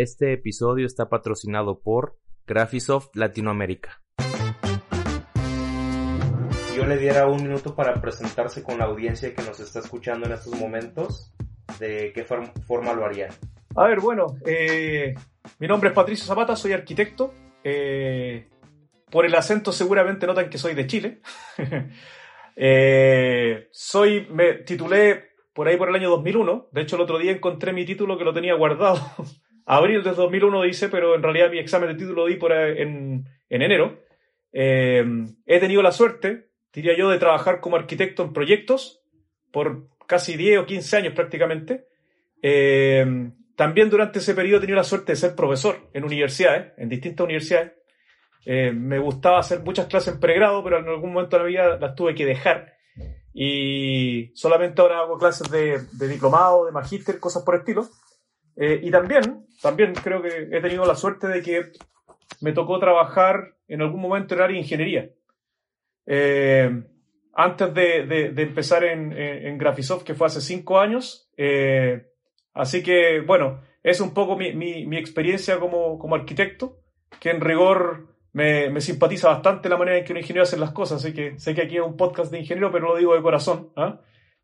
Este 0.00 0.32
episodio 0.32 0.86
está 0.86 1.08
patrocinado 1.08 1.80
por 1.80 2.18
Graphisoft 2.46 3.16
Latinoamérica. 3.16 4.00
Yo 6.76 6.86
le 6.86 6.98
diera 6.98 7.26
un 7.26 7.42
minuto 7.42 7.74
para 7.74 8.00
presentarse 8.00 8.62
con 8.62 8.78
la 8.78 8.84
audiencia 8.84 9.34
que 9.34 9.42
nos 9.42 9.58
está 9.58 9.80
escuchando 9.80 10.26
en 10.26 10.34
estos 10.34 10.54
momentos. 10.54 11.34
¿De 11.80 12.12
qué 12.14 12.22
forma 12.22 12.92
lo 12.92 13.06
haría? 13.06 13.30
A 13.74 13.88
ver, 13.88 13.98
bueno, 13.98 14.26
eh, 14.46 15.16
mi 15.58 15.66
nombre 15.66 15.88
es 15.88 15.96
Patricio 15.96 16.26
Zapata, 16.26 16.54
soy 16.54 16.74
arquitecto. 16.74 17.34
Eh, 17.64 18.48
por 19.10 19.26
el 19.26 19.34
acento 19.34 19.72
seguramente 19.72 20.28
notan 20.28 20.48
que 20.48 20.58
soy 20.58 20.74
de 20.74 20.86
Chile. 20.86 21.22
Eh, 22.60 23.68
soy, 23.70 24.26
me 24.32 24.54
titulé 24.64 25.28
por 25.52 25.68
ahí 25.68 25.76
por 25.76 25.90
el 25.90 25.94
año 25.94 26.10
2001. 26.10 26.70
De 26.72 26.80
hecho, 26.82 26.96
el 26.96 27.02
otro 27.02 27.16
día 27.16 27.30
encontré 27.30 27.72
mi 27.72 27.84
título 27.84 28.18
que 28.18 28.24
lo 28.24 28.34
tenía 28.34 28.54
guardado. 28.54 28.98
Abril 29.68 30.02
de 30.02 30.12
2001 30.12 30.62
dice, 30.62 30.88
pero 30.88 31.14
en 31.14 31.22
realidad 31.22 31.50
mi 31.50 31.58
examen 31.58 31.90
de 31.90 31.94
título 31.94 32.22
lo 32.22 32.26
di 32.26 32.36
por 32.36 32.52
en, 32.52 33.28
en 33.48 33.62
enero. 33.62 34.00
Eh, 34.52 35.04
he 35.46 35.60
tenido 35.60 35.82
la 35.82 35.92
suerte, 35.92 36.48
diría 36.72 36.96
yo, 36.96 37.10
de 37.10 37.18
trabajar 37.18 37.60
como 37.60 37.76
arquitecto 37.76 38.22
en 38.22 38.32
proyectos 38.32 39.02
por 39.52 39.88
casi 40.06 40.36
10 40.36 40.60
o 40.60 40.66
15 40.66 40.96
años 40.96 41.14
prácticamente. 41.14 41.86
Eh, 42.42 43.30
también 43.56 43.90
durante 43.90 44.20
ese 44.20 44.34
periodo 44.34 44.58
he 44.58 44.60
tenido 44.60 44.76
la 44.76 44.84
suerte 44.84 45.12
de 45.12 45.16
ser 45.16 45.34
profesor 45.34 45.90
en 45.92 46.04
universidades, 46.04 46.72
en 46.78 46.88
distintas 46.88 47.24
universidades. 47.24 47.72
Eh, 48.46 48.72
me 48.72 48.98
gustaba 48.98 49.40
hacer 49.40 49.60
muchas 49.60 49.86
clases 49.86 50.14
en 50.14 50.20
pregrado, 50.20 50.64
pero 50.64 50.78
en 50.78 50.88
algún 50.88 51.12
momento 51.12 51.36
de 51.36 51.42
la 51.42 51.48
vida 51.48 51.78
las 51.78 51.94
tuve 51.94 52.14
que 52.14 52.24
dejar. 52.24 52.72
Y 53.34 54.30
solamente 54.34 54.80
ahora 54.80 55.00
hago 55.00 55.18
clases 55.18 55.50
de, 55.50 56.08
diplomado, 56.08 56.64
de 56.64 56.72
magíster, 56.72 57.20
cosas 57.20 57.42
por 57.42 57.56
estilo. 57.56 57.86
Eh, 58.60 58.80
y 58.82 58.90
también, 58.90 59.46
también 59.62 59.94
creo 59.94 60.20
que 60.20 60.48
he 60.50 60.60
tenido 60.60 60.84
la 60.84 60.94
suerte 60.94 61.28
de 61.28 61.42
que 61.42 61.72
me 62.40 62.52
tocó 62.52 62.78
trabajar 62.78 63.54
en 63.68 63.82
algún 63.82 64.00
momento 64.00 64.34
en 64.34 64.40
área 64.40 64.54
de 64.54 64.62
ingeniería. 64.62 65.10
Eh, 66.06 66.84
antes 67.34 67.74
de, 67.74 68.32
empezar 68.36 68.82
en, 68.84 69.12
en, 69.12 69.58
Graphisoft, 69.58 70.02
que 70.02 70.14
fue 70.14 70.26
hace 70.26 70.40
cinco 70.40 70.80
años. 70.80 71.30
así 72.52 72.82
que, 72.82 73.20
bueno, 73.20 73.62
es 73.82 74.00
un 74.00 74.12
poco 74.12 74.36
mi, 74.36 74.52
mi 74.54 74.96
experiencia 74.96 75.60
como, 75.60 75.98
como 75.98 76.16
arquitecto, 76.16 76.80
que 77.20 77.30
en 77.30 77.40
rigor 77.40 78.08
me, 78.32 78.80
simpatiza 78.80 79.28
bastante 79.28 79.68
la 79.68 79.76
manera 79.76 79.98
en 79.98 80.04
que 80.04 80.12
un 80.12 80.18
ingeniero 80.18 80.44
hace 80.44 80.56
las 80.56 80.72
cosas. 80.72 81.04
Así 81.04 81.12
que 81.12 81.38
sé 81.38 81.54
que 81.54 81.62
aquí 81.62 81.76
es 81.76 81.82
un 81.82 81.96
podcast 81.96 82.30
de 82.30 82.38
ingeniero, 82.38 82.70
pero 82.70 82.88
lo 82.88 82.96
digo 82.96 83.14
de 83.14 83.22
corazón. 83.22 83.72
¿ah? 83.76 84.00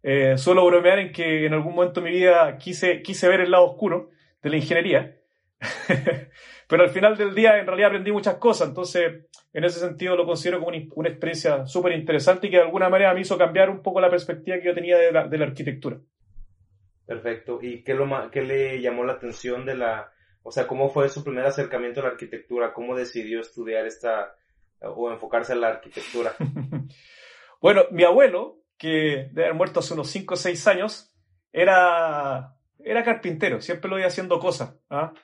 Eh, 0.06 0.36
suelo 0.36 0.66
bromear 0.66 0.98
en 0.98 1.12
que 1.12 1.46
en 1.46 1.54
algún 1.54 1.74
momento 1.74 2.02
de 2.02 2.10
mi 2.10 2.14
vida 2.14 2.58
quise, 2.58 3.00
quise 3.00 3.26
ver 3.26 3.40
el 3.40 3.50
lado 3.50 3.64
oscuro 3.64 4.10
de 4.42 4.50
la 4.50 4.56
ingeniería. 4.56 5.16
pero 6.68 6.82
al 6.82 6.90
final 6.90 7.16
del 7.16 7.34
día 7.34 7.58
en 7.58 7.66
realidad 7.66 7.88
aprendí 7.88 8.12
muchas 8.12 8.34
cosas. 8.36 8.68
Entonces, 8.68 9.24
en 9.52 9.64
ese 9.64 9.80
sentido 9.80 10.14
lo 10.14 10.26
considero 10.26 10.60
como 10.60 10.76
una, 10.94 11.08
experiencia 11.08 11.66
súper 11.66 11.92
interesante 11.92 12.46
y 12.46 12.50
que 12.50 12.58
de 12.58 12.64
alguna 12.64 12.90
manera 12.90 13.14
me 13.14 13.22
hizo 13.22 13.38
cambiar 13.38 13.70
un 13.70 13.82
poco 13.82 14.00
la 14.00 14.10
perspectiva 14.10 14.58
que 14.58 14.66
yo 14.66 14.74
tenía 14.74 14.98
de 14.98 15.10
la, 15.10 15.26
de 15.26 15.38
la 15.38 15.46
arquitectura. 15.46 15.98
Perfecto. 17.06 17.58
¿Y 17.62 17.82
qué, 17.82 17.94
lo, 17.94 18.30
qué 18.30 18.42
le 18.42 18.80
llamó 18.82 19.04
la 19.04 19.14
atención 19.14 19.64
de 19.64 19.76
la 19.76 20.12
o 20.46 20.52
sea, 20.52 20.66
¿cómo 20.66 20.90
fue 20.90 21.08
su 21.08 21.24
primer 21.24 21.46
acercamiento 21.46 22.00
a 22.00 22.04
la 22.04 22.10
arquitectura? 22.10 22.74
¿Cómo 22.74 22.94
decidió 22.94 23.40
estudiar 23.40 23.86
esta 23.86 24.36
o 24.80 25.10
enfocarse 25.10 25.54
en 25.54 25.62
la 25.62 25.68
arquitectura? 25.68 26.34
bueno, 27.62 27.84
mi 27.90 28.04
abuelo, 28.04 28.58
que 28.84 29.30
debe 29.32 29.44
haber 29.44 29.54
muerto 29.54 29.80
hace 29.80 29.94
unos 29.94 30.10
5 30.10 30.34
o 30.34 30.36
6 30.36 30.66
años, 30.68 31.10
era, 31.52 32.54
era 32.78 33.02
carpintero, 33.02 33.62
siempre 33.62 33.88
lo 33.88 33.98
iba 33.98 34.06
haciendo 34.06 34.38
cosas. 34.38 34.74
¿ah? 34.90 35.14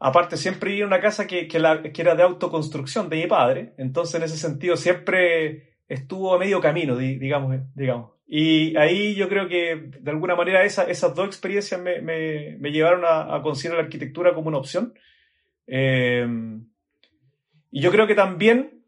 Aparte, 0.00 0.36
siempre 0.36 0.70
vivía 0.70 0.84
en 0.84 0.88
una 0.88 1.00
casa 1.00 1.28
que, 1.28 1.46
que, 1.46 1.58
era 1.58 2.14
de 2.16 2.22
autoconstrucción 2.24 3.08
de 3.08 3.16
mi 3.16 3.26
padre, 3.28 3.74
entonces 3.78 4.16
en 4.16 4.24
ese 4.24 4.36
sentido 4.36 4.76
siempre 4.76 5.76
estuvo 5.86 6.34
a 6.34 6.38
medio 6.38 6.60
camino, 6.60 6.96
digamos, 6.96 7.60
digamos. 7.76 8.10
Y 8.26 8.76
ahí 8.76 9.14
yo 9.14 9.28
creo 9.28 9.46
que 9.46 9.90
de 10.00 10.10
alguna 10.10 10.34
manera 10.34 10.64
esas 10.64 11.14
dos 11.14 11.26
experiencias 11.26 11.80
me, 11.80 12.00
me, 12.00 12.70
llevaron 12.72 13.02
a, 13.04 13.40
considerar 13.42 13.78
la 13.78 13.84
arquitectura 13.84 14.34
como 14.34 14.48
una 14.48 14.58
opción. 14.58 14.94
Eh, 15.66 16.26
y 17.70 17.80
yo 17.80 17.90
creo 17.92 18.06
que 18.08 18.14
también 18.14 18.82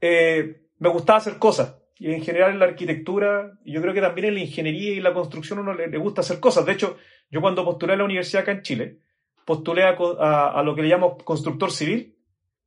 eh, 0.00 0.62
me 0.78 0.88
gustaba 0.88 1.18
hacer 1.18 1.38
cosas. 1.38 1.77
Y 1.98 2.12
en 2.12 2.22
general 2.22 2.52
en 2.52 2.58
la 2.58 2.66
arquitectura, 2.66 3.52
y 3.64 3.72
yo 3.72 3.82
creo 3.82 3.92
que 3.92 4.00
también 4.00 4.28
en 4.28 4.34
la 4.34 4.40
ingeniería 4.40 4.92
y 4.92 5.00
la 5.00 5.12
construcción 5.12 5.58
uno 5.58 5.74
le, 5.74 5.98
gusta 5.98 6.20
hacer 6.20 6.38
cosas. 6.38 6.64
De 6.64 6.72
hecho, 6.72 6.96
yo 7.30 7.40
cuando 7.40 7.64
postulé 7.64 7.94
a 7.94 7.96
la 7.96 8.04
universidad 8.04 8.42
acá 8.42 8.52
en 8.52 8.62
Chile, 8.62 8.98
postulé 9.44 9.82
a, 9.82 9.90
a, 9.90 10.62
lo 10.62 10.74
que 10.74 10.82
le 10.82 10.88
llamo 10.88 11.18
constructor 11.18 11.72
civil, 11.72 12.16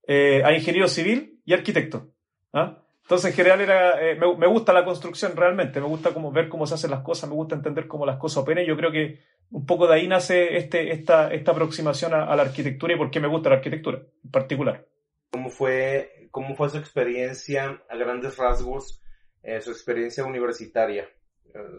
eh, 0.07 0.41
a 0.43 0.53
ingeniero 0.53 0.87
civil 0.87 1.39
y 1.45 1.53
arquitecto. 1.53 2.11
¿ah? 2.53 2.81
Entonces, 3.03 3.31
en 3.31 3.35
general, 3.35 3.61
era, 3.61 4.01
eh, 4.01 4.15
me, 4.15 4.47
gusta 4.47 4.73
la 4.73 4.85
construcción 4.85 5.35
realmente, 5.35 5.81
me 5.81 5.87
gusta 5.87 6.13
como 6.13 6.31
ver 6.31 6.47
cómo 6.47 6.65
se 6.65 6.75
hacen 6.75 6.91
las 6.91 7.01
cosas, 7.01 7.29
me 7.29 7.35
gusta 7.35 7.55
entender 7.55 7.87
cómo 7.87 8.05
las 8.05 8.17
cosas 8.17 8.43
operan. 8.43 8.65
Yo 8.65 8.77
creo 8.77 8.91
que 8.91 9.19
un 9.49 9.65
poco 9.65 9.87
de 9.87 9.95
ahí 9.95 10.07
nace 10.07 10.55
este, 10.55 10.91
esta, 10.91 11.33
esta 11.33 11.51
aproximación 11.51 12.13
a, 12.13 12.33
la 12.35 12.43
arquitectura 12.43 12.93
y 12.93 12.97
por 12.97 13.11
qué 13.11 13.19
me 13.19 13.27
gusta 13.27 13.49
la 13.49 13.55
arquitectura 13.57 14.01
en 14.23 14.31
particular. 14.31 14.87
¿Cómo 15.31 15.49
fue, 15.49 16.29
cómo 16.31 16.55
fue 16.55 16.69
su 16.69 16.77
experiencia 16.77 17.81
a 17.89 17.97
grandes 17.97 18.37
rasgos, 18.37 19.01
eh, 19.43 19.61
su 19.61 19.71
experiencia 19.71 20.25
universitaria? 20.25 21.09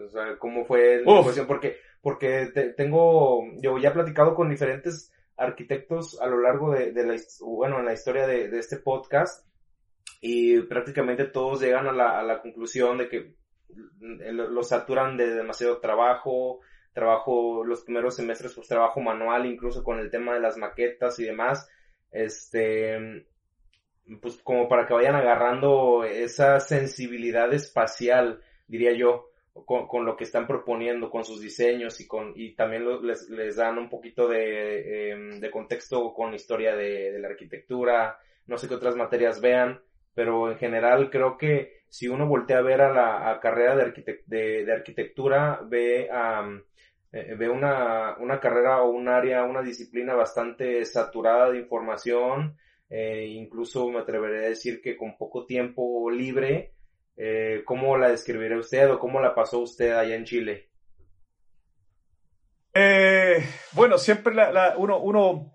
O 0.05 0.09
sea, 0.09 0.37
¿cómo 0.37 0.65
fue 0.65 1.01
la 1.03 1.45
Porque, 1.47 1.77
porque 2.01 2.73
tengo, 2.77 3.43
yo 3.61 3.77
ya 3.79 3.89
he 3.89 3.93
platicado 3.93 4.35
con 4.35 4.49
diferentes 4.49 5.11
arquitectos 5.35 6.21
a 6.21 6.27
lo 6.27 6.41
largo 6.41 6.71
de, 6.71 6.91
la, 6.93 7.15
bueno, 7.41 7.79
en 7.79 7.85
la 7.85 7.93
historia 7.93 8.27
de, 8.27 8.49
de 8.49 8.59
este 8.59 8.77
podcast 8.77 9.47
y 10.21 10.61
prácticamente 10.61 11.25
todos 11.25 11.61
llegan 11.61 11.87
a 11.87 11.91
la, 11.91 12.19
a 12.19 12.23
la 12.23 12.41
conclusión 12.41 12.97
de 12.97 13.09
que 13.09 13.35
los 13.99 14.69
saturan 14.69 15.17
de 15.17 15.33
demasiado 15.33 15.79
trabajo, 15.79 16.59
trabajo 16.93 17.63
los 17.65 17.83
primeros 17.83 18.15
semestres, 18.15 18.53
pues 18.53 18.67
trabajo 18.67 19.01
manual, 19.01 19.45
incluso 19.45 19.83
con 19.83 19.99
el 19.99 20.11
tema 20.11 20.33
de 20.33 20.39
las 20.39 20.57
maquetas 20.57 21.19
y 21.19 21.25
demás, 21.25 21.69
este, 22.11 23.25
pues 24.21 24.37
como 24.43 24.67
para 24.67 24.85
que 24.85 24.93
vayan 24.93 25.15
agarrando 25.15 26.03
esa 26.03 26.59
sensibilidad 26.59 27.53
espacial, 27.53 28.41
diría 28.67 28.93
yo, 28.93 29.29
con, 29.65 30.05
lo 30.05 30.17
que 30.17 30.23
están 30.23 30.47
proponiendo, 30.47 31.09
con 31.11 31.23
sus 31.23 31.39
diseños 31.39 31.99
y 32.01 32.07
con, 32.07 32.33
y 32.35 32.55
también 32.55 32.85
les, 33.03 33.29
les 33.29 33.55
dan 33.55 33.77
un 33.77 33.89
poquito 33.89 34.27
de, 34.27 35.11
em, 35.11 35.39
de 35.39 35.51
contexto 35.51 36.13
con 36.13 36.31
la 36.31 36.35
historia 36.35 36.75
de, 36.75 37.11
de 37.11 37.19
la 37.19 37.27
arquitectura, 37.27 38.17
no 38.47 38.57
sé 38.57 38.67
qué 38.67 38.75
otras 38.75 38.95
materias 38.95 39.39
vean, 39.41 39.79
pero 40.15 40.51
en 40.51 40.57
general 40.57 41.09
creo 41.09 41.37
que 41.37 41.83
si 41.87 42.07
uno 42.07 42.27
voltea 42.27 42.57
a 42.57 42.63
ver 42.63 42.81
a 42.81 42.91
la 42.91 43.39
carrera 43.39 43.75
de, 43.75 44.63
de, 44.65 44.73
arquitectura, 44.73 45.61
ve, 45.63 46.09
eh, 47.11 47.35
ve 47.35 47.49
una, 47.49 48.17
una, 48.17 48.39
carrera 48.39 48.81
o 48.81 48.89
un 48.89 49.07
área, 49.07 49.43
una 49.43 49.61
disciplina 49.61 50.15
bastante 50.15 50.83
saturada 50.85 51.51
de 51.51 51.59
información, 51.59 52.57
eh, 52.95 53.25
incluso 53.25 53.89
me 53.89 53.99
atreveré 53.99 54.45
a 54.45 54.49
decir 54.49 54.79
que 54.79 54.95
con 54.95 55.17
poco 55.17 55.47
tiempo 55.47 56.11
libre, 56.11 56.75
eh, 57.17 57.63
¿cómo 57.65 57.97
la 57.97 58.09
describiría 58.09 58.59
usted 58.59 58.91
o 58.91 58.99
cómo 58.99 59.19
la 59.19 59.33
pasó 59.33 59.59
usted 59.59 59.93
allá 59.93 60.15
en 60.15 60.25
Chile? 60.25 60.69
bueno, 63.73 63.97
siempre 63.97 64.33
la, 64.33 64.75
uno, 64.77 64.99
uno 64.99 65.53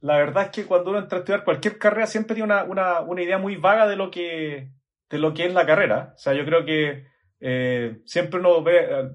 la 0.00 0.18
verdad 0.18 0.44
es 0.44 0.50
que 0.50 0.66
cuando 0.66 0.90
uno 0.90 0.98
entra 0.98 1.18
a 1.18 1.20
estudiar 1.20 1.44
cualquier 1.44 1.78
carrera 1.78 2.06
siempre 2.06 2.34
tiene 2.34 2.52
una, 2.64 3.22
idea 3.22 3.38
muy 3.38 3.56
vaga 3.56 3.88
de 3.88 3.96
lo, 3.96 4.10
que, 4.10 4.70
de 5.08 5.18
lo 5.18 5.32
que 5.32 5.46
es 5.46 5.54
la 5.54 5.64
carrera. 5.64 6.12
O 6.14 6.18
sea, 6.18 6.34
yo 6.34 6.44
creo 6.44 6.64
que 6.66 7.06
eh, 7.40 8.00
siempre 8.04 8.40
uno 8.40 8.62
ve 8.62 8.86
eh, 8.88 9.10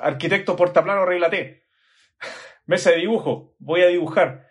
arquitecto 0.00 0.56
portaplano 0.56 1.06
regla 1.06 1.30
T. 1.30 1.64
Mesa 2.66 2.90
de 2.90 2.96
dibujo, 2.96 3.54
voy 3.58 3.82
a 3.82 3.86
dibujar. 3.86 4.48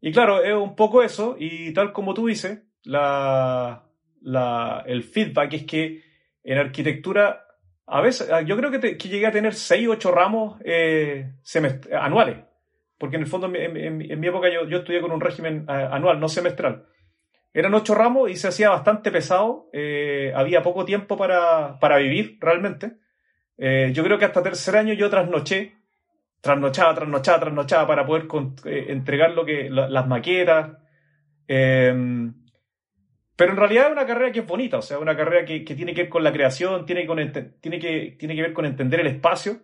Y 0.00 0.12
claro, 0.12 0.42
es 0.42 0.54
un 0.54 0.74
poco 0.76 1.02
eso, 1.02 1.36
y 1.38 1.72
tal 1.72 1.92
como 1.92 2.14
tú 2.14 2.26
dices, 2.26 2.62
la, 2.84 3.84
el 4.86 5.02
feedback 5.02 5.52
es 5.54 5.64
que 5.64 6.02
en 6.42 6.58
arquitectura, 6.58 7.46
a 7.86 8.00
veces, 8.00 8.30
yo 8.46 8.56
creo 8.56 8.70
que, 8.70 8.96
llegué 8.96 9.26
a 9.26 9.32
tener 9.32 9.54
6 9.54 9.88
o 9.88 9.92
8 9.92 10.10
ramos 10.10 10.60
eh, 10.64 11.32
anuales 11.92 12.38
porque 13.00 13.16
en 13.16 13.22
el 13.22 13.28
fondo 13.28 13.50
en, 13.54 13.96
mi 13.96 14.26
época 14.26 14.52
yo, 14.52 14.68
yo, 14.68 14.80
estudié 14.80 15.00
con 15.00 15.10
un 15.10 15.22
régimen 15.22 15.64
anual, 15.66 16.20
no 16.20 16.28
semestral. 16.28 16.84
Eran 17.54 17.72
ocho 17.72 17.94
ramos 17.94 18.30
y 18.30 18.36
se 18.36 18.48
hacía 18.48 18.68
bastante 18.68 19.10
pesado, 19.10 19.70
eh, 19.72 20.34
había 20.36 20.62
poco 20.62 20.84
tiempo 20.84 21.16
para, 21.16 21.78
para 21.80 21.96
vivir 21.96 22.36
realmente. 22.40 22.98
Eh, 23.56 23.90
yo 23.94 24.04
creo 24.04 24.18
que 24.18 24.26
hasta 24.26 24.42
tercer 24.42 24.76
año 24.76 24.92
yo 24.92 25.08
trasnoché, 25.08 25.78
trasnochaba, 26.40 26.94
trasnochaba, 26.94 27.40
trasnochaba 27.40 27.86
para 27.86 28.06
poder 28.06 28.26
eh, 28.64 28.86
entregar 28.88 29.32
lo 29.32 29.44
que, 29.44 29.68
las 29.70 30.06
maquetas. 30.06 30.78
Em, 31.46 32.34
pero 33.36 33.52
en 33.52 33.56
realidad 33.56 33.86
es 33.86 33.92
una 33.92 34.06
carrera 34.06 34.32
que 34.32 34.40
es 34.40 34.46
bonita, 34.46 34.78
o 34.78 34.82
sea, 34.82 34.98
una 34.98 35.16
carrera 35.16 35.44
que, 35.44 35.64
que 35.64 35.74
tiene 35.74 35.94
que 35.94 36.02
ver 36.02 36.10
con 36.10 36.22
la 36.22 36.32
creación, 36.32 36.84
tiene, 36.84 37.06
con, 37.06 37.18
tiene, 37.60 37.78
que, 37.78 38.16
tiene 38.18 38.34
que 38.36 38.42
ver 38.42 38.52
con 38.52 38.66
entender 38.66 39.00
el 39.00 39.06
espacio. 39.06 39.62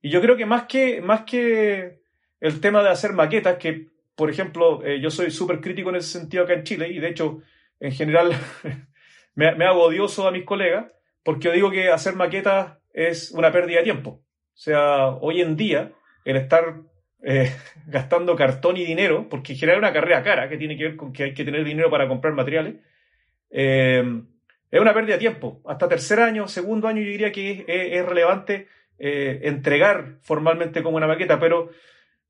Y 0.00 0.10
yo 0.10 0.20
creo 0.20 0.36
que 0.36 0.46
más 0.46 0.64
que, 0.64 1.00
más 1.00 1.22
que 1.22 2.00
el 2.40 2.60
tema 2.60 2.82
de 2.82 2.90
hacer 2.90 3.12
maquetas, 3.12 3.56
que 3.56 3.88
por 4.18 4.30
ejemplo, 4.30 4.84
eh, 4.84 5.00
yo 5.00 5.12
soy 5.12 5.30
súper 5.30 5.60
crítico 5.60 5.90
en 5.90 5.96
ese 5.96 6.18
sentido 6.18 6.42
acá 6.42 6.54
en 6.54 6.64
Chile 6.64 6.88
y 6.88 6.98
de 6.98 7.08
hecho, 7.08 7.40
en 7.78 7.92
general, 7.92 8.32
me, 9.36 9.54
me, 9.54 9.64
hago 9.64 9.84
odioso 9.84 10.26
a 10.26 10.32
mis 10.32 10.44
colegas 10.44 10.86
porque 11.22 11.44
yo 11.44 11.52
digo 11.52 11.70
que 11.70 11.88
hacer 11.88 12.16
maquetas 12.16 12.78
es 12.92 13.30
una 13.30 13.52
pérdida 13.52 13.78
de 13.78 13.84
tiempo. 13.84 14.10
O 14.10 14.60
sea, 14.60 15.10
hoy 15.20 15.40
en 15.40 15.56
día, 15.56 15.92
el 16.30 16.36
estar 16.36 16.82
eh, 17.22 17.52
gastando 17.86 18.36
cartón 18.36 18.76
y 18.76 18.84
dinero, 18.84 19.28
porque 19.28 19.54
en 19.54 19.58
general 19.58 19.78
es 19.78 19.88
una 19.88 19.92
carrera 19.92 20.22
cara 20.22 20.48
que 20.48 20.58
tiene 20.58 20.76
que 20.76 20.84
ver 20.84 20.96
con 20.96 21.12
que 21.12 21.24
hay 21.24 21.34
que 21.34 21.44
tener 21.44 21.64
dinero 21.64 21.90
para 21.90 22.06
comprar 22.06 22.34
materiales, 22.34 22.76
eh, 23.50 24.04
es 24.70 24.80
una 24.80 24.92
pérdida 24.92 25.14
de 25.14 25.20
tiempo. 25.20 25.62
Hasta 25.66 25.88
tercer 25.88 26.20
año, 26.20 26.46
segundo 26.46 26.88
año, 26.88 27.00
yo 27.00 27.08
diría 27.08 27.32
que 27.32 27.64
es, 27.66 28.04
relevante 28.04 28.68
entregar 29.00 30.18
formalmente 30.22 30.82
como 30.82 30.96
una 30.96 31.06
maqueta, 31.06 31.38
pero 31.38 31.70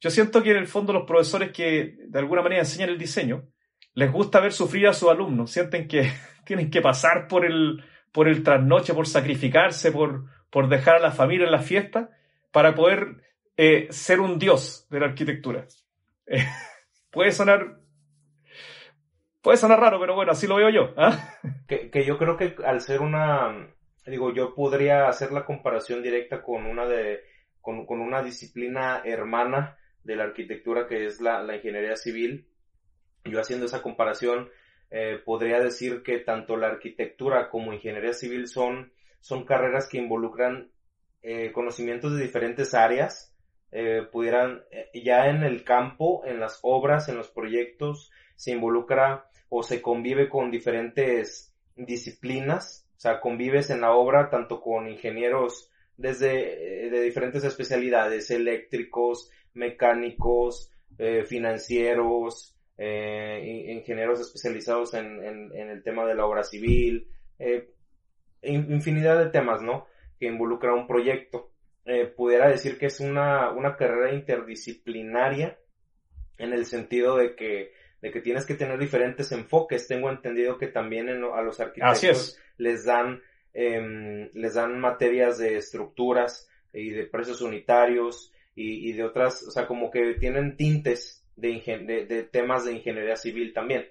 yo 0.01 0.11
siento 0.11 0.43
que 0.43 0.51
en 0.53 0.59
el 0.59 0.69
fondo 0.69 0.93
los 0.93 1.07
profesores 1.07 1.51
que 1.51 1.97
de 2.07 2.19
alguna 2.19 2.43
manera 2.43 2.61
enseñan 2.61 2.91
el 2.91 2.99
diseño, 2.99 3.49
les 3.95 4.13
gusta 4.13 4.39
ver 4.39 4.53
sufrir 4.53 4.87
a 4.87 4.93
sus 4.93 5.11
alumnos, 5.11 5.51
sienten 5.51 5.89
que 5.89 6.13
tienen 6.45 6.71
que 6.71 6.81
pasar 6.81 7.27
por 7.27 7.45
el, 7.45 7.83
por 8.13 8.29
el 8.29 8.45
trasnoche, 8.45 8.95
por 8.95 9.09
sacrificarse, 9.09 9.91
por, 9.91 10.27
por 10.51 10.69
dejar 10.69 10.97
a 10.97 11.01
la 11.01 11.11
familia 11.11 11.47
en 11.47 11.53
la 11.53 11.63
fiesta, 11.63 12.11
para 12.53 12.77
poder 12.77 13.28
eh, 13.59 13.89
ser 13.91 14.21
un 14.21 14.39
dios 14.39 14.87
de 14.89 15.01
la 15.01 15.07
arquitectura. 15.07 15.67
Eh, 16.27 16.47
puede 17.11 17.33
sonar 17.33 17.81
puede 19.43 19.59
sonar 19.59 19.81
raro, 19.81 20.01
pero 20.01 20.15
bueno, 20.15 20.33
así 20.33 20.47
lo 20.47 20.57
veo 20.57 20.71
yo. 20.71 20.95
¿ah? 20.97 21.35
Que, 21.69 21.91
que, 21.91 22.07
yo 22.07 22.17
creo 22.17 22.39
que 22.39 22.55
al 22.65 22.81
ser 22.81 23.03
una, 23.03 23.75
digo, 24.07 24.33
yo 24.33 24.55
podría 24.55 25.07
hacer 25.07 25.33
la 25.33 25.45
comparación 25.45 26.03
directa 26.03 26.43
con 26.43 26.65
una 26.65 26.87
de, 26.87 27.21
con, 27.61 27.85
con 27.85 28.01
una 28.01 28.23
disciplina 28.23 29.03
hermana 29.05 29.77
de 30.03 30.17
la 30.17 30.25
arquitectura 30.25 30.87
que 30.87 31.05
es 31.05 31.21
la, 31.21 31.43
ingeniería 31.55 31.97
civil. 31.97 32.49
Yo 33.25 33.41
haciendo 33.41 33.67
esa 33.67 33.83
comparación 33.83 34.49
eh, 34.91 35.21
podría 35.23 35.61
decir 35.61 36.03
que 36.03 36.21
tanto 36.21 36.57
la 36.57 36.69
arquitectura 36.69 37.51
como 37.51 37.75
ingeniería 37.75 38.15
civil 38.15 38.47
son, 38.47 38.93
son 39.21 39.45
carreras 39.45 39.89
que 39.89 39.99
involucran 39.99 40.71
eh, 41.21 41.53
conocimientos 41.53 42.17
de 42.17 42.23
diferentes 42.23 42.73
áreas. 42.73 43.35
Eh, 43.71 44.03
pudieran 44.11 44.63
ya 44.95 45.29
en 45.29 45.43
el 45.43 45.63
campo, 45.65 46.23
en 46.25 46.41
las 46.41 46.59
obras, 46.63 47.09
en 47.09 47.17
los 47.17 47.29
proyectos, 47.29 48.11
se 48.35 48.53
involucra 48.53 49.29
o 49.49 49.63
se 49.63 49.83
convive 49.83 50.29
con 50.29 50.51
diferentes 50.51 51.55
disciplinas, 51.77 52.89
o 52.97 53.01
sea, 53.01 53.21
convives 53.21 53.71
en 53.71 53.83
la 53.83 53.93
obra 53.93 54.31
tanto 54.31 54.61
con 54.61 54.89
ingenieros 54.89 55.71
desde 55.97 56.89
de 56.91 57.01
diferentes 57.03 57.45
especialidades, 57.45 58.31
eléctricos, 58.31 59.31
mecánicos, 59.55 60.73
eh, 60.99 61.25
financieros, 61.25 62.57
eh, 62.77 63.67
ingenieros 63.69 64.21
especializados 64.21 64.95
en, 64.95 65.23
en, 65.25 65.71
el 65.71 65.83
tema 65.83 66.07
de 66.07 66.15
la 66.15 66.27
obra 66.27 66.45
civil, 66.45 67.09
eh, 67.39 67.71
infinidad 68.43 69.19
de 69.19 69.31
temas, 69.31 69.63
¿no? 69.63 69.87
Que 70.19 70.27
involucra 70.27 70.75
un 70.75 70.87
proyecto. 70.87 71.51
Pudiera 72.17 72.49
decir 72.49 72.79
que 72.79 72.87
es 72.87 73.01
una, 73.01 73.51
una 73.51 73.77
carrera 73.77 74.13
interdisciplinaria 74.13 75.59
en 76.37 76.53
el 76.53 76.67
sentido 76.67 77.17
de 77.17 77.35
que, 77.35 77.73
de 78.03 78.11
que 78.11 78.21
tienes 78.21 78.47
que 78.47 78.55
tener 78.55 78.79
diferentes 78.79 79.33
enfoques. 79.33 79.89
Tengo 79.89 80.11
entendido 80.11 80.59
que 80.59 80.69
también 80.69 81.09
a 81.09 81.43
los 81.43 81.61
arquitectos 81.61 82.39
les 82.59 82.85
dan, 82.85 83.23
em, 83.55 84.31
les 84.35 84.55
dan 84.55 84.79
materias 84.79 85.39
de 85.39 85.57
estructuras 85.57 86.49
y 86.73 86.91
de 86.91 87.07
precios 87.07 87.41
unitarios, 87.41 88.33
y, 88.61 88.93
de 88.93 89.05
otras, 89.05 89.45
o 89.45 89.51
sea, 89.51 89.67
como 89.67 89.91
que 89.91 90.15
tienen 90.15 90.57
tintes 90.57 91.25
de, 91.37 92.07
de, 92.09 92.23
temas 92.25 92.65
de 92.65 92.73
ingeniería 92.73 93.15
civil 93.15 93.53
también. 93.53 93.87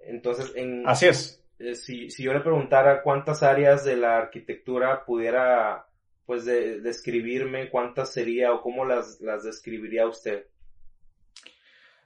Entonces, 0.00 0.52
en, 0.56 0.82
Así 0.88 1.06
es. 1.06 1.44
Eh, 1.58 1.74
si, 1.74 2.10
si 2.10 2.24
yo 2.24 2.32
le 2.32 2.40
preguntara 2.40 3.02
cuántas 3.02 3.42
áreas 3.42 3.84
de 3.84 3.96
la 3.96 4.16
arquitectura 4.16 5.04
pudiera, 5.04 5.86
pues, 6.28 6.44
describirme, 6.44 7.70
cuántas 7.70 8.12
sería 8.12 8.52
o 8.52 8.60
cómo 8.60 8.84
las, 8.84 9.18
las 9.22 9.44
describiría 9.44 10.06
usted. 10.06 10.44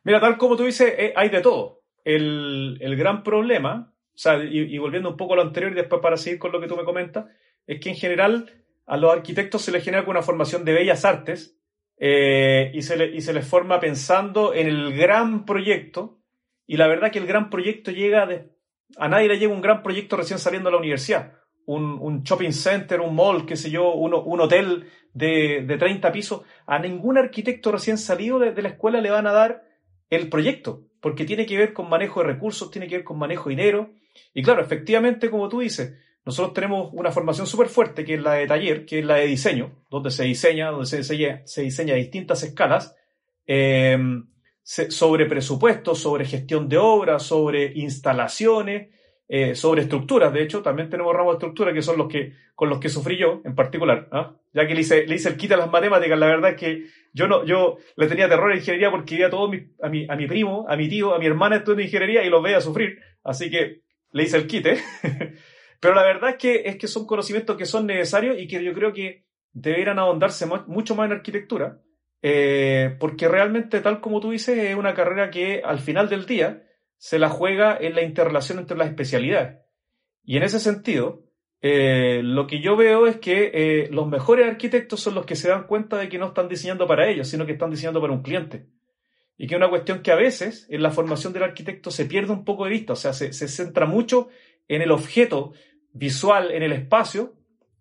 Mira, 0.04 0.20
tal 0.20 0.38
como 0.38 0.56
tú 0.56 0.62
dices, 0.62 0.94
eh, 0.96 1.12
hay 1.16 1.28
de 1.28 1.40
todo. 1.40 1.82
El, 2.04 2.78
el 2.80 2.94
gran 2.94 3.24
problema, 3.24 3.92
o 4.14 4.16
sea, 4.16 4.36
y, 4.44 4.60
y, 4.60 4.78
volviendo 4.78 5.10
un 5.10 5.16
poco 5.16 5.32
a 5.32 5.38
lo 5.38 5.42
anterior 5.42 5.72
y 5.72 5.74
después 5.74 6.00
para 6.00 6.16
seguir 6.16 6.38
con 6.38 6.52
lo 6.52 6.60
que 6.60 6.68
tú 6.68 6.76
me 6.76 6.84
comentas, 6.84 7.26
es 7.66 7.80
que 7.80 7.88
en 7.88 7.96
general 7.96 8.48
a 8.86 8.96
los 8.96 9.12
arquitectos 9.12 9.62
se 9.62 9.72
les 9.72 9.82
genera 9.82 10.08
una 10.08 10.22
formación 10.22 10.64
de 10.64 10.74
bellas 10.74 11.04
artes 11.04 11.58
eh, 11.96 12.70
y, 12.74 12.82
se 12.82 12.96
le, 12.96 13.06
y 13.06 13.22
se 13.22 13.32
les 13.32 13.44
forma 13.44 13.80
pensando 13.80 14.54
en 14.54 14.68
el 14.68 14.96
gran 14.96 15.44
proyecto. 15.44 16.20
Y 16.68 16.76
la 16.76 16.86
verdad 16.86 17.10
que 17.10 17.18
el 17.18 17.26
gran 17.26 17.50
proyecto 17.50 17.90
llega 17.90 18.24
de, 18.26 18.52
a 18.98 19.08
nadie 19.08 19.26
le 19.26 19.40
llega 19.40 19.52
un 19.52 19.62
gran 19.62 19.82
proyecto 19.82 20.16
recién 20.16 20.38
saliendo 20.38 20.68
de 20.68 20.74
la 20.74 20.78
universidad. 20.78 21.41
Un, 21.66 22.22
shopping 22.22 22.52
center, 22.52 23.00
un 23.00 23.14
mall, 23.14 23.46
qué 23.46 23.56
sé 23.56 23.70
yo, 23.70 23.94
un, 23.94 24.14
un 24.14 24.40
hotel 24.40 24.86
de, 25.14 25.64
de, 25.66 25.76
30 25.78 26.10
pisos. 26.12 26.42
A 26.66 26.78
ningún 26.78 27.18
arquitecto 27.18 27.72
recién 27.72 27.98
salido 27.98 28.38
de, 28.38 28.52
de 28.52 28.62
la 28.62 28.70
escuela 28.70 29.00
le 29.00 29.10
van 29.10 29.26
a 29.26 29.32
dar 29.32 29.64
el 30.10 30.28
proyecto, 30.28 30.82
porque 31.00 31.24
tiene 31.24 31.46
que 31.46 31.56
ver 31.56 31.72
con 31.72 31.88
manejo 31.88 32.20
de 32.20 32.26
recursos, 32.26 32.70
tiene 32.70 32.88
que 32.88 32.96
ver 32.96 33.04
con 33.04 33.18
manejo 33.18 33.48
de 33.48 33.56
dinero. 33.56 33.90
Y 34.34 34.42
claro, 34.42 34.60
efectivamente, 34.60 35.30
como 35.30 35.48
tú 35.48 35.60
dices, 35.60 35.94
nosotros 36.24 36.54
tenemos 36.54 36.90
una 36.92 37.10
formación 37.10 37.46
súper 37.46 37.68
fuerte, 37.68 38.04
que 38.04 38.14
es 38.14 38.22
la 38.22 38.34
de 38.34 38.46
taller, 38.46 38.84
que 38.86 39.00
es 39.00 39.04
la 39.04 39.16
de 39.16 39.26
diseño, 39.26 39.84
donde 39.90 40.10
se 40.10 40.24
diseña, 40.24 40.70
donde 40.70 40.86
se 40.86 40.98
diseña, 40.98 41.42
se 41.44 41.62
diseña 41.62 41.94
a 41.94 41.98
distintas 41.98 42.42
escalas, 42.42 42.94
eh, 43.46 43.98
sobre 44.62 45.26
presupuestos, 45.26 45.98
sobre 45.98 46.24
gestión 46.24 46.68
de 46.68 46.78
obras, 46.78 47.24
sobre 47.24 47.72
instalaciones, 47.74 48.90
eh, 49.28 49.54
sobre 49.54 49.82
estructuras. 49.82 50.32
De 50.32 50.42
hecho, 50.42 50.62
también 50.62 50.90
tenemos 50.90 51.14
ramos 51.14 51.34
de 51.34 51.36
estructura 51.38 51.72
que 51.72 51.82
son 51.82 51.96
los 51.96 52.08
que, 52.08 52.34
con 52.54 52.68
los 52.68 52.78
que 52.78 52.88
sufrí 52.88 53.16
yo 53.16 53.40
en 53.44 53.54
particular. 53.54 54.08
¿ah? 54.12 54.36
Ya 54.52 54.66
que 54.66 54.74
le 54.74 54.80
hice, 54.82 55.06
le 55.06 55.14
hice 55.14 55.30
el 55.30 55.36
quita 55.36 55.54
a 55.54 55.58
las 55.58 55.70
matemáticas, 55.70 56.18
la 56.18 56.26
verdad 56.26 56.50
es 56.50 56.56
que 56.56 56.86
yo 57.12 57.26
no, 57.28 57.44
yo 57.44 57.78
le 57.96 58.06
tenía 58.06 58.28
terror 58.28 58.52
a 58.52 58.56
ingeniería 58.56 58.90
porque 58.90 59.14
veía 59.14 59.28
a 59.28 59.30
todo 59.30 59.48
mi, 59.48 59.66
a 59.82 59.88
mi, 59.88 60.06
a 60.08 60.16
mi 60.16 60.26
primo, 60.26 60.66
a 60.68 60.76
mi 60.76 60.88
tío, 60.88 61.14
a 61.14 61.18
mi 61.18 61.26
hermana 61.26 61.56
estudiando 61.56 61.82
ingeniería 61.82 62.24
y 62.24 62.30
los 62.30 62.42
veía 62.42 62.60
sufrir. 62.60 62.98
Así 63.22 63.50
que 63.50 63.82
le 64.12 64.22
hice 64.22 64.36
el 64.36 64.46
quite. 64.46 64.78
Pero 65.80 65.94
la 65.94 66.04
verdad 66.04 66.30
es 66.30 66.36
que, 66.36 66.62
es 66.66 66.76
que 66.76 66.86
son 66.86 67.06
conocimientos 67.06 67.56
que 67.56 67.66
son 67.66 67.86
necesarios 67.86 68.38
y 68.38 68.46
que 68.46 68.62
yo 68.62 68.72
creo 68.72 68.92
que 68.92 69.24
deberían 69.52 69.98
ahondarse 69.98 70.46
mucho 70.66 70.94
más 70.94 71.06
en 71.06 71.16
arquitectura, 71.16 71.80
eh, 72.22 72.96
porque 73.00 73.28
realmente, 73.28 73.80
tal 73.80 74.00
como 74.00 74.20
tú 74.20 74.30
dices, 74.30 74.56
es 74.56 74.76
una 74.76 74.94
carrera 74.94 75.30
que 75.30 75.60
al 75.64 75.80
final 75.80 76.08
del 76.08 76.24
día 76.24 76.62
se 77.02 77.18
la 77.18 77.28
juega 77.28 77.76
en 77.76 77.96
la 77.96 78.02
interrelación 78.02 78.60
entre 78.60 78.76
las 78.76 78.86
especialidades. 78.86 79.58
Y 80.22 80.36
en 80.36 80.44
ese 80.44 80.60
sentido, 80.60 81.24
eh, 81.60 82.20
lo 82.22 82.46
que 82.46 82.60
yo 82.60 82.76
veo 82.76 83.08
es 83.08 83.16
que 83.16 83.50
eh, 83.52 83.88
los 83.90 84.06
mejores 84.06 84.48
arquitectos 84.48 85.00
son 85.00 85.16
los 85.16 85.26
que 85.26 85.34
se 85.34 85.48
dan 85.48 85.66
cuenta 85.66 85.96
de 85.96 86.08
que 86.08 86.18
no 86.18 86.28
están 86.28 86.46
diseñando 86.46 86.86
para 86.86 87.10
ellos, 87.10 87.26
sino 87.26 87.44
que 87.44 87.52
están 87.54 87.72
diseñando 87.72 88.00
para 88.00 88.12
un 88.12 88.22
cliente. 88.22 88.68
Y 89.36 89.48
que 89.48 89.56
es 89.56 89.58
una 89.58 89.68
cuestión 89.68 90.00
que 90.00 90.12
a 90.12 90.14
veces 90.14 90.68
en 90.70 90.80
la 90.80 90.92
formación 90.92 91.32
del 91.32 91.42
arquitecto 91.42 91.90
se 91.90 92.04
pierde 92.04 92.32
un 92.32 92.44
poco 92.44 92.66
de 92.66 92.70
vista, 92.70 92.92
o 92.92 92.96
sea, 92.96 93.12
se, 93.12 93.32
se 93.32 93.48
centra 93.48 93.84
mucho 93.84 94.28
en 94.68 94.80
el 94.80 94.92
objeto 94.92 95.54
visual 95.92 96.52
en 96.52 96.62
el 96.62 96.70
espacio, 96.70 97.34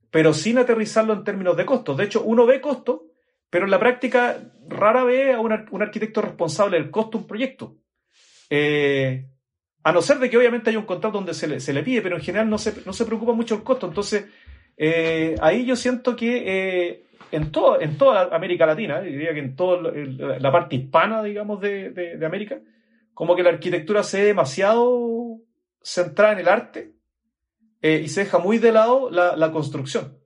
pero 0.10 0.34
sin 0.34 0.58
aterrizarlo 0.58 1.14
en 1.14 1.24
términos 1.24 1.56
de 1.56 1.68
costos. 1.68 1.96
De 1.96 2.06
hecho, 2.06 2.24
uno 2.24 2.48
ve 2.48 2.60
costo, 2.60 3.06
pero 3.52 3.66
en 3.66 3.72
la 3.72 3.80
práctica 3.80 4.52
rara 4.68 5.04
ve 5.04 5.34
a 5.34 5.40
un, 5.40 5.52
arquitecto 5.52 6.24
responsable 6.24 6.80
del 6.80 6.90
costo 6.90 7.20
de 7.20 7.22
un 7.22 7.28
proyecto. 7.28 7.76
Eh, 8.54 9.30
a 9.82 9.94
no 9.94 10.02
ser 10.02 10.20
de 10.20 10.30
que 10.30 10.38
obviamente 10.38 10.70
hay 10.70 10.76
un 10.76 10.86
contrato 10.86 11.18
donde 11.18 11.34
se 11.34 11.48
le, 11.74 11.84
pide, 11.84 12.02
pero 12.02 12.18
en 12.18 12.22
general 12.22 12.50
no 12.50 12.58
se, 12.58 13.06
preocupa 13.06 13.32
mucho 13.32 13.56
el 13.56 13.64
costo. 13.64 13.88
Entonces, 13.88 14.26
eh, 14.76 15.36
ahí 15.42 15.66
yo 15.66 15.76
siento 15.78 16.16
que 16.18 16.44
eh, 16.46 17.06
en, 17.32 17.50
toda 17.52 18.36
América 18.36 18.66
Latina, 18.66 19.00
diría 19.02 19.34
que 19.34 19.40
en 19.40 19.56
toda 19.56 19.92
la 19.92 20.52
parte 20.52 20.76
hispana, 20.76 21.24
digamos, 21.24 21.62
de, 21.62 22.20
América, 22.24 22.60
como 23.14 23.36
que 23.36 23.42
la 23.42 23.52
arquitectura 23.52 24.04
se 24.04 24.20
ve 24.20 24.28
demasiado 24.28 25.40
centrada 25.82 26.34
en 26.34 26.40
el 26.40 26.48
arte 26.50 26.92
y 27.82 28.08
se 28.10 28.26
deja 28.26 28.38
muy 28.38 28.60
de 28.60 28.74
lado 28.74 29.10
la, 29.10 29.52
construcción. 29.52 30.20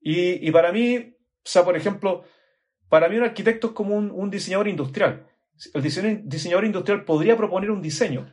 Y, 0.00 0.50
para 0.50 0.72
mí, 0.72 0.96
o 0.98 1.44
sea, 1.44 1.64
por 1.64 1.76
ejemplo, 1.76 2.24
para 2.88 3.08
mí 3.08 3.16
un 3.16 3.22
arquitecto 3.22 3.68
es 3.68 3.72
como 3.72 3.94
un, 3.94 4.30
diseñador 4.30 4.66
industrial. 4.66 5.31
El 5.74 5.82
diseñador 5.82 6.64
industrial 6.64 7.04
podría 7.04 7.36
proponer 7.36 7.70
un 7.70 7.82
diseño, 7.82 8.32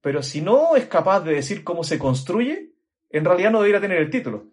pero 0.00 0.22
si 0.22 0.40
no 0.40 0.76
es 0.76 0.86
capaz 0.86 1.20
de 1.20 1.34
decir 1.34 1.64
cómo 1.64 1.84
se 1.84 1.98
construye, 1.98 2.72
en 3.10 3.24
realidad 3.24 3.50
no 3.50 3.60
debería 3.60 3.80
tener 3.80 3.98
el 3.98 4.10
título. 4.10 4.46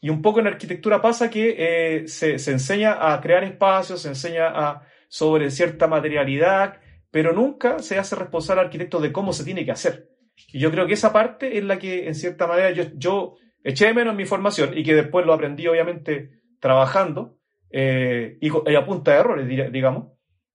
Y 0.00 0.10
un 0.10 0.20
poco 0.20 0.40
en 0.40 0.46
arquitectura 0.46 1.00
pasa 1.00 1.30
que 1.30 1.54
eh, 1.56 2.08
se, 2.08 2.38
se, 2.38 2.52
enseña 2.52 3.12
a 3.12 3.20
crear 3.20 3.44
espacios, 3.44 4.02
se 4.02 4.08
enseña 4.08 4.82
sobre 5.08 5.50
cierta 5.50 5.86
materialidad, 5.86 6.80
pero 7.10 7.32
nunca 7.32 7.78
se 7.78 7.98
hace 7.98 8.16
responsable 8.16 8.60
al 8.60 8.66
arquitecto 8.66 9.00
de 9.00 9.12
cómo 9.12 9.32
se 9.32 9.44
tiene 9.44 9.64
que 9.64 9.70
hacer. 9.70 10.08
Y 10.52 10.58
yo 10.58 10.70
creo 10.70 10.86
que 10.86 10.94
esa 10.94 11.12
parte 11.12 11.56
es 11.58 11.64
la 11.64 11.78
que, 11.78 12.06
en 12.06 12.14
cierta 12.14 12.46
manera, 12.46 12.70
yo, 12.72 13.36
eché 13.62 13.86
de 13.86 13.94
menos 13.94 14.12
en 14.12 14.16
mi 14.16 14.24
formación 14.24 14.76
y 14.76 14.82
que 14.82 14.94
después 14.94 15.24
lo 15.24 15.32
aprendí, 15.32 15.66
obviamente, 15.66 16.40
trabajando 16.60 17.38
eh, 17.70 18.36
y, 18.40 18.50
a 18.74 18.84
punta 18.84 19.12
de 19.12 19.18
errores, 19.18 19.72
digamos. 19.72 20.13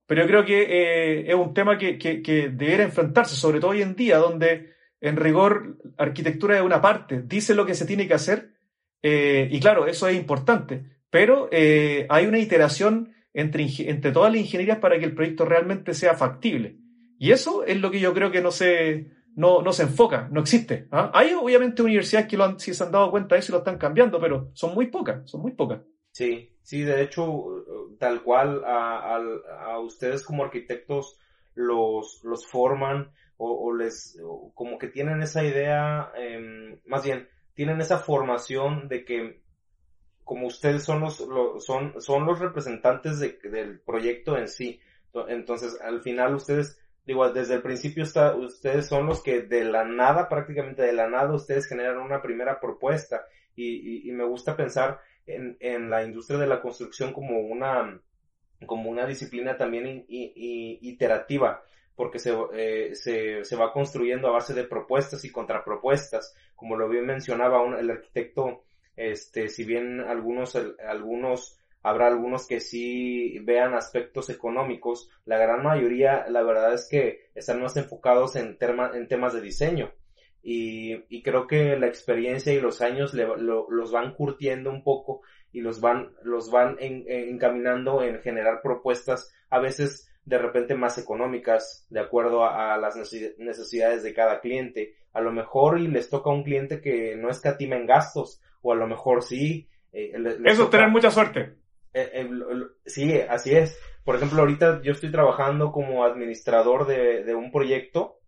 Pero 0.10 0.24
yo 0.24 0.28
creo 0.28 0.44
que 0.44 0.62
eh, 0.64 1.30
es 1.30 1.36
un 1.36 1.54
tema 1.54 1.78
que, 1.78 2.00
que, 2.00 2.24
que 2.24 2.50
debería 2.50 2.86
enfrentarse, 2.86 3.36
sobre 3.36 3.60
todo 3.60 3.70
hoy 3.70 3.84
en 3.84 3.96
día, 3.96 4.18
donde 4.18 4.72
en 5.02 5.18
rigor 5.18 5.78
arquitectura 6.00 6.58
es 6.58 6.64
una 6.64 6.82
parte, 6.82 7.22
dice 7.22 7.54
lo 7.54 7.64
que 7.64 7.76
se 7.76 7.86
tiene 7.86 8.08
que 8.08 8.16
hacer, 8.16 8.56
eh, 9.04 9.48
y 9.52 9.60
claro, 9.60 9.86
eso 9.86 10.08
es 10.08 10.16
importante, 10.18 10.84
pero 11.12 11.48
hay 11.52 12.26
una 12.26 12.40
iteración 12.40 13.14
entre, 13.36 13.68
entre 13.82 14.12
todas 14.12 14.32
las 14.32 14.42
ingenierías 14.42 14.80
para 14.80 14.98
que 14.98 15.06
el 15.06 15.14
proyecto 15.14 15.46
realmente 15.46 15.94
sea 15.94 16.16
factible. 16.16 16.78
Y 17.20 17.30
eso 17.30 17.64
es 17.64 17.80
lo 17.80 17.92
que 17.92 18.00
yo 18.00 18.12
creo 18.12 18.32
que 18.32 18.42
no 18.42 18.50
se, 18.50 19.12
no, 19.36 19.62
no 19.62 19.74
se 19.74 19.84
enfoca, 19.84 20.28
no 20.32 20.42
existe. 20.42 20.88
¿ah? 20.92 21.12
Hay 21.14 21.34
obviamente 21.34 21.84
universidades 21.84 22.28
que 22.28 22.36
lo 22.36 22.46
han, 22.46 22.60
si 22.60 22.74
se 22.74 22.84
han 22.84 22.92
dado 22.92 23.12
cuenta 23.12 23.36
de 23.36 23.42
eso 23.42 23.52
y 23.52 23.54
lo 23.54 23.60
están 23.60 23.78
cambiando, 23.78 24.20
pero 24.20 24.50
son 24.54 24.74
muy 24.74 24.88
pocas, 24.88 25.30
son 25.30 25.42
muy 25.42 25.52
pocas. 25.52 25.82
Sí, 26.20 26.52
sí, 26.64 26.82
de 26.82 27.02
hecho, 27.02 27.64
tal 27.98 28.24
cual 28.24 28.66
a, 28.66 29.16
a, 29.16 29.80
ustedes 29.80 30.22
como 30.22 30.44
arquitectos 30.44 31.18
los, 31.56 32.20
los 32.26 32.46
forman 32.46 33.14
o, 33.38 33.74
les, 33.74 34.22
como 34.54 34.78
que 34.78 34.90
tienen 34.90 35.22
esa 35.22 35.46
idea, 35.46 36.12
em, 36.18 36.78
más 36.86 37.06
bien, 37.06 37.30
tienen 37.54 37.80
esa 37.80 38.00
formación 38.00 38.90
de 38.90 39.06
que 39.06 39.42
como 40.26 40.48
ustedes 40.48 40.84
son 40.84 41.00
los, 41.00 41.26
son, 41.66 42.02
son 42.02 42.26
los 42.26 42.38
representantes 42.38 43.22
del 43.22 43.80
proyecto 43.80 44.38
en 44.38 44.50
sí. 44.50 44.82
Entonces, 45.30 45.80
al 45.80 46.02
final 46.02 46.36
ustedes, 46.36 46.82
digo, 47.06 47.32
desde 47.32 47.54
el 47.54 47.62
principio 47.62 48.04
está, 48.04 48.36
ustedes 48.36 48.90
son 48.90 49.06
los 49.06 49.24
que 49.24 49.44
de 49.44 49.64
la 49.64 49.86
nada, 49.86 50.28
prácticamente 50.28 50.82
de 50.82 50.92
la 50.92 51.08
nada, 51.08 51.34
ustedes 51.34 51.66
generan 51.66 52.00
una 52.00 52.22
primera 52.22 52.60
propuesta. 52.60 53.26
Y, 53.56 54.10
y, 54.10 54.12
me 54.14 54.26
gusta 54.26 54.56
pensar 54.56 55.02
en, 55.26 55.58
en, 55.60 55.90
la 55.90 56.04
industria 56.04 56.40
de 56.40 56.48
la 56.48 56.62
construcción 56.62 57.14
como 57.14 57.40
una, 57.40 58.00
como 58.66 58.90
una 58.90 59.06
disciplina 59.06 59.58
también 59.58 60.06
iterativa 60.08 61.64
porque 61.96 62.18
se, 62.18 62.34
eh, 62.54 62.96
se, 62.96 63.44
se, 63.44 63.56
va 63.58 63.74
construyendo 63.74 64.30
a 64.30 64.32
base 64.32 64.54
de 64.54 64.64
propuestas 64.64 65.26
y 65.26 65.32
contrapropuestas. 65.32 66.34
Como 66.56 66.78
lo 66.78 66.88
bien 66.88 67.06
mencionaba 67.06 67.62
un, 67.62 67.76
el 67.76 67.92
arquitecto 67.92 68.64
este, 69.00 69.48
si 69.48 69.64
bien 69.64 70.02
algunos, 70.02 70.58
algunos, 70.86 71.58
habrá 71.84 72.08
algunos 72.08 72.46
que 72.46 72.60
sí 72.60 73.40
vean 73.40 73.74
aspectos 73.74 74.30
económicos, 74.30 75.10
la 75.24 75.38
gran 75.38 75.64
mayoría, 75.64 76.26
la 76.28 76.44
verdad 76.44 76.74
es 76.74 76.90
que 76.90 77.30
están 77.34 77.62
más 77.62 77.78
enfocados 77.78 78.36
en, 78.36 78.58
en 78.94 79.08
temas 79.08 79.34
de 79.34 79.40
diseño. 79.40 79.94
Y, 80.42 80.94
y, 81.10 81.22
creo 81.22 81.48
que 81.48 81.76
la 81.78 81.88
experiencia 81.88 82.54
y 82.54 82.62
los 82.62 82.82
años 82.82 83.14
los 83.14 83.92
van 83.92 84.14
curtiendo 84.14 84.70
un 84.70 84.84
poco 84.84 85.22
y 85.52 85.62
los 85.62 85.82
van, 85.82 86.14
los 86.24 86.50
van 86.50 86.78
encaminando 86.80 88.02
en 88.04 88.22
generar 88.22 88.62
propuestas 88.62 89.34
a 89.50 89.60
veces 89.60 90.10
de 90.24 90.38
repente 90.38 90.76
más 90.76 90.98
económicas 90.98 91.88
de 91.90 92.00
acuerdo 92.00 92.46
a, 92.46 92.76
a, 92.76 92.78
las 92.78 92.96
necesidades 93.38 94.04
de 94.04 94.14
cada 94.14 94.40
cliente. 94.40 94.96
A 95.14 95.22
lo 95.22 95.32
mejor 95.32 95.80
y 95.80 95.88
les 95.88 96.10
toca 96.10 96.30
a 96.30 96.34
un 96.34 96.44
cliente 96.44 96.82
que 96.82 97.16
no 97.16 97.30
escatima 97.30 97.76
en 97.76 97.88
gastos, 97.88 98.42
o 98.62 98.72
a 98.72 98.76
lo 98.76 98.88
mejor 98.88 99.24
sí. 99.24 99.68
Eh, 99.92 100.14
Eso 100.46 100.64
es 100.64 100.70
tener 100.70 100.90
mucha 100.90 101.10
suerte. 101.10 101.56
Eh, 101.94 102.30
sí, 102.86 103.20
así 103.28 103.56
es. 103.56 103.80
Por 104.06 104.16
ejemplo, 104.16 104.42
ahorita 104.42 104.82
yo 104.84 104.92
estoy 104.92 105.12
trabajando 105.12 105.72
como 105.72 106.06
administrador 106.06 106.86
de, 106.86 107.24
de 107.24 107.34
un 107.34 107.52
proyecto 107.52 108.19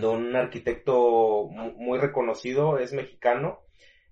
de 0.00 0.06
un 0.06 0.36
arquitecto 0.36 1.48
muy 1.76 1.98
reconocido, 1.98 2.78
es 2.78 2.92
mexicano. 2.92 3.60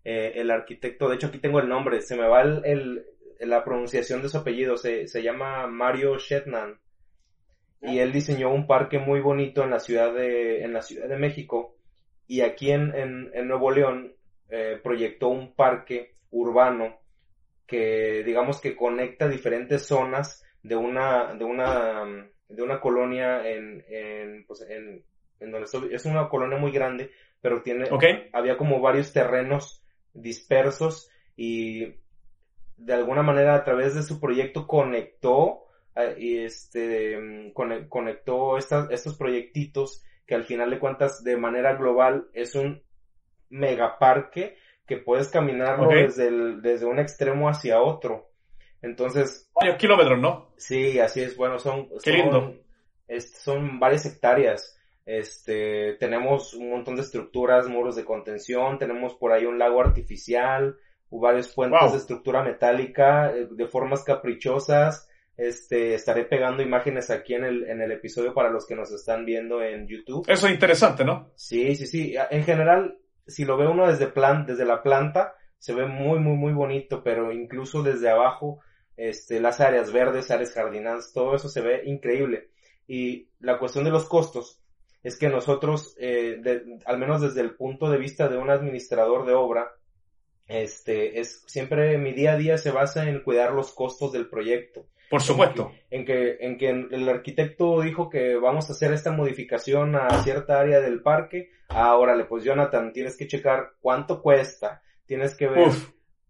Eh, 0.04 0.32
el 0.36 0.50
arquitecto, 0.50 1.08
de 1.08 1.16
hecho 1.16 1.28
aquí 1.28 1.38
tengo 1.38 1.60
el 1.60 1.68
nombre, 1.68 2.00
se 2.00 2.16
me 2.16 2.26
va 2.26 2.42
el, 2.42 3.06
la 3.40 3.64
pronunciación 3.64 4.22
de 4.22 4.28
su 4.28 4.38
apellido, 4.38 4.76
se, 4.76 5.06
se 5.06 5.22
llama 5.22 5.66
Mario 5.66 6.18
Shetnan. 6.18 6.78
Y 7.80 7.98
él 7.98 8.12
diseñó 8.12 8.52
un 8.52 8.66
parque 8.66 8.98
muy 8.98 9.20
bonito 9.20 9.64
en 9.64 9.70
la 9.70 9.80
ciudad 9.80 10.14
de, 10.14 10.62
en 10.62 10.72
la 10.72 10.82
ciudad 10.82 11.08
de 11.08 11.16
México. 11.16 11.76
Y 12.28 12.42
aquí 12.42 12.70
en, 12.70 12.94
en, 12.94 13.30
en 13.34 13.48
Nuevo 13.48 13.72
León 13.72 14.14
eh, 14.48 14.78
proyectó 14.82 15.28
un 15.28 15.54
parque 15.54 16.14
urbano 16.30 17.00
que 17.66 18.22
digamos 18.24 18.60
que 18.60 18.76
conecta 18.76 19.28
diferentes 19.28 19.86
zonas 19.86 20.44
de 20.62 20.76
una 20.76 21.34
de 21.34 21.44
una 21.44 22.28
de 22.48 22.62
una 22.62 22.80
colonia 22.80 23.48
en, 23.48 23.84
en, 23.88 24.44
pues 24.46 24.60
en, 24.68 25.04
en 25.42 25.50
donde 25.50 25.66
estoy, 25.66 25.94
es 25.94 26.04
una 26.04 26.28
colonia 26.28 26.58
muy 26.58 26.72
grande 26.72 27.10
pero 27.42 27.60
tiene 27.62 27.88
había 28.32 28.56
como 28.56 28.80
varios 28.80 29.12
terrenos 29.12 29.84
dispersos 30.14 31.10
y 31.36 31.94
de 32.76 32.94
alguna 32.94 33.22
manera 33.22 33.54
a 33.56 33.64
través 33.64 33.94
de 33.94 34.02
su 34.02 34.20
proyecto 34.20 34.66
conectó 34.66 35.64
eh, 35.96 36.14
y 36.18 36.38
este 36.38 37.52
conectó 37.88 38.56
estas, 38.56 38.90
estos 38.90 39.16
proyectitos 39.18 40.04
que 40.26 40.34
al 40.34 40.44
final 40.44 40.70
de 40.70 40.78
cuentas 40.78 41.22
de 41.24 41.36
manera 41.36 41.74
global 41.74 42.28
es 42.32 42.54
un 42.54 42.82
megaparque 43.50 44.56
que 44.86 44.96
puedes 44.96 45.28
caminarlo 45.28 45.88
desde, 45.88 46.28
el, 46.28 46.62
desde 46.62 46.86
un 46.86 46.98
extremo 46.98 47.48
hacia 47.48 47.80
otro. 47.80 48.30
Entonces... 48.80 49.48
Varios 49.54 49.76
kilómetros, 49.76 50.18
¿no? 50.18 50.50
Sí, 50.56 50.98
así 50.98 51.22
es. 51.22 51.36
Bueno, 51.36 51.58
son... 51.58 51.88
Qué 52.02 52.12
lindo. 52.12 52.56
son 53.44 53.78
varias 53.78 54.06
hectáreas. 54.06 54.81
Este, 55.12 55.98
tenemos 56.00 56.54
un 56.54 56.70
montón 56.70 56.96
de 56.96 57.02
estructuras, 57.02 57.68
muros 57.68 57.96
de 57.96 58.04
contención, 58.04 58.78
tenemos 58.78 59.14
por 59.14 59.32
ahí 59.32 59.44
un 59.44 59.58
lago 59.58 59.82
artificial, 59.82 60.78
varios 61.10 61.52
puentes 61.52 61.92
de 61.92 61.98
estructura 61.98 62.42
metálica, 62.42 63.30
eh, 63.30 63.46
de 63.50 63.66
formas 63.66 64.04
caprichosas. 64.04 65.06
Este, 65.36 65.92
estaré 65.92 66.24
pegando 66.24 66.62
imágenes 66.62 67.10
aquí 67.10 67.34
en 67.34 67.44
el, 67.44 67.68
en 67.68 67.82
el 67.82 67.92
episodio 67.92 68.32
para 68.32 68.48
los 68.48 68.66
que 68.66 68.74
nos 68.74 68.90
están 68.90 69.26
viendo 69.26 69.62
en 69.62 69.86
YouTube. 69.86 70.24
Eso 70.26 70.46
es 70.46 70.52
interesante, 70.54 71.04
¿no? 71.04 71.30
Sí, 71.34 71.76
sí, 71.76 71.86
sí. 71.86 72.14
En 72.30 72.44
general, 72.44 72.96
si 73.26 73.44
lo 73.44 73.58
ve 73.58 73.66
uno 73.66 73.88
desde, 73.88 74.06
plan, 74.06 74.46
desde 74.46 74.64
la 74.64 74.82
planta, 74.82 75.34
se 75.58 75.74
ve 75.74 75.84
muy, 75.84 76.20
muy, 76.20 76.38
muy 76.38 76.54
bonito, 76.54 77.02
pero 77.02 77.32
incluso 77.32 77.82
desde 77.82 78.08
abajo, 78.08 78.60
este, 78.96 79.40
las 79.40 79.60
áreas 79.60 79.92
verdes, 79.92 80.30
áreas 80.30 80.54
jardinadas, 80.54 81.12
todo 81.12 81.34
eso 81.34 81.50
se 81.50 81.60
ve 81.60 81.82
increíble. 81.84 82.48
Y 82.86 83.28
la 83.40 83.58
cuestión 83.58 83.84
de 83.84 83.90
los 83.90 84.08
costos 84.08 84.61
es 85.02 85.18
que 85.18 85.28
nosotros, 85.28 85.96
eh, 85.98 86.40
al 86.84 86.98
menos 86.98 87.20
desde 87.20 87.40
el 87.40 87.54
punto 87.54 87.90
de 87.90 87.98
vista 87.98 88.28
de 88.28 88.38
un 88.38 88.50
administrador 88.50 89.26
de 89.26 89.34
obra, 89.34 89.72
este, 90.46 91.20
es 91.20 91.44
siempre 91.46 91.98
mi 91.98 92.12
día 92.12 92.32
a 92.32 92.36
día 92.36 92.58
se 92.58 92.70
basa 92.70 93.08
en 93.08 93.22
cuidar 93.22 93.52
los 93.52 93.72
costos 93.72 94.12
del 94.12 94.28
proyecto. 94.28 94.86
Por 95.10 95.20
supuesto. 95.20 95.72
En 95.90 96.04
que, 96.06 96.38
en 96.40 96.56
que, 96.56 96.70
el 96.70 97.08
arquitecto 97.08 97.82
dijo 97.82 98.08
que 98.08 98.36
vamos 98.36 98.68
a 98.68 98.72
hacer 98.72 98.92
esta 98.92 99.12
modificación 99.12 99.94
a 99.94 100.08
cierta 100.22 100.58
área 100.58 100.80
del 100.80 101.02
parque. 101.02 101.50
Ahora, 101.68 102.16
pues 102.28 102.44
Jonathan, 102.44 102.92
tienes 102.92 103.16
que 103.16 103.26
checar 103.26 103.72
cuánto 103.80 104.22
cuesta. 104.22 104.82
Tienes 105.04 105.34
que 105.34 105.48
ver 105.48 105.68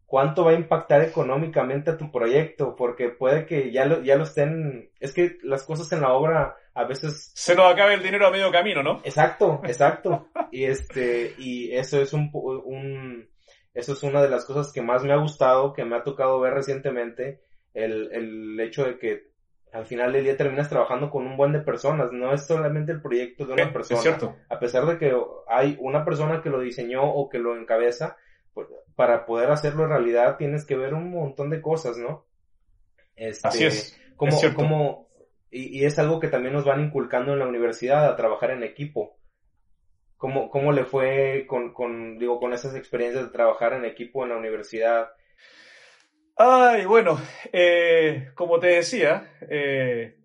cuánto 0.07 0.45
va 0.45 0.50
a 0.50 0.55
impactar 0.55 1.00
económicamente 1.02 1.91
a 1.91 1.97
tu 1.97 2.11
proyecto, 2.11 2.75
porque 2.75 3.09
puede 3.09 3.47
que 3.47 3.71
ya 3.71 3.85
lo, 3.85 4.02
ya 4.02 4.17
lo 4.17 4.25
estén, 4.25 4.91
es 5.00 5.12
que 5.12 5.38
las 5.43 5.62
cosas 5.62 5.91
en 5.93 6.00
la 6.00 6.12
obra 6.12 6.57
a 6.75 6.85
veces... 6.85 7.33
Se 7.35 7.55
nos 7.55 7.73
acabe 7.73 7.95
el 7.95 8.02
dinero 8.02 8.26
a 8.26 8.31
medio 8.31 8.50
camino, 8.50 8.83
¿no? 8.83 9.00
Exacto, 9.05 9.61
exacto. 9.64 10.29
y 10.50 10.64
este, 10.64 11.35
y 11.38 11.75
eso 11.75 12.00
es 12.00 12.12
un, 12.12 12.31
un, 12.33 13.29
eso 13.75 13.93
es 13.93 14.02
una 14.02 14.23
de 14.23 14.31
las 14.31 14.45
cosas 14.45 14.73
que 14.73 14.83
más 14.83 15.05
me 15.05 15.12
ha 15.12 15.17
gustado, 15.17 15.73
que 15.73 15.85
me 15.85 15.97
ha 15.97 16.02
tocado 16.02 16.41
ver 16.41 16.55
recientemente, 16.55 17.41
el, 17.75 18.12
el 18.12 18.61
hecho 18.61 18.85
de 18.85 18.99
que 18.99 19.33
al 19.73 19.87
final 19.87 20.12
del 20.12 20.25
día 20.25 20.37
terminas 20.37 20.69
trabajando 20.69 21.11
con 21.11 21.26
un 21.26 21.37
buen 21.37 21.52
de 21.52 21.61
personas, 21.61 22.12
no 22.12 22.33
es 22.35 22.47
solamente 22.47 22.93
el 22.93 23.00
proyecto 23.00 23.47
de 23.47 23.55
una 23.55 23.73
persona. 23.73 24.00
cierto. 24.00 24.37
A 24.50 24.59
pesar 24.59 24.85
de 24.85 24.99
que 24.99 25.17
hay 25.49 25.79
una 25.81 26.05
persona 26.05 26.43
que 26.43 26.50
lo 26.50 26.61
diseñó 26.61 27.02
o 27.02 27.31
que 27.31 27.38
lo 27.38 27.57
encabeza, 27.57 28.17
pues, 28.52 28.69
para 28.95 29.25
poder 29.25 29.50
hacerlo 29.50 29.85
en 29.85 29.91
realidad 29.91 30.37
tienes 30.37 30.67
que 30.67 30.76
ver 30.76 30.93
un 30.93 31.11
montón 31.11 31.49
de 31.49 31.62
cosas, 31.62 31.97
¿no? 31.97 32.26
Este, 33.17 33.49
Así 33.49 33.64
es. 33.64 33.99
Como, 34.17 34.37
como, 34.55 35.09
y, 35.53 35.85
es 35.85 35.99
algo 35.99 36.19
que 36.19 36.29
también 36.29 36.55
nos 36.55 36.65
van 36.65 36.81
inculcando 36.81 37.33
en 37.35 37.39
la 37.39 37.47
universidad 37.47 38.07
a 38.09 38.17
trabajar 38.17 38.51
en 38.53 38.63
equipo. 38.63 39.19
¿Cómo, 40.17 40.49
cómo 40.51 40.73
le 40.73 40.85
fue 40.85 41.45
con, 41.47 41.75
con, 41.75 42.19
digo, 42.19 42.41
con 42.41 42.55
esas 42.55 42.75
experiencias 42.75 43.25
de 43.25 43.31
trabajar 43.31 43.75
en 43.75 43.85
equipo 43.85 44.23
en 44.23 44.31
la 44.31 44.39
universidad? 44.39 45.11
Ay, 46.37 46.87
bueno, 46.87 47.21
eh, 47.53 48.31
como 48.35 48.59
te 48.59 48.69
decía, 48.69 49.31
eh, 49.43 50.17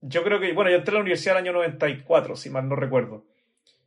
yo 0.00 0.22
creo 0.22 0.40
que, 0.40 0.52
bueno, 0.54 0.70
yo 0.70 0.76
entré 0.76 0.92
a 0.92 0.94
la 0.94 1.02
universidad 1.02 1.36
el 1.36 1.44
año 1.44 1.52
94, 1.52 2.34
si 2.36 2.48
mal 2.48 2.68
no 2.68 2.76
recuerdo. 2.76 3.26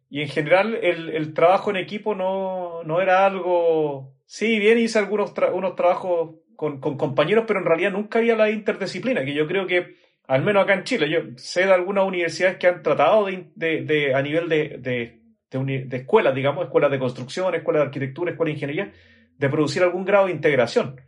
Y 0.09 0.21
en 0.21 0.27
general 0.27 0.75
el, 0.75 1.09
el 1.09 1.33
trabajo 1.33 1.71
en 1.71 1.77
equipo 1.77 2.13
no, 2.13 2.83
no, 2.83 3.01
era 3.01 3.25
algo... 3.25 4.13
Sí, 4.25 4.59
bien 4.59 4.77
hice 4.77 4.99
algunos 4.99 5.33
unos 5.53 5.75
trabajos 5.75 6.35
con, 6.55 6.79
con, 6.79 6.97
compañeros, 6.97 7.45
pero 7.47 7.59
en 7.59 7.65
realidad 7.65 7.91
nunca 7.91 8.19
había 8.19 8.35
la 8.35 8.49
interdisciplina, 8.49 9.25
que 9.25 9.33
yo 9.33 9.47
creo 9.47 9.65
que, 9.65 9.95
al 10.31 10.43
menos 10.43 10.63
acá 10.63 10.75
en 10.75 10.85
Chile, 10.85 11.09
yo 11.09 11.19
sé 11.35 11.65
de 11.65 11.73
algunas 11.73 12.05
universidades 12.05 12.55
que 12.55 12.67
han 12.67 12.81
tratado 12.81 13.25
de, 13.25 14.13
a 14.15 14.21
nivel 14.21 14.47
de, 14.47 15.19
escuelas, 15.91 16.33
digamos, 16.33 16.63
escuelas 16.63 16.89
de 16.89 16.99
construcción, 16.99 17.53
escuelas 17.53 17.81
de 17.81 17.85
arquitectura, 17.87 18.31
escuelas 18.31 18.51
de 18.51 18.53
ingeniería, 18.53 18.93
de 19.37 19.49
producir 19.49 19.83
algún 19.83 20.05
grado 20.05 20.27
de 20.27 20.31
integración. 20.31 21.01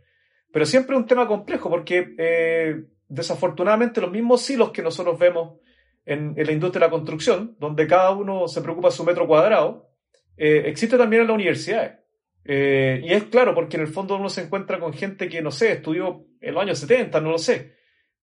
Pero 0.52 0.66
siempre 0.66 0.94
es 0.94 1.00
un 1.00 1.06
tema 1.06 1.26
complejo 1.26 1.70
porque 1.70 2.14
eh, 2.18 2.84
desafortunadamente 3.08 4.02
los 4.02 4.10
mismos 4.10 4.50
hilos 4.50 4.72
que 4.72 4.82
nosotros 4.82 5.18
vemos 5.18 5.58
en, 6.04 6.34
la 6.36 6.52
industria 6.52 6.80
de 6.80 6.86
la 6.86 6.90
construcción, 6.90 7.56
donde 7.58 7.86
cada 7.86 8.10
uno 8.10 8.46
se 8.46 8.60
preocupa 8.60 8.90
su 8.90 9.04
metro 9.04 9.26
cuadrado, 9.26 9.88
eh, 10.36 10.64
existe 10.66 10.98
también 10.98 11.22
en 11.22 11.28
las 11.28 11.34
universidades. 11.34 11.92
Eh, 12.44 13.00
y 13.02 13.10
es 13.10 13.24
claro, 13.24 13.54
porque 13.54 13.78
en 13.78 13.84
el 13.84 13.88
fondo 13.88 14.16
uno 14.16 14.28
se 14.28 14.42
encuentra 14.42 14.78
con 14.78 14.92
gente 14.92 15.30
que, 15.30 15.40
no 15.40 15.50
sé, 15.50 15.72
estudió 15.72 16.26
en 16.42 16.52
los 16.52 16.62
años 16.62 16.78
70, 16.78 17.22
no 17.22 17.30
lo 17.30 17.38
sé, 17.38 17.72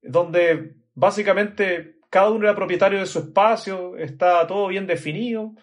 donde 0.03 0.80
básicamente 1.01 1.95
cada 2.11 2.29
uno 2.29 2.45
era 2.45 2.55
propietario 2.55 2.99
de 2.99 3.07
su 3.07 3.17
espacio, 3.19 3.97
está 3.97 4.45
todo 4.45 4.67
bien 4.67 4.85
definido, 4.85 5.55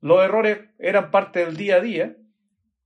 los 0.00 0.24
errores 0.24 0.60
eran 0.78 1.10
parte 1.10 1.40
del 1.44 1.58
día 1.58 1.76
a 1.76 1.80
día, 1.80 2.16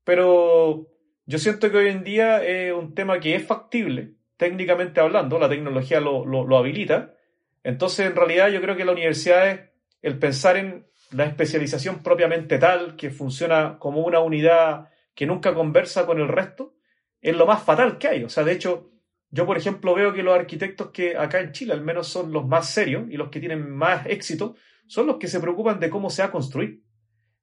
pero 0.02 0.88
yo 1.26 1.38
siento 1.38 1.70
que 1.70 1.76
hoy 1.76 1.88
en 1.90 2.02
día 2.02 2.42
es 2.44 2.72
un 2.72 2.96
tema 2.96 3.20
que 3.20 3.36
es 3.36 3.46
factible, 3.46 4.14
técnicamente 4.36 5.00
hablando, 5.00 5.38
la 5.38 5.48
tecnología 5.48 6.00
lo, 6.00 6.24
lo, 6.24 6.56
habilita. 6.56 7.14
Entonces, 7.62 8.06
en 8.06 8.16
realidad, 8.16 8.48
yo 8.48 8.60
creo 8.60 8.76
que 8.76 8.84
la 8.84 8.92
universidad 8.92 9.48
es 9.48 9.60
el 10.00 10.18
pensar 10.18 10.56
en 10.56 10.84
la 11.12 11.26
especialización 11.26 12.02
propiamente 12.02 12.58
tal, 12.58 12.96
que 12.96 13.10
funciona 13.10 13.78
como 13.78 14.00
una 14.00 14.18
unidad 14.18 14.88
que 15.14 15.26
nunca 15.26 15.54
conversa 15.54 16.04
con 16.04 16.18
el 16.18 16.26
resto, 16.26 16.74
es 17.20 17.36
lo 17.36 17.46
más 17.46 17.62
fatal 17.62 17.98
que 17.98 18.08
hay. 18.08 18.24
O 18.24 18.28
sea, 18.28 18.42
de 18.42 18.54
hecho, 18.54 18.91
yo, 19.32 19.44
por 19.46 19.58
ejemplo, 19.58 19.94
veo 19.94 20.12
que 20.12 20.22
los 20.22 20.38
arquitectos 20.38 20.90
que 20.90 21.16
acá 21.16 21.40
en 21.40 21.50
Chile 21.50 21.72
al 21.72 21.82
menos 21.82 22.06
son 22.06 22.32
los 22.32 22.46
más 22.46 22.70
serios 22.70 23.10
y 23.10 23.16
los 23.16 23.30
que 23.30 23.40
tienen 23.40 23.68
más 23.68 24.06
éxito, 24.06 24.54
son 24.86 25.08
los 25.08 25.16
que 25.16 25.26
se 25.26 25.40
preocupan 25.40 25.80
de 25.80 25.90
cómo 25.90 26.08
se 26.08 26.22
va 26.22 26.28
a 26.28 26.32
construir 26.32 26.82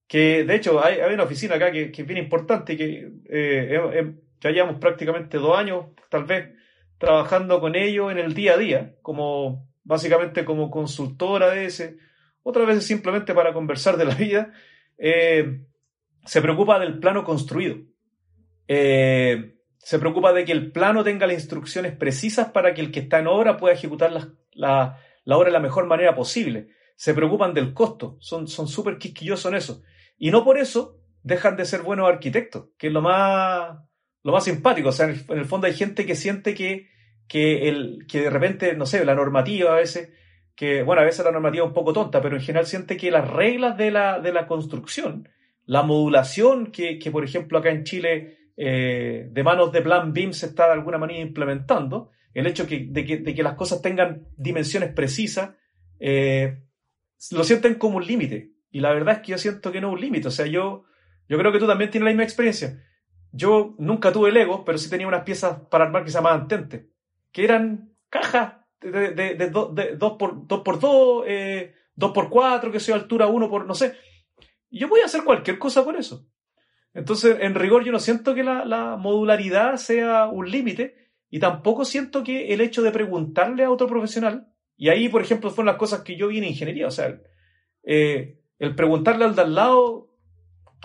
que 0.10 0.44
de 0.44 0.56
hecho 0.56 0.84
hay, 0.84 1.14
una 1.14 1.24
oficina 1.24 1.56
acá 1.56 1.72
que, 1.72 1.92
que, 1.92 2.02
es 2.02 2.08
bien 2.08 2.18
importante, 2.18 2.76
que 2.76 3.12
eh, 3.30 4.14
ya 4.42 4.50
llevamos 4.50 4.80
prácticamente 4.80 5.38
dos 5.38 5.56
años, 5.56 5.86
tal 6.10 6.24
vez, 6.24 6.50
trabajando 6.98 7.62
con 7.62 7.76
ellos 7.76 8.12
en 8.12 8.18
el 8.18 8.34
día 8.34 8.54
a 8.54 8.58
día, 8.58 8.96
como 9.04 9.70
básicamente 9.84 10.44
como 10.46 10.72
consultora 10.72 11.52
de 11.52 11.66
ese, 11.66 11.98
otras 12.42 12.66
veces 12.66 12.88
simplemente 12.88 13.36
para 13.36 13.54
conversar 13.54 13.98
de 13.98 14.06
la 14.06 14.16
vida, 14.16 14.52
eh, 14.98 15.62
se 16.26 16.42
preocupa 16.42 16.80
del 16.80 16.98
plano 16.98 17.24
construido. 17.24 17.78
Eh, 18.68 19.59
se 19.80 19.98
preocupa 20.00 20.32
de 20.34 20.46
que 20.46 20.52
el 20.52 20.72
plano 20.72 21.04
tenga 21.04 21.26
las 21.26 21.36
instrucciones 21.36 21.96
precisas 21.96 22.50
para 22.52 22.74
que 22.74 22.82
el 22.82 22.92
que 22.92 23.00
está 23.00 23.20
en 23.20 23.28
obra 23.28 23.58
pueda 23.58 23.74
ejecutar 23.74 24.12
la, 24.12 24.30
la, 24.54 25.00
la 25.24 25.38
obra 25.38 25.48
de 25.48 25.54
la 25.54 25.60
mejor 25.60 25.88
manera 25.88 26.16
posible. 26.16 26.70
Se 26.96 27.14
preocupan 27.14 27.54
del 27.54 27.74
costo, 27.74 28.18
son 28.20 28.48
súper 28.48 28.98
quisquillosos 28.98 29.52
en 29.52 29.58
eso. 29.58 29.84
Y 30.18 30.32
no 30.32 30.44
por 30.44 30.58
eso 30.58 31.00
dejan 31.24 31.56
de 31.56 31.66
ser 31.66 31.82
buenos 31.82 32.08
arquitectos, 32.08 32.70
que 32.78 32.88
es 32.88 32.94
lo 32.94 33.02
más, 33.02 33.78
lo 34.24 34.32
más 34.32 34.44
simpático. 34.44 34.90
O 34.90 34.92
sea, 34.92 35.08
en 35.08 35.24
el, 35.30 35.46
fondo 35.46 35.68
hay 35.68 35.74
gente 35.74 36.06
que 36.06 36.16
siente 36.16 36.54
que, 36.54 36.90
que, 37.28 37.70
el, 37.70 38.06
que 38.08 38.22
de 38.22 38.30
repente, 38.30 38.76
no 38.76 38.86
sé, 38.86 39.04
la 39.06 39.16
normativa 39.16 39.74
a 39.74 39.78
veces, 39.78 40.12
que, 40.56 40.84
bueno, 40.84 41.02
a 41.02 41.06
veces 41.06 41.26
la 41.26 41.32
normativa 41.32 41.64
es 41.64 41.70
un 41.70 41.74
poco 41.74 41.94
tonta, 41.94 42.22
pero 42.22 42.36
en 42.36 42.42
general 42.42 42.68
siente 42.68 42.98
que 42.98 43.12
las 43.12 43.30
reglas 43.30 43.78
de 43.78 43.92
la, 43.92 44.20
de 44.20 44.34
la 44.34 44.48
construcción, 44.48 45.30
la 45.66 45.84
modulación 45.84 46.72
que, 46.72 47.00
que 47.00 47.12
por 47.12 47.24
ejemplo, 47.24 47.60
acá 47.60 47.70
en 47.70 47.84
Chile, 47.84 48.39
eh, 48.62 49.30
de 49.32 49.44
manos 49.44 49.72
de 49.72 49.82
Plan 49.82 50.12
BIM 50.12 50.34
se 50.34 50.48
está 50.48 50.66
de 50.66 50.74
alguna 50.74 50.98
manera 50.98 51.22
implementando, 51.22 52.12
el 52.34 52.46
hecho 52.46 52.66
de, 52.66 53.06
que, 53.06 53.18
de 53.18 53.44
las 53.44 53.54
cosas 53.54 53.82
tengan 53.82 54.28
dimensiones 54.36 54.92
precisas, 54.92 55.52
eh, 55.98 56.62
lo 57.32 57.46
sienten 57.46 57.76
como 57.76 57.98
un 57.98 58.06
límite. 58.06 58.52
Y 58.70 58.82
la 58.82 58.92
verdad 58.92 59.16
es 59.16 59.20
que 59.22 59.32
yo 59.32 59.38
siento 59.38 59.72
que 59.72 59.80
no 59.80 59.88
es 59.88 59.94
un 59.94 60.02
límite. 60.02 60.28
O 60.28 60.32
sea, 60.32 60.46
yo, 60.46 60.84
yo 61.30 61.38
creo 61.38 61.54
que 61.54 61.60
tú 61.60 61.68
también 61.68 61.90
tienes 61.90 62.04
la 62.04 62.12
misma 62.12 62.26
experiencia. 62.26 62.84
Yo 63.32 63.76
nunca 63.78 64.12
tuve 64.12 64.34
Lego, 64.34 64.66
pero 64.66 64.78
sí 64.78 64.90
tenía 64.90 65.08
unas 65.08 65.24
piezas 65.24 65.62
para 65.72 65.86
armar 65.86 66.04
que 66.04 66.12
se 66.12 66.18
llamaban 66.18 66.50
Tente, 66.50 66.90
que 67.32 67.46
eran 67.46 67.94
cajas 68.10 68.56
de, 68.82 69.12
de, 69.12 69.36
de, 69.36 69.50
2 69.50 70.18
por 70.20 70.48
2 70.48 70.62
por 70.64 70.80
2, 70.82 71.24
eh, 71.28 71.76
2 71.96 72.12
por 72.12 72.30
4, 72.30 72.72
que 72.74 72.82
sea 72.82 72.96
altura 72.96 73.28
1 73.28 73.50
por 73.50 73.66
no 73.66 73.74
sé. 73.74 73.96
Yo 74.70 74.90
voy 74.90 75.00
a 75.00 75.06
hacer 75.06 75.24
cualquier 75.24 75.58
cosa 75.58 75.86
con 75.86 75.96
eso. 75.96 76.28
Entonces, 76.94 77.38
en 77.42 77.56
rigor, 77.56 77.84
yo 77.84 77.92
no 77.92 78.00
siento 78.00 78.34
que 78.34 78.44
la, 78.44 78.66
la 78.66 78.98
modularidad 78.98 79.78
sea 79.78 80.28
un 80.28 80.50
límite 80.50 80.96
y 81.30 81.40
tampoco 81.40 81.86
siento 81.86 82.24
que 82.24 82.54
el 82.54 82.62
hecho 82.62 82.82
de 82.82 82.92
preguntarle 82.92 83.64
a 83.64 83.72
otro 83.72 83.88
profesional, 83.88 84.48
y 84.76 84.90
ahí, 84.90 85.10
por 85.10 85.22
ejemplo, 85.22 85.50
fueron 85.50 85.68
las 85.68 85.76
cosas 85.76 86.02
que 86.02 86.16
yo 86.16 86.30
vi 86.30 86.38
en 86.40 86.46
ingeniería, 86.46 86.88
o 86.88 86.92
sea, 86.92 87.20
eh, 87.84 88.40
el 88.58 88.76
preguntarle 88.76 89.26
al 89.26 89.36
de 89.36 89.42
al 89.42 89.54
lado, 89.54 90.10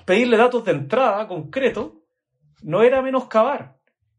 pedirle 0.05 0.37
datos 0.37 0.65
de 0.65 0.73
entrada 0.73 1.29
concreto, 1.29 2.03
no 2.63 2.83
era 2.83 3.03
menoscabar. 3.03 3.77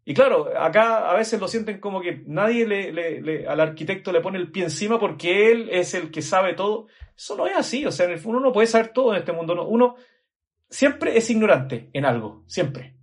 Y 0.07 0.13
claro, 0.13 0.51
acá 0.57 1.09
a 1.09 1.15
veces 1.15 1.39
lo 1.41 1.47
sienten 1.47 1.79
como 1.79 1.99
que 1.99 2.23
nadie 2.27 2.67
le, 2.67 3.47
al 3.47 3.59
arquitecto 3.59 4.11
le 4.11 4.21
pone 4.21 4.37
el 4.37 4.51
pie 4.51 4.63
encima 4.63 4.99
porque 4.99 5.51
él 5.51 5.67
es 5.71 5.95
el 5.95 6.11
que 6.11 6.21
sabe 6.21 6.53
todo. 6.53 6.85
Eso 7.17 7.35
no 7.35 7.47
es 7.47 7.55
así, 7.57 7.85
o 7.87 7.91
sea, 7.91 8.07
uno 8.23 8.39
no 8.39 8.51
puede 8.51 8.67
saber 8.67 8.89
todo 8.89 9.13
en 9.13 9.19
este 9.19 9.31
mundo. 9.31 9.55
No. 9.55 9.67
Uno 9.67 9.95
siempre 10.69 11.17
es 11.17 11.29
ignorante 11.29 11.89
en 11.93 12.05
algo, 12.05 12.43
siempre. 12.47 12.95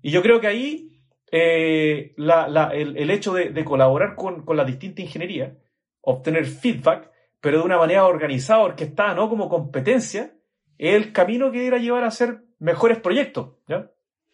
Y 0.00 0.10
yo 0.10 0.22
creo 0.22 0.40
que 0.40 0.46
ahí 0.46 0.92
eh, 1.30 2.14
el, 2.16 3.10
hecho 3.10 3.32
de, 3.32 3.64
colaborar 3.64 4.14
con, 4.16 4.44
la 4.54 4.64
distinta 4.64 5.00
ingeniería, 5.00 5.56
obtener 6.02 6.44
feedback, 6.44 7.10
pero 7.40 7.58
de 7.58 7.64
una 7.64 7.78
manera 7.78 8.06
organizada, 8.06 8.60
orquestada, 8.60 9.14
no 9.14 9.28
como 9.28 9.48
competencia, 9.48 10.34
es 10.76 10.94
el 10.94 11.12
camino 11.12 11.50
que 11.50 11.64
irá 11.64 11.76
a 11.76 11.80
llevar 11.80 12.04
a 12.04 12.08
hacer 12.08 12.42
mejores 12.58 12.98
proyectos. 12.98 13.56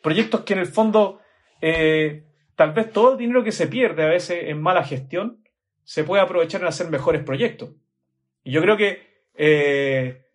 Proyectos 0.02 0.42
que 0.42 0.54
en 0.54 0.58
el 0.58 0.66
fondo, 0.66 1.20
eh, 1.60 2.24
tal 2.56 2.72
vez 2.72 2.92
todo 2.92 3.12
el 3.12 3.18
dinero 3.18 3.44
que 3.44 3.52
se 3.52 3.68
pierde 3.68 4.04
a 4.04 4.08
veces 4.08 4.44
en 4.44 4.60
mala 4.60 4.82
gestión, 4.82 5.44
se 5.84 6.04
puede 6.04 6.22
aprovechar 6.22 6.60
en 6.62 6.66
hacer 6.66 6.90
mejores 6.90 7.22
proyectos. 7.22 7.70
Y 8.42 8.52
yo 8.52 8.60
creo 8.60 8.76
que 8.76 9.06
eh, 9.34 10.26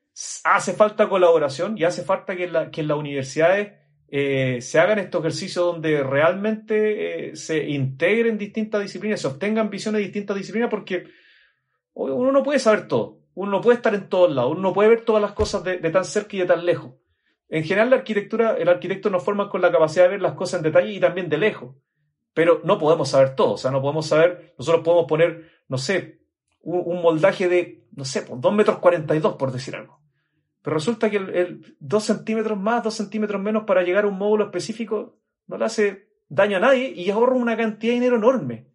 hace 0.43 0.73
falta 0.73 1.09
colaboración 1.09 1.77
y 1.77 1.83
hace 1.83 2.03
falta 2.03 2.35
que 2.35 2.43
en, 2.45 2.87
las 2.87 2.97
universidades 2.97 3.73
eh, 4.09 4.61
se 4.61 4.79
hagan 4.79 4.99
estos 4.99 5.21
ejercicios 5.21 5.65
donde 5.65 6.03
realmente 6.03 7.35
se 7.35 7.67
integren 7.69 8.37
distintas 8.37 8.81
disciplinas, 8.81 9.21
se 9.21 9.27
obtengan 9.27 9.69
visiones 9.69 9.99
de 9.99 10.05
distintas 10.05 10.37
disciplinas, 10.37 10.69
porque 10.69 11.05
uno 11.93 12.31
no 12.31 12.43
puede 12.43 12.59
saber 12.59 12.87
todo, 12.87 13.19
uno 13.35 13.51
no 13.51 13.61
puede 13.61 13.77
estar 13.77 13.93
en 13.95 14.09
todos 14.09 14.31
lados, 14.31 14.51
uno 14.51 14.61
no 14.61 14.73
puede 14.73 14.89
ver 14.89 15.05
todas 15.05 15.21
las 15.21 15.33
cosas 15.33 15.63
de, 15.63 15.77
tan 15.77 16.05
cerca 16.05 16.35
y 16.35 16.39
de 16.39 16.45
tan 16.45 16.65
lejos. 16.65 16.93
En 17.49 17.63
general, 17.63 17.89
la 17.89 17.97
arquitectura, 17.97 18.55
el 18.57 18.67
arquitecto 18.67 19.09
nos 19.09 19.23
forma 19.23 19.49
con 19.49 19.61
la 19.61 19.71
capacidad 19.71 20.05
de 20.05 20.11
ver 20.11 20.21
las 20.21 20.33
cosas 20.33 20.59
en 20.59 20.63
detalle 20.63 20.91
y 20.91 20.99
también 20.99 21.29
de 21.29 21.37
lejos. 21.37 21.75
Pero 22.33 22.61
no 22.63 22.79
podemos 22.79 23.09
saber 23.09 23.35
todo, 23.35 23.53
o 23.53 23.57
sea, 23.57 23.69
no 23.69 23.81
podemos 23.81 24.07
saber, 24.07 24.55
nosotros 24.57 24.83
podemos 24.83 25.05
poner, 25.07 25.51
no 25.67 25.77
sé, 25.77 26.21
un, 26.61 27.01
moldaje 27.01 27.47
de, 27.47 27.85
no 27.91 28.05
sé, 28.05 28.23
pues, 28.23 28.41
dos 28.41 28.53
metros 28.53 28.79
42, 28.79 29.35
por 29.35 29.51
decir 29.51 29.75
algo. 29.75 30.01
Pero 30.63 30.75
resulta 30.75 31.09
que 31.09 31.17
el, 31.17 31.75
dos 31.79 32.05
centímetros 32.05 32.57
más, 32.57 32.83
dos 32.83 32.95
centímetros 32.95 33.41
menos 33.41 33.65
para 33.65 33.83
llegar 33.83 34.05
a 34.05 34.07
un 34.07 34.17
módulo 34.17 34.45
específico 34.45 35.19
no 35.45 35.57
le 35.57 35.65
hace 35.65 36.07
daño 36.29 36.57
a 36.57 36.61
nadie 36.61 36.89
y 36.95 37.09
ahorra 37.11 37.35
una 37.35 37.57
cantidad 37.57 37.91
de 37.91 37.99
dinero 37.99 38.15
enorme. 38.15 38.65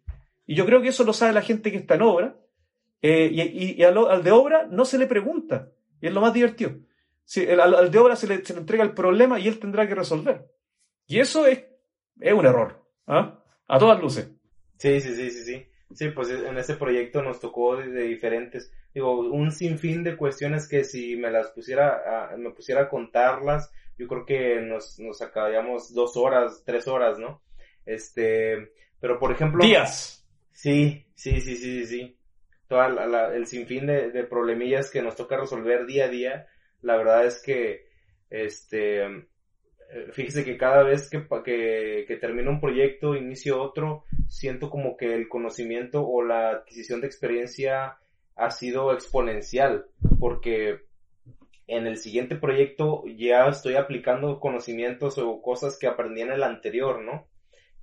Y 0.45 0.55
yo 0.55 0.65
creo 0.65 0.81
que 0.81 0.89
eso 0.89 1.03
lo 1.03 1.13
sabe 1.13 1.33
la 1.33 1.41
gente 1.41 1.71
que 1.71 1.77
está 1.77 1.95
en 1.95 2.03
obra 2.03 2.37
eh, 3.01 3.29
y, 3.31 3.83
al, 3.83 4.23
de 4.23 4.31
obra 4.31 4.67
no 4.69 4.85
se 4.85 4.97
le 4.97 5.07
pregunta. 5.07 5.71
Y 5.99 6.07
es 6.07 6.13
lo 6.13 6.21
más 6.21 6.33
divertido. 6.33 6.75
Al, 7.61 7.91
de 7.91 7.97
obra 7.99 8.15
se 8.15 8.27
le, 8.27 8.35
entrega 8.35 8.83
el 8.83 8.93
problema 8.93 9.39
y 9.39 9.47
él 9.47 9.59
tendrá 9.59 9.87
que 9.87 9.95
resolver. 9.95 10.45
Y 11.07 11.19
eso 11.19 11.47
es, 11.47 11.65
es 12.19 12.33
un 12.33 12.45
error. 12.45 12.85
¿ah? 13.07 13.43
A 13.67 13.79
todas 13.79 13.99
luces. 13.99 14.31
Sí, 14.77 15.01
sí, 15.01 15.15
sí, 15.15 15.31
sí, 15.31 15.43
sí. 15.43 15.65
Sí, 15.93 16.09
pues 16.09 16.29
en 16.29 16.57
ese 16.57 16.75
proyecto 16.75 17.23
nos 17.23 17.39
tocó 17.39 17.77
de, 17.77 18.03
diferentes, 18.03 18.71
digo, 18.93 19.19
un 19.19 19.51
sinfín 19.51 20.03
de 20.03 20.17
cuestiones 20.17 20.67
que 20.67 20.83
si 20.83 21.15
me 21.15 21.31
las 21.31 21.51
pusiera, 21.51 22.31
a, 22.31 22.37
me 22.37 22.51
pusiera 22.51 22.83
a 22.83 22.89
contarlas, 22.89 23.71
yo 23.97 24.07
creo 24.07 24.25
que 24.25 24.61
nos, 24.61 24.99
nos 24.99 25.21
acabaríamos 25.21 25.93
dos 25.93 26.15
horas, 26.17 26.63
tres 26.65 26.87
horas, 26.87 27.19
¿no? 27.19 27.41
Este, 27.85 28.71
pero 28.99 29.19
por 29.19 29.31
ejemplo. 29.31 29.63
Días. 29.63 30.25
Sí, 30.51 31.05
sí, 31.15 31.39
sí, 31.41 31.57
sí, 31.57 31.85
sí 31.85 32.15
todo 32.69 32.83
el 33.33 33.47
sinfín 33.47 33.87
de, 33.87 34.11
de, 34.11 34.23
problemillas 34.25 34.91
que 34.91 35.01
nos 35.01 35.15
toca 35.15 35.37
resolver 35.37 35.87
día 35.87 36.05
a 36.05 36.09
día, 36.09 36.47
la 36.81 36.97
verdad 36.97 37.25
es 37.25 37.41
que 37.41 37.87
este 38.29 39.27
fíjese 40.11 40.45
que 40.45 40.57
cada 40.57 40.83
vez 40.83 41.09
que, 41.09 41.25
que, 41.43 42.05
que 42.07 42.17
termino 42.17 42.51
un 42.51 42.61
proyecto, 42.61 43.15
inicio 43.15 43.59
otro, 43.59 44.03
siento 44.27 44.69
como 44.69 44.95
que 44.95 45.15
el 45.15 45.27
conocimiento 45.27 46.07
o 46.07 46.23
la 46.23 46.51
adquisición 46.51 47.01
de 47.01 47.07
experiencia 47.07 47.97
ha 48.39 48.51
sido 48.51 48.93
exponencial, 48.93 49.87
porque 50.19 50.81
en 51.67 51.85
el 51.85 51.97
siguiente 51.97 52.35
proyecto 52.35 53.03
ya 53.05 53.47
estoy 53.47 53.75
aplicando 53.75 54.39
conocimientos 54.39 55.17
o 55.17 55.41
cosas 55.41 55.77
que 55.77 55.87
aprendí 55.87 56.21
en 56.21 56.31
el 56.31 56.43
anterior, 56.43 57.01
¿no? 57.01 57.27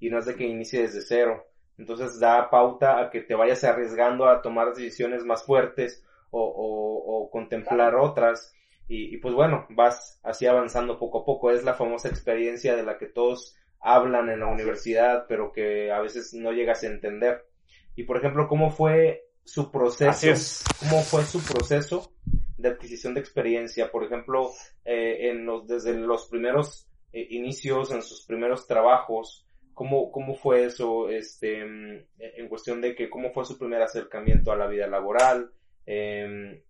Y 0.01 0.11
no 0.11 0.19
es 0.19 0.27
de 0.27 0.35
que 0.35 0.45
inicie 0.45 0.83
desde 0.83 1.03
cero. 1.03 1.47
Entonces 1.79 2.19
da 2.19 2.51
pauta 2.51 2.99
a 2.99 3.11
que 3.11 3.21
te 3.21 3.35
vayas 3.35 3.62
arriesgando 3.64 4.29
a 4.29 4.42
tomar 4.42 4.75
decisiones 4.75 5.25
más 5.25 5.45
fuertes 5.45 6.05
o, 6.31 6.42
o, 6.42 7.31
contemplar 7.31 7.95
otras. 7.95 8.55
Y, 8.88 9.14
y, 9.14 9.19
pues 9.19 9.35
bueno, 9.35 9.66
vas 9.71 10.21
así 10.23 10.47
avanzando 10.47 10.99
poco 10.99 11.21
a 11.21 11.25
poco. 11.25 11.51
Es 11.51 11.62
la 11.62 11.75
famosa 11.75 12.09
experiencia 12.09 12.75
de 12.75 12.83
la 12.83 12.99
que 12.99 13.07
todos 13.07 13.57
hablan 13.81 14.31
en 14.31 14.40
la 14.40 14.47
universidad, 14.47 15.27
pero 15.29 15.53
que 15.53 15.92
a 15.92 16.01
veces 16.01 16.35
no 16.35 16.53
llegas 16.53 16.83
a 16.83 16.88
entender. 16.88 17.47
Y 17.95 18.05
por 18.05 18.16
ejemplo, 18.16 18.49
¿cómo 18.49 18.71
fue 18.71 19.26
su 19.47 19.71
proceso? 19.71 20.65
¿Cómo 20.81 21.03
fue 21.03 21.25
su 21.25 21.43
proceso 21.43 22.13
de 22.59 22.69
adquisición 22.69 23.15
de 23.15 23.21
experiencia? 23.21 23.91
Por 23.91 24.05
ejemplo, 24.05 24.51
eh, 24.85 25.31
en 25.31 25.47
los, 25.47 25.67
desde 25.67 25.95
los 25.95 26.29
primeros 26.29 26.89
eh, 27.13 27.27
inicios, 27.31 27.91
en 27.93 28.03
sus 28.03 28.27
primeros 28.27 28.67
trabajos, 28.67 29.45
¿Cómo, 29.73 30.11
cómo 30.11 30.35
fue 30.35 30.65
eso, 30.65 31.11
este, 31.11 31.61
en 31.61 32.49
cuestión 32.49 32.81
de 32.81 32.95
que 32.95 33.11
cómo 33.11 33.31
fue 33.31 33.45
su 33.45 33.59
primer 33.59 33.83
acercamiento 33.83 34.51
a 34.51 34.57
la 34.57 34.69
vida 34.69 34.87
laboral, 34.87 35.51
eh, 35.85 36.65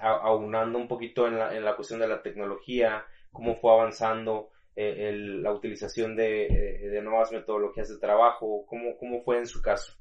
aunando 0.00 0.78
un 0.78 0.88
poquito 0.88 1.26
en 1.26 1.38
la, 1.38 1.54
en 1.54 1.64
la 1.64 1.76
cuestión 1.76 2.00
de 2.00 2.08
la 2.08 2.22
tecnología, 2.22 3.04
cómo 3.32 3.56
fue 3.56 3.72
avanzando 3.72 4.50
eh, 4.76 5.08
el, 5.08 5.42
la 5.42 5.52
utilización 5.52 6.16
de, 6.16 6.46
eh, 6.46 6.88
de, 6.88 7.02
nuevas 7.02 7.32
metodologías 7.32 7.88
de 7.88 7.98
trabajo, 7.98 8.64
cómo, 8.66 8.96
cómo 8.96 9.22
fue 9.22 9.38
en 9.38 9.46
su 9.46 9.60
caso? 9.60 9.99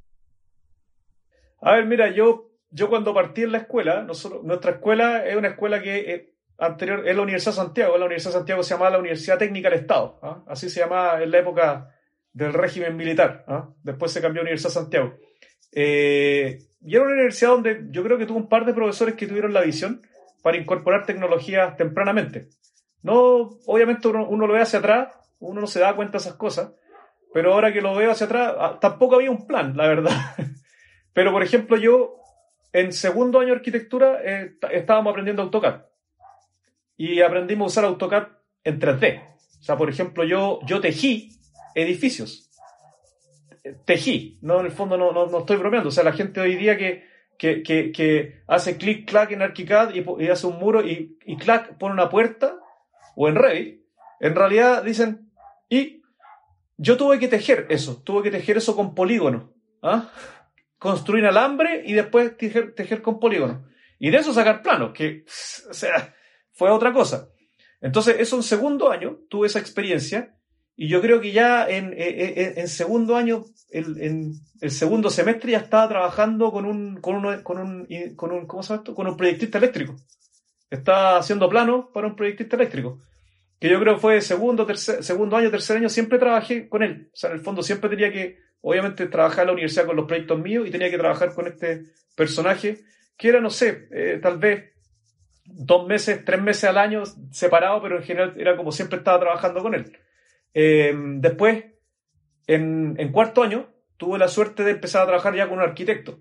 A 1.62 1.76
ver, 1.76 1.86
mira, 1.86 2.10
yo, 2.10 2.52
yo 2.72 2.90
cuando 2.90 3.14
partí 3.14 3.44
en 3.44 3.52
la 3.52 3.60
escuela, 3.60 4.04
nosotros, 4.04 4.44
nuestra 4.44 4.72
escuela 4.72 5.26
es 5.26 5.36
una 5.36 5.50
escuela 5.50 5.82
que 5.82 6.14
eh, 6.14 6.34
anterior 6.58 7.08
es 7.08 7.16
la 7.16 7.22
Universidad 7.22 7.52
de 7.52 7.58
Santiago, 7.58 7.98
la 7.98 8.06
Universidad 8.06 8.34
Santiago 8.34 8.64
se 8.64 8.74
llamaba 8.74 8.92
la 8.92 9.00
Universidad 9.00 9.38
Técnica 9.38 9.70
del 9.70 9.80
Estado, 9.80 10.20
¿ah? 10.22 10.44
así 10.48 10.70
se 10.70 10.80
llamaba 10.80 11.22
en 11.22 11.32
la 11.32 11.40
época 11.40 11.90
del 12.34 12.54
régimen 12.54 12.96
militar. 12.96 13.44
¿ah? 13.48 13.70
Después 13.84 14.12
se 14.12 14.22
cambió 14.22 14.42
a 14.42 14.44
Universidad 14.44 14.72
Santiago. 14.72 15.16
Eh, 15.72 16.60
y 16.82 16.96
era 16.96 17.04
una 17.04 17.14
universidad 17.14 17.52
donde 17.52 17.88
yo 17.90 18.04
creo 18.04 18.18
que 18.18 18.26
tuvo 18.26 18.38
un 18.38 18.50
par 18.50 18.66
de 18.66 18.74
profesores 18.74 19.16
que 19.16 19.28
tuvieron 19.28 19.54
la 19.54 19.62
visión 19.62 20.02
para 20.42 20.58
incorporar 20.58 21.06
tecnologías 21.06 21.76
tempranamente. 21.76 22.50
No, 23.02 23.50
obviamente 23.66 24.08
uno, 24.08 24.48
lo 24.48 24.54
ve 24.54 24.62
hacia 24.62 24.80
atrás, 24.80 25.10
uno 25.40 25.62
no 25.62 25.68
se 25.68 25.80
da 25.80 25.96
cuenta 25.96 26.14
de 26.14 26.18
esas 26.20 26.36
cosas, 26.36 26.74
pero 27.34 27.54
ahora 27.54 27.72
que 27.72 27.82
lo 27.82 27.96
veo 27.96 28.12
hacia 28.12 28.26
atrás, 28.26 28.56
ah, 28.58 28.78
tampoco 28.82 29.16
había 29.16 29.32
un 29.32 29.46
plan, 29.48 29.76
la 29.76 29.88
verdad. 29.88 30.12
pero, 31.14 31.32
por 31.32 31.44
ejemplo, 31.44 31.78
yo 31.78 32.18
en 32.74 32.94
segundo 32.94 33.40
año 33.40 33.50
de 33.50 33.56
arquitectura 33.56 34.20
eh, 34.24 34.54
estábamos 34.72 35.12
aprendiendo 35.12 35.42
AutoCAD. 35.42 35.82
Y 36.98 37.22
aprendimos 37.22 37.66
a 37.66 37.68
usar 37.68 37.86
AutoCAD 37.86 38.28
en 38.64 38.80
3D. 38.80 39.24
O 39.60 39.64
sea, 39.64 39.78
por 39.78 39.90
ejemplo, 39.90 40.24
yo, 40.24 40.60
yo 40.66 40.80
tejí 40.82 41.32
edificios. 41.76 42.50
Tejí, 43.86 44.40
no 44.42 44.60
en 44.60 44.68
el 44.68 44.72
fondo 44.72 44.98
no, 44.98 45.12
no, 45.12 45.40
estoy 45.40 45.58
bromeando. 45.58 45.90
O 45.90 45.92
sea, 45.92 46.04
la 46.04 46.14
gente 46.14 46.40
hoy 46.40 46.56
día 46.56 46.78
que, 46.78 47.06
que, 47.38 47.64
que, 47.64 48.42
hace 48.48 48.78
clic, 48.78 49.08
clac 49.10 49.32
en 49.32 49.42
ArchiCAD 49.42 49.94
y, 49.94 50.28
hace 50.28 50.48
un 50.48 50.60
muro 50.60 50.86
y, 50.86 51.18
y 51.26 51.38
clac 51.38 51.78
pone 51.78 51.94
una 51.94 52.10
puerta 52.10 52.58
o 53.16 53.28
en 53.28 53.36
Revit, 53.36 53.82
en 54.20 54.36
realidad 54.36 54.84
dicen, 54.84 55.30
y 55.68 56.04
yo 56.78 56.96
tuve 56.96 57.20
que 57.20 57.28
tejer 57.28 57.68
eso, 57.70 58.02
tuve 58.04 58.24
que 58.24 58.32
tejer 58.32 58.58
eso 58.58 58.76
con 58.76 58.96
polígono. 58.96 59.52
¿ah? 59.82 60.10
Construir 60.80 61.26
alambre 61.26 61.84
y 61.86 61.94
después 61.94 62.36
tejer, 62.38 62.74
tejer 62.74 63.02
con 63.02 63.20
polígono. 63.20 63.68
Y 64.00 64.10
de 64.10 64.18
eso 64.18 64.34
sacar 64.34 64.64
planos, 64.64 64.94
que, 64.94 65.26
o 65.70 65.74
sea, 65.74 66.16
fue 66.54 66.72
otra 66.72 66.94
cosa. 66.94 67.30
Entonces, 67.82 68.16
eso 68.20 68.38
en 68.38 68.44
segundo 68.44 68.92
año 68.92 69.20
tuve 69.30 69.48
esa 69.48 69.60
experiencia 69.60 70.36
y 70.76 70.88
yo 70.88 71.02
creo 71.02 71.20
que 71.20 71.34
ya 71.34 71.68
en, 71.70 71.94
en, 71.98 72.68
segundo 72.70 73.18
año, 73.18 73.44
en 73.70 74.34
el 74.62 74.72
segundo 74.72 75.10
semestre 75.10 75.52
ya 75.52 75.58
estaba 75.58 75.90
trabajando 75.90 76.52
con 76.52 76.66
un, 76.66 77.02
con 77.02 77.16
un, 77.16 77.44
con 77.44 77.58
un, 77.58 77.88
con 78.16 78.32
un, 78.32 78.48
¿cómo 78.48 78.64
se 78.64 78.70
llama 78.70 78.82
esto? 78.82 78.96
Con 78.96 79.08
un 79.08 79.18
proyectista 79.18 79.58
eléctrico. 79.58 79.98
Estaba 80.70 81.18
haciendo 81.18 81.50
planos 81.50 81.88
para 81.94 82.08
un 82.08 82.16
proyectista 82.16 82.56
eléctrico. 82.56 83.02
Que 83.60 83.70
yo 83.70 83.78
creo 83.80 83.98
fue 83.98 84.22
segundo, 84.22 84.66
tercer, 84.66 85.04
segundo 85.04 85.36
año, 85.36 85.52
tercer 85.52 85.78
año, 85.78 85.90
siempre 85.90 86.18
trabajé 86.18 86.70
con 86.70 86.82
él. 86.82 87.10
O 87.14 87.16
sea, 87.16 87.30
en 87.32 87.38
el 87.38 87.42
fondo 87.42 87.62
siempre 87.62 87.90
tenía 87.90 88.12
que, 88.12 88.38
obviamente, 88.62 89.08
trabajar 89.08 89.42
en 89.42 89.48
la 89.48 89.54
universidad 89.54 89.86
con 89.86 89.96
los 89.96 90.06
proyectos 90.06 90.40
míos 90.40 90.68
y 90.68 90.72
tenía 90.72 90.90
que 90.90 90.98
trabajar 90.98 91.34
con 91.34 91.48
este 91.48 91.86
personaje, 92.16 92.80
que 93.18 93.30
era, 93.30 93.42
no 93.42 93.50
sé, 93.50 93.88
eh, 93.92 94.20
tal 94.22 94.38
vez 94.38 94.74
dos 95.46 95.88
meses, 95.88 96.24
tres 96.26 96.42
meses 96.42 96.66
al 96.66 96.78
año 96.78 97.04
separado, 97.32 97.82
pero 97.82 97.98
en 97.98 98.04
general 98.04 98.34
era 98.38 98.56
como 98.56 98.72
siempre 98.72 98.98
estaba 98.98 99.20
trabajando 99.20 99.62
con 99.62 99.74
él. 99.74 99.98
Eh, 100.54 100.94
después, 101.18 101.66
en, 102.48 103.12
cuarto 103.12 103.44
año, 103.44 103.70
tuve 103.98 104.18
la 104.18 104.28
suerte 104.28 104.64
de 104.64 104.72
empezar 104.72 105.04
a 105.04 105.08
trabajar 105.08 105.36
ya 105.36 105.48
con 105.48 105.60
un 105.60 105.64
arquitecto. 105.64 106.20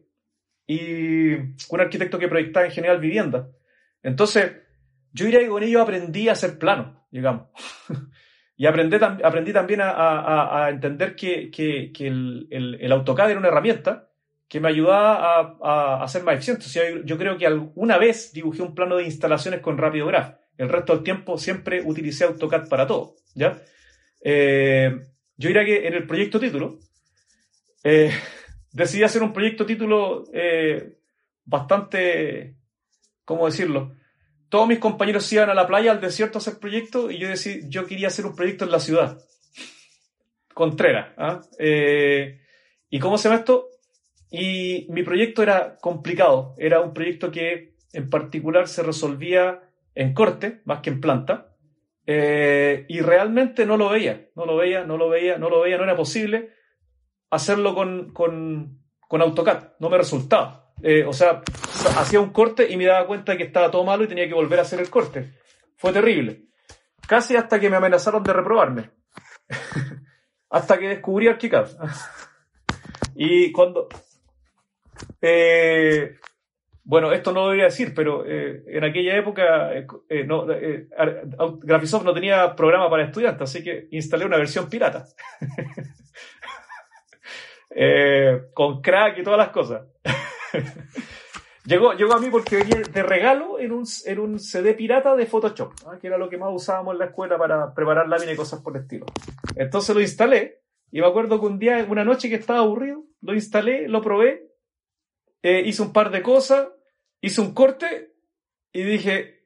Y 0.66 1.32
un 1.32 1.80
arquitecto 1.80 2.18
que 2.18 2.28
proyectaba 2.28 2.66
en 2.66 2.72
general 2.72 3.00
vivienda. 3.00 3.48
Entonces, 4.02 4.52
yo 5.12 5.26
iría 5.26 5.42
y 5.42 5.48
con 5.48 5.62
ello 5.62 5.80
aprendí 5.80 6.28
a 6.28 6.32
hacer 6.32 6.58
plano, 6.58 7.06
digamos. 7.10 7.48
y 8.58 8.66
aprendí, 8.66 8.96
aprendí 8.96 9.52
también 9.52 9.80
a, 9.82 10.66
entender 10.68 11.14
que, 11.14 11.48
el, 12.00 12.92
AutoCAD 12.92 13.30
era 13.30 13.38
una 13.38 13.48
herramienta 13.48 14.10
que 14.48 14.58
me 14.58 14.68
ayudaba 14.68 15.54
a, 15.62 16.02
a, 16.02 16.08
ser 16.08 16.24
más 16.24 16.34
eficiente. 16.34 16.66
O 16.66 16.68
sea, 16.68 16.82
yo 17.04 17.16
creo 17.16 17.38
que 17.38 17.46
alguna 17.46 17.98
vez 17.98 18.32
dibujé 18.32 18.62
un 18.62 18.74
plano 18.74 18.96
de 18.96 19.04
instalaciones 19.04 19.60
con 19.60 19.78
Rapidograph. 19.78 20.34
El 20.56 20.70
resto 20.70 20.92
del 20.92 21.04
tiempo 21.04 21.38
siempre 21.38 21.82
utilicé 21.84 22.24
AutoCAD 22.24 22.68
para 22.68 22.88
todo, 22.88 23.14
¿ya? 23.36 23.62
Eh, 24.20 24.90
yo 25.36 25.48
diría 25.48 25.64
que 25.64 25.86
en 25.86 25.94
el 25.94 26.04
proyecto 26.04 26.40
título, 26.40 26.80
eh, 27.84 28.10
decidí 28.72 29.04
hacer 29.04 29.22
un 29.22 29.32
proyecto 29.32 29.66
título 29.66 30.24
eh, 30.32 30.98
bastante, 31.44 32.56
¿cómo 33.24 33.46
decirlo? 33.46 33.94
Todos 34.48 34.66
mis 34.66 34.78
compañeros 34.78 35.30
iban 35.32 35.50
a 35.50 35.54
la 35.54 35.66
playa, 35.66 35.92
al 35.92 36.00
desierto 36.00 36.38
a 36.38 36.40
hacer 36.40 36.58
proyectos 36.58 37.12
y 37.12 37.18
yo 37.18 37.28
decidí, 37.28 37.68
yo 37.68 37.86
quería 37.86 38.08
hacer 38.08 38.26
un 38.26 38.34
proyecto 38.34 38.64
en 38.64 38.70
la 38.70 38.80
ciudad. 38.80 39.18
Contreras. 40.54 41.12
¿ah? 41.18 41.40
¿Y 42.90 42.98
cómo 42.98 43.18
se 43.18 43.28
llama 43.28 43.40
esto? 43.40 43.68
Y 44.30 44.86
mi 44.90 45.02
proyecto 45.02 45.42
era 45.42 45.76
complicado. 45.76 46.54
Era 46.58 46.80
un 46.80 46.94
proyecto 46.94 47.30
que 47.30 47.74
en 47.92 48.08
particular 48.10 48.68
se 48.68 48.82
resolvía 48.82 49.60
en 49.94 50.14
corte 50.14 50.62
más 50.64 50.80
que 50.80 50.90
en 50.90 51.00
planta. 51.00 51.54
Eh, 52.06 52.86
y 52.88 53.00
realmente 53.00 53.66
no 53.66 53.76
lo 53.76 53.90
veía, 53.90 54.28
no 54.34 54.46
lo 54.46 54.56
veía, 54.56 54.82
no 54.84 54.96
lo 54.96 55.10
veía, 55.10 55.36
no 55.36 55.50
lo 55.50 55.60
veía, 55.60 55.76
no 55.76 55.84
era 55.84 55.94
posible 55.94 56.52
hacerlo 57.30 57.74
con, 57.74 58.14
con, 58.14 58.80
con 59.00 59.20
AutoCAD, 59.20 59.72
no 59.78 59.90
me 59.90 59.98
resultaba. 59.98 60.72
Eh, 60.82 61.04
o 61.04 61.12
sea, 61.12 61.42
hacía 61.96 62.20
un 62.20 62.30
corte 62.30 62.70
y 62.70 62.76
me 62.76 62.86
daba 62.86 63.06
cuenta 63.06 63.32
de 63.32 63.38
que 63.38 63.44
estaba 63.44 63.70
todo 63.70 63.84
malo 63.84 64.04
y 64.04 64.08
tenía 64.08 64.28
que 64.28 64.34
volver 64.34 64.58
a 64.58 64.62
hacer 64.62 64.80
el 64.80 64.90
corte. 64.90 65.32
Fue 65.76 65.92
terrible. 65.92 66.44
Casi 67.06 67.36
hasta 67.36 67.58
que 67.58 67.70
me 67.70 67.76
amenazaron 67.76 68.22
de 68.22 68.32
reprobarme. 68.32 68.90
hasta 70.50 70.78
que 70.78 70.88
descubrí 70.88 71.28
ArchiCAD. 71.28 71.68
y 73.14 73.52
cuando... 73.52 73.88
Eh, 75.20 76.18
bueno, 76.88 77.12
esto 77.12 77.32
no 77.32 77.40
lo 77.40 77.46
debería 77.48 77.66
decir, 77.66 77.92
pero 77.94 78.24
eh, 78.24 78.64
en 78.66 78.82
aquella 78.82 79.14
época 79.14 79.74
eh, 79.74 79.86
eh 80.08 80.26
eh, 80.26 80.88
Graphisoft 81.62 82.02
no 82.02 82.14
tenía 82.14 82.56
programa 82.56 82.88
para 82.88 83.04
estudiantes, 83.04 83.42
así 83.42 83.62
que 83.62 83.88
instalé 83.90 84.24
una 84.24 84.38
versión 84.38 84.70
pirata. 84.70 85.04
Con 88.54 88.80
crack 88.80 89.18
y 89.18 89.22
todas 89.22 89.38
las 89.38 89.50
cosas. 89.50 89.82
Llegó, 91.68 91.92
llegó 91.92 92.14
a 92.14 92.18
mí 92.18 92.30
porque 92.30 92.56
venía 92.56 92.80
de 92.80 93.02
regalo 93.02 93.58
en 93.58 93.72
un, 93.72 93.86
en 94.06 94.18
un 94.18 94.38
CD 94.40 94.74
pirata 94.74 95.14
de 95.14 95.26
Photoshop, 95.26 95.72
que 96.00 96.06
era 96.06 96.16
lo 96.16 96.28
que 96.28 96.38
más 96.38 96.50
usábamos 96.52 96.94
en 96.94 96.98
la 97.00 97.04
escuela 97.06 97.36
para 97.36 97.74
preparar 97.74 98.08
láminas 98.08 98.34
y 98.34 98.36
cosas 98.36 98.60
por 98.62 98.74
el 98.74 98.82
estilo. 98.82 99.06
Entonces 99.54 99.94
lo 99.94 100.00
instalé 100.00 100.62
y 100.90 101.00
me 101.00 101.06
acuerdo 101.06 101.38
que 101.38 101.46
un 101.46 101.58
día, 101.58 101.86
una 101.88 102.04
noche 102.04 102.28
que 102.28 102.36
estaba 102.36 102.60
aburrido, 102.60 103.04
lo 103.20 103.34
instalé, 103.34 103.88
lo 103.88 104.00
probé, 104.00 104.50
hice 105.42 105.82
un 105.82 105.92
par 105.92 106.10
de 106.10 106.22
cosas, 106.22 106.68
hice 107.20 107.40
un 107.40 107.52
corte 107.52 108.14
y 108.72 108.82
dije, 108.82 109.44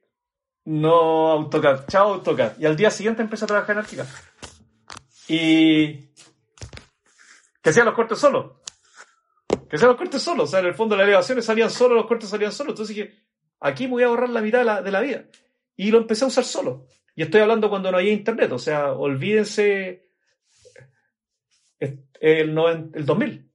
no 0.65 1.31
AutoCAD, 1.31 1.87
chao 1.87 2.13
AutoCAD. 2.13 2.57
Y 2.59 2.65
al 2.65 2.77
día 2.77 2.89
siguiente 2.89 3.21
empecé 3.21 3.43
a 3.45 3.47
trabajar 3.47 3.75
en 3.75 3.79
ArchiCAD. 3.79 4.07
Y 5.27 6.13
que 7.61 7.69
hacían 7.69 7.85
los 7.85 7.95
cortes 7.95 8.19
solo. 8.19 8.62
Que 9.73 9.77
hacían 9.77 9.89
los 9.89 9.97
cortes 9.97 10.21
solo. 10.21 10.43
O 10.43 10.45
sea, 10.45 10.59
en 10.59 10.67
el 10.67 10.75
fondo 10.75 10.95
las 10.95 11.07
elevaciones 11.07 11.45
salían 11.45 11.71
solo, 11.71 11.95
los 11.95 12.05
cortes 12.05 12.29
salían 12.29 12.51
solo. 12.51 12.69
Entonces 12.69 12.95
dije, 12.95 13.23
aquí 13.59 13.85
me 13.85 13.93
voy 13.93 14.03
a 14.03 14.05
ahorrar 14.05 14.29
la 14.29 14.39
mitad 14.39 14.59
de 14.83 14.91
la, 14.91 15.01
vida. 15.01 15.25
Y 15.75 15.89
lo 15.89 15.97
empecé 15.97 16.25
a 16.25 16.27
usar 16.27 16.43
solo. 16.43 16.85
Y 17.15 17.23
estoy 17.23 17.41
hablando 17.41 17.71
cuando 17.71 17.91
no 17.91 17.97
había 17.97 18.13
internet, 18.13 18.51
o 18.51 18.59
sea, 18.59 18.91
olvídense 18.91 20.09
el, 21.79 22.55
el 22.93 23.03
2000 23.03 23.51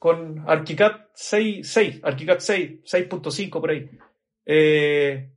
con 0.00 0.44
ArchiCAD 0.48 1.02
6, 1.14 2.00
ArchiCAD 2.02 2.40
6, 2.40 2.70
6.5 2.82 3.60
por 3.60 3.70
ahí. 3.70 3.88
Eh, 4.44 5.30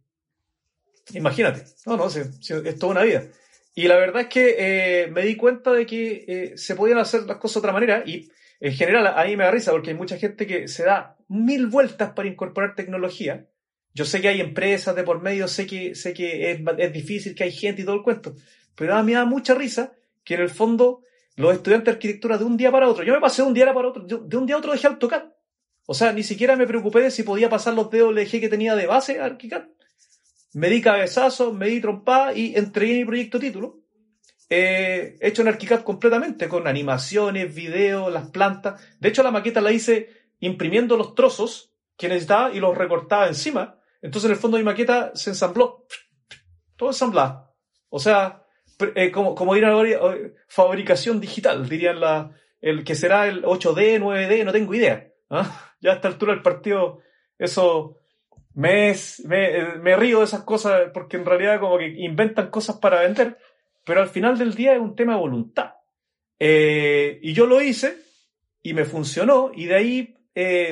imagínate, 1.13 1.65
no, 1.85 1.97
no, 1.97 2.07
es, 2.07 2.15
es 2.17 2.79
toda 2.79 2.93
una 2.93 3.03
vida. 3.03 3.27
Y 3.75 3.87
la 3.87 3.97
verdad 3.97 4.23
es 4.23 4.27
que 4.27 4.55
eh, 4.57 5.07
me 5.11 5.21
di 5.21 5.35
cuenta 5.35 5.71
de 5.71 5.85
que 5.85 6.25
eh, 6.27 6.57
se 6.57 6.75
podían 6.75 6.97
hacer 6.97 7.27
las 7.27 7.37
cosas 7.37 7.61
de 7.61 7.67
otra 7.67 7.73
manera 7.73 8.01
y 8.03 8.27
en 8.59 8.73
general 8.73 9.07
a 9.07 9.23
mí 9.25 9.37
me 9.37 9.43
da 9.43 9.51
risa 9.51 9.71
porque 9.71 9.91
hay 9.91 9.95
mucha 9.95 10.17
gente 10.17 10.47
que 10.47 10.67
se 10.67 10.83
da 10.83 11.17
mil 11.27 11.67
vueltas 11.67 12.11
para 12.13 12.27
incorporar 12.27 12.75
tecnología. 12.75 13.47
Yo 13.93 14.05
sé 14.05 14.21
que 14.21 14.27
hay 14.27 14.41
empresas 14.41 14.95
de 14.95 15.03
por 15.03 15.21
medio, 15.21 15.47
sé 15.47 15.65
que, 15.65 15.95
sé 15.95 16.13
que 16.13 16.51
es, 16.51 16.61
es 16.77 16.93
difícil, 16.93 17.35
que 17.35 17.43
hay 17.43 17.51
gente 17.51 17.81
y 17.81 17.85
todo 17.85 17.95
el 17.95 18.03
cuento, 18.03 18.35
pero 18.75 18.95
a 18.95 19.03
mí 19.03 19.11
me 19.11 19.17
da 19.17 19.25
mucha 19.25 19.55
risa 19.55 19.93
que 20.23 20.35
en 20.35 20.41
el 20.41 20.49
fondo 20.49 21.03
los 21.35 21.53
estudiantes 21.53 21.85
de 21.85 21.91
arquitectura 21.91 22.37
de 22.37 22.43
un 22.43 22.57
día 22.57 22.71
para 22.71 22.89
otro. 22.89 23.03
Yo 23.03 23.13
me 23.13 23.19
pasé 23.19 23.41
de 23.41 23.47
un 23.47 23.53
día 23.53 23.71
para 23.73 23.87
otro, 23.87 24.03
de 24.03 24.37
un 24.37 24.45
día 24.45 24.55
a 24.55 24.59
otro 24.59 24.71
dejé 24.71 24.87
AutoCAD. 24.87 25.23
O 25.85 25.93
sea, 25.93 26.11
ni 26.11 26.23
siquiera 26.23 26.55
me 26.55 26.67
preocupé 26.67 27.01
de 27.01 27.11
si 27.11 27.23
podía 27.23 27.49
pasar 27.49 27.73
los 27.73 27.89
DLG 27.89 28.41
que 28.41 28.49
tenía 28.49 28.75
de 28.75 28.87
base 28.87 29.21
a. 29.21 29.37
Me 30.53 30.69
di 30.69 30.81
cabezazo, 30.81 31.53
me 31.53 31.67
di 31.67 31.79
trompada 31.79 32.33
y 32.33 32.55
entregué 32.55 32.97
mi 32.97 33.05
proyecto 33.05 33.39
título. 33.39 33.79
Eh, 34.49 35.17
hecho 35.19 35.41
en 35.41 35.49
ArchiCAD 35.49 35.83
completamente, 35.83 36.47
con 36.47 36.67
animaciones, 36.67 37.53
videos, 37.53 38.11
las 38.11 38.29
plantas. 38.29 38.81
De 38.99 39.09
hecho, 39.09 39.23
la 39.23 39.31
maqueta 39.31 39.61
la 39.61 39.71
hice 39.71 40.09
imprimiendo 40.39 40.95
los 40.97 41.15
trozos 41.15 41.73
que 41.97 42.07
necesitaba 42.07 42.51
y 42.51 42.59
los 42.59 42.77
recortaba 42.77 43.27
encima. 43.27 43.79
Entonces, 44.01 44.29
en 44.29 44.35
el 44.35 44.41
fondo, 44.41 44.57
mi 44.57 44.63
maqueta 44.63 45.11
se 45.15 45.31
ensambló. 45.31 45.85
Todo 46.75 46.89
ensamblado. 46.89 47.55
O 47.89 47.99
sea, 47.99 48.45
eh, 48.95 49.11
como, 49.11 49.33
como 49.35 49.55
eh, 49.55 50.35
fabricación 50.47 51.19
digital, 51.19 51.67
dirían 51.67 51.99
la, 51.99 52.31
el 52.61 52.83
que 52.83 52.95
será 52.95 53.27
el 53.27 53.43
8D, 53.43 53.99
9D, 53.99 54.45
no 54.45 54.51
tengo 54.51 54.73
idea. 54.73 55.11
¿ah? 55.29 55.63
Ya 55.79 55.91
a 55.91 55.95
esta 55.95 56.07
altura 56.07 56.33
del 56.33 56.41
partido, 56.41 57.01
eso 57.37 57.97
me, 58.55 58.95
me, 59.25 59.75
me, 59.75 59.95
río 59.95 60.19
de 60.19 60.25
esas 60.25 60.41
cosas 60.41 60.89
porque 60.91 61.17
en 61.17 61.25
realidad 61.25 61.59
como 61.59 61.77
que 61.77 61.87
inventan 61.87 62.49
cosas 62.49 62.77
para 62.77 63.01
vender, 63.01 63.37
pero 63.87 64.01
al 64.01 64.09
final 64.09 64.37
del 64.37 64.53
día 64.53 64.73
es 64.73 64.79
un 64.79 64.95
tema 64.95 65.13
de 65.13 65.19
voluntad. 65.19 65.73
Eh, 66.37 67.19
y 67.23 67.33
yo 67.33 67.47
lo 67.47 67.61
hice 67.61 67.97
y 68.61 68.75
me 68.75 68.85
funcionó 68.85 69.49
y 69.55 69.65
de 69.65 69.75
ahí 69.75 70.13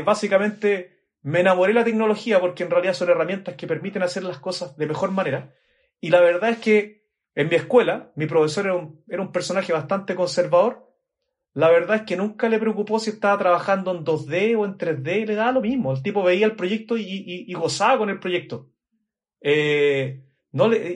básicamente 0.05 0.95
me 1.23 1.39
enamoré 1.39 1.73
de 1.73 1.79
la 1.79 1.83
tecnología 1.83 2.39
porque 2.39 2.61
en 2.61 2.69
realidad 2.69 2.93
son 2.93 3.09
herramientas 3.09 3.55
que 3.55 3.65
permiten 3.65 4.03
hacer 4.03 4.23
las 4.23 4.37
cosas 4.37 4.77
de 4.77 4.85
mejor 4.85 5.09
manera. 5.09 5.55
Y 5.99 6.11
la 6.11 6.21
verdad 6.21 6.51
es 6.51 6.59
que 6.59 7.05
en 7.35 7.49
mi 7.49 7.55
escuela, 7.55 8.11
mi 8.15 8.27
profesor 8.27 8.65
era 9.07 9.21
un, 9.21 9.31
personaje 9.31 9.73
bastante 9.73 10.15
conservador. 10.15 10.87
La 11.53 11.69
verdad 11.69 11.97
es 11.97 12.01
que 12.03 12.15
nunca 12.15 12.47
le 12.47 12.59
preocupó 12.59 12.99
si 12.99 13.09
estaba 13.09 13.37
trabajando 13.37 13.91
en 13.91 14.05
2D 14.05 14.57
o 14.57 14.65
en 14.65 14.77
3D, 14.77 15.25
le 15.25 15.35
daba 15.35 15.51
lo 15.51 15.61
mismo. 15.61 15.93
El 15.93 16.01
tipo 16.01 16.23
veía 16.23 16.45
el 16.45 16.55
proyecto 16.55 16.95
y, 16.97 17.51
gozaba 17.53 17.97
con 17.97 18.09
el 18.09 18.19
proyecto. 18.19 18.69
Eh, 19.41 20.24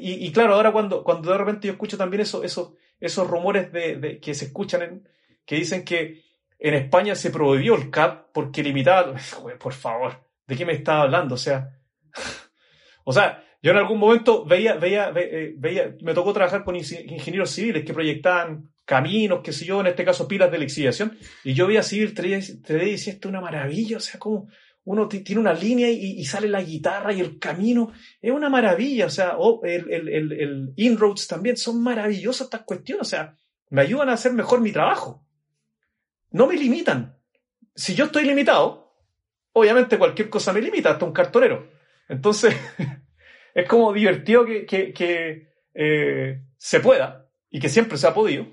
y, 0.02 0.32
claro, 0.32 0.56
ahora 0.56 0.72
cuando, 0.72 1.04
cuando 1.04 1.32
de 1.32 1.38
repente 1.38 1.68
yo 1.68 1.74
escucho 1.74 1.98
también 1.98 2.22
eso, 2.22 2.44
eso, 2.44 2.76
esos 3.00 3.28
rumores 3.28 3.72
de, 3.72 4.20
que 4.22 4.34
se 4.34 4.46
escuchan, 4.46 4.82
en, 4.82 5.08
que 5.46 5.56
dicen 5.56 5.84
que 5.84 6.24
en 6.58 6.74
España 6.74 7.16
se 7.16 7.30
prohibió 7.30 7.76
el 7.76 7.90
CAD 7.90 8.20
porque 8.34 8.64
limitaba... 8.64 9.14
Por 9.60 9.74
favor, 9.74 10.26
¿de 10.48 10.56
qué 10.56 10.66
me 10.66 10.74
estaba 10.74 11.02
hablando? 11.02 11.36
O 11.36 11.38
sea, 11.38 11.72
o 13.04 13.12
sea, 13.12 13.44
yo 13.62 13.72
en 13.72 13.78
algún 13.78 14.00
momento 14.00 14.46
veía, 14.46 14.76
veía, 14.76 15.12
eh, 15.16 15.54
veía, 15.58 15.96
me 16.02 16.14
tocó 16.14 16.32
trabajar 16.32 16.64
con 16.64 16.76
ingenieros 16.76 17.52
civiles 17.52 17.84
que 17.84 17.94
proyectaban 17.94 18.72
caminos, 18.86 19.42
qué 19.44 19.52
sé 19.52 19.66
yo, 19.66 19.82
en 19.82 19.88
este 19.88 20.06
caso 20.06 20.28
pilas 20.28 20.52
de 20.52 20.58
lixiviación, 20.58 21.18
y 21.44 21.54
yo 21.54 21.68
veía 21.68 21.84
civil 21.84 22.16
3D, 22.16 22.88
y 22.88 22.92
decía, 22.92 23.14
esto 23.14 23.28
es 23.28 23.30
una 23.30 23.42
maravilla, 23.42 23.98
o 23.98 24.00
sea, 24.00 24.20
como 24.20 24.48
uno 24.86 25.08
tiene 25.08 25.40
una 25.40 25.54
línea 25.54 25.90
y, 25.90 26.24
sale 26.26 26.48
la 26.48 26.64
guitarra 26.64 27.14
y 27.14 27.20
el 27.20 27.38
camino, 27.38 27.92
es 28.22 28.32
una 28.32 28.50
maravilla, 28.50 29.06
o 29.06 29.10
sea, 29.10 29.38
el, 29.64 29.92
el, 29.92 30.32
el, 30.32 30.74
inroads 30.78 31.28
también, 31.28 31.58
son 31.58 31.84
maravillosas 31.84 32.46
estas 32.46 32.62
cuestiones, 32.62 33.02
o 33.02 33.10
sea, 33.10 33.36
me 33.70 33.82
ayudan 33.82 34.10
a 34.10 34.14
hacer 34.14 34.34
mejor 34.34 34.62
mi 34.62 34.72
trabajo. 34.72 35.24
No 36.32 36.48
me 36.48 36.56
limitan. 36.56 37.18
Si 37.76 37.94
yo 37.94 38.06
estoy 38.06 38.26
limitado, 38.26 38.96
obviamente 39.54 39.98
cualquier 39.98 40.30
cosa 40.30 40.54
me 40.54 40.62
limita, 40.62 40.92
hasta 40.92 41.06
un 41.06 41.14
cartonero. 41.14 41.70
Entonces, 42.08 42.56
es 43.54 43.68
como 43.68 43.94
divertido 43.94 44.46
que, 44.46 44.66
que, 44.66 45.50
eh, 45.74 46.42
se 46.58 46.80
pueda 46.80 47.30
y 47.50 47.60
que 47.60 47.70
siempre 47.70 47.98
se 47.98 48.08
ha 48.08 48.14
podido 48.14 48.48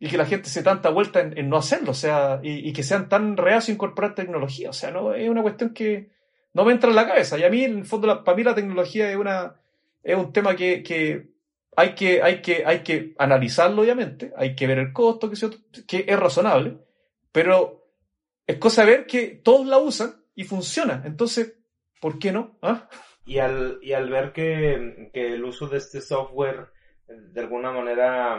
y 0.00 0.08
que 0.08 0.16
la 0.16 0.26
gente 0.26 0.48
se 0.48 0.62
tanta 0.62 0.90
vuelta 0.90 1.20
en, 1.20 1.48
no 1.48 1.56
hacerlo, 1.56 1.90
o 1.90 1.94
sea, 1.94 2.40
y, 2.42 2.72
que 2.72 2.82
sean 2.82 3.08
tan 3.08 3.36
reacios 3.36 3.70
a 3.70 3.72
incorporar 3.72 4.14
tecnología, 4.14 4.70
o 4.70 4.72
sea, 4.72 4.90
no 4.90 5.12
es 5.12 5.28
una 5.28 5.42
cuestión 5.42 5.74
que 5.74 6.10
no 6.54 6.64
me 6.64 6.72
entra 6.72 6.90
en 6.90 6.96
la 6.96 7.06
cabeza. 7.06 7.38
Y 7.38 7.44
a 7.44 7.50
mí, 7.50 7.64
en 7.64 7.78
el 7.78 7.84
fondo, 7.84 8.24
para 8.24 8.36
mí 8.36 8.42
la 8.44 8.54
tecnología 8.54 9.10
es 9.10 9.16
una 9.16 9.56
es 10.02 10.16
un 10.16 10.32
tema 10.32 10.56
que, 10.56 10.82
que 10.82 11.30
hay 11.76 11.94
que, 11.94 12.22
hay 12.22 12.40
que, 12.40 12.64
hay 12.64 12.80
que 12.80 13.14
analizarlo, 13.18 13.82
obviamente, 13.82 14.32
hay 14.36 14.54
que 14.54 14.66
ver 14.66 14.78
el 14.78 14.92
costo, 14.92 15.30
que, 15.30 15.36
que 15.86 16.04
es 16.06 16.18
razonable, 16.18 16.78
pero 17.32 17.92
es 18.46 18.56
cosa 18.56 18.84
de 18.84 18.90
ver 18.90 19.06
que 19.06 19.40
todos 19.44 19.66
la 19.66 19.78
usan 19.78 20.24
y 20.34 20.44
funciona. 20.44 21.02
Entonces, 21.04 21.56
¿por 22.00 22.18
qué 22.18 22.32
no? 22.32 22.58
¿Ah? 22.62 22.88
Y 23.26 23.38
al, 23.38 23.78
y 23.82 23.92
al 23.92 24.08
ver 24.08 24.32
que, 24.32 25.10
que 25.12 25.34
el 25.34 25.44
uso 25.44 25.68
de 25.68 25.78
este 25.78 26.00
software 26.00 26.68
de 27.06 27.40
alguna 27.40 27.70
manera 27.70 28.38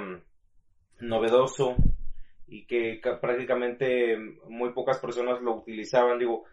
novedoso 0.99 1.75
y 2.47 2.65
que 2.65 2.99
prácticamente 3.21 4.17
muy 4.47 4.73
pocas 4.73 4.99
personas 4.99 5.41
lo 5.41 5.55
utilizaban, 5.55 6.19
digo, 6.19 6.45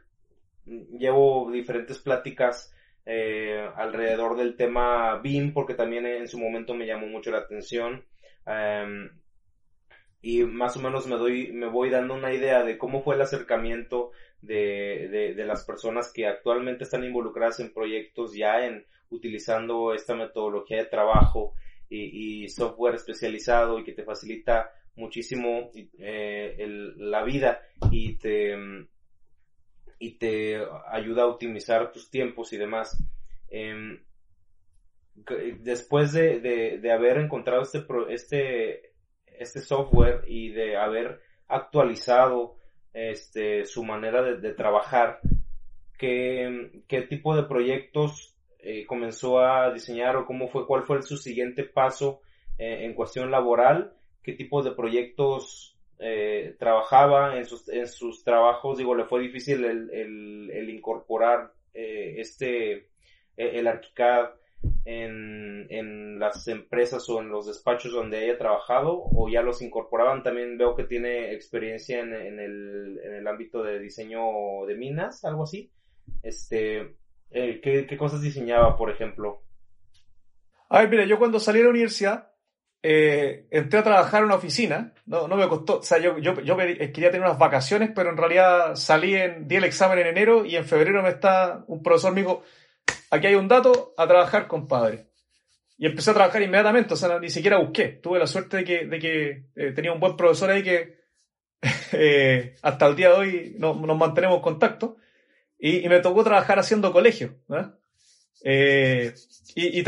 llevo 0.67 1.51
diferentes 1.51 1.99
pláticas 1.99 2.73
eh, 3.05 3.67
alrededor 3.77 4.37
del 4.37 4.57
tema 4.57 5.21
BIM 5.21 5.53
porque 5.53 5.75
también 5.75 6.07
en 6.07 6.27
su 6.27 6.39
momento 6.39 6.75
me 6.75 6.87
llamó 6.87 7.07
mucho 7.07 7.31
la 7.31 7.39
atención 7.39 8.05
em, 8.45 9.11
y 10.21 10.43
más 10.43 10.77
o 10.77 10.81
menos 10.81 11.07
me 11.07 11.17
doy 11.17 11.53
me 11.53 11.69
voy 11.69 11.89
dando 11.89 12.15
una 12.15 12.35
idea 12.35 12.65
de 12.65 12.77
cómo 12.79 13.03
fue 13.03 13.15
el 13.15 13.23
acercamiento 13.23 14.11
de, 14.43 15.35
de, 15.37 15.45
las 15.45 15.65
personas 15.65 16.13
que 16.13 16.27
actualmente 16.27 16.83
están 16.83 17.05
involucradas 17.05 17.61
en 17.61 17.73
proyectos 17.73 18.35
ya 18.35 18.67
en 18.67 18.85
utilizando 19.11 19.95
esta 19.95 20.17
metodología 20.17 20.79
de 20.79 20.87
trabajo 20.87 21.55
y, 21.89 22.49
software 22.49 22.95
especializado 22.95 23.79
y 23.79 23.85
que 23.85 23.93
te 23.93 24.05
facilita 24.05 24.71
muchísimo 24.97 25.71
eh, 25.99 26.57
la 26.97 27.23
vida 27.25 27.61
y 27.91 28.17
te 28.17 28.57
y 29.99 30.19
te 30.19 30.63
ayuda 30.91 31.23
a 31.23 31.27
optimizar 31.27 31.91
tus 31.93 32.11
tiempos 32.11 32.53
y 32.53 32.59
demás. 32.59 33.03
Em, 33.49 34.03
después 35.61 36.13
de, 36.13 36.41
de, 36.41 36.79
de, 36.79 36.93
haber 36.93 37.17
encontrado 37.19 37.63
este, 37.63 37.85
este, 38.11 38.93
este 39.27 39.61
software 39.61 40.25
y 40.27 40.51
de 40.51 40.77
haber 40.77 41.21
actualizado 41.49 42.57
este, 42.93 43.65
su 43.65 43.85
manera 43.85 44.23
de, 44.23 44.53
trabajar, 44.53 45.21
¿qué, 45.99 46.83
qué, 46.89 47.03
tipo 47.03 47.37
de 47.37 47.45
proyectos 47.45 48.36
eh, 48.67 48.85
comenzó 48.87 49.39
a 49.39 49.73
diseñar 49.73 50.17
o 50.17 50.27
cómo 50.27 50.49
fue, 50.49 50.67
cuál 50.67 50.83
fue 50.83 51.01
su 51.03 51.17
siguiente 51.17 51.65
paso 51.65 52.21
eh, 52.59 52.85
en 52.85 52.95
cuestión 52.95 53.31
laboral, 53.31 53.95
qué 54.23 54.33
tipo 54.33 54.63
de 54.63 54.73
proyectos 54.73 55.79
eh, 55.99 56.57
trabajaba 56.59 57.39
en 57.39 57.45
sus, 57.45 57.69
en 57.69 57.87
sus 57.87 58.25
trabajos, 58.25 58.79
digo, 58.79 58.95
le 58.95 59.05
fue 59.05 59.21
difícil 59.21 59.65
el, 59.65 59.91
el, 59.91 60.51
el 60.51 60.71
incorporar 60.71 61.53
este, 61.73 62.89
el 63.37 63.67
ArchiCAD 63.67 64.31
en, 64.85 65.67
en 65.69 66.19
las 66.19 66.49
empresas 66.49 67.09
o 67.09 67.21
en 67.21 67.29
los 67.29 67.47
despachos 67.47 67.93
donde 67.93 68.19
haya 68.19 68.39
trabajado 68.39 69.03
o 69.13 69.29
ya 69.29 69.43
los 69.43 69.61
incorporaban. 69.63 70.23
También 70.23 70.57
veo 70.57 70.75
que 70.75 70.85
tiene 70.85 71.33
experiencia 71.33 72.01
en, 72.01 72.15
en, 72.15 72.41
el, 72.41 73.01
en 73.05 73.15
el 73.15 73.27
ámbito 73.27 73.63
de 73.63 73.79
diseño 73.79 74.21
de 74.67 74.75
minas, 74.75 75.25
algo 75.25 75.43
así. 75.45 75.71
Este, 76.23 76.97
eh, 77.31 77.61
¿qué, 77.63 77.87
¿qué, 77.87 77.97
cosas 77.97 78.23
diseñaba, 78.23 78.77
por 78.77 78.91
ejemplo? 78.91 79.43
A 80.69 80.81
ver, 80.81 80.89
mira, 80.89 81.05
yo 81.05 81.19
cuando 81.19 81.41
salí 81.41 81.59
de 81.59 81.65
la 81.65 81.71
universidad 81.71 82.33
eh, 82.89 83.49
entré 83.51 83.81
a 83.81 83.83
trabajar 83.83 84.21
en 84.21 84.27
una 84.27 84.37
oficina, 84.37 84.93
no, 85.07 85.27
no 85.27 85.37
me 85.37 85.49
costó, 85.49 85.81
o 85.81 85.83
sea, 85.83 85.99
yo, 85.99 86.19
yo, 86.19 86.35
quería 86.57 87.11
tener 87.11 87.23
unas 87.23 87.39
vacaciones, 87.39 87.91
pero 87.93 88.11
en 88.11 88.17
realidad 88.17 88.77
salí 88.77 89.17
en, 89.17 89.49
di 89.49 89.57
el 89.57 89.65
examen 89.65 89.99
en 89.99 90.07
enero 90.07 90.45
y 90.45 90.55
en 90.55 90.65
febrero 90.65 91.03
me 91.03 91.09
está, 91.09 91.65
un 91.67 91.83
profesor 91.83 92.13
me 92.13 92.21
dijo, 92.21 92.45
aquí 93.11 93.27
hay 93.27 93.35
un 93.35 93.49
dato, 93.49 93.93
a 93.97 94.07
trabajar, 94.07 94.47
compadre. 94.47 95.09
Y 95.79 95.87
empecé 95.87 96.13
a 96.13 96.15
trabajar 96.15 96.41
inmediatamente, 96.43 96.95
o 96.95 96.97
sea, 96.97 97.19
ni 97.19 97.29
siquiera 97.29 97.59
busqué. 97.59 97.89
Tuve 97.89 98.21
la 98.21 98.27
suerte 98.29 98.59
de 98.59 98.65
que, 98.65 99.47
eh, 99.57 99.73
tenía 99.73 99.93
un 99.93 99.99
buen 99.99 100.17
profesor 100.17 100.51
ahí 100.51 100.63
que 100.63 101.01
eh, 101.93 102.55
hasta 102.63 102.87
el 102.87 102.95
día 102.95 103.09
de 103.11 103.15
hoy 103.15 103.57
nos 103.59 103.77
mantenemos 103.99 104.37
en 104.37 104.43
contacto. 104.43 104.97
Y, 105.59 105.89
me 105.89 106.01
tocó 106.01 106.23
trabajar 106.25 106.59
haciendo 106.59 106.93
colegio. 106.93 107.37
eh, 108.45 109.15
y, 109.55 109.81
y, 109.81 109.83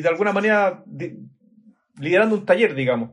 de 0.00 0.08
alguna 0.08 0.32
manera 0.32 0.84
liderando 1.98 2.36
un 2.36 2.46
taller, 2.46 2.74
digamos. 2.74 3.10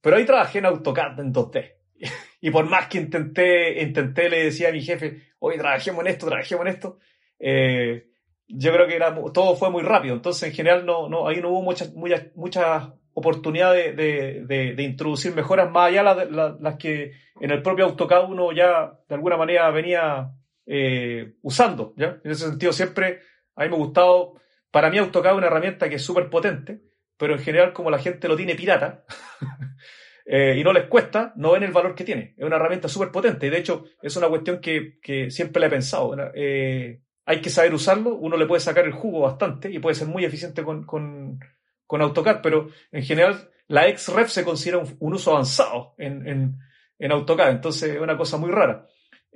Pero 0.00 0.16
ahí 0.16 0.24
trabajé 0.24 0.58
en 0.58 0.66
AutoCAD 0.66 1.20
en 1.20 1.34
2D. 1.34 1.72
y 2.40 2.50
por 2.50 2.68
más 2.68 2.86
que 2.86 2.98
intenté, 2.98 3.82
intenté, 3.82 4.28
le 4.28 4.44
decía 4.44 4.68
a 4.68 4.72
mi 4.72 4.80
jefe, 4.80 5.22
oye, 5.40 5.58
trabajemos 5.58 6.00
en 6.04 6.06
esto, 6.12 6.26
trabajemos 6.26 6.66
en 6.66 6.72
esto, 6.72 6.98
eh, 7.38 8.06
yo 8.48 8.72
creo 8.72 8.86
que 8.86 8.96
era, 8.96 9.14
todo 9.32 9.56
fue 9.56 9.70
muy 9.70 9.82
rápido. 9.82 10.14
Entonces, 10.14 10.48
en 10.48 10.54
general, 10.54 10.86
no, 10.86 11.08
no, 11.08 11.28
ahí 11.28 11.40
no 11.40 11.50
hubo 11.50 11.62
muchas, 11.62 11.92
muchas, 11.94 12.92
oportunidades 13.14 13.96
de, 13.96 14.44
de, 14.44 14.74
de, 14.76 14.82
introducir 14.84 15.34
mejoras 15.34 15.68
más 15.72 15.88
allá 15.88 16.14
de 16.14 16.30
las, 16.30 16.76
que 16.76 17.10
en 17.40 17.50
el 17.50 17.62
propio 17.62 17.86
AutoCAD 17.86 18.30
uno 18.30 18.52
ya 18.52 18.92
de 19.08 19.14
alguna 19.16 19.36
manera 19.36 19.68
venía 19.72 20.30
eh, 20.68 21.32
usando. 21.42 21.94
¿ya? 21.96 22.20
En 22.22 22.30
ese 22.30 22.46
sentido, 22.46 22.72
siempre 22.72 23.20
a 23.56 23.64
mí 23.64 23.70
me 23.70 23.74
ha 23.74 23.78
gustado, 23.78 24.34
para 24.70 24.90
mí 24.90 24.98
AutoCAD 24.98 25.32
es 25.32 25.38
una 25.38 25.46
herramienta 25.46 25.88
que 25.88 25.96
es 25.96 26.02
súper 26.02 26.28
potente, 26.28 26.82
pero 27.16 27.34
en 27.34 27.40
general 27.40 27.72
como 27.72 27.90
la 27.90 27.98
gente 27.98 28.28
lo 28.28 28.36
tiene 28.36 28.54
pirata 28.54 29.04
eh, 30.26 30.56
y 30.58 30.62
no 30.62 30.72
les 30.72 30.84
cuesta, 30.84 31.32
no 31.36 31.52
ven 31.52 31.62
el 31.62 31.72
valor 31.72 31.94
que 31.94 32.04
tiene. 32.04 32.34
Es 32.36 32.44
una 32.44 32.56
herramienta 32.56 32.88
súper 32.88 33.10
potente 33.10 33.46
y 33.46 33.50
de 33.50 33.58
hecho 33.58 33.84
es 34.02 34.14
una 34.16 34.28
cuestión 34.28 34.60
que, 34.60 35.00
que 35.00 35.30
siempre 35.30 35.60
le 35.60 35.66
he 35.66 35.70
pensado. 35.70 36.14
Eh, 36.34 37.00
hay 37.24 37.40
que 37.40 37.50
saber 37.50 37.74
usarlo, 37.74 38.14
uno 38.14 38.36
le 38.36 38.46
puede 38.46 38.60
sacar 38.60 38.84
el 38.84 38.92
jugo 38.92 39.20
bastante 39.20 39.70
y 39.70 39.78
puede 39.78 39.96
ser 39.96 40.06
muy 40.06 40.24
eficiente 40.24 40.62
con, 40.62 40.84
con, 40.84 41.40
con 41.86 42.02
AutoCAD, 42.02 42.40
pero 42.42 42.68
en 42.92 43.02
general 43.02 43.50
la 43.66 43.88
XREF 43.96 44.30
se 44.30 44.44
considera 44.44 44.78
un, 44.78 45.14
uso 45.14 45.32
avanzado 45.32 45.94
en, 45.98 46.26
en, 46.26 46.58
en, 46.98 47.12
AutoCAD, 47.12 47.50
entonces 47.50 47.94
es 47.94 48.00
una 48.00 48.16
cosa 48.16 48.36
muy 48.36 48.50
rara. 48.50 48.86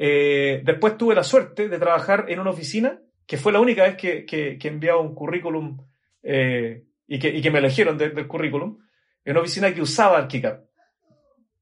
Eh, 0.05 0.63
después 0.65 0.99
tuve 0.99 1.15
la 1.15 1.23
suerte 1.23 1.69
de 1.69 1.79
trabajar 1.79 2.25
en 2.27 2.41
una 2.41 2.51
oficina, 2.51 3.01
que 3.25 3.37
fue 3.37 3.53
la 3.53 3.61
única 3.61 3.85
vez 3.85 3.97
que, 3.97 4.59
enviaba 4.65 5.01
un 5.01 5.15
currículum 5.15 5.79
eh, 6.25 6.87
y, 7.07 7.21
que, 7.21 7.51
me 7.53 7.61
eligieron 7.61 7.97
del 7.97 8.27
currículum, 8.27 8.79
en 9.25 9.31
una 9.31 9.43
oficina 9.43 9.73
que 9.73 9.81
usaba 9.81 10.19
ArchiCAD. 10.19 10.59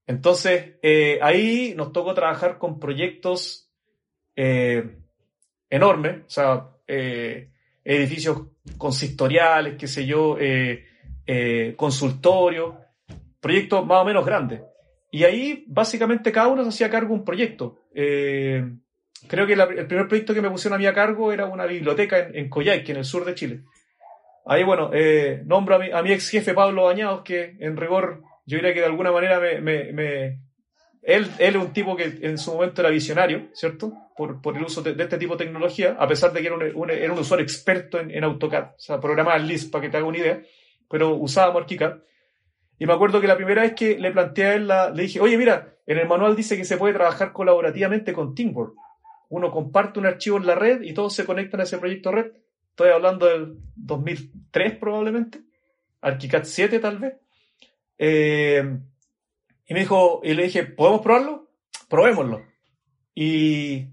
Entonces, 0.06 0.76
eh, 0.80 1.18
ahí 1.20 1.74
nos 1.76 1.92
tocó 1.92 2.14
trabajar 2.14 2.56
con 2.56 2.80
proyectos 2.80 3.70
eh, 4.34 4.96
enorme, 5.68 6.22
o 6.26 6.30
sea, 6.30 6.66
edificios 6.86 8.46
consistoriales, 8.78 9.76
qué 9.76 9.86
sé 9.86 10.06
yo, 10.06 10.38
consultorios, 11.76 12.74
proyectos 13.38 13.84
más 13.84 14.00
o 14.00 14.04
menos 14.06 14.24
grandes. 14.24 14.62
Y 15.10 15.24
ahí 15.24 15.64
básicamente 15.66 16.32
cada 16.32 16.48
uno 16.48 16.62
se 16.62 16.68
hacía 16.68 16.90
cargo 16.90 17.14
de 17.14 17.20
un 17.20 17.24
proyecto. 17.24 17.78
creo 17.92 19.46
que 19.46 19.52
el 19.52 19.86
primer 19.86 20.08
proyecto 20.08 20.34
que 20.34 20.42
me 20.42 20.50
pusieron 20.50 20.76
a 20.76 20.78
mí 20.78 20.86
a 20.86 20.94
cargo 20.94 21.32
era 21.32 21.46
una 21.46 21.66
biblioteca 21.66 22.18
en, 22.18 22.36
en 22.36 22.48
Coyhaique, 22.48 22.92
en 22.92 22.98
el 22.98 23.04
sur 23.04 23.24
de 23.24 23.34
Chile. 23.34 23.64
Ahí, 24.46 24.64
bueno, 24.64 24.90
nombro 25.44 25.76
a 25.76 25.78
mi, 25.78 25.90
a 25.90 26.14
ex 26.14 26.30
jefe 26.30 26.54
Pablo 26.54 26.84
Bañados, 26.84 27.22
que 27.22 27.56
en 27.60 27.76
rigor 27.76 28.22
yo 28.46 28.56
diría 28.56 28.74
que 28.74 28.80
de 28.80 28.86
alguna 28.86 29.12
manera 29.12 29.38
me, 29.38 30.40
él, 31.02 31.30
él, 31.38 31.56
es 31.56 31.56
un 31.56 31.72
tipo 31.72 31.96
que 31.96 32.18
en 32.22 32.36
su 32.36 32.52
momento 32.52 32.80
era 32.80 32.90
visionario, 32.90 33.48
¿cierto? 33.52 33.92
Por, 34.16 34.40
el 34.56 34.64
uso 34.64 34.82
de, 34.82 35.00
este 35.02 35.18
tipo 35.18 35.36
de 35.36 35.44
tecnología, 35.44 35.96
a 35.98 36.08
pesar 36.08 36.32
de 36.32 36.40
que 36.40 36.48
era 36.48 36.56
un, 36.56 37.18
usuario 37.18 37.44
experto 37.44 38.00
en, 38.00 38.24
AutoCAD, 38.24 38.64
o 38.64 38.78
sea, 38.78 39.00
programaba 39.00 39.38
Lisp 39.38 39.70
para 39.70 39.82
que 39.82 39.88
te 39.88 39.96
haga 39.96 40.06
una 40.06 40.18
idea, 40.18 40.42
pero 40.88 41.14
usaba 41.14 41.58
ArchiCAD. 41.58 41.98
Y 42.80 42.86
me 42.86 42.94
acuerdo 42.94 43.20
que 43.20 43.26
la 43.26 43.36
primera 43.36 43.60
vez 43.60 43.74
que 43.74 43.98
le 43.98 44.10
planteé 44.10 44.46
a 44.46 44.54
él, 44.54 44.72
le 44.94 45.02
dije, 45.02 45.20
oye, 45.20 45.36
mira, 45.36 45.74
en 45.86 45.98
el 45.98 46.08
manual 46.08 46.34
dice 46.34 46.56
que 46.56 46.64
se 46.64 46.78
puede 46.78 46.94
trabajar 46.94 47.30
colaborativamente 47.30 48.14
con 48.14 48.34
Teamwork. 48.34 48.74
Uno 49.28 49.50
comparte 49.50 49.98
un 49.98 50.06
archivo 50.06 50.38
en 50.38 50.46
la 50.46 50.54
red 50.54 50.80
y 50.80 50.94
todos 50.94 51.14
se 51.14 51.26
conectan 51.26 51.60
a 51.60 51.64
ese 51.64 51.76
proyecto 51.76 52.10
red. 52.10 52.32
Estoy 52.70 52.88
hablando 52.88 53.26
del 53.26 53.58
2003 53.76 54.76
probablemente, 54.76 55.42
ArchiCAD 56.00 56.44
7 56.44 56.78
tal 56.78 56.98
vez. 56.98 57.14
Eh, 57.98 58.78
y 59.66 59.74
me 59.74 59.80
dijo, 59.80 60.22
y 60.24 60.32
le 60.32 60.44
dije, 60.44 60.64
¿podemos 60.64 61.02
probarlo? 61.02 61.50
Probémoslo. 61.86 62.46
Y 63.14 63.88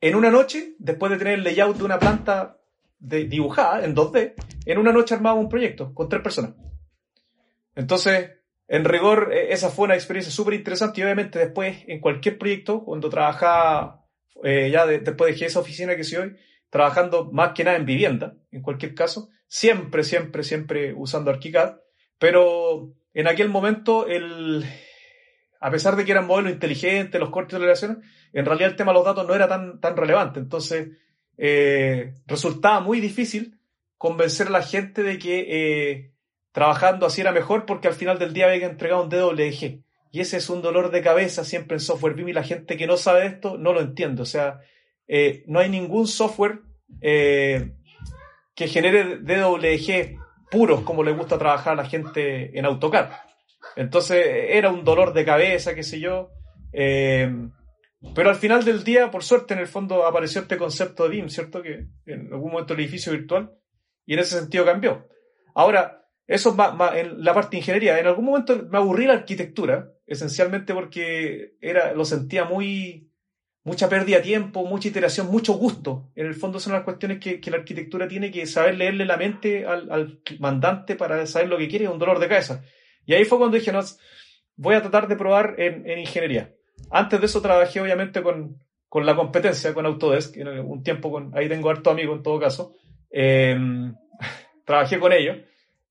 en 0.00 0.14
una 0.16 0.30
noche, 0.32 0.74
después 0.80 1.12
de 1.12 1.18
tener 1.18 1.34
el 1.34 1.44
layout 1.44 1.76
de 1.76 1.84
una 1.84 2.00
planta 2.00 2.58
de, 2.98 3.26
dibujada 3.26 3.84
en 3.84 3.94
2D, 3.94 4.34
en 4.66 4.78
una 4.78 4.92
noche 4.92 5.14
armaba 5.14 5.38
un 5.38 5.48
proyecto 5.48 5.94
con 5.94 6.08
tres 6.08 6.20
personas. 6.20 6.54
Entonces, 7.74 8.30
en 8.68 8.84
rigor, 8.84 9.30
e, 9.32 9.52
esa 9.52 9.70
fue 9.70 9.86
una 9.86 9.94
experiencia 9.94 10.32
súper 10.32 10.54
interesante 10.54 11.00
y 11.00 11.04
obviamente 11.04 11.38
después, 11.38 11.84
en 11.86 12.00
cualquier 12.00 12.38
proyecto, 12.38 12.84
cuando 12.84 13.10
trabajaba, 13.10 14.04
eh, 14.42 14.70
ya 14.72 14.86
después 14.86 15.38
de 15.38 15.46
esa 15.46 15.60
oficina 15.60 15.96
que 15.96 16.04
soy 16.04 16.18
hoy, 16.18 16.36
trabajando 16.70 17.30
más 17.32 17.52
que 17.52 17.64
nada 17.64 17.76
en 17.76 17.86
vivienda, 17.86 18.36
en 18.50 18.62
cualquier 18.62 18.94
caso, 18.94 19.28
siempre, 19.46 20.02
siempre, 20.02 20.42
siempre 20.42 20.92
usando 20.94 21.30
ArchiCAD, 21.30 21.76
pero 22.18 22.92
en 23.12 23.28
aquel 23.28 23.48
momento 23.48 24.06
el, 24.06 24.64
a 25.60 25.70
pesar 25.70 25.96
de 25.96 26.04
que 26.04 26.12
eran 26.12 26.26
modelos 26.26 26.52
inteligentes, 26.52 27.20
los 27.20 27.30
cortes 27.30 27.58
de 27.58 27.64
relaciones, 27.64 27.98
en 28.32 28.44
realidad 28.44 28.70
el 28.70 28.76
tema 28.76 28.92
de 28.92 28.98
los 28.98 29.04
datos 29.04 29.26
no 29.26 29.34
era 29.34 29.48
tan, 29.48 29.80
tan 29.80 29.96
relevante. 29.96 30.40
Entonces, 30.40 30.88
eh, 31.38 32.14
resultaba 32.26 32.80
muy 32.80 33.00
difícil 33.00 33.58
convencer 33.96 34.48
a 34.48 34.50
la 34.50 34.62
gente 34.62 35.02
de 35.02 35.18
que 35.18 35.46
eh, 35.48 36.13
trabajando 36.54 37.04
así 37.04 37.20
era 37.20 37.32
mejor 37.32 37.66
porque 37.66 37.88
al 37.88 37.94
final 37.94 38.16
del 38.18 38.32
día 38.32 38.46
había 38.46 38.60
que 38.60 38.66
entregar 38.66 39.00
un 39.00 39.08
DWG. 39.08 39.82
Y 40.12 40.20
ese 40.20 40.36
es 40.36 40.48
un 40.48 40.62
dolor 40.62 40.92
de 40.92 41.02
cabeza 41.02 41.44
siempre 41.44 41.74
en 41.74 41.80
software 41.80 42.14
BIM 42.14 42.28
y 42.28 42.32
la 42.32 42.44
gente 42.44 42.76
que 42.76 42.86
no 42.86 42.96
sabe 42.96 43.26
esto 43.26 43.58
no 43.58 43.72
lo 43.72 43.80
entiende. 43.80 44.22
O 44.22 44.26
sea, 44.26 44.60
eh, 45.08 45.42
no 45.48 45.58
hay 45.58 45.68
ningún 45.68 46.06
software 46.06 46.60
que 47.00 48.68
genere 48.68 49.16
DWG 49.16 50.20
puros 50.48 50.82
como 50.82 51.02
le 51.02 51.10
gusta 51.10 51.36
trabajar 51.36 51.72
a 51.72 51.82
la 51.82 51.84
gente 51.84 52.56
en 52.56 52.64
AutoCAD. 52.64 53.10
Entonces 53.74 54.24
era 54.50 54.70
un 54.70 54.84
dolor 54.84 55.12
de 55.12 55.24
cabeza, 55.24 55.74
qué 55.74 55.82
sé 55.82 55.98
yo. 55.98 56.30
Eh, 56.72 57.28
pero 58.14 58.30
al 58.30 58.36
final 58.36 58.64
del 58.64 58.84
día, 58.84 59.10
por 59.10 59.24
suerte, 59.24 59.54
en 59.54 59.60
el 59.60 59.66
fondo 59.66 60.06
apareció 60.06 60.42
este 60.42 60.56
concepto 60.56 61.02
de 61.02 61.08
BIM, 61.08 61.28
¿cierto? 61.28 61.60
Que 61.60 61.88
en 62.06 62.32
algún 62.32 62.52
momento 62.52 62.74
el 62.74 62.80
edificio 62.80 63.10
virtual, 63.10 63.52
y 64.06 64.14
en 64.14 64.20
ese 64.20 64.38
sentido 64.38 64.64
cambió. 64.64 65.08
Ahora, 65.54 66.03
eso 66.26 66.56
es 66.56 66.96
en 66.96 67.24
la 67.24 67.34
parte 67.34 67.50
de 67.52 67.58
ingeniería. 67.58 67.98
En 67.98 68.06
algún 68.06 68.24
momento 68.24 68.66
me 68.70 68.78
aburrí 68.78 69.06
la 69.06 69.14
arquitectura, 69.14 69.92
esencialmente 70.06 70.72
porque 70.72 71.56
era, 71.60 71.92
lo 71.92 72.04
sentía 72.04 72.44
muy, 72.44 73.10
mucha 73.62 73.88
pérdida 73.88 74.16
de 74.16 74.22
tiempo, 74.22 74.64
mucha 74.64 74.88
iteración, 74.88 75.28
mucho 75.28 75.54
gusto. 75.54 76.10
En 76.14 76.26
el 76.26 76.34
fondo 76.34 76.60
son 76.60 76.72
las 76.72 76.82
cuestiones 76.82 77.18
que, 77.18 77.40
la 77.50 77.58
arquitectura 77.58 78.08
tiene 78.08 78.30
que 78.30 78.46
saber 78.46 78.76
leerle 78.76 79.04
la 79.04 79.16
mente 79.16 79.66
al, 79.66 79.90
al 79.90 80.20
mandante 80.38 80.96
para 80.96 81.26
saber 81.26 81.48
lo 81.48 81.58
que 81.58 81.68
quiere, 81.68 81.84
es 81.84 81.90
un 81.90 81.98
dolor 81.98 82.18
de 82.18 82.28
cabeza. 82.28 82.62
Y 83.06 83.14
ahí 83.14 83.24
fue 83.24 83.38
cuando 83.38 83.56
dije, 83.58 83.72
no, 83.72 83.80
voy 84.56 84.74
a 84.74 84.82
tratar 84.82 85.08
de 85.08 85.16
probar 85.16 85.54
en, 85.58 85.88
en 85.88 85.98
ingeniería. 85.98 86.54
Antes 86.90 87.20
de 87.20 87.26
eso 87.26 87.42
trabajé 87.42 87.80
obviamente 87.80 88.22
con, 88.22 88.58
con 88.88 89.04
la 89.04 89.16
competencia, 89.16 89.74
con 89.74 89.86
Autodesk, 89.86 90.36
en 90.36 90.48
un 90.60 90.82
tiempo 90.82 91.10
con, 91.10 91.36
ahí 91.36 91.48
tengo 91.48 91.70
harto 91.70 91.90
amigo 91.90 92.14
en 92.14 92.22
todo 92.22 92.38
caso. 92.38 92.74
Eh, 93.10 93.56
trabajé 94.64 94.98
con 94.98 95.12
ellos. 95.12 95.38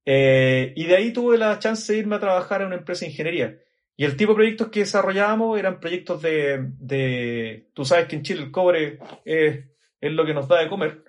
Eh, 0.05 0.73
y 0.75 0.85
de 0.85 0.95
ahí 0.95 1.13
tuve 1.13 1.37
la 1.37 1.57
chance 1.59 1.91
de 1.91 1.99
irme 1.99 2.15
a 2.15 2.19
trabajar 2.19 2.61
en 2.61 2.67
una 2.67 2.77
empresa 2.77 3.05
de 3.05 3.11
ingeniería. 3.11 3.57
Y 3.95 4.05
el 4.05 4.17
tipo 4.17 4.31
de 4.31 4.35
proyectos 4.35 4.69
que 4.69 4.81
desarrollábamos 4.81 5.57
eran 5.59 5.79
proyectos 5.79 6.21
de, 6.21 6.71
de 6.79 7.69
tú 7.73 7.85
sabes 7.85 8.07
que 8.07 8.15
en 8.15 8.23
Chile 8.23 8.43
el 8.43 8.51
cobre 8.51 8.99
es, 9.23 9.65
es 10.01 10.11
lo 10.11 10.25
que 10.25 10.33
nos 10.33 10.47
da 10.47 10.61
de 10.61 10.69
comer. 10.69 11.03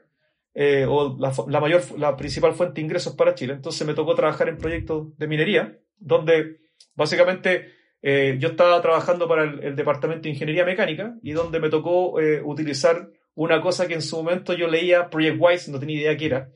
Eh, 0.54 0.86
o 0.88 1.16
la, 1.18 1.32
la, 1.48 1.60
mayor, 1.60 1.82
la 1.98 2.16
principal 2.16 2.54
fuente 2.54 2.76
de 2.76 2.82
ingresos 2.82 3.14
para 3.14 3.34
Chile. 3.34 3.54
Entonces 3.54 3.86
me 3.86 3.94
tocó 3.94 4.14
trabajar 4.14 4.48
en 4.48 4.58
proyectos 4.58 5.16
de 5.18 5.26
minería 5.26 5.78
donde 5.98 6.60
básicamente 6.94 7.72
eh, 8.02 8.36
yo 8.38 8.50
estaba 8.50 8.80
trabajando 8.82 9.26
para 9.26 9.44
el, 9.44 9.76
Departamento 9.76 10.24
de 10.24 10.30
Ingeniería 10.30 10.64
Mecánica 10.64 11.16
y 11.22 11.32
donde 11.32 11.60
me 11.60 11.70
tocó 11.70 12.20
eh, 12.20 12.42
utilizar 12.42 13.10
una 13.34 13.60
cosa 13.60 13.88
que 13.88 13.94
en 13.94 14.02
su 14.02 14.16
momento 14.16 14.52
yo 14.52 14.68
leía 14.68 15.08
ProjectWise, 15.10 15.70
no 15.70 15.80
tenía 15.80 16.00
idea 16.00 16.16
qué 16.16 16.26
era, 16.26 16.50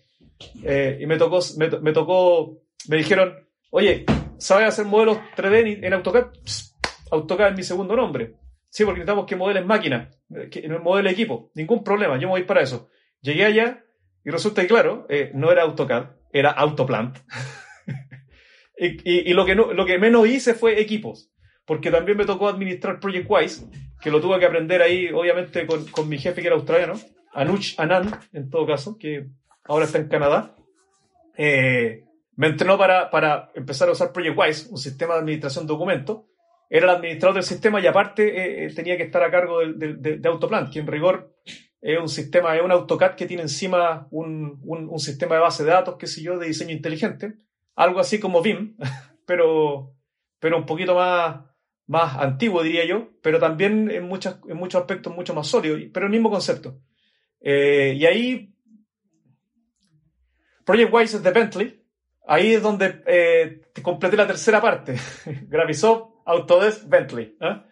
eh, 0.62 0.98
y 1.01 1.07
me 1.07 1.16
tocó, 1.16 1.40
me, 1.57 1.92
tocó, 1.92 2.59
me 2.88 2.96
dijeron, 2.96 3.35
oye, 3.70 4.05
¿sabes 4.38 4.68
hacer 4.68 4.87
modelos 4.87 5.18
3D 5.37 5.85
en, 5.85 5.92
AutoCAD? 5.92 6.27
AutoCAD 7.11 7.51
es 7.51 7.57
mi 7.57 7.62
segundo 7.62 7.97
nombre. 7.97 8.34
Sí, 8.70 8.84
porque 8.84 9.01
necesitamos 9.01 9.26
que 9.26 9.36
modeles 9.36 9.64
máquina, 9.64 10.11
que 10.51 10.68
modele 10.68 11.11
equipo. 11.11 11.51
Ningún 11.55 11.82
problema, 11.82 12.16
yo 12.16 12.28
me 12.28 12.32
voy 12.32 12.45
para 12.45 12.62
eso. 12.62 12.91
Llegué 13.22 13.47
allá 13.47 13.84
y 14.24 14.30
resulta 14.30 14.62
que, 14.62 14.68
claro, 14.68 15.07
no 15.34 15.51
era 15.51 15.62
AutoCAD, 15.62 16.11
era 16.32 16.51
Autoplant. 16.51 17.18
Y, 18.80 19.30
y, 19.30 19.34
lo, 19.34 19.45
que 19.45 19.57
no, 19.57 19.72
lo 19.72 19.84
que 19.84 19.99
menos 19.99 20.28
hice 20.28 20.55
fue 20.55 20.80
equipos, 20.80 21.32
porque 21.66 21.91
también 21.91 22.16
me 22.16 22.24
tocó 22.24 22.49
administrar 22.49 23.01
ProjectWise, 23.01 23.66
que 24.01 24.11
lo 24.11 24.20
tuve 24.20 24.39
que 24.39 24.47
aprender 24.47 24.82
ahí, 24.82 25.09
obviamente, 25.12 25.66
con, 25.66 25.84
con 25.86 26.09
mi 26.09 26.16
jefe 26.16 26.41
que 26.41 26.47
era 26.47 26.55
australiano, 26.55 26.95
Anush 27.32 27.74
Anand, 27.78 28.14
en 28.32 28.49
todo 28.51 28.66
caso, 28.66 28.97
que 28.97 29.26
ahora 29.69 29.85
está 29.85 29.99
en 29.99 30.09
Canadá. 30.09 30.57
Eh, 31.37 32.05
me 32.37 32.49
entrenó 32.49 32.77
para, 32.77 33.11
para 33.11 33.51
empezar 33.55 33.89
a 33.89 33.93
usar 33.93 34.12
ProjectWise, 34.12 34.69
un 34.71 34.79
sistema 34.79 35.14
de 35.14 35.21
administración 35.21 35.66
de 35.66 35.73
documentos. 35.73 36.23
Era 36.71 36.91
el 36.91 36.97
administrador 36.97 37.35
del 37.35 37.45
sistema 37.45 37.81
y 37.81 37.87
aparte 37.87 38.29
eh, 38.29 38.66
eh, 38.66 38.75
tenía 38.75 38.97
que 38.97 39.05
estar 39.05 39.23
a 39.23 39.31
cargo 39.31 39.61
de, 39.61 39.95
de, 39.95 40.19
de, 40.19 40.29
Autoplan, 40.29 40.71
que 40.71 40.81
en 40.81 40.87
rigor 40.87 41.35
es 41.81 41.99
un 41.99 42.09
sistema, 42.09 42.57
es 42.57 42.62
un 42.62 42.73
AutoCAD 42.73 43.14
que 43.14 43.27
tiene 43.27 43.43
encima 43.43 44.09
un, 44.11 44.61
sistema 44.99 45.37
de 45.37 45.41
base 45.41 45.64
de 45.64 45.71
datos, 45.71 45.97
qué 45.99 46.07
sé 46.07 46.23
yo, 46.23 46.39
de 46.39 46.49
diseño 46.49 46.73
inteligente. 46.73 47.35
Algo 47.77 48.01
así 48.01 48.19
como 48.19 48.43
BIM, 48.43 48.77
pero, 49.27 49.95
pero 50.41 50.59
un 50.59 50.66
poquito 50.66 50.95
más, 50.95 51.41
más 51.87 52.16
antiguo, 52.19 52.62
diría 52.62 52.85
yo, 52.85 53.09
pero 53.23 53.39
también 53.39 53.91
en, 53.91 54.05
muchas, 54.05 54.41
en 54.49 54.57
muchos 54.57 54.81
aspectos 54.81 55.14
mucho 55.14 55.35
más 55.35 55.47
sólido, 55.47 55.77
pero 55.93 56.07
el 56.07 56.12
mismo 56.12 56.31
concepto. 56.31 56.81
Eh, 57.41 57.95
y 57.97 58.07
ahí, 58.07 58.55
Project 60.69 60.93
Wise 60.93 61.16
es 61.16 61.23
de 61.23 61.31
Bentley, 61.31 61.83
ahí 62.27 62.53
es 62.53 62.62
donde 62.62 63.03
eh, 63.07 63.62
completé 63.83 64.19
la 64.19 64.27
tercera 64.27 64.61
parte, 64.61 64.97
Gravisoft, 65.49 66.11
Autodesk, 66.27 66.87
Bentley. 66.87 67.39
¿eh? 67.41 67.62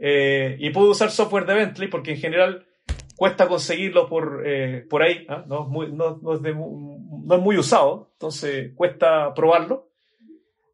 Eh, 0.00 0.56
y 0.58 0.70
pude 0.70 0.90
usar 0.90 1.12
software 1.12 1.46
de 1.46 1.54
Bentley 1.54 1.88
porque 1.88 2.10
en 2.10 2.16
general 2.16 2.66
cuesta 3.14 3.46
conseguirlo 3.46 4.08
por, 4.08 4.42
eh, 4.44 4.84
por 4.90 5.00
ahí, 5.00 5.26
¿ah? 5.28 5.44
¿no? 5.46 5.66
Muy, 5.66 5.92
no, 5.92 6.18
no, 6.20 6.34
es 6.34 6.40
no, 6.42 7.36
es 7.36 7.40
muy 7.40 7.56
usado, 7.56 8.10
entonces 8.14 8.72
cuesta 8.74 9.32
probarlo. 9.32 9.92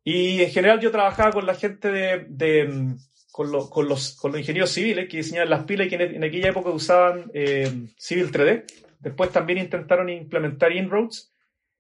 Y 0.03 0.41
en 0.41 0.51
general 0.51 0.81
yo 0.81 0.91
trabajaba 0.91 1.31
con 1.31 1.45
la 1.45 1.57
gente 1.57 1.91
de, 1.91 2.97
con, 3.33 3.53
con, 3.69 3.87
los, 3.87 4.17
con 4.17 4.33
los 4.33 4.41
ingenieros 4.41 4.71
civiles 4.71 5.11
que 5.11 5.19
diseñaban 5.19 5.51
las 5.51 5.65
pilas 5.65 5.89
y 5.89 5.91
que 5.91 5.97
en, 5.97 6.25
aquella 6.25 6.49
época 6.49 6.71
usaban 6.71 7.31
Civil 7.99 8.33
3D. 8.33 8.65
Después 8.99 9.31
también 9.31 9.59
intentaron 9.59 10.09
implementar 10.09 10.73
Inroads. 10.73 11.36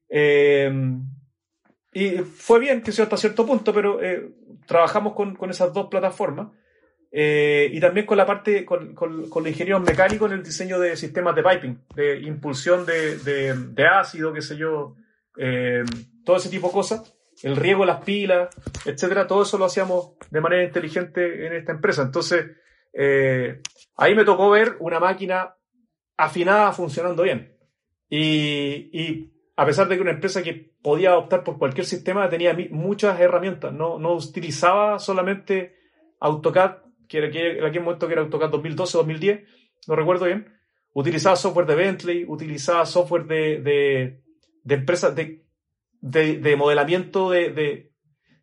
Y 0.08 2.08
fue 2.18 2.60
bien, 2.60 2.82
que 2.82 2.92
sea 2.92 3.04
hasta 3.04 3.16
cierto 3.16 3.46
punto, 3.46 3.72
pero 3.72 3.98
trabajamos 4.66 5.14
con, 5.14 5.34
con 5.34 5.50
esas 5.50 5.72
dos 5.72 5.88
plataformas. 5.88 6.48
Eh, 7.18 7.70
y 7.72 7.80
también 7.80 8.04
con 8.04 8.18
la 8.18 8.26
parte, 8.26 8.66
con, 8.66 8.94
con, 8.94 9.30
con, 9.30 9.42
los 9.42 9.50
ingenieros 9.50 9.82
mecánicos 9.82 10.30
en 10.30 10.38
el 10.38 10.44
diseño 10.44 10.78
de 10.78 10.96
sistemas 10.96 11.34
de 11.34 11.42
piping, 11.42 11.78
de 11.94 12.20
impulsión 12.20 12.84
de, 12.84 13.16
de, 13.18 13.54
de 13.54 13.86
ácido, 13.86 14.34
qué 14.34 14.42
sé 14.42 14.58
yo, 14.58 14.96
eh, 15.38 15.82
todo 16.24 16.36
ese 16.36 16.50
tipo 16.50 16.66
de 16.66 16.74
cosas, 16.74 17.16
el 17.42 17.56
riego 17.56 17.80
de 17.80 17.86
las 17.86 18.04
pilas, 18.04 18.50
etcétera, 18.84 19.26
todo 19.26 19.44
eso 19.44 19.56
lo 19.56 19.64
hacíamos 19.64 20.12
de 20.30 20.40
manera 20.40 20.64
inteligente 20.64 21.46
en 21.46 21.54
esta 21.54 21.72
empresa. 21.72 22.02
Entonces, 22.02 22.50
eh, 22.92 23.62
ahí 23.96 24.14
me 24.14 24.24
tocó 24.24 24.50
ver 24.50 24.76
una 24.80 25.00
máquina 25.00 25.54
afinada 26.18 26.72
funcionando 26.72 27.22
bien. 27.22 27.56
Y, 28.10 28.90
y 28.92 29.32
a 29.56 29.66
pesar 29.66 29.88
de 29.88 29.96
que 29.96 30.02
una 30.02 30.12
empresa 30.12 30.42
que 30.42 30.74
podía 30.82 31.16
optar 31.16 31.42
por 31.42 31.58
cualquier 31.58 31.86
sistema 31.86 32.28
tenía 32.28 32.56
muchas 32.70 33.18
herramientas, 33.18 33.72
no, 33.72 33.98
no 33.98 34.14
utilizaba 34.14 34.98
solamente 34.98 35.76
AutoCAD 36.20 36.86
que 37.08 37.18
era 37.18 37.28
en 37.28 37.64
aquel 37.64 37.82
momento 37.82 38.06
que 38.06 38.14
era 38.14 38.22
AutoCAD 38.22 38.50
2012 38.50 38.98
2010, 38.98 39.40
no 39.86 39.96
recuerdo 39.96 40.26
bien, 40.26 40.52
utilizaba 40.92 41.36
software 41.36 41.66
de 41.66 41.74
Bentley, 41.74 42.24
utilizaba 42.26 42.86
software 42.86 43.26
de, 43.26 43.60
de, 43.60 44.22
de 44.64 44.74
empresas 44.74 45.14
de, 45.14 45.46
de, 46.00 46.38
de, 46.38 46.56
modelamiento 46.56 47.30
de, 47.30 47.50
de 47.50 47.92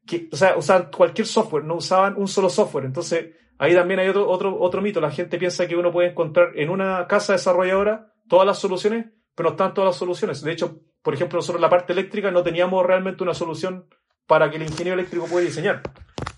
que, 0.05 0.29
o 0.31 0.35
sea, 0.35 0.57
usaban 0.57 0.89
cualquier 0.95 1.27
software, 1.27 1.63
no 1.63 1.75
usaban 1.75 2.15
un 2.17 2.27
solo 2.27 2.49
software. 2.49 2.85
Entonces, 2.85 3.31
ahí 3.57 3.73
también 3.73 3.99
hay 3.99 4.09
otro, 4.09 4.29
otro, 4.29 4.59
otro 4.59 4.81
mito. 4.81 5.01
La 5.01 5.11
gente 5.11 5.37
piensa 5.37 5.67
que 5.67 5.75
uno 5.75 5.91
puede 5.91 6.09
encontrar 6.09 6.51
en 6.55 6.69
una 6.69 7.07
casa 7.07 7.33
desarrolladora 7.33 8.13
todas 8.27 8.45
las 8.45 8.59
soluciones, 8.59 9.07
pero 9.35 9.49
no 9.49 9.53
están 9.53 9.73
todas 9.73 9.89
las 9.89 9.97
soluciones. 9.97 10.41
De 10.41 10.51
hecho, 10.51 10.81
por 11.03 11.13
ejemplo, 11.13 11.37
nosotros 11.37 11.61
la 11.61 11.69
parte 11.69 11.93
eléctrica 11.93 12.31
no 12.31 12.41
teníamos 12.41 12.85
realmente 12.85 13.23
una 13.23 13.33
solución 13.33 13.85
para 14.25 14.49
que 14.49 14.55
el 14.55 14.63
ingeniero 14.63 14.97
eléctrico 14.99 15.27
pueda 15.27 15.45
diseñar. 15.45 15.81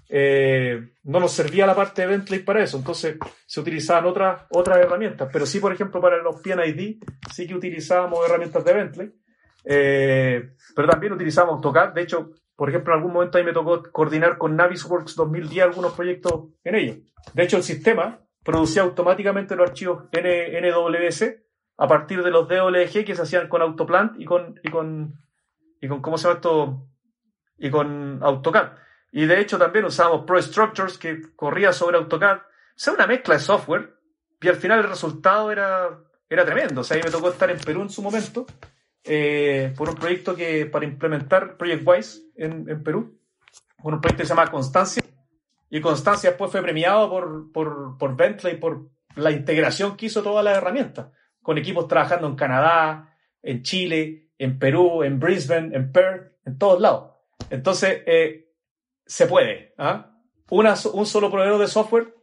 Eh, 0.09 0.93
no 1.03 1.19
nos 1.19 1.31
servía 1.31 1.65
la 1.65 1.75
parte 1.75 2.01
de 2.01 2.07
Bentley 2.07 2.39
para 2.39 2.63
eso, 2.63 2.77
entonces 2.77 3.17
se 3.45 3.59
utilizaban 3.59 4.05
otras, 4.05 4.43
otras 4.49 4.77
herramientas, 4.77 5.29
pero 5.31 5.45
sí, 5.45 5.59
por 5.59 5.73
ejemplo, 5.73 5.99
para 5.99 6.21
los 6.21 6.41
PNID 6.41 6.97
sí 7.31 7.47
que 7.47 7.55
utilizábamos 7.55 8.19
herramientas 8.27 8.63
de 8.63 8.73
Bentley, 8.73 9.13
eh, 9.63 10.51
pero 10.75 10.87
también 10.87 11.13
utilizábamos 11.13 11.55
AutoCAD, 11.55 11.93
de 11.93 12.01
hecho, 12.01 12.31
por 12.55 12.69
ejemplo, 12.69 12.93
en 12.93 12.99
algún 12.99 13.13
momento 13.13 13.37
ahí 13.37 13.43
me 13.43 13.53
tocó 13.53 13.83
coordinar 13.91 14.37
con 14.37 14.55
Navisworks 14.55 15.15
2010 15.15 15.65
algunos 15.65 15.93
proyectos 15.93 16.49
en 16.63 16.75
ello. 16.75 16.95
De 17.33 17.43
hecho, 17.43 17.57
el 17.57 17.63
sistema 17.63 18.21
producía 18.43 18.83
automáticamente 18.83 19.55
los 19.55 19.69
archivos 19.69 20.03
NWS 20.13 21.44
a 21.77 21.87
partir 21.87 22.23
de 22.23 22.31
los 22.31 22.47
DWG 22.47 23.05
que 23.05 23.15
se 23.15 23.21
hacían 23.21 23.47
con 23.47 23.61
Autoplant 23.61 24.19
y 24.19 24.25
con, 24.25 24.59
y 24.63 24.69
con, 24.69 25.19
y 25.81 25.87
con 25.87 26.01
¿cómo 26.01 26.17
se 26.17 26.27
llama 26.27 26.35
esto? 26.35 26.87
Y 27.57 27.69
con 27.69 28.19
AutoCAD. 28.21 28.73
Y 29.11 29.25
de 29.25 29.39
hecho 29.39 29.57
también 29.57 29.85
usábamos 29.85 30.25
Pro 30.25 30.41
Structures 30.41 30.97
que 30.97 31.35
corría 31.35 31.71
sobre 31.73 31.97
AutoCAD. 31.97 32.37
O 32.37 32.41
sea, 32.75 32.93
una 32.93 33.07
mezcla 33.07 33.35
de 33.35 33.39
software. 33.39 33.95
Y 34.41 34.47
al 34.49 34.57
final 34.57 34.79
el 34.79 34.89
resultado 34.89 35.51
era, 35.51 35.89
era 36.29 36.45
tremendo. 36.45 36.81
O 36.81 36.83
sea, 36.83 36.97
ahí 36.97 37.03
me 37.03 37.09
tocó 37.09 37.29
estar 37.29 37.49
en 37.49 37.57
Perú 37.59 37.81
en 37.81 37.89
su 37.89 38.01
momento 38.01 38.45
eh, 39.03 39.73
por 39.77 39.89
un 39.89 39.95
proyecto 39.95 40.35
que 40.35 40.65
para 40.65 40.85
implementar 40.85 41.57
Project 41.57 41.83
Wise 41.85 42.21
en, 42.35 42.69
en 42.69 42.83
Perú. 42.83 43.17
Por 43.81 43.93
un 43.93 44.01
proyecto 44.01 44.23
que 44.23 44.27
se 44.27 44.35
llama 44.35 44.51
Constancia. 44.51 45.03
Y 45.69 45.81
Constancia 45.81 46.31
después 46.31 46.51
fue 46.51 46.61
premiado 46.61 47.09
por, 47.09 47.51
por, 47.51 47.97
por 47.97 48.15
Bentley 48.15 48.57
por 48.57 48.89
la 49.15 49.31
integración 49.31 49.95
que 49.95 50.07
hizo 50.07 50.21
todas 50.21 50.43
las 50.43 50.57
herramientas. 50.57 51.07
Con 51.45 51.59
equipos 51.59 51.87
trabajando 51.87 52.25
en 52.25 52.35
Canadá, 52.35 53.15
en 53.43 53.61
Chile, 53.61 54.31
en 54.39 54.57
Perú, 54.57 55.03
en 55.03 55.19
Brisbane, 55.19 55.75
en 55.75 55.91
Perth, 55.91 56.33
en 56.43 56.57
todos 56.57 56.81
lados. 56.81 57.11
Entonces, 57.51 58.01
eh, 58.07 58.49
se 59.05 59.27
puede. 59.27 59.75
¿ah? 59.77 60.11
un 60.49 61.05
solo 61.05 61.29
proveedor 61.29 61.59
de 61.59 61.67
software, 61.67 62.15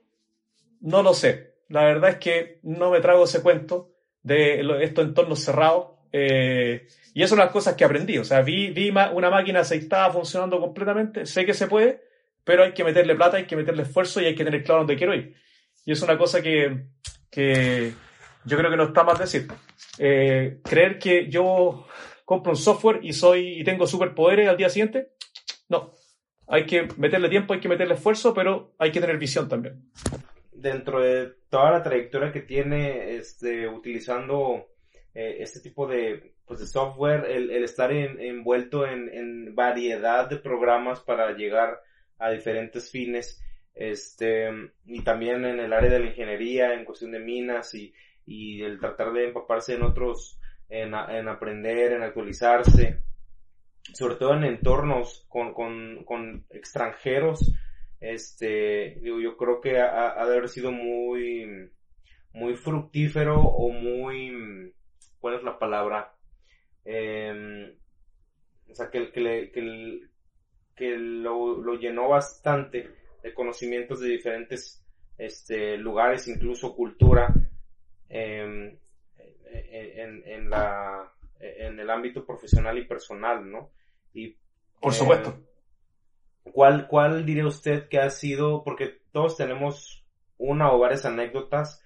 no 0.80 1.04
lo 1.04 1.14
sé. 1.14 1.54
La 1.68 1.84
verdad 1.84 2.10
es 2.10 2.16
que 2.16 2.58
no 2.64 2.90
me 2.90 3.00
trago 3.00 3.24
ese 3.24 3.42
cuento 3.42 3.92
de 4.22 4.60
estos 4.82 5.04
entornos 5.04 5.38
cerrados. 5.38 5.92
Eh, 6.12 6.88
y 7.14 7.22
eso 7.22 7.26
es 7.26 7.32
una 7.32 7.42
de 7.42 7.46
las 7.46 7.52
cosas 7.52 7.74
que 7.74 7.84
aprendí. 7.84 8.18
O 8.18 8.24
sea, 8.24 8.42
vi, 8.42 8.70
vi 8.70 8.90
una 8.90 9.30
máquina 9.30 9.60
aceitada 9.60 10.10
funcionando 10.10 10.60
completamente. 10.60 11.26
Sé 11.26 11.46
que 11.46 11.54
se 11.54 11.68
puede, 11.68 12.02
pero 12.42 12.64
hay 12.64 12.72
que 12.72 12.82
meterle 12.82 13.14
plata, 13.14 13.36
hay 13.36 13.46
que 13.46 13.56
meterle 13.56 13.84
esfuerzo 13.84 14.20
y 14.20 14.26
hay 14.26 14.34
que 14.34 14.44
tener 14.44 14.64
claro 14.64 14.80
dónde 14.80 14.96
quiero 14.96 15.14
ir. 15.14 15.36
Y 15.84 15.92
es 15.92 16.02
una 16.02 16.18
cosa 16.18 16.42
que, 16.42 16.86
que 17.30 17.92
yo 18.45 18.57
creo 18.57 18.70
que 18.70 18.76
no 18.76 18.84
está 18.84 19.05
mal 19.05 19.18
decir. 19.18 19.49
Eh, 19.99 20.61
creer 20.64 20.99
que 20.99 21.28
yo 21.28 21.86
compro 22.24 22.53
un 22.53 22.57
software 22.57 23.01
y 23.03 23.12
soy 23.12 23.61
y 23.61 23.64
tengo 23.64 23.86
superpoderes 23.86 24.49
al 24.49 24.57
día 24.57 24.68
siguiente, 24.68 25.12
no 25.68 25.93
hay 26.53 26.66
que 26.66 26.86
meterle 26.99 27.30
tiempo, 27.30 27.55
hay 27.55 27.61
que 27.61 27.68
meterle 27.68 27.95
esfuerzo, 27.95 28.34
pero 28.34 28.74
hay 28.78 28.93
que 28.93 29.01
tener 29.01 29.16
visión 29.16 29.49
también. 29.49 29.90
Dentro 30.53 31.01
de 31.01 31.32
toda 31.49 31.70
la 31.70 31.82
trayectoria 31.82 32.30
que 32.30 32.43
tiene 32.43 33.14
este, 33.16 33.66
utilizando 33.66 34.68
eh, 35.14 35.36
este 35.40 35.61
tipo 35.61 35.86
de, 35.86 36.34
pues, 36.45 36.61
de 36.61 36.66
software, 36.66 37.24
el, 37.24 37.51
estar 37.64 37.90
envuelto 37.90 38.86
en, 38.86 39.55
variedad 39.55 40.28
de 40.28 40.36
programas 40.36 41.01
para 41.01 41.32
llegar 41.32 41.80
a 42.18 42.30
diferentes 42.30 42.90
fines, 42.90 43.43
este, 43.74 44.51
y 44.84 45.03
también 45.03 45.47
en 45.47 45.59
el 45.59 45.72
área 45.72 45.90
de 45.90 46.01
la 46.01 46.07
ingeniería, 46.07 46.74
en 46.74 46.84
cuestión 46.84 47.12
de 47.12 47.18
minas 47.18 47.74
y, 47.74 47.95
y 48.26 48.62
el 48.62 48.78
tratar 48.78 49.12
de 49.12 49.26
empaparse 49.26 49.74
en 49.74 49.82
otros, 49.82 50.38
en, 50.68 50.94
en 50.94 51.28
aprender, 51.28 51.92
en 51.92 52.02
actualizarse, 52.02 53.02
sobre 53.92 54.16
todo 54.16 54.34
en 54.34 54.44
entornos 54.44 55.26
con, 55.28 55.52
con, 55.52 56.04
con 56.04 56.46
extranjeros, 56.50 57.52
este, 58.00 59.00
yo, 59.00 59.20
yo 59.20 59.36
creo 59.36 59.60
que 59.60 59.78
ha, 59.78 60.24
de 60.26 60.32
haber 60.32 60.48
sido 60.48 60.72
muy, 60.72 61.70
muy 62.32 62.56
fructífero 62.56 63.40
o 63.40 63.70
muy, 63.70 64.72
¿cuál 65.20 65.36
es 65.36 65.42
la 65.42 65.58
palabra? 65.58 66.14
Eh, 66.84 67.76
o 68.68 68.74
sea, 68.74 68.90
que, 68.90 69.12
que, 69.12 69.50
que, 69.52 70.00
que 70.74 70.96
lo, 70.96 71.58
lo, 71.60 71.74
llenó 71.76 72.08
bastante 72.08 72.90
de 73.22 73.34
conocimientos 73.34 74.00
de 74.00 74.08
diferentes 74.08 74.84
este, 75.18 75.76
lugares, 75.76 76.26
incluso 76.26 76.74
cultura, 76.74 77.32
eh, 78.14 78.78
en, 79.72 80.22
en, 80.26 80.50
la, 80.50 81.10
en 81.40 81.80
el 81.80 81.88
ámbito 81.88 82.26
profesional 82.26 82.76
y 82.78 82.84
personal, 82.84 83.50
¿no? 83.50 83.70
Y, 84.12 84.36
Por 84.80 84.92
supuesto. 84.92 85.30
Eh, 85.30 86.50
¿Cuál, 86.52 86.88
¿Cuál 86.88 87.24
diría 87.24 87.46
usted 87.46 87.88
que 87.88 87.98
ha 87.98 88.10
sido, 88.10 88.64
porque 88.64 89.00
todos 89.12 89.36
tenemos 89.38 90.04
una 90.36 90.72
o 90.72 90.78
varias 90.78 91.06
anécdotas 91.06 91.82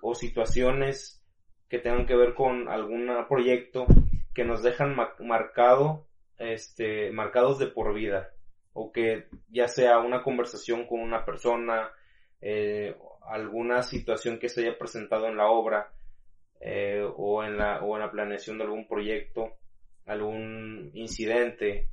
o 0.00 0.14
situaciones 0.14 1.22
que 1.68 1.78
tengan 1.78 2.06
que 2.06 2.16
ver 2.16 2.34
con 2.34 2.68
algún 2.68 3.08
proyecto 3.28 3.86
que 4.34 4.44
nos 4.44 4.62
dejan 4.62 4.96
marcado, 5.20 6.08
este, 6.38 7.12
marcados 7.12 7.60
de 7.60 7.68
por 7.68 7.94
vida? 7.94 8.30
O 8.72 8.90
que 8.90 9.28
ya 9.48 9.68
sea 9.68 9.98
una 9.98 10.24
conversación 10.24 10.86
con 10.86 11.00
una 11.00 11.24
persona, 11.24 11.92
eh, 12.40 12.96
alguna 13.28 13.82
situación 13.82 14.38
que 14.38 14.48
se 14.48 14.62
haya 14.62 14.78
presentado 14.78 15.26
en 15.26 15.36
la 15.36 15.48
obra, 15.48 15.90
eh, 16.60 17.06
o 17.16 17.44
en 17.44 17.56
la, 17.56 17.80
o 17.82 17.94
en 17.96 18.02
la 18.02 18.10
planeación 18.10 18.58
de 18.58 18.64
algún 18.64 18.88
proyecto, 18.88 19.54
algún 20.06 20.90
incidente, 20.94 21.88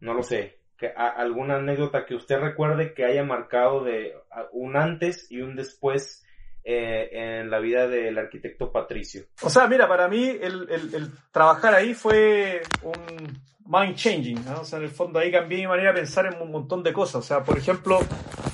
no 0.00 0.14
lo 0.14 0.22
sé, 0.22 0.58
que, 0.76 0.88
alguna 0.88 1.56
anécdota 1.56 2.04
que 2.04 2.16
usted 2.16 2.38
recuerde 2.38 2.94
que 2.94 3.04
haya 3.04 3.22
marcado 3.22 3.84
de 3.84 4.14
un 4.52 4.76
antes 4.76 5.30
y 5.30 5.40
un 5.40 5.54
después 5.54 6.26
eh, 6.64 7.08
en 7.12 7.50
la 7.50 7.58
vida 7.60 7.86
del 7.88 8.18
arquitecto 8.18 8.72
Patricio? 8.72 9.24
O 9.42 9.50
sea, 9.50 9.66
mira, 9.66 9.88
para 9.88 10.08
mí 10.08 10.28
el, 10.28 10.68
el, 10.70 11.10
trabajar 11.30 11.74
ahí 11.74 11.94
fue 11.94 12.62
un 12.82 13.40
mind 13.66 13.96
changing, 13.96 14.44
¿no? 14.44 14.60
O 14.60 14.64
sea, 14.64 14.78
en 14.78 14.86
el 14.86 14.90
fondo 14.90 15.18
ahí 15.18 15.30
cambié 15.30 15.58
mi 15.58 15.66
manera 15.66 15.92
de 15.92 16.00
pensar 16.00 16.26
en 16.26 16.40
un 16.40 16.50
montón 16.50 16.82
de 16.82 16.92
cosas. 16.92 17.16
O 17.16 17.22
sea, 17.22 17.42
por 17.42 17.58
ejemplo, 17.58 18.00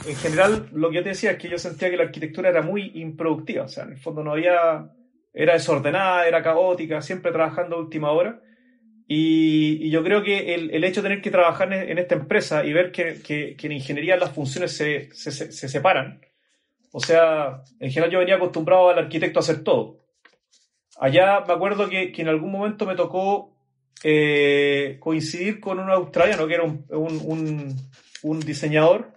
en 0.09 0.17
general 0.17 0.69
lo 0.73 0.89
que 0.89 0.97
yo 0.97 1.03
te 1.03 1.11
decía 1.11 1.33
es 1.33 1.39
que 1.39 1.49
yo 1.49 1.59
sentía 1.59 1.91
que 1.91 1.97
la 1.97 2.05
arquitectura 2.05 2.49
era 2.49 2.63
muy 2.63 2.93
improductiva. 2.95 3.65
O 3.65 3.69
sea, 3.69 3.85
en 3.85 3.93
el 3.93 3.99
fondo 3.99 4.25
no 4.25 4.33
había, 4.33 4.91
era 5.33 5.53
desordenada, 5.55 6.27
era 6.27 6.43
caótica, 6.43 7.03
siempre 7.03 7.33
trabajando 7.33 7.77
a 7.77 7.81
última 7.81 8.11
hora. 8.13 8.41
Y, 9.07 9.89
yo 9.91 10.03
creo 10.05 10.23
que 10.23 10.55
el, 10.55 10.71
el, 10.71 10.85
hecho 10.85 11.01
de 11.01 11.09
tener 11.09 11.23
que 11.23 11.31
trabajar 11.31 11.73
en, 11.73 11.99
esta 11.99 12.15
empresa 12.15 12.65
y 12.65 12.75
ver 12.75 12.93
que, 12.93 13.23
que, 13.23 13.57
que 13.57 13.67
en 13.67 13.73
ingeniería 13.73 14.19
las 14.19 14.33
funciones 14.33 14.77
se, 14.77 15.09
se, 15.13 15.31
se 15.31 15.69
separan, 15.69 16.21
o 16.93 17.01
sea, 17.01 17.63
en 17.81 17.91
general 17.91 18.11
yo 18.11 18.19
venía 18.19 18.37
acostumbrado 18.37 18.89
al 18.89 18.99
arquitecto 18.99 19.39
a 19.39 19.43
hacer 19.43 19.63
todo. 19.63 20.01
Allá 20.99 21.45
me 21.47 21.53
acuerdo 21.53 21.89
que, 21.89 22.13
que 22.13 22.23
en 22.23 22.29
algún 22.29 22.51
momento 22.51 22.87
me 22.87 22.97
tocó 22.97 23.57
eh, 24.03 24.97
coincidir 25.01 25.61
con 25.61 25.79
un 25.79 25.91
australiano 25.91 26.47
que 26.47 26.55
era 26.55 26.65
un, 26.65 26.85
un, 26.91 27.77
un, 28.23 28.41
diseñador 28.41 29.13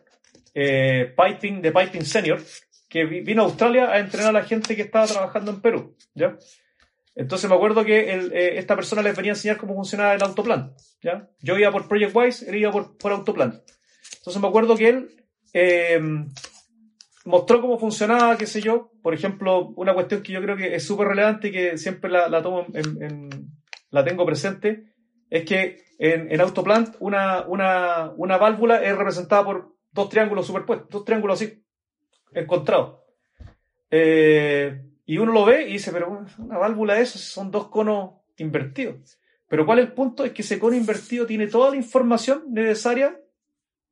eh, 0.53 1.13
piping, 1.15 1.61
de 1.61 1.71
Piping 1.71 2.05
Senior, 2.05 2.41
que 2.89 3.05
vino 3.05 3.41
a 3.41 3.45
Australia 3.45 3.91
a 3.91 3.99
entrenar 3.99 4.29
a 4.29 4.39
la 4.39 4.43
gente 4.43 4.75
que 4.75 4.81
estaba 4.83 5.07
trabajando 5.07 5.51
en 5.51 5.61
Perú. 5.61 5.95
¿ya? 6.13 6.37
Entonces 7.15 7.49
me 7.49 7.55
acuerdo 7.55 7.85
que 7.85 8.13
eh, 8.13 8.57
esta 8.57 8.75
persona 8.75 9.01
les 9.01 9.15
venía 9.15 9.31
a 9.31 9.35
enseñar 9.35 9.57
cómo 9.57 9.75
funcionaba 9.75 10.13
el 10.13 10.23
autoplan. 10.23 10.73
¿ya? 11.01 11.29
Yo 11.39 11.57
iba 11.57 11.71
por 11.71 11.87
Project 11.87 12.15
Wise, 12.15 12.49
él 12.49 12.55
iba 12.55 12.71
por, 12.71 12.97
por 12.97 13.11
autoplan. 13.11 13.61
Entonces 14.17 14.41
me 14.41 14.47
acuerdo 14.47 14.75
que 14.75 14.89
él 14.89 15.09
mostró 17.25 17.61
cómo 17.61 17.79
funcionaba, 17.79 18.37
qué 18.37 18.45
sé 18.45 18.61
yo. 18.61 18.91
Por 19.01 19.13
ejemplo, 19.13 19.69
una 19.75 19.93
cuestión 19.93 20.21
que 20.21 20.33
yo 20.33 20.41
creo 20.41 20.57
que 20.57 20.75
es 20.75 20.85
súper 20.85 21.07
relevante 21.07 21.49
y 21.49 21.51
que 21.51 21.77
siempre 21.77 22.09
la, 22.09 22.27
la 22.29 22.41
tomo 22.41 22.65
en, 22.73 23.29
la 23.89 24.03
tengo 24.03 24.25
presente, 24.25 24.85
es 25.29 25.45
que 25.45 25.83
en, 25.99 26.31
en 26.31 26.41
Autoplant 26.41 26.95
una, 26.99 27.45
una, 27.47 28.11
una 28.15 28.37
válvula 28.37 28.83
es 28.83 28.95
representada 28.95 29.43
por 29.43 29.75
dos 29.91 30.09
triángulos 30.09 30.47
superpuestos, 30.47 30.89
dos 30.89 31.05
triángulos 31.05 31.41
así, 31.41 31.63
encontrados. 32.33 32.99
Eh, 33.89 34.81
y 35.05 35.17
uno 35.17 35.31
lo 35.31 35.45
ve 35.45 35.69
y 35.69 35.73
dice, 35.73 35.91
pero 35.91 36.25
una 36.37 36.57
válvula 36.57 36.95
de 36.95 37.01
esos 37.01 37.21
son 37.21 37.51
dos 37.51 37.67
conos 37.67 38.13
invertidos. 38.37 39.19
Pero 39.47 39.65
¿cuál 39.65 39.79
es 39.79 39.85
el 39.87 39.93
punto? 39.93 40.23
Es 40.23 40.31
que 40.31 40.43
ese 40.43 40.59
cono 40.59 40.75
invertido 40.75 41.25
tiene 41.25 41.47
toda 41.47 41.71
la 41.71 41.75
información 41.75 42.45
necesaria 42.49 43.19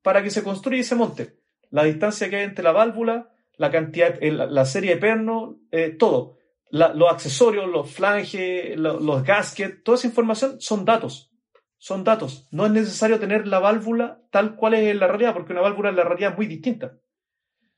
para 0.02 0.24
que 0.24 0.30
se 0.30 0.44
construya 0.44 0.80
y 0.80 0.84
se 0.84 0.96
monte 0.96 1.40
la 1.72 1.84
distancia 1.84 2.30
que 2.30 2.38
hay 2.38 2.44
entre 2.44 2.64
la 2.64 2.72
válvula, 2.72 3.30
la 3.58 3.72
cantidad, 3.72 4.20
la, 4.22 4.66
serie 4.66 4.96
de 4.96 5.02
pernos, 5.02 5.56
eh, 5.72 5.90
todo. 5.90 6.38
los 6.72 7.12
accesorios, 7.12 7.68
los 7.68 7.92
flanges, 7.92 8.78
los 8.78 9.24
gaskets, 9.24 9.84
toda 9.84 9.98
esa 9.98 10.08
información 10.08 10.60
son 10.62 10.86
datos. 10.86 11.29
Son 11.80 12.04
datos. 12.04 12.48
No 12.52 12.66
es 12.66 12.72
necesario 12.72 13.20
tener 13.20 13.48
la 13.48 13.60
válvula 13.60 14.22
tal 14.32 14.56
cual 14.56 14.76
es 14.76 14.92
en 14.92 15.00
la 15.00 15.08
realidad, 15.08 15.34
porque 15.34 15.54
una 15.54 15.62
válvula 15.62 15.90
en 15.90 15.96
la 15.96 16.04
realidad 16.04 16.32
es 16.32 16.38
muy 16.38 16.46
distinta. 16.46 16.98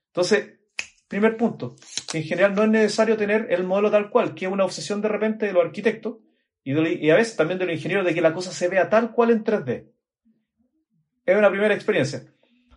Entonces, 0.08 0.58
primer 1.06 1.36
punto, 1.36 1.76
en 2.12 2.24
general 2.24 2.54
no 2.54 2.64
es 2.64 2.68
necesario 2.68 3.16
tener 3.16 3.46
el 3.50 3.64
modelo 3.64 3.90
tal 3.90 4.10
cual, 4.10 4.34
que 4.34 4.46
es 4.46 4.52
una 4.52 4.64
obsesión 4.64 5.00
de 5.00 5.08
repente 5.08 5.46
de 5.46 5.52
los 5.52 5.64
arquitectos 5.64 6.18
y, 6.64 6.72
y 6.72 7.10
a 7.10 7.16
veces 7.16 7.36
también 7.36 7.58
de 7.58 7.66
los 7.66 7.74
ingenieros 7.74 8.04
de 8.04 8.12
que 8.12 8.20
la 8.20 8.34
cosa 8.34 8.50
se 8.50 8.68
vea 8.68 8.90
tal 8.90 9.12
cual 9.12 9.30
en 9.30 9.44
3D. 9.44 9.88
Es 11.24 11.36
una 11.36 11.50
primera 11.50 11.74
experiencia. 11.74 12.24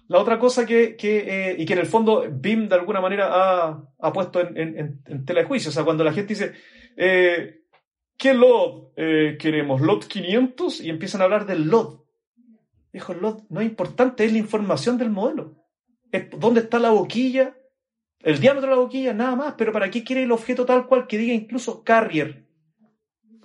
La 0.07 0.19
otra 0.19 0.37
cosa 0.37 0.65
que, 0.65 0.95
que 0.95 1.49
eh, 1.49 1.55
y 1.57 1.65
que 1.65 1.73
en 1.73 1.79
el 1.79 1.87
fondo 1.87 2.25
BIM 2.29 2.69
de 2.69 2.75
alguna 2.75 3.01
manera 3.01 3.29
ha, 3.31 3.83
ha 3.99 4.13
puesto 4.13 4.39
en, 4.39 4.55
en, 4.57 5.01
en, 5.03 5.25
tela 5.25 5.41
de 5.41 5.47
juicio, 5.47 5.69
o 5.69 5.73
sea, 5.73 5.83
cuando 5.83 6.03
la 6.03 6.13
gente 6.13 6.35
dice, 6.35 6.53
eh, 6.95 7.63
¿qué 8.17 8.33
LOD 8.33 8.93
eh, 8.95 9.37
queremos? 9.39 9.81
¿LOD 9.81 10.05
500? 10.05 10.81
Y 10.81 10.89
empiezan 10.89 11.21
a 11.21 11.25
hablar 11.25 11.45
del 11.45 11.67
LOD. 11.67 12.01
Dijo, 12.91 13.13
LOD 13.13 13.43
no 13.49 13.61
es 13.61 13.67
importante, 13.67 14.25
es 14.25 14.31
la 14.31 14.37
información 14.37 14.97
del 14.97 15.09
modelo. 15.09 15.55
Es 16.11 16.29
dónde 16.37 16.61
está 16.61 16.79
la 16.79 16.91
boquilla, 16.91 17.57
el 18.19 18.39
diámetro 18.39 18.69
de 18.69 18.75
la 18.75 18.81
boquilla, 18.81 19.13
nada 19.13 19.35
más, 19.35 19.53
pero 19.57 19.71
¿para 19.71 19.91
qué 19.91 20.03
quiere 20.03 20.23
el 20.23 20.31
objeto 20.31 20.65
tal 20.65 20.87
cual 20.87 21.07
que 21.07 21.17
diga 21.17 21.33
incluso 21.33 21.83
carrier? 21.83 22.47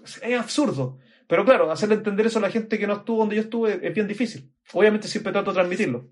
Es 0.03 0.39
absurdo. 0.39 0.99
Pero 1.27 1.45
claro, 1.45 1.71
hacerle 1.71 1.97
entender 1.97 2.27
eso 2.27 2.39
a 2.39 2.43
la 2.43 2.51
gente 2.51 2.79
que 2.79 2.87
no 2.87 2.95
estuvo 2.95 3.19
donde 3.19 3.37
yo 3.37 3.43
estuve 3.43 3.87
es 3.87 3.95
bien 3.95 4.09
difícil. 4.09 4.53
Obviamente 4.73 5.07
siempre 5.07 5.33
trato 5.33 5.51
de 5.51 5.57
transmitirlo. 5.57 6.09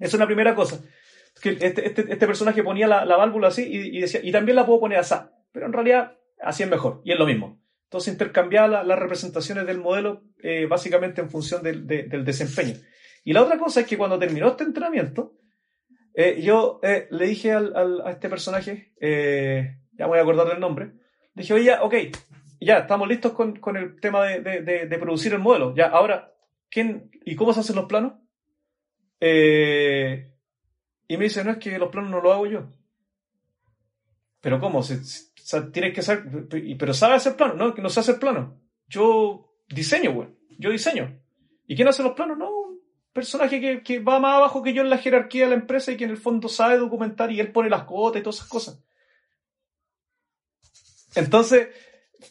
Es 0.00 0.14
una 0.14 0.26
primera 0.26 0.54
cosa. 0.54 0.80
Este, 1.42 1.84
este, 1.86 2.12
este, 2.12 2.26
personaje 2.26 2.64
ponía 2.64 2.88
la, 2.88 3.16
válvula 3.16 3.48
así 3.48 3.62
y, 3.70 4.00
decía, 4.00 4.20
y 4.22 4.32
también 4.32 4.56
la 4.56 4.66
puedo 4.66 4.80
poner 4.80 4.98
así. 4.98 5.14
Pero 5.52 5.66
en 5.66 5.72
realidad 5.72 6.16
así 6.42 6.62
es 6.62 6.68
mejor. 6.68 7.02
Y 7.04 7.12
es 7.12 7.18
lo 7.18 7.26
mismo. 7.26 7.60
Entonces 7.88 8.12
intercambiaba 8.12 8.84
las 8.84 8.98
representaciones 8.98 9.66
del 9.66 9.78
modelo 9.78 10.22
eh, 10.42 10.66
básicamente 10.66 11.22
en 11.22 11.30
función 11.30 11.62
del, 11.62 11.86
desempeño. 11.86 12.74
Y 13.24 13.32
la 13.32 13.42
otra 13.42 13.58
cosa 13.58 13.80
es 13.80 13.86
que 13.86 13.96
cuando 13.96 14.18
terminó 14.18 14.48
este 14.48 14.64
entrenamiento, 14.64 15.38
eh, 16.12 16.38
yo 16.42 16.80
eh, 16.82 17.08
le 17.10 17.26
dije 17.26 17.52
al, 17.52 18.02
a 18.04 18.10
este 18.10 18.28
personaje, 18.28 18.92
ya 19.92 20.06
voy 20.06 20.18
a 20.18 20.22
acordar 20.22 20.48
del 20.48 20.60
nombre, 20.60 20.92
dije, 21.34 21.54
oye, 21.54 21.64
ya, 21.64 21.82
ok, 21.82 21.94
ya, 22.60 22.78
estamos 22.78 23.08
listos 23.08 23.32
con, 23.32 23.56
con 23.56 23.78
el 23.78 23.98
tema 24.00 24.26
de, 24.26 24.40
de, 24.86 24.98
producir 24.98 25.32
el 25.32 25.38
modelo. 25.38 25.74
Ya, 25.74 25.86
ahora, 25.86 26.34
¿quién, 26.68 27.10
¿y 27.24 27.36
cómo 27.36 27.54
se 27.54 27.60
hacen 27.60 27.76
los 27.76 27.86
planos? 27.86 28.14
Eh, 29.20 30.34
y 31.06 31.16
me 31.16 31.24
dice, 31.24 31.42
no, 31.42 31.52
es 31.52 31.58
que 31.58 31.78
los 31.78 31.90
planos 31.90 32.10
no 32.10 32.20
los 32.20 32.32
hago 32.32 32.46
yo. 32.46 32.68
Pero 34.40 34.60
¿cómo? 34.60 34.82
Se, 35.48 35.62
tienes 35.70 35.94
que 35.94 36.02
saber, 36.02 36.46
pero 36.78 36.92
¿sabe 36.92 37.14
hacer 37.14 37.34
plano? 37.34 37.54
No, 37.54 37.74
que 37.74 37.80
no 37.80 37.88
sé 37.88 38.00
hacer 38.00 38.18
plano. 38.18 38.60
Yo 38.86 39.50
diseño, 39.66 40.12
güey. 40.12 40.28
Yo 40.58 40.70
diseño. 40.70 41.22
¿Y 41.66 41.74
quién 41.74 41.88
hace 41.88 42.02
los 42.02 42.12
planos? 42.12 42.36
No, 42.36 42.50
un 42.50 42.80
personaje 43.14 43.58
que, 43.58 43.82
que, 43.82 43.98
va 43.98 44.20
más 44.20 44.36
abajo 44.36 44.62
que 44.62 44.74
yo 44.74 44.82
en 44.82 44.90
la 44.90 44.98
jerarquía 44.98 45.44
de 45.44 45.48
la 45.52 45.56
empresa 45.56 45.90
y 45.90 45.96
que 45.96 46.04
en 46.04 46.10
el 46.10 46.18
fondo 46.18 46.50
sabe 46.50 46.76
documentar 46.76 47.32
y 47.32 47.40
él 47.40 47.50
pone 47.50 47.70
las 47.70 47.84
cuotas 47.84 48.20
y 48.20 48.22
todas 48.22 48.36
esas 48.36 48.48
cosas. 48.50 48.84
Entonces, 51.14 51.68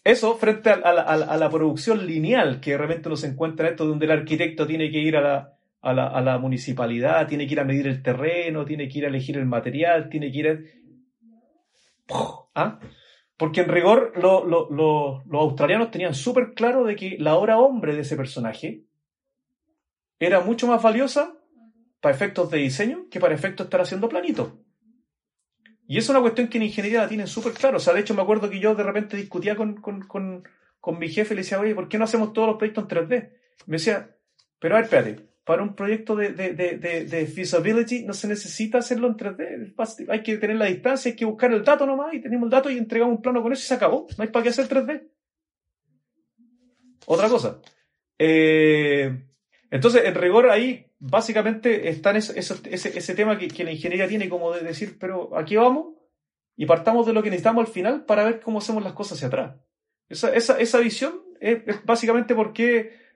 eso 0.04 0.38
frente 0.38 0.70
a, 0.70 0.78
la, 0.78 1.02
a 1.02 1.38
la, 1.38 1.50
producción 1.50 2.06
lineal 2.06 2.60
que 2.60 2.78
realmente 2.78 3.10
uno 3.10 3.16
se 3.16 3.30
encuentra 3.30 3.68
esto, 3.68 3.88
donde 3.88 4.06
el 4.06 4.12
arquitecto 4.12 4.68
tiene 4.68 4.92
que 4.92 5.00
ir 5.00 5.18
a 5.18 5.22
la, 5.22 5.58
a 5.82 5.92
la, 5.92 6.06
a 6.06 6.22
la, 6.22 6.38
municipalidad, 6.38 7.28
tiene 7.28 7.48
que 7.48 7.54
ir 7.54 7.62
a 7.62 7.66
medir 7.66 7.88
el 7.88 8.04
terreno, 8.04 8.64
tiene 8.64 8.88
que 8.88 9.00
ir 9.00 9.06
a 9.06 9.08
elegir 9.08 9.38
el 9.38 9.48
material, 9.48 10.08
tiene 10.08 10.32
que 10.32 10.38
ir 10.38 10.48
a... 10.50 10.60
¿Ah? 12.54 12.80
Porque 13.38 13.62
en 13.62 13.70
rigor 13.70 14.14
los 14.18 15.22
australianos 15.32 15.92
tenían 15.92 16.16
súper 16.16 16.54
claro 16.54 16.84
de 16.84 16.96
que 16.96 17.18
la 17.20 17.36
hora 17.36 17.60
hombre 17.60 17.96
de 17.96 18.02
ese 18.02 18.16
personaje 18.16 18.84
era 20.20 20.42
mucho 20.42 20.66
más 20.68 20.82
valiosa 20.82 21.38
para 22.02 22.16
efectos 22.16 22.50
de 22.50 22.58
diseño 22.58 23.06
que 23.12 23.20
para 23.20 23.36
efectos 23.36 23.66
de 23.66 23.68
estar 23.68 23.82
haciendo 23.82 24.10
planito. 24.10 24.60
Y 25.88 25.98
es 25.98 26.10
una 26.10 26.20
cuestión 26.20 26.48
que 26.48 26.58
en 26.58 26.64
ingeniería 26.64 27.02
la 27.02 27.08
tienen 27.08 27.28
súper 27.28 27.54
claro. 27.54 27.78
O 27.78 27.80
sea, 27.80 27.94
de 27.94 28.02
hecho 28.02 28.14
me 28.14 28.22
acuerdo 28.22 28.50
que 28.50 28.60
yo 28.60 28.76
de 28.76 28.84
repente 28.84 29.16
discutía 29.16 29.56
con, 29.56 29.82
con, 29.82 30.02
con, 30.02 30.44
con 30.80 31.00
mi 31.00 31.08
jefe 31.08 31.34
y 31.34 31.38
le 31.38 31.44
decía, 31.44 31.60
oye, 31.60 31.76
¿por 31.76 31.88
qué 31.88 31.98
no 31.98 32.04
hacemos 32.04 32.34
todos 32.34 32.48
los 32.48 32.58
proyectos 32.58 32.84
en 32.84 32.90
3D? 32.90 33.32
Me 33.68 33.78
decía, 33.78 34.18
pero 34.60 34.76
a 34.76 34.78
ver, 34.80 34.86
espérate, 34.86 35.30
para 35.48 35.64
un 35.64 35.76
proyecto 35.76 36.14
de, 36.14 36.34
de, 36.34 36.54
de, 36.54 37.06
de, 37.06 37.26
feasibility 37.26 38.04
no 38.04 38.14
se 38.14 38.28
necesita 38.28 38.80
hacerlo 38.80 39.08
en 39.08 39.16
3D. 39.16 40.10
Hay 40.10 40.22
que 40.22 40.38
tener 40.38 40.58
la 40.58 40.66
distancia, 40.66 41.10
hay 41.10 41.16
que 41.16 41.24
buscar 41.24 41.54
el 41.54 41.64
dato 41.64 41.86
nomás 41.86 42.14
y 42.14 42.20
tenemos 42.20 42.48
el 42.48 42.50
dato 42.50 42.70
y 42.70 42.78
entregamos 42.78 43.16
un 43.16 43.22
plano 43.22 43.42
con 43.42 43.54
eso 43.54 43.62
y 43.62 43.66
se 43.66 43.74
acabó. 43.74 44.08
No 44.18 44.24
hay 44.24 44.30
para 44.30 44.44
qué 44.44 44.50
hacer 44.50 44.68
3D. 44.68 45.08
Otra 47.06 47.30
cosa. 47.30 47.62
Eh, 48.20 49.24
entonces, 49.72 50.04
en 50.04 50.16
rigor 50.16 50.50
ahí 50.50 50.92
básicamente 51.00 51.88
está 51.88 52.12
ese, 52.12 52.38
ese, 52.38 52.98
ese, 52.98 53.16
tema 53.16 53.38
que, 53.38 53.48
que, 53.48 53.64
la 53.64 53.72
ingeniería 53.72 54.10
tiene 54.10 54.28
como 54.28 54.52
de 54.52 54.60
decir, 54.62 54.98
pero 55.00 55.38
aquí 55.38 55.56
vamos 55.56 55.96
y 56.58 56.66
partamos 56.66 57.06
de 57.06 57.14
lo 57.14 57.24
que 57.24 57.30
necesitamos 57.30 57.66
al 57.66 57.72
final 57.72 58.04
para 58.04 58.26
ver 58.26 58.42
cómo 58.42 58.58
hacemos 58.58 58.84
las 58.84 58.92
cosas 58.92 59.14
hacia 59.14 59.30
atrás. 59.30 59.56
Esa, 60.10 60.34
esa, 60.36 60.60
esa 60.60 60.80
visión 60.80 61.22
es, 61.40 61.60
es 61.66 61.86
básicamente 61.86 62.36
porque, 62.36 63.07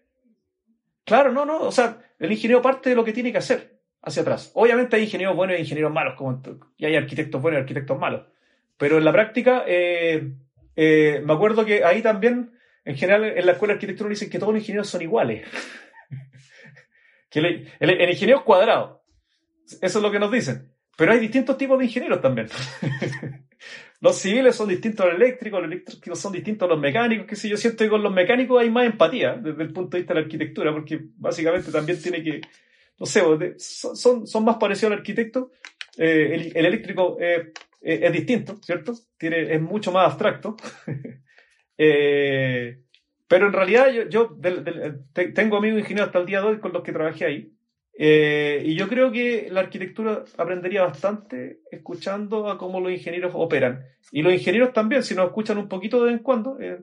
claro, 1.06 1.32
no, 1.32 1.46
no, 1.46 1.60
o 1.60 1.72
sea, 1.72 2.00
el 2.20 2.32
ingeniero 2.32 2.62
parte 2.62 2.90
de 2.90 2.96
lo 2.96 3.04
que 3.04 3.14
tiene 3.14 3.32
que 3.32 3.38
hacer 3.38 3.80
hacia 4.02 4.22
atrás. 4.22 4.52
Obviamente 4.56 4.96
hay 4.96 5.04
ingenieros 5.04 5.36
buenos 5.36 5.58
y 5.58 5.62
ingenieros 5.62 5.92
malos, 5.92 6.16
como, 6.16 6.42
y 6.78 6.86
hay 6.86 6.96
arquitectos 6.96 7.42
buenos 7.42 7.60
y 7.60 7.62
arquitectos 7.62 8.00
malos. 8.00 8.28
Pero 8.78 8.98
en 8.98 9.06
la 9.06 9.12
práctica, 9.12 9.64
eh, 9.68 10.34
eh, 10.76 11.22
me 11.24 11.34
acuerdo 11.34 11.66
que 11.66 11.84
ahí 11.84 12.02
también, 12.02 12.58
en 12.84 12.96
general, 12.96 13.26
en 13.26 13.46
la 13.46 13.52
escuela 13.52 13.74
de 13.74 13.76
arquitectura 13.76 14.10
dicen 14.10 14.30
que 14.30 14.40
todos 14.40 14.54
los 14.54 14.62
ingenieros 14.62 14.90
son 14.90 15.02
iguales. 15.02 15.48
que 17.30 17.40
el, 17.40 17.72
el, 17.80 18.10
ingeniero 18.10 18.40
es 18.40 18.46
cuadrado. 18.46 19.04
Eso 19.82 20.00
es 20.00 20.04
lo 20.04 20.12
que 20.12 20.20
nos 20.20 20.32
dicen. 20.32 20.74
Pero 20.98 21.12
hay 21.12 21.20
distintos 21.20 21.58
tipos 21.58 21.78
de 21.78 21.86
ingenieros 21.86 22.22
también. 22.22 22.48
los 24.02 24.16
civiles 24.18 24.56
son 24.56 24.68
distintos 24.68 25.06
a 25.06 25.10
los 25.10 25.16
eléctricos, 25.16 25.62
los 25.62 25.72
eléctricos 25.72 26.20
son 26.20 26.34
distintos 26.34 26.68
a 26.68 26.72
los 26.72 26.80
mecánicos, 26.80 27.28
que 27.28 27.36
si 27.36 27.48
yo 27.48 27.56
siento 27.56 27.84
que 27.84 27.90
con 27.90 28.02
los 28.02 28.12
mecánicos 28.12 28.60
hay 28.60 28.72
más 28.72 28.88
empatía 28.88 29.36
desde 29.36 29.62
el 29.62 29.72
punto 29.72 29.96
de 29.96 30.02
vista 30.02 30.16
de 30.16 30.20
la 30.20 30.26
arquitectura, 30.26 30.74
porque 30.74 31.00
básicamente 31.18 31.72
también 31.72 32.02
tiene 32.02 32.24
que, 32.24 32.42
no 33.00 33.06
sé, 33.06 33.22
son, 33.60 34.26
son 34.26 34.44
más 34.44 34.58
parecidos 34.58 34.92
al 34.94 35.00
arquitecto. 35.00 35.52
Eh, 35.98 36.52
el, 36.56 36.66
eléctrico, 36.66 37.18
eh, 37.20 37.52
es 37.80 38.12
distinto, 38.12 38.58
¿cierto? 38.64 38.94
Tiene, 39.18 39.54
es 39.54 39.62
mucho 39.62 39.92
más 39.92 40.08
abstracto. 40.08 40.58
Eh, 41.84 42.84
pero 43.28 43.48
en 43.48 43.54
realidad 43.54 43.92
yo, 43.92 44.08
yo 44.08 44.38
tengo 45.34 45.58
amigos 45.58 45.80
ingenieros 45.80 46.10
hasta 46.10 46.20
el 46.20 46.28
día 46.28 46.42
de 46.42 46.48
hoy 46.48 46.60
con 46.60 46.74
los 46.74 46.84
que 46.84 46.92
trabajé 46.92 47.26
ahí. 47.26 47.54
Eh, 47.98 48.64
y 48.66 48.76
yo 48.76 48.88
creo 48.88 49.12
que 49.12 49.50
la 49.52 49.62
arquitectura 49.62 50.24
aprendería 50.38 50.84
bastante 50.84 51.62
escuchando 51.72 52.50
a 52.50 52.58
cómo 52.58 52.80
los 52.80 52.92
ingenieros 52.92 53.34
operan. 53.36 53.84
Y 54.12 54.22
los 54.22 54.34
ingenieros 54.34 54.74
también, 54.74 55.04
si 55.04 55.16
nos 55.16 55.28
escuchan 55.28 55.58
un 55.58 55.68
poquito 55.68 56.00
de 56.00 56.06
vez 56.06 56.14
en 56.14 56.24
cuando, 56.24 56.60
eh, 56.60 56.82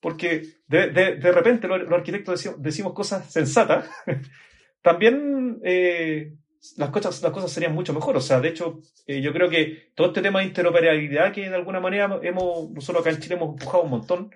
porque 0.00 0.42
de, 0.66 0.88
de, 0.88 1.16
de, 1.16 1.32
repente 1.32 1.68
los, 1.68 1.90
arquitectos 1.90 2.48
decimos, 2.58 2.92
cosas 2.92 3.30
sensatas, 3.30 3.88
también 4.82 5.60
eh, 5.62 6.34
las, 6.76 6.90
cosas, 6.90 7.22
las 7.22 7.32
cosas 7.32 7.50
serían 7.50 7.74
mucho 7.74 7.92
mejor. 7.92 8.16
O 8.16 8.20
sea, 8.20 8.40
de 8.40 8.48
hecho, 8.48 8.80
eh, 9.06 9.20
yo 9.20 9.32
creo 9.32 9.48
que 9.48 9.92
todo 9.94 10.08
este 10.08 10.22
tema 10.22 10.40
de 10.40 10.46
interoperabilidad 10.46 11.32
que 11.32 11.48
de 11.48 11.54
alguna 11.54 11.80
manera 11.80 12.20
hemos, 12.22 12.70
nosotros 12.70 13.02
acá 13.02 13.14
en 13.14 13.20
Chile 13.20 13.36
hemos 13.36 13.50
empujado 13.50 13.84
un 13.84 13.90
montón, 13.90 14.30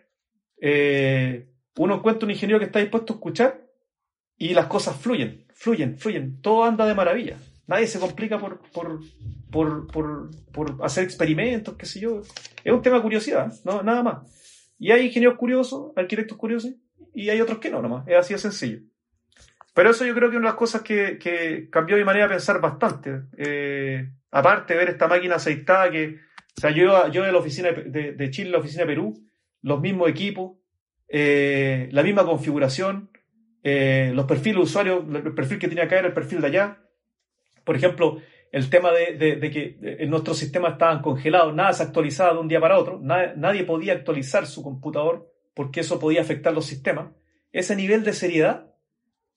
eh, 0.60 1.48
uno 1.76 1.96
encuentra 1.96 2.26
un 2.26 2.32
ingeniero 2.32 2.58
que 2.58 2.66
está 2.66 2.78
dispuesto 2.78 3.12
a 3.12 3.16
escuchar 3.16 3.66
y 4.36 4.54
las 4.54 4.66
cosas 4.66 4.96
fluyen, 4.96 5.43
fluyen, 5.64 5.96
fluyen. 5.98 6.40
Todo 6.42 6.64
anda 6.64 6.86
de 6.86 6.94
maravilla. 6.94 7.36
Nadie 7.66 7.86
se 7.86 7.98
complica 7.98 8.38
por, 8.38 8.60
por, 8.70 9.00
por, 9.50 9.86
por, 9.86 10.30
por 10.52 10.84
hacer 10.84 11.04
experimentos, 11.04 11.74
qué 11.76 11.86
sé 11.86 12.00
yo. 12.00 12.20
Es 12.62 12.72
un 12.72 12.82
tema 12.82 12.96
de 12.96 13.02
curiosidad, 13.02 13.50
no, 13.64 13.82
nada 13.82 14.02
más. 14.02 14.74
Y 14.78 14.92
hay 14.92 15.06
ingenieros 15.06 15.38
curiosos, 15.38 15.92
arquitectos 15.96 16.36
curiosos, 16.36 16.74
y 17.14 17.30
hay 17.30 17.40
otros 17.40 17.58
que 17.58 17.70
no, 17.70 17.80
nomás. 17.80 18.06
Es 18.06 18.16
así 18.16 18.34
de 18.34 18.38
sencillo. 18.38 18.80
Pero 19.72 19.90
eso 19.90 20.04
yo 20.04 20.14
creo 20.14 20.28
que 20.28 20.36
es 20.36 20.40
una 20.40 20.48
de 20.48 20.52
las 20.52 20.58
cosas 20.58 20.82
que, 20.82 21.18
que 21.18 21.68
cambió 21.70 21.96
mi 21.96 22.04
manera 22.04 22.26
de 22.26 22.34
pensar 22.34 22.60
bastante. 22.60 23.22
Eh, 23.38 24.06
aparte 24.30 24.74
de 24.74 24.78
ver 24.78 24.90
esta 24.90 25.08
máquina 25.08 25.36
aceitada 25.36 25.90
que, 25.90 26.18
o 26.56 26.60
sea, 26.60 26.70
yo, 26.70 27.08
yo 27.08 27.22
de 27.22 27.32
la 27.32 27.38
oficina 27.38 27.72
de, 27.72 28.12
de 28.12 28.30
Chile, 28.30 28.50
la 28.50 28.58
oficina 28.58 28.82
de 28.82 28.88
Perú, 28.88 29.14
los 29.62 29.80
mismos 29.80 30.10
equipos, 30.10 30.58
eh, 31.08 31.88
la 31.90 32.02
misma 32.02 32.24
configuración, 32.24 33.10
eh, 33.64 34.12
los 34.14 34.26
perfiles 34.26 34.72
de 34.72 34.90
el 34.90 35.34
perfil 35.34 35.58
que 35.58 35.66
tenía 35.68 35.84
acá 35.84 35.98
era 35.98 36.08
el 36.08 36.14
perfil 36.14 36.40
de 36.40 36.46
allá. 36.46 36.78
Por 37.64 37.74
ejemplo, 37.74 38.20
el 38.52 38.70
tema 38.70 38.92
de, 38.92 39.16
de, 39.16 39.36
de 39.36 39.50
que 39.50 39.78
en 39.80 40.10
nuestros 40.10 40.38
sistemas 40.38 40.74
estaban 40.74 41.02
congelados, 41.02 41.52
nada 41.54 41.72
se 41.72 41.82
actualizaba 41.82 42.34
de 42.34 42.38
un 42.38 42.48
día 42.48 42.60
para 42.60 42.78
otro, 42.78 43.00
nadie, 43.02 43.32
nadie 43.36 43.64
podía 43.64 43.94
actualizar 43.94 44.46
su 44.46 44.62
computador 44.62 45.28
porque 45.54 45.80
eso 45.80 45.98
podía 45.98 46.20
afectar 46.20 46.52
los 46.52 46.66
sistemas. 46.66 47.10
Ese 47.50 47.74
nivel 47.74 48.04
de 48.04 48.12
seriedad 48.12 48.70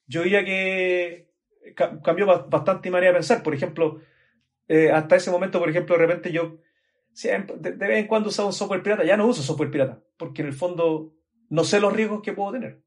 yo 0.06 0.22
diría 0.24 0.46
que 0.46 1.32
cambió 1.76 2.26
bastante 2.48 2.90
mi 2.90 2.94
manera 2.94 3.12
de 3.12 3.18
pensar. 3.18 3.44
Por 3.44 3.54
ejemplo, 3.54 4.00
eh, 4.68 4.92
hasta 4.92 5.16
ese 5.16 5.32
momento, 5.32 5.60
por 5.60 5.70
ejemplo, 5.70 5.96
de 5.96 6.06
repente 6.06 6.32
yo 6.32 6.60
de, 7.24 7.72
vez 7.72 8.00
en 8.00 8.08
cuando 8.08 8.30
usaba 8.30 8.48
un 8.48 8.54
software 8.54 8.84
pirata, 8.84 9.04
ya 9.04 9.18
no 9.18 9.26
uso 9.26 9.42
software 9.42 9.72
pirata, 9.72 10.02
porque 10.18 10.42
en 10.42 10.50
el 10.50 10.54
fondo 10.54 11.14
no 11.50 11.64
sé 11.64 11.80
los 11.80 11.94
riesgos 11.94 12.22
que 12.22 12.34
puedo 12.34 12.52
tener. 12.52 12.84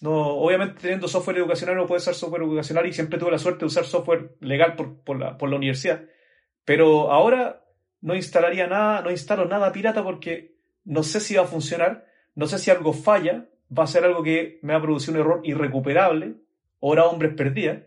No, 0.00 0.36
obviamente 0.36 0.80
teniendo 0.80 1.08
software 1.08 1.38
educacional 1.38 1.76
no 1.76 1.86
puede 1.86 2.00
ser 2.00 2.14
software 2.14 2.42
educacional 2.42 2.86
y 2.86 2.92
siempre 2.92 3.18
tuve 3.18 3.30
la 3.30 3.38
suerte 3.38 3.60
de 3.60 3.66
usar 3.66 3.84
software 3.84 4.36
legal 4.40 4.76
por, 4.76 5.00
por, 5.00 5.18
la, 5.18 5.38
por 5.38 5.48
la 5.48 5.56
universidad. 5.56 6.02
Pero 6.64 7.10
ahora 7.10 7.64
no 8.00 8.14
instalaría 8.14 8.66
nada, 8.66 9.00
no 9.00 9.10
instalo 9.10 9.46
nada 9.46 9.72
pirata 9.72 10.02
porque 10.02 10.56
no 10.84 11.02
sé 11.02 11.20
si 11.20 11.34
va 11.34 11.42
a 11.42 11.46
funcionar, 11.46 12.06
no 12.34 12.46
sé 12.46 12.58
si 12.58 12.70
algo 12.70 12.92
falla, 12.92 13.48
va 13.76 13.84
a 13.84 13.88
ser 13.88 14.04
algo 14.04 14.22
que 14.22 14.58
me 14.62 14.74
va 14.74 14.78
a 14.78 14.82
producir 14.82 15.14
un 15.14 15.20
error 15.20 15.40
irrecuperable 15.44 16.36
hora 16.80 17.06
hombres 17.06 17.34
perdidas. 17.34 17.82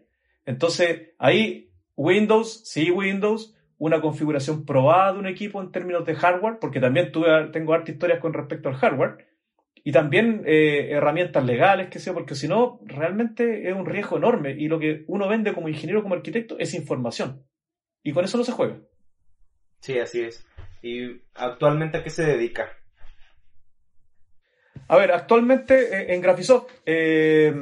Entonces, 0.45 1.11
ahí 1.19 1.71
Windows, 1.95 2.63
sí 2.65 2.91
Windows, 2.91 3.55
una 3.77 4.01
configuración 4.01 4.65
probada 4.65 5.13
de 5.13 5.19
un 5.19 5.27
equipo 5.27 5.61
en 5.61 5.71
términos 5.71 6.05
de 6.05 6.15
hardware, 6.15 6.59
porque 6.59 6.79
también 6.79 7.11
tuve, 7.11 7.47
tengo 7.51 7.73
hartas 7.73 7.93
historias 7.93 8.19
con 8.19 8.33
respecto 8.33 8.67
al 8.69 8.75
hardware, 8.75 9.28
y 9.83 9.91
también 9.91 10.43
eh, 10.45 10.89
herramientas 10.91 11.45
legales, 11.45 11.89
que 11.89 11.99
sea, 11.99 12.13
porque 12.13 12.35
si 12.35 12.47
no, 12.47 12.79
realmente 12.85 13.69
es 13.69 13.75
un 13.75 13.85
riesgo 13.85 14.17
enorme, 14.17 14.51
y 14.51 14.67
lo 14.67 14.79
que 14.79 15.03
uno 15.07 15.27
vende 15.27 15.53
como 15.53 15.69
ingeniero, 15.69 16.03
como 16.03 16.15
arquitecto, 16.15 16.57
es 16.59 16.73
información, 16.73 17.45
y 18.03 18.11
con 18.13 18.25
eso 18.25 18.37
no 18.37 18.43
se 18.43 18.51
juega. 18.51 18.77
Sí, 19.81 19.97
así 19.99 20.21
es. 20.21 20.45
¿Y 20.81 21.21
actualmente 21.35 21.97
a 21.97 22.03
qué 22.03 22.09
se 22.09 22.25
dedica? 22.25 22.69
A 24.87 24.97
ver, 24.97 25.11
actualmente 25.11 25.75
eh, 25.75 26.13
en 26.13 26.21
Graphisoft, 26.21 26.71
eh, 26.85 27.53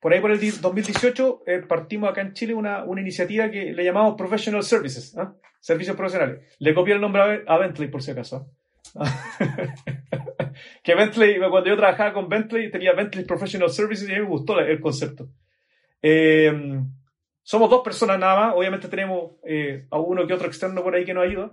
por 0.00 0.12
ahí 0.12 0.20
por 0.20 0.30
el 0.30 0.40
2018 0.40 1.42
eh, 1.46 1.58
partimos 1.60 2.10
acá 2.10 2.22
en 2.22 2.32
Chile 2.32 2.54
una, 2.54 2.84
una, 2.84 3.00
iniciativa 3.00 3.50
que 3.50 3.72
le 3.72 3.84
llamamos 3.84 4.16
Professional 4.16 4.62
Services, 4.62 5.16
¿ah? 5.16 5.34
servicios 5.60 5.94
profesionales. 5.94 6.42
Le 6.58 6.74
copié 6.74 6.94
el 6.94 7.00
nombre 7.00 7.44
a, 7.46 7.58
Bentley 7.58 7.88
por 7.88 8.02
si 8.02 8.10
acaso. 8.10 8.50
que 10.82 10.94
Bentley, 10.94 11.38
cuando 11.38 11.66
yo 11.66 11.76
trabajaba 11.76 12.12
con 12.12 12.28
Bentley, 12.28 12.70
tenía 12.70 12.92
Bentley 12.92 13.24
Professional 13.24 13.70
Services 13.70 14.08
y 14.08 14.12
a 14.12 14.16
mí 14.16 14.22
me 14.22 14.28
gustó 14.28 14.58
el 14.60 14.80
concepto. 14.80 15.28
Eh, 16.02 16.80
somos 17.42 17.70
dos 17.70 17.82
personas 17.82 18.18
nada 18.18 18.40
más, 18.40 18.54
obviamente 18.56 18.88
tenemos 18.88 19.32
eh, 19.44 19.86
a 19.90 19.98
uno 19.98 20.26
que 20.26 20.34
otro 20.34 20.46
externo 20.46 20.82
por 20.82 20.94
ahí 20.94 21.04
que 21.04 21.14
nos 21.14 21.24
ayuda, 21.24 21.52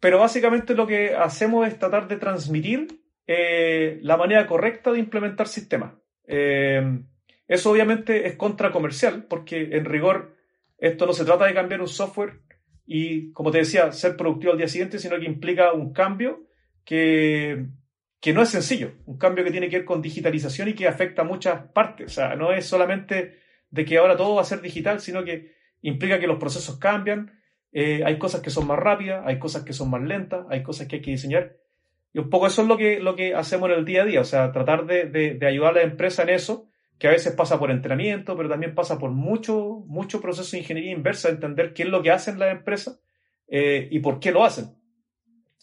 pero 0.00 0.18
básicamente 0.18 0.74
lo 0.74 0.86
que 0.86 1.14
hacemos 1.14 1.66
es 1.66 1.78
tratar 1.78 2.08
de 2.08 2.16
transmitir 2.16 2.88
la 3.26 4.16
manera 4.16 4.46
correcta 4.46 4.90
de 4.90 5.00
implementar 5.00 5.48
sistemas. 5.48 5.92
Eso 6.26 7.70
obviamente 7.70 8.26
es 8.26 8.36
contracomercial, 8.36 9.24
porque 9.24 9.68
en 9.72 9.84
rigor 9.84 10.36
esto 10.78 11.06
no 11.06 11.12
se 11.12 11.24
trata 11.24 11.46
de 11.46 11.54
cambiar 11.54 11.80
un 11.80 11.88
software 11.88 12.40
y, 12.90 13.32
como 13.32 13.50
te 13.50 13.58
decía, 13.58 13.92
ser 13.92 14.16
productivo 14.16 14.52
al 14.52 14.58
día 14.58 14.66
siguiente, 14.66 14.98
sino 14.98 15.18
que 15.18 15.26
implica 15.26 15.74
un 15.74 15.92
cambio 15.92 16.46
que, 16.86 17.66
que 18.18 18.32
no 18.32 18.40
es 18.40 18.48
sencillo, 18.48 18.94
un 19.04 19.18
cambio 19.18 19.44
que 19.44 19.50
tiene 19.50 19.68
que 19.68 19.76
ver 19.76 19.84
con 19.84 20.00
digitalización 20.00 20.68
y 20.68 20.72
que 20.72 20.88
afecta 20.88 21.20
a 21.20 21.26
muchas 21.26 21.70
partes. 21.74 22.06
O 22.06 22.14
sea, 22.14 22.34
no 22.34 22.50
es 22.50 22.64
solamente 22.64 23.40
de 23.70 23.84
que 23.84 23.98
ahora 23.98 24.16
todo 24.16 24.36
va 24.36 24.40
a 24.40 24.46
ser 24.46 24.62
digital, 24.62 25.00
sino 25.00 25.22
que 25.22 25.52
implica 25.82 26.18
que 26.18 26.26
los 26.26 26.38
procesos 26.38 26.78
cambian, 26.78 27.38
eh, 27.72 28.00
hay 28.06 28.18
cosas 28.18 28.40
que 28.40 28.48
son 28.48 28.66
más 28.66 28.78
rápidas, 28.78 29.22
hay 29.26 29.38
cosas 29.38 29.64
que 29.64 29.74
son 29.74 29.90
más 29.90 30.00
lentas, 30.00 30.46
hay 30.48 30.62
cosas 30.62 30.88
que 30.88 30.96
hay 30.96 31.02
que 31.02 31.10
diseñar. 31.10 31.58
Y 32.14 32.20
un 32.20 32.30
poco 32.30 32.46
eso 32.46 32.62
es 32.62 32.68
lo 32.68 32.78
que, 32.78 33.00
lo 33.00 33.14
que 33.14 33.34
hacemos 33.34 33.68
en 33.68 33.76
el 33.76 33.84
día 33.84 34.00
a 34.00 34.06
día, 34.06 34.22
o 34.22 34.24
sea, 34.24 34.50
tratar 34.50 34.86
de, 34.86 35.04
de, 35.04 35.34
de 35.34 35.46
ayudar 35.46 35.72
a 35.72 35.80
la 35.80 35.82
empresa 35.82 36.22
en 36.22 36.30
eso 36.30 36.67
que 36.98 37.08
a 37.08 37.12
veces 37.12 37.32
pasa 37.34 37.58
por 37.58 37.70
entrenamiento, 37.70 38.36
pero 38.36 38.48
también 38.48 38.74
pasa 38.74 38.98
por 38.98 39.10
mucho, 39.10 39.84
mucho 39.86 40.20
proceso 40.20 40.52
de 40.52 40.58
ingeniería 40.58 40.92
inversa, 40.92 41.28
entender 41.28 41.72
qué 41.72 41.84
es 41.84 41.88
lo 41.88 42.02
que 42.02 42.10
hacen 42.10 42.38
las 42.38 42.52
empresas 42.52 43.00
eh, 43.46 43.88
y 43.90 44.00
por 44.00 44.18
qué 44.18 44.32
lo 44.32 44.44
hacen. 44.44 44.76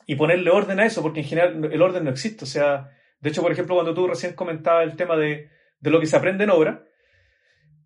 Y 0.07 0.15
ponerle 0.15 0.49
orden 0.51 0.79
a 0.79 0.85
eso, 0.85 1.01
porque 1.01 1.21
en 1.21 1.25
general 1.25 1.69
el 1.71 1.81
orden 1.81 2.05
no 2.05 2.09
existe. 2.09 2.45
O 2.45 2.47
sea, 2.47 2.89
de 3.19 3.29
hecho, 3.29 3.41
por 3.41 3.51
ejemplo, 3.51 3.75
cuando 3.75 3.93
tú 3.93 4.07
recién 4.07 4.33
comentabas 4.33 4.85
el 4.85 4.95
tema 4.95 5.17
de, 5.17 5.49
de 5.79 5.89
lo 5.89 5.99
que 5.99 6.05
se 6.05 6.15
aprende 6.15 6.45
en 6.45 6.51
obra, 6.51 6.85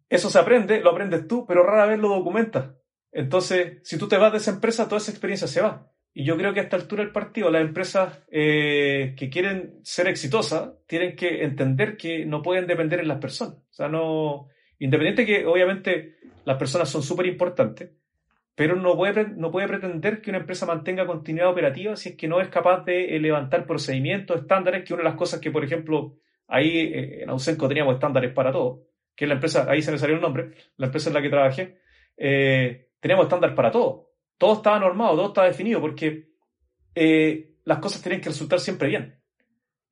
eso 0.10 0.30
se 0.30 0.40
aprende, 0.40 0.82
lo 0.82 0.92
aprendes 0.92 1.28
tú, 1.28 1.46
pero 1.48 1.64
rara 1.64 1.86
vez 1.86 2.00
lo 2.00 2.10
documentas. 2.10 2.72
Entonces, 3.12 3.80
si 3.84 3.98
tú 3.98 4.08
te 4.08 4.18
vas 4.18 4.32
de 4.32 4.40
esa 4.40 4.52
empresa, 4.52 4.86
toda 4.86 4.98
esa 4.98 5.12
experiencia 5.12 5.48
se 5.48 5.62
va. 5.62 5.92
Y 6.20 6.26
yo 6.26 6.36
creo 6.36 6.54
que 6.54 6.60
a 6.60 6.64
esta 6.64 6.76
altura 6.76 7.02
del 7.02 7.14
partido 7.14 7.50
las 7.50 7.62
empresas 7.62 8.26
eh, 8.30 9.16
que 9.16 9.30
quieren 9.30 9.80
ser 9.84 10.10
exitosas 10.10 10.74
tienen 10.86 11.16
que 11.16 11.46
entender 11.46 11.96
que 11.96 12.26
no 12.26 12.42
pueden 12.42 12.68
depender 12.68 13.00
en 13.00 13.08
las 13.08 13.20
personas. 13.20 13.56
O 13.56 13.74
sea, 13.74 13.88
no... 13.88 14.50
Independiente 14.80 15.26
que 15.26 15.46
obviamente 15.46 16.18
las 16.44 16.58
personas 16.58 16.90
son 16.90 17.04
súper 17.04 17.26
importantes, 17.28 17.92
pero 18.54 18.76
no 18.76 18.98
puede, 18.98 19.30
no 19.30 19.50
puede 19.50 19.70
pretender 19.70 20.20
que 20.20 20.32
una 20.32 20.40
empresa 20.40 20.66
mantenga 20.66 21.08
continuidad 21.08 21.52
operativa 21.52 21.96
si 21.96 22.10
es 22.10 22.16
que 22.18 22.28
no 22.28 22.42
es 22.42 22.50
capaz 22.50 22.84
de 22.84 23.16
eh, 23.16 23.20
levantar 23.22 23.66
procedimientos, 23.66 24.42
estándares, 24.42 24.84
que 24.84 24.94
una 24.94 25.04
de 25.04 25.10
las 25.10 25.18
cosas 25.18 25.40
que, 25.40 25.52
por 25.52 25.64
ejemplo, 25.64 26.18
ahí 26.48 26.80
eh, 26.80 27.24
en 27.24 27.30
Ausenco 27.30 27.70
teníamos 27.70 27.94
estándares 27.94 28.34
para 28.34 28.52
todo, 28.52 28.84
que 29.16 29.24
es 29.24 29.30
la 29.30 29.36
empresa, 29.36 29.68
ahí 29.70 29.82
se 29.82 29.94
me 29.94 29.98
salió 29.98 30.18
el 30.18 30.22
nombre, 30.22 30.52
la 30.76 30.88
empresa 30.88 31.10
en 31.10 31.14
la 31.14 31.22
que 31.22 31.30
trabajé, 31.30 31.78
teníamos 33.00 33.24
estándares 33.24 33.56
para 33.56 33.72
todo 33.72 34.09
todo 34.40 34.54
estaba 34.54 34.80
normado, 34.80 35.16
todo 35.16 35.28
estaba 35.28 35.48
definido, 35.48 35.80
porque 35.80 36.30
eh, 36.96 37.58
las 37.66 37.78
cosas 37.78 38.02
tienen 38.02 38.22
que 38.22 38.30
resultar 38.30 38.60
siempre 38.60 38.88
bien. 38.88 39.20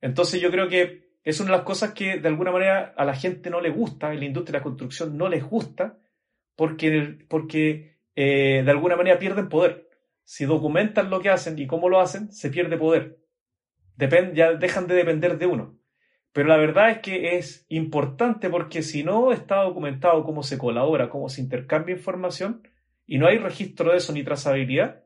Entonces 0.00 0.40
yo 0.40 0.50
creo 0.50 0.68
que 0.68 1.12
es 1.22 1.38
una 1.38 1.50
de 1.50 1.58
las 1.58 1.66
cosas 1.66 1.92
que 1.92 2.18
de 2.18 2.28
alguna 2.28 2.50
manera 2.50 2.94
a 2.96 3.04
la 3.04 3.14
gente 3.14 3.50
no 3.50 3.60
le 3.60 3.70
gusta, 3.70 4.12
en 4.12 4.20
la 4.20 4.24
industria 4.24 4.54
de 4.54 4.58
la 4.58 4.64
construcción 4.64 5.16
no 5.16 5.28
les 5.28 5.44
gusta, 5.44 5.98
porque, 6.56 7.18
porque 7.28 7.98
eh, 8.16 8.62
de 8.64 8.70
alguna 8.70 8.96
manera 8.96 9.18
pierden 9.18 9.48
poder. 9.48 9.88
Si 10.24 10.44
documentan 10.44 11.10
lo 11.10 11.20
que 11.20 11.30
hacen 11.30 11.58
y 11.58 11.66
cómo 11.66 11.88
lo 11.88 12.00
hacen, 12.00 12.32
se 12.32 12.50
pierde 12.50 12.76
poder. 12.76 13.18
ya 14.34 14.54
dejan 14.54 14.86
de 14.86 14.94
depender 14.94 15.38
de 15.38 15.46
uno. 15.46 15.78
Pero 16.32 16.48
la 16.48 16.56
verdad 16.56 16.90
es 16.90 16.98
que 16.98 17.36
es 17.36 17.66
importante 17.68 18.48
porque 18.50 18.82
si 18.82 19.02
no 19.02 19.32
está 19.32 19.62
documentado 19.62 20.24
cómo 20.24 20.42
se 20.42 20.58
colabora, 20.58 21.10
cómo 21.10 21.28
se 21.28 21.40
intercambia 21.40 21.96
información, 21.96 22.67
y 23.08 23.18
no 23.18 23.26
hay 23.26 23.38
registro 23.38 23.90
de 23.90 23.96
eso 23.96 24.12
ni 24.12 24.22
trazabilidad, 24.22 25.02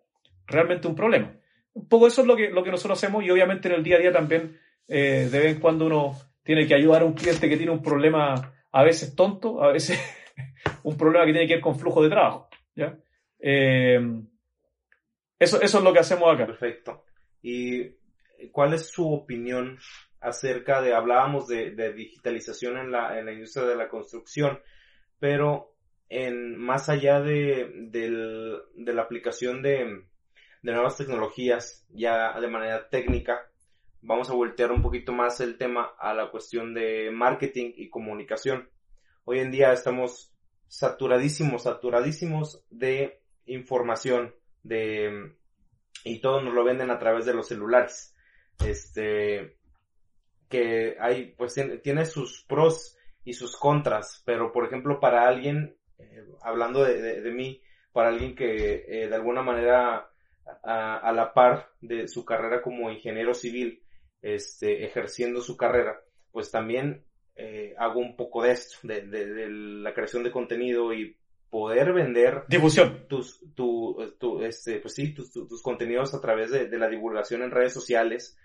realmente 0.47 0.89
un 0.89 0.95
problema. 0.95 1.35
Un 1.73 1.89
poco 1.89 2.07
eso 2.07 2.21
es 2.21 2.27
lo 2.27 2.37
que, 2.37 2.51
lo 2.51 2.63
que 2.63 2.71
nosotros 2.71 2.99
hacemos 2.99 3.25
y 3.25 3.31
obviamente 3.31 3.69
en 3.69 3.75
el 3.75 3.83
día 3.83 3.97
a 3.97 4.01
día 4.01 4.13
también 4.13 4.59
eh, 4.89 5.29
de 5.31 5.39
vez 5.39 5.55
en 5.55 5.61
cuando 5.61 5.87
uno 5.87 6.15
tiene 6.43 6.67
que 6.67 6.75
ayudar 6.75 7.03
a 7.03 7.07
un 7.07 7.15
cliente 7.15 7.49
que 7.49 7.57
tiene 7.57 7.73
un 7.73 7.81
problema 7.81 8.53
a 8.73 8.83
veces 8.83 9.15
tonto, 9.15 9.63
a 9.63 9.73
veces 9.73 9.99
un 10.83 10.97
problema 10.99 11.25
que 11.25 11.33
tiene 11.33 11.47
que 11.47 11.55
ver 11.55 11.63
con 11.63 11.79
flujo 11.79 12.03
de 12.03 12.11
trabajo. 12.11 12.49
¿ya? 12.75 12.99
Eh, 13.39 14.01
Eso, 15.39 15.63
eso 15.63 15.79
es 15.79 15.85
lo 15.85 15.93
que 15.93 16.01
hacemos 16.01 16.35
acá. 16.35 16.47
Perfecto. 16.47 17.05
¿Y 17.41 17.89
cuál 18.51 18.75
es 18.75 18.91
su 18.91 19.11
opinión 19.11 19.79
acerca 20.21 20.81
de, 20.81 20.95
hablábamos 20.95 21.49
de, 21.49 21.93
digitalización 21.93 22.79
en 22.79 22.91
la, 22.91 23.19
en 23.19 23.27
la 23.27 23.33
industria 23.33 23.65
de 23.65 23.77
la 23.77 23.89
construcción, 23.89 24.61
pero 25.19 25.72
en, 26.13 26.59
más 26.59 26.89
allá 26.89 27.21
de, 27.21 27.89
de 27.91 28.93
la 28.93 29.03
aplicación 29.03 29.63
de, 29.63 30.05
de 30.63 30.73
nuevas 30.73 30.97
tecnologías 30.97 31.87
ya 31.91 32.39
de 32.39 32.49
manera 32.49 32.89
técnica, 32.91 33.51
vamos 34.03 34.29
a 34.29 34.35
voltear 34.35 34.73
un 34.73 34.83
poquito 34.83 35.13
más 35.13 35.41
el 35.41 35.57
tema 35.57 35.95
a 35.99 36.13
la 36.13 36.31
cuestión 36.31 36.75
de 36.75 37.11
marketing 37.11 37.73
y 37.77 37.89
comunicación. 37.89 38.69
Hoy 39.25 39.39
en 39.39 39.51
día 39.51 39.73
estamos 39.73 40.35
saturadísimos, 40.69 41.63
saturadísimos 41.63 42.65
de 42.71 43.23
información, 43.47 44.35
de, 44.63 45.35
y 46.05 46.21
todo 46.21 46.43
nos 46.43 46.53
lo 46.53 46.63
venden 46.65 46.91
a 46.91 46.99
través 46.99 47.25
de 47.25 47.35
los 47.35 47.49
celulares. 47.49 48.15
Este, 48.65 49.57
que 50.49 50.97
hay, 51.01 51.33
pues 51.37 51.55
tiene, 51.83 52.05
sus 52.05 52.45
pros 52.47 52.99
y 53.25 53.33
sus 53.33 53.57
contras, 53.57 54.23
pero 54.27 54.53
por 54.53 54.67
ejemplo 54.67 55.01
para 55.01 55.27
alguien, 55.27 55.77
eh, 56.11 56.25
hablando 56.43 56.85
de, 56.85 57.31
mí, 57.31 57.61
para 57.93 58.09
alguien 58.09 58.35
que 58.35 58.85
eh, 58.87 59.09
de 59.09 59.15
alguna 59.15 59.43
manera 59.43 60.09
a, 60.63 61.13
la 61.13 61.33
par 61.33 61.71
de 61.81 62.09
su 62.09 62.25
carrera 62.25 62.63
como 62.63 62.91
ingeniero 62.91 63.35
civil, 63.35 63.83
este, 64.21 64.85
ejerciendo 64.85 65.41
su 65.41 65.57
carrera, 65.57 66.01
pues 66.31 66.51
también 66.51 67.05
eh, 67.35 67.75
hago 67.79 68.01
un 68.01 68.17
poco 68.17 68.43
de 68.43 68.53
esto, 68.53 68.77
de, 68.83 69.49
la 69.51 69.95
creación 69.95 70.23
de 70.23 70.31
contenido 70.31 70.93
y 70.93 71.17
poder 71.51 71.93
vender 71.93 72.45
difusión. 72.49 73.07
tus 73.09 73.41
tu, 73.55 73.97
tu, 74.19 74.43
este 74.43 74.81
pues 74.81 74.95
sí 74.95 75.13
tus, 75.13 75.33
tus 75.33 75.63
contenidos 75.63 76.15
a 76.15 76.21
través 76.21 76.51
de, 76.51 76.67
la 76.79 76.89
divulgación 76.89 77.43
en 77.43 77.51
redes 77.51 77.73
sociales. 77.73 78.39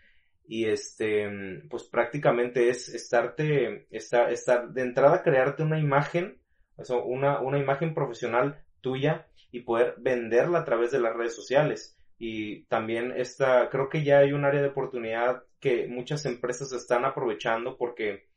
Y 0.49 0.65
este, 0.65 1.27
pues 1.69 1.83
prácticamente 1.83 2.69
es 2.69 2.87
estarte, 2.87 3.87
estar, 3.91 4.31
estar 4.31 4.69
de 4.69 4.81
entrada 4.81 5.21
crearte 5.21 5.63
una 5.63 5.77
imagen, 5.77 6.37
o 6.77 7.03
una, 7.03 7.39
una 7.39 7.57
imagen 7.57 7.93
profesional 7.93 8.63
tuya 8.81 9.27
y 9.51 9.61
poder 9.61 9.95
venderla 9.97 10.59
a 10.59 10.65
través 10.65 10.91
de 10.91 10.99
las 10.99 11.15
redes 11.15 11.35
sociales. 11.35 11.97
Y 12.19 12.63
también 12.65 13.13
esta, 13.15 13.69
creo 13.69 13.89
que 13.89 14.03
ya 14.03 14.19
hay 14.19 14.33
un 14.33 14.45
área 14.45 14.61
de 14.61 14.69
oportunidad 14.69 15.43
que 15.59 15.87
muchas 15.87 16.25
empresas 16.25 16.71
están 16.71 17.05
aprovechando 17.05 17.77
porque 17.77 18.27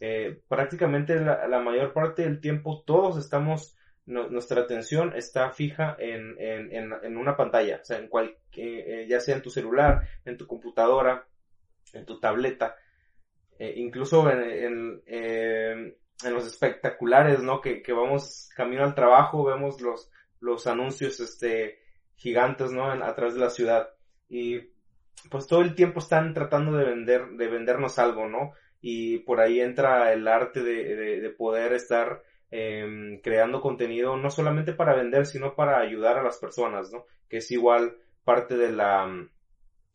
eh, 0.00 0.40
prácticamente 0.48 1.20
la, 1.20 1.60
mayor 1.60 1.92
parte 1.92 2.22
del 2.22 2.40
tiempo 2.40 2.82
todos 2.86 3.18
estamos, 3.18 3.76
nuestra 4.06 4.62
atención 4.62 5.14
está 5.14 5.50
fija 5.50 5.94
en, 5.98 6.36
en, 6.38 6.92
en, 7.02 7.16
una 7.16 7.36
pantalla, 7.36 7.80
o 7.82 7.84
sea, 7.84 7.98
en 7.98 8.08
cual, 8.08 8.34
eh, 8.56 9.06
ya 9.08 9.20
sea 9.20 9.36
en 9.36 9.42
tu 9.42 9.50
celular, 9.50 10.08
en 10.24 10.36
tu 10.36 10.46
computadora, 10.46 11.26
en 11.92 12.06
tu 12.06 12.18
tableta, 12.18 12.76
eh, 13.58 13.74
incluso 13.76 14.30
en, 14.30 15.02
en, 15.06 15.94
los 16.28 16.46
espectaculares, 16.46 17.42
¿no? 17.42 17.60
Que, 17.60 17.82
que, 17.82 17.92
vamos 17.92 18.50
camino 18.54 18.84
al 18.84 18.94
trabajo, 18.94 19.44
vemos 19.44 19.80
los, 19.80 20.10
los 20.40 20.66
anuncios 20.66 21.20
este, 21.20 21.78
gigantes, 22.16 22.70
¿no? 22.72 22.90
a 22.90 23.14
través 23.14 23.34
de 23.34 23.40
la 23.40 23.50
ciudad. 23.50 23.88
Y 24.28 24.60
pues 25.30 25.46
todo 25.46 25.62
el 25.62 25.74
tiempo 25.74 26.00
están 26.00 26.34
tratando 26.34 26.76
de 26.76 26.84
vender, 26.84 27.30
de 27.30 27.48
vendernos 27.48 27.98
algo, 27.98 28.28
¿no? 28.28 28.52
Y 28.80 29.18
por 29.18 29.40
ahí 29.40 29.60
entra 29.60 30.12
el 30.12 30.26
arte 30.28 30.62
de, 30.62 31.20
de, 31.20 31.30
poder 31.30 31.72
estar 31.74 32.22
em, 32.50 33.20
creando 33.20 33.60
contenido, 33.60 34.16
no 34.16 34.30
solamente 34.30 34.72
para 34.72 34.94
vender, 34.94 35.26
sino 35.26 35.54
para 35.54 35.80
ayudar 35.80 36.18
a 36.18 36.22
las 36.22 36.38
personas, 36.38 36.90
¿no? 36.92 37.04
Que 37.28 37.38
es 37.38 37.50
igual 37.50 37.96
parte 38.24 38.56
de 38.56 38.72
la, 38.72 39.06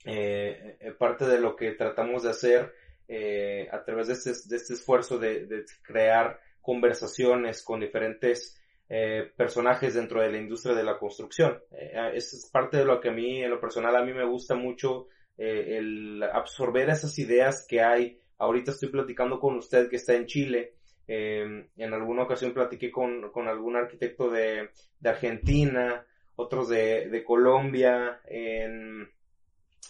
eh, 0.05 0.77
eh, 0.79 0.91
parte 0.91 1.25
de 1.25 1.39
lo 1.39 1.55
que 1.55 1.71
tratamos 1.71 2.23
de 2.23 2.29
hacer 2.29 2.73
eh, 3.07 3.67
a 3.71 3.83
través 3.83 4.07
de 4.07 4.13
este, 4.13 4.31
de 4.49 4.55
este 4.55 4.73
esfuerzo 4.73 5.19
de, 5.19 5.45
de, 5.45 5.65
crear 5.83 6.39
conversaciones 6.61 7.63
con 7.63 7.79
diferentes 7.79 8.59
eh, 8.89 9.31
personajes 9.35 9.93
dentro 9.93 10.21
de 10.21 10.31
la 10.31 10.37
industria 10.37 10.73
de 10.75 10.83
la 10.83 10.97
construcción. 10.97 11.59
Eh, 11.71 12.11
es 12.15 12.49
parte 12.51 12.77
de 12.77 12.85
lo 12.85 12.99
que 12.99 13.09
a 13.09 13.13
mí, 13.13 13.43
en 13.43 13.51
lo 13.51 13.59
personal, 13.59 13.95
a 13.95 14.03
mí 14.03 14.13
me 14.13 14.25
gusta 14.25 14.55
mucho 14.55 15.07
el 15.37 16.23
absorber 16.23 16.89
esas 16.89 17.19
ideas 17.19 17.65
que 17.67 17.81
hay. 17.81 18.21
Ahorita 18.37 18.71
estoy 18.71 18.89
platicando 18.89 19.37
con 19.37 19.57
usted 19.57 19.89
que 19.89 19.97
está 19.97 20.13
en 20.13 20.27
Chile. 20.27 20.75
en 21.07 21.93
alguna 21.93 22.23
ocasión 22.23 22.53
platiqué 22.53 22.89
con, 22.89 23.29
con 23.31 23.47
algún 23.49 23.75
arquitecto 23.75 24.29
de, 24.29 24.69
de 24.99 25.09
Argentina, 25.09 26.05
otros 26.37 26.69
de, 26.69 27.09
de 27.09 27.23
Colombia, 27.23 28.21
en, 28.25 29.09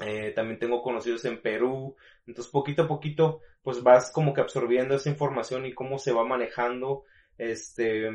eh, 0.02 0.32
también 0.36 0.60
tengo 0.60 0.82
conocidos 0.82 1.26
en 1.26 1.42
Perú. 1.42 1.96
Entonces, 2.28 2.52
poquito 2.52 2.84
a 2.84 2.88
poquito, 2.88 3.42
pues 3.62 3.82
vas 3.84 4.12
como 4.12 4.34
que 4.34 4.42
absorbiendo 4.42 4.96
esa 4.96 5.10
información 5.10 5.66
y 5.66 5.74
cómo 5.74 6.00
se 6.00 6.12
va 6.12 6.26
manejando, 6.26 7.04
este, 7.38 8.10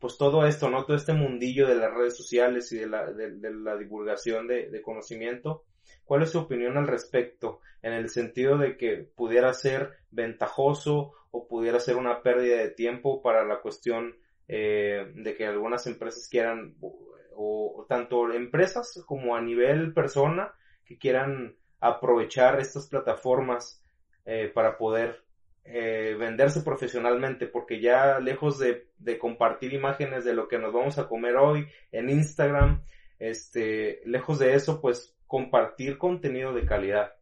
pues 0.00 0.16
todo 0.16 0.46
esto, 0.46 0.70
¿no? 0.70 0.84
Todo 0.84 0.96
este 0.96 1.12
mundillo 1.12 1.66
de 1.66 1.76
las 1.76 1.92
redes 1.92 2.16
sociales 2.16 2.70
y 2.72 2.78
de 2.78 2.88
la, 2.88 3.12
de, 3.12 3.50
la 3.52 3.76
divulgación 3.76 4.46
de, 4.46 4.70
de, 4.70 4.82
conocimiento. 4.82 5.64
¿Cuál 6.04 6.22
es 6.22 6.30
su 6.30 6.38
opinión 6.38 6.76
al 6.76 6.86
respecto? 6.86 7.60
En 7.82 7.92
el 7.92 8.08
sentido 8.08 8.58
de 8.58 8.76
que 8.76 9.08
pudiera 9.14 9.52
ser 9.54 9.98
ventajoso 10.10 11.12
o 11.30 11.46
pudiera 11.46 11.80
ser 11.80 11.96
una 11.96 12.22
pérdida 12.22 12.56
de 12.56 12.70
tiempo 12.70 13.22
para 13.22 13.44
la 13.44 13.60
cuestión 13.60 14.16
eh, 14.48 15.12
de 15.14 15.34
que 15.34 15.46
algunas 15.46 15.86
empresas 15.86 16.28
quieran, 16.28 16.76
o 16.80 17.86
tanto 17.88 18.32
empresas 18.32 19.02
como 19.06 19.36
a 19.36 19.40
nivel 19.40 19.94
persona, 19.94 20.52
que 20.90 20.98
quieran 20.98 21.54
aprovechar 21.78 22.58
estas 22.58 22.88
plataformas 22.88 23.80
eh, 24.24 24.50
para 24.52 24.76
poder 24.76 25.22
eh, 25.64 26.16
venderse 26.18 26.62
profesionalmente, 26.62 27.46
porque 27.46 27.80
ya 27.80 28.18
lejos 28.18 28.58
de, 28.58 28.88
compartir 29.20 29.72
imágenes 29.72 30.24
de 30.24 30.34
lo 30.34 30.48
que 30.48 30.58
nos 30.58 30.72
vamos 30.72 30.98
a 30.98 31.06
comer 31.06 31.36
hoy 31.36 31.68
en 31.92 32.10
Instagram, 32.10 32.82
este, 33.20 34.00
lejos 34.04 34.40
de 34.40 34.54
eso, 34.54 34.80
pues 34.80 35.16
compartir 35.28 35.96
contenido 35.96 36.52
de 36.52 36.66
calidad. 36.66 37.12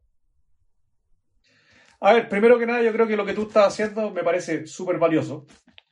A 2.00 2.14
ver, 2.14 2.26
primero 2.30 2.58
que 2.58 2.64
nada, 2.64 2.82
yo 2.82 2.92
creo 2.94 3.06
que 3.06 3.18
lo 3.18 3.26
que 3.26 3.34
tú 3.34 3.42
estás 3.42 3.66
haciendo 3.66 4.10
me 4.12 4.24
parece 4.24 4.66
súper 4.66 4.98
valioso, 4.98 5.44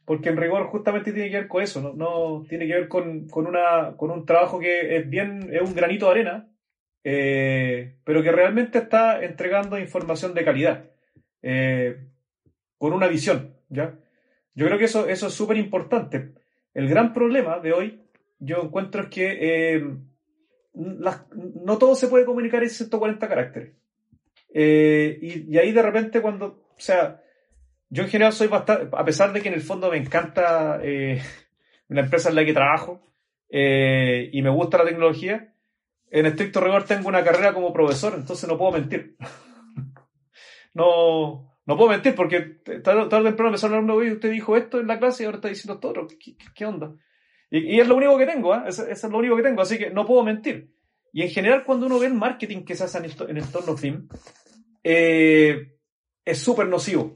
porque 0.07 0.31
en 0.31 0.39
rigor 0.39 0.69
justamente 0.69 1.13
tiene 1.13 1.29
que 1.31 1.41
ver 1.41 1.49
con 1.49 1.63
eso, 1.63 1.83
¿no? 1.83 1.93
no 1.93 2.43
tiene 2.49 2.67
que 2.67 2.73
ver 2.73 2.89
con, 2.89 3.27
una, 3.35 3.95
con 3.99 4.11
un 4.11 4.25
trabajo 4.25 4.59
que 4.59 4.97
es 4.97 5.11
bien, 5.11 5.51
es 5.53 5.61
un 5.61 5.75
granito 5.75 6.07
de 6.07 6.13
arena, 6.13 6.49
eh, 7.09 7.99
pero 8.03 8.21
que 8.21 8.33
realmente 8.33 8.79
está 8.79 9.23
entregando 9.23 9.79
información 9.79 10.35
de 10.35 10.45
calidad, 10.45 10.87
eh, 11.41 12.09
con 12.79 12.93
una 12.93 13.07
visión, 13.07 13.55
¿ya? 13.69 13.95
Yo 14.57 14.67
creo 14.67 14.77
que 14.77 14.87
eso, 14.87 15.09
eso 15.09 15.29
es 15.29 15.33
súper 15.33 15.57
importante. 15.57 16.33
El 16.75 16.89
gran 16.89 17.13
problema 17.13 17.61
de 17.61 17.73
hoy, 17.73 18.03
yo 18.41 18.61
encuentro 18.61 19.03
es 19.03 19.09
que 19.09 19.39
eh, 19.41 19.85
no 20.75 21.79
todo 21.79 21.95
se 21.95 22.09
puede 22.09 22.25
comunicar 22.25 22.65
en 22.65 22.71
140 22.71 23.29
caracteres. 23.29 23.75
Y, 24.53 25.53
y, 25.55 25.59
ahí 25.59 25.71
de 25.71 25.83
repente 25.83 26.21
cuando, 26.21 26.47
o 26.47 26.75
sea, 26.81 27.23
yo 27.89 28.03
en 28.03 28.09
general 28.09 28.33
soy 28.33 28.49
bastante, 28.49 28.89
a 28.97 29.05
pesar 29.05 29.33
de 29.33 29.43
que 29.43 29.49
en 29.49 29.55
el 29.55 29.63
fondo 29.63 29.93
me 29.93 29.99
encanta 29.99 30.79
la 31.89 32.01
empresa 32.01 32.31
en 32.31 32.35
la 32.35 32.45
que 32.45 32.53
trabajo 32.53 33.01
y 33.49 34.43
me 34.43 34.51
gusta 34.51 34.79
la 34.79 34.87
tecnología, 34.87 35.53
en 36.11 36.27
estricto 36.27 36.61
rigor 36.61 36.85
tengo 36.85 37.09
una 37.09 37.25
carrera 37.25 37.53
como 37.53 37.73
profesor, 37.73 38.15
entonces 38.17 38.49
no 38.49 38.57
puedo 38.57 38.73
mentir. 38.73 39.17
no, 40.75 41.57
no 41.67 41.77
puedo 41.77 41.91
mentir 41.91 42.15
porque 42.15 42.41
tarde 42.83 43.03
o 43.03 43.09
temprano 43.09 43.51
me 43.51 43.59
sale 43.59 43.79
un 43.79 44.07
y 44.07 44.13
usted 44.13 44.31
dijo 44.31 44.57
esto 44.57 44.79
en 44.81 44.87
la 44.87 44.99
clase 44.99 45.23
y 45.23 45.27
ahora 45.27 45.39
está 45.39 45.49
diciendo 45.49 45.75
esto 45.75 45.89
otro. 45.89 46.07
¿Qué, 46.55 46.65
onda? 46.65 46.95
Y, 47.51 47.81
es 47.81 47.89
lo 47.89 47.97
único 47.97 48.17
que 48.17 48.27
tengo, 48.27 48.55
¿eh? 48.55 48.63
Eso, 48.69 48.87
es 48.87 49.03
lo 49.05 49.19
único 49.19 49.37
que 49.37 49.43
tengo, 49.43 49.63
así 49.63 49.77
que 49.77 49.91
no 49.91 50.07
puedo 50.07 50.23
mentir. 50.23 50.71
Y 51.13 51.23
en 51.23 51.31
general 51.31 51.65
cuando 51.65 51.87
uno 51.87 51.99
ve 51.99 52.07
el 52.07 52.15
marketing 52.15 52.65
que 52.65 52.77
se 52.77 52.85
hace 52.85 52.99
en, 52.99 53.37
entorno 53.37 53.77
film, 53.77 54.09
eh, 54.85 55.73
es 56.25 56.39
súper 56.39 56.69
nocivo. 56.69 57.15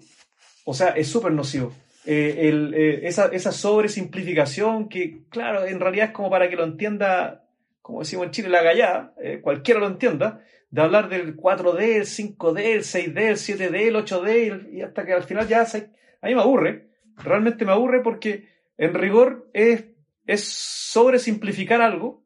O 0.64 0.74
sea, 0.74 0.88
es 0.88 1.06
súper 1.06 1.32
nocivo. 1.32 1.72
Eh, 2.06 2.48
el, 2.48 2.74
eh, 2.74 3.06
esa, 3.06 3.26
esa 3.26 3.52
sobresimplificación 3.52 4.88
que, 4.88 5.26
claro, 5.28 5.64
en 5.64 5.78
realidad 5.78 6.06
es 6.06 6.12
como 6.12 6.30
para 6.30 6.48
que 6.48 6.56
lo 6.56 6.64
entienda 6.64 7.44
como 7.82 8.00
decimos 8.00 8.26
en 8.26 8.32
Chile, 8.32 8.48
la 8.48 8.62
gallada, 8.62 9.14
eh, 9.22 9.40
cualquiera 9.40 9.80
lo 9.80 9.86
entienda, 9.86 10.42
de 10.70 10.82
hablar 10.82 11.08
del 11.08 11.36
4D, 11.36 11.96
el 11.96 12.06
5D, 12.06 12.60
el 12.60 12.82
6D, 12.82 13.18
el 13.20 13.36
7D, 13.36 13.88
el 13.88 13.96
8D, 13.96 14.72
y 14.72 14.82
hasta 14.82 15.04
que 15.04 15.12
al 15.12 15.24
final 15.24 15.48
ya 15.48 15.64
se, 15.64 15.90
a 16.20 16.26
mí 16.26 16.34
me 16.34 16.40
aburre, 16.40 16.90
realmente 17.16 17.64
me 17.64 17.72
aburre 17.72 18.02
porque 18.02 18.48
en 18.76 18.94
rigor 18.94 19.50
es, 19.52 19.86
es 20.26 20.44
sobresimplificar 20.44 21.82
algo 21.82 22.24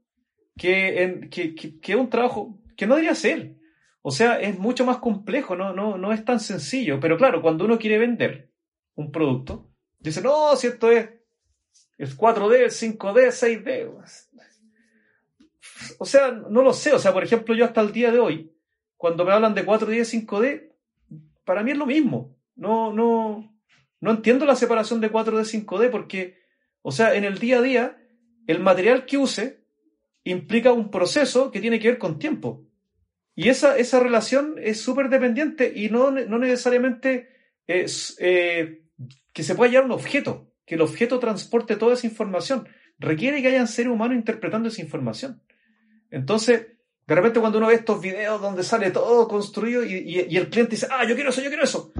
que, 0.56 1.02
en, 1.02 1.30
que, 1.30 1.54
que, 1.54 1.92
es 1.92 1.98
un 1.98 2.10
trabajo 2.10 2.60
que 2.76 2.86
no 2.86 2.94
debería 2.94 3.14
ser. 3.14 3.56
O 4.02 4.10
sea, 4.10 4.38
es 4.38 4.58
mucho 4.58 4.84
más 4.84 4.98
complejo, 4.98 5.56
no, 5.56 5.72
no, 5.72 5.96
no 5.96 6.12
es 6.12 6.24
tan 6.24 6.38
sencillo. 6.38 7.00
Pero 7.00 7.16
claro, 7.16 7.40
cuando 7.40 7.64
uno 7.64 7.78
quiere 7.78 7.98
vender 7.98 8.50
un 8.94 9.10
producto, 9.10 9.70
dice, 9.98 10.20
no, 10.20 10.54
si 10.56 10.66
esto 10.66 10.92
es 10.92 11.08
el 11.96 12.16
4D, 12.16 12.56
el 12.56 12.70
5D, 12.70 13.24
el 13.24 13.32
6D 13.32 14.23
o 15.98 16.04
sea, 16.04 16.30
no 16.30 16.62
lo 16.62 16.72
sé. 16.72 16.92
O 16.92 16.98
sea, 16.98 17.12
por 17.12 17.24
ejemplo, 17.24 17.54
yo 17.54 17.64
hasta 17.64 17.80
el 17.80 17.92
día 17.92 18.10
de 18.10 18.18
hoy, 18.18 18.52
cuando 18.96 19.24
me 19.24 19.32
hablan 19.32 19.54
de 19.54 19.66
4D 19.66 19.96
y 19.96 20.26
5D, 20.26 20.72
para 21.44 21.62
mí 21.62 21.72
es 21.72 21.78
lo 21.78 21.86
mismo. 21.86 22.36
No, 22.56 22.92
no, 22.92 23.54
no 24.00 24.10
entiendo 24.10 24.46
la 24.46 24.56
separación 24.56 25.00
de 25.00 25.10
4D 25.10 25.64
5D 25.64 25.90
porque, 25.90 26.38
o 26.82 26.92
sea, 26.92 27.14
en 27.14 27.24
el 27.24 27.38
día 27.38 27.58
a 27.58 27.62
día, 27.62 27.98
el 28.46 28.60
material 28.60 29.06
que 29.06 29.18
use 29.18 29.64
implica 30.24 30.72
un 30.72 30.90
proceso 30.90 31.50
que 31.50 31.60
tiene 31.60 31.78
que 31.78 31.88
ver 31.88 31.98
con 31.98 32.18
tiempo. 32.18 32.64
Y 33.34 33.48
esa, 33.48 33.76
esa 33.76 34.00
relación 34.00 34.56
es 34.58 34.80
súper 34.80 35.08
dependiente 35.08 35.72
y 35.74 35.90
no, 35.90 36.10
no 36.10 36.38
necesariamente 36.38 37.28
es, 37.66 38.16
eh, 38.20 38.84
que 39.32 39.42
se 39.42 39.54
pueda 39.54 39.70
llevar 39.70 39.86
un 39.86 39.92
objeto, 39.92 40.52
que 40.64 40.76
el 40.76 40.80
objeto 40.80 41.18
transporte 41.18 41.76
toda 41.76 41.94
esa 41.94 42.06
información. 42.06 42.68
Requiere 42.98 43.42
que 43.42 43.48
haya 43.48 43.66
seres 43.66 43.92
humanos 43.92 44.16
interpretando 44.16 44.68
esa 44.68 44.82
información. 44.82 45.42
Entonces, 46.14 46.68
de 47.06 47.14
repente 47.14 47.40
cuando 47.40 47.58
uno 47.58 47.66
ve 47.66 47.74
estos 47.74 48.00
videos 48.00 48.40
donde 48.40 48.62
sale 48.62 48.92
todo 48.92 49.26
construido 49.26 49.84
y, 49.84 50.36
el 50.36 50.48
cliente 50.48 50.76
dice, 50.76 50.86
ah, 50.90 51.04
yo 51.04 51.16
quiero 51.16 51.30
eso, 51.30 51.42
yo 51.42 51.48
quiero 51.48 51.64
eso. 51.64 51.92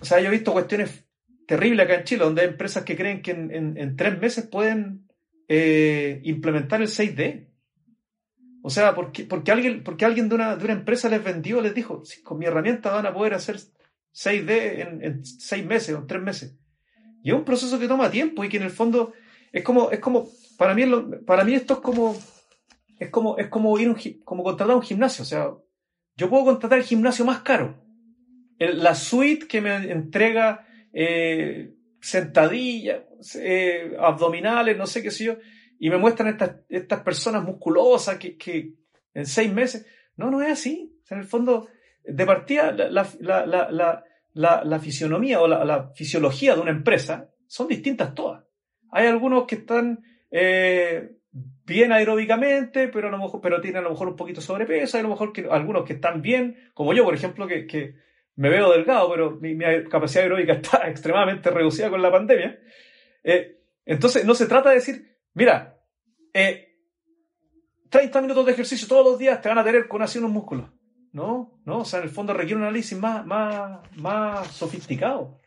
O 0.00 0.04
sea, 0.04 0.20
yo 0.20 0.28
he 0.28 0.32
visto 0.32 0.52
cuestiones 0.52 1.06
terribles 1.46 1.84
acá 1.84 1.94
en 1.94 2.04
Chile, 2.04 2.24
donde 2.24 2.42
hay 2.42 2.48
empresas 2.48 2.84
que 2.84 2.96
creen 2.96 3.22
que 3.22 3.30
en, 3.30 3.96
tres 3.96 4.18
meses 4.18 4.46
pueden 4.46 5.08
eh, 5.46 6.20
implementar 6.24 6.82
el 6.82 6.88
6D. 6.88 7.48
O 8.62 8.70
sea, 8.70 8.94
porque, 8.96 9.24
porque 9.24 9.52
alguien, 9.52 9.84
porque 9.84 10.04
alguien 10.04 10.28
de, 10.28 10.34
una, 10.34 10.56
de 10.56 10.64
una 10.64 10.74
empresa 10.74 11.08
les 11.08 11.22
vendió, 11.22 11.60
les 11.60 11.74
dijo, 11.74 12.02
con 12.24 12.38
mi 12.38 12.46
herramienta 12.46 12.90
van 12.90 13.06
a 13.06 13.14
poder 13.14 13.34
hacer 13.34 13.56
6D 14.12 14.80
en, 14.80 15.04
en 15.04 15.24
seis 15.24 15.64
meses 15.64 15.94
o 15.94 15.98
en 15.98 16.06
tres 16.08 16.22
meses. 16.22 16.56
Y 17.22 17.30
es 17.30 17.36
un 17.36 17.44
proceso 17.44 17.78
que 17.78 17.86
toma 17.86 18.10
tiempo 18.10 18.44
y 18.44 18.48
que 18.48 18.56
en 18.56 18.64
el 18.64 18.70
fondo 18.70 19.12
es 19.52 19.62
como, 19.62 19.90
es 19.90 20.00
como, 20.00 20.28
para 20.58 20.74
mí, 20.74 20.84
para 21.24 21.44
mí 21.44 21.54
esto 21.54 21.74
es 21.74 21.80
como 21.80 22.16
es 22.98 23.10
como, 23.10 23.38
es 23.38 23.48
como 23.48 23.78
ir 23.78 23.88
un, 23.88 23.96
como 24.24 24.42
contratar 24.42 24.76
un 24.76 24.82
gimnasio. 24.82 25.22
O 25.22 25.26
sea, 25.26 25.50
yo 26.16 26.30
puedo 26.30 26.44
contratar 26.44 26.78
el 26.78 26.84
gimnasio 26.84 27.24
más 27.24 27.40
caro. 27.40 27.82
la 28.58 28.94
suite 28.94 29.46
que 29.46 29.60
me 29.60 29.76
entrega 29.90 30.66
eh, 30.92 31.74
sentadillas, 32.00 33.02
eh, 33.36 33.96
abdominales, 33.98 34.76
no 34.76 34.86
sé 34.86 35.02
qué 35.02 35.10
sé 35.10 35.24
yo, 35.24 35.36
y 35.78 35.90
me 35.90 35.98
muestran 35.98 36.28
estas, 36.28 36.56
estas 36.68 37.00
personas 37.02 37.44
musculosas 37.44 38.18
que, 38.18 38.36
que 38.36 38.74
en 39.14 39.26
seis 39.26 39.52
meses. 39.52 39.86
No, 40.16 40.30
no 40.30 40.42
es 40.42 40.52
así. 40.52 40.92
En 41.10 41.18
el 41.18 41.24
fondo, 41.24 41.68
de 42.04 42.26
partida, 42.26 42.72
la, 42.72 43.06
la, 43.20 43.46
la, 43.46 44.04
la, 44.34 44.64
la 44.64 44.78
fisionomía 44.80 45.40
o 45.40 45.48
la, 45.48 45.90
fisiología 45.94 46.54
de 46.54 46.60
una 46.60 46.70
empresa 46.70 47.30
son 47.46 47.68
distintas 47.68 48.14
todas. 48.14 48.44
Hay 48.90 49.06
algunos 49.06 49.46
que 49.46 49.56
están 49.56 50.02
eh, 50.30 51.17
bien 51.66 51.92
aeróbicamente, 51.92 52.88
pero 52.88 53.08
a 53.08 53.10
lo 53.10 53.18
mejor, 53.18 53.40
pero 53.40 53.60
tienen 53.60 53.80
a 53.80 53.84
lo 53.84 53.90
mejor 53.90 54.08
un 54.08 54.16
poquito 54.16 54.40
sobrepeso, 54.40 54.96
hay 54.96 55.00
a 55.00 55.02
lo 55.04 55.10
mejor 55.10 55.32
que, 55.32 55.46
algunos 55.50 55.84
que 55.84 55.94
están 55.94 56.22
bien, 56.22 56.70
como 56.74 56.94
yo, 56.94 57.04
por 57.04 57.14
ejemplo, 57.14 57.46
que, 57.46 57.66
que 57.66 57.94
me 58.36 58.48
veo 58.48 58.72
delgado, 58.72 59.10
pero 59.10 59.32
mi, 59.32 59.58
capacidad 59.88 60.24
aeróbica 60.24 60.52
está 60.62 60.88
extremadamente 60.88 61.50
reducida 61.50 61.90
con 61.90 62.00
la 62.00 62.10
pandemia. 62.10 62.58
Eh, 63.24 63.60
entonces, 63.84 64.24
no 64.24 64.34
se 64.34 64.46
trata 64.46 64.70
de 64.70 64.76
decir, 64.76 65.16
mira, 65.34 65.78
eh, 66.32 66.76
30 67.90 68.20
minutos 68.20 68.46
de 68.46 68.52
ejercicio 68.52 68.86
todos 68.86 69.04
los 69.04 69.18
días 69.18 69.40
te 69.40 69.48
van 69.48 69.58
a 69.58 69.64
tener 69.64 69.88
con 69.88 70.02
así 70.02 70.18
unos 70.18 70.30
músculos. 70.30 70.70
No, 71.12 71.58
no, 71.64 71.78
o 71.78 71.84
sea, 71.84 72.00
en 72.00 72.04
el 72.04 72.10
fondo 72.10 72.32
requiere 72.32 72.56
un 72.56 72.62
análisis 72.62 72.96
más, 72.98 73.26
más, 73.26 73.80
más 73.96 74.46
sofisticado. 74.48 75.38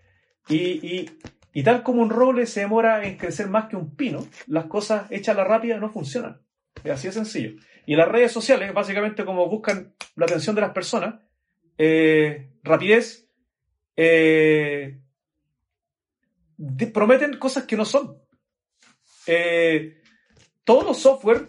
Y, 0.49 0.85
y, 0.85 1.09
y 1.53 1.63
tal 1.63 1.83
como 1.83 2.01
un 2.01 2.09
roble 2.09 2.45
se 2.45 2.61
demora 2.61 3.05
en 3.05 3.17
crecer 3.17 3.49
más 3.49 3.67
que 3.67 3.75
un 3.75 3.95
pino, 3.95 4.25
las 4.47 4.65
cosas 4.65 5.11
hechas 5.11 5.35
a 5.35 5.39
la 5.39 5.43
rápida 5.43 5.77
no 5.77 5.89
funcionan. 5.89 6.41
Es 6.83 6.91
así 6.91 7.07
de 7.07 7.13
sencillo. 7.13 7.61
Y 7.85 7.95
las 7.95 8.07
redes 8.07 8.31
sociales, 8.31 8.73
básicamente 8.73 9.25
como 9.25 9.49
buscan 9.49 9.93
la 10.15 10.25
atención 10.25 10.55
de 10.55 10.61
las 10.61 10.71
personas, 10.71 11.15
eh, 11.77 12.51
rapidez, 12.63 13.27
eh, 13.97 15.01
prometen 16.93 17.37
cosas 17.37 17.65
que 17.65 17.75
no 17.75 17.85
son. 17.85 18.17
Eh, 19.27 20.01
todos 20.63 20.85
los 20.85 20.99
software 20.99 21.47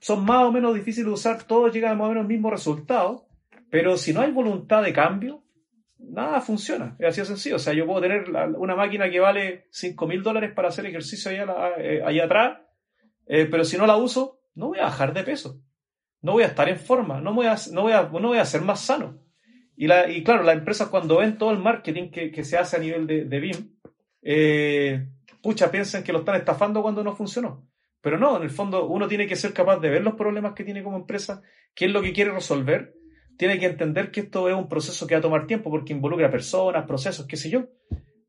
son 0.00 0.24
más 0.24 0.44
o 0.44 0.52
menos 0.52 0.74
difíciles 0.74 1.06
de 1.06 1.12
usar, 1.12 1.42
todos 1.44 1.72
llegan 1.72 1.92
a 1.92 1.94
más 1.94 2.06
o 2.06 2.08
menos 2.10 2.22
al 2.22 2.28
mismo 2.28 2.50
resultado, 2.50 3.26
pero 3.70 3.96
si 3.96 4.12
no 4.12 4.20
hay 4.20 4.30
voluntad 4.30 4.82
de 4.82 4.92
cambio, 4.92 5.42
nada 6.08 6.40
funciona. 6.40 6.96
Es 6.98 7.08
así 7.08 7.20
de 7.20 7.26
sencillo. 7.26 7.56
O 7.56 7.58
sea, 7.58 7.72
yo 7.72 7.86
puedo 7.86 8.00
tener 8.00 8.24
una 8.56 8.76
máquina 8.76 9.10
que 9.10 9.20
vale 9.20 9.66
5 9.70 10.06
mil 10.06 10.22
dólares 10.22 10.52
para 10.54 10.68
hacer 10.68 10.86
ejercicio 10.86 11.30
allá, 11.30 11.46
eh, 11.78 12.22
atrás, 12.22 12.58
eh, 13.26 13.46
pero 13.50 13.64
si 13.64 13.76
no 13.76 13.86
la 13.86 13.96
uso, 13.96 14.40
no 14.54 14.68
voy 14.68 14.78
a 14.78 14.84
bajar 14.84 15.14
de 15.14 15.24
peso. 15.24 15.60
No 16.22 16.32
voy 16.32 16.42
a 16.42 16.48
estar 16.48 16.68
en 16.68 16.78
forma, 16.78 17.20
no 17.20 17.32
voy 17.32 17.46
a, 17.46 17.56
no 17.72 17.82
voy 17.82 17.92
a, 17.92 18.02
no 18.02 18.28
voy 18.28 18.38
a 18.38 18.44
ser 18.44 18.62
más 18.62 18.80
sano. 18.80 19.22
Y, 19.76 19.86
la, 19.86 20.10
y 20.10 20.22
claro, 20.22 20.42
las 20.42 20.56
empresas 20.56 20.88
cuando 20.88 21.18
ven 21.18 21.38
todo 21.38 21.52
el 21.52 21.58
marketing 21.58 22.10
que, 22.10 22.30
que 22.30 22.44
se 22.44 22.58
hace 22.58 22.76
a 22.76 22.80
nivel 22.80 23.06
de, 23.06 23.24
de 23.24 23.40
BIM, 23.40 23.78
eh, 24.22 25.08
pucha, 25.40 25.70
piensan 25.70 26.02
que 26.02 26.12
lo 26.12 26.18
están 26.18 26.36
estafando 26.36 26.82
cuando 26.82 27.02
no 27.02 27.16
funcionó. 27.16 27.66
Pero 28.02 28.18
no, 28.18 28.36
en 28.36 28.42
el 28.42 28.50
fondo 28.50 28.86
uno 28.86 29.08
tiene 29.08 29.26
que 29.26 29.36
ser 29.36 29.52
capaz 29.52 29.78
de 29.78 29.90
ver 29.90 30.02
los 30.02 30.14
problemas 30.14 30.52
que 30.54 30.64
tiene 30.64 30.82
como 30.82 30.96
empresa, 30.96 31.42
qué 31.74 31.86
es 31.86 31.92
lo 31.92 32.02
que 32.02 32.12
quiere 32.12 32.30
resolver 32.30 32.94
tiene 33.40 33.58
que 33.58 33.64
entender 33.64 34.10
que 34.10 34.20
esto 34.20 34.50
es 34.50 34.54
un 34.54 34.68
proceso 34.68 35.06
que 35.06 35.14
va 35.14 35.20
a 35.20 35.22
tomar 35.22 35.46
tiempo 35.46 35.70
porque 35.70 35.94
involucra 35.94 36.30
personas, 36.30 36.84
procesos, 36.84 37.24
qué 37.26 37.38
sé 37.38 37.48
yo. 37.48 37.68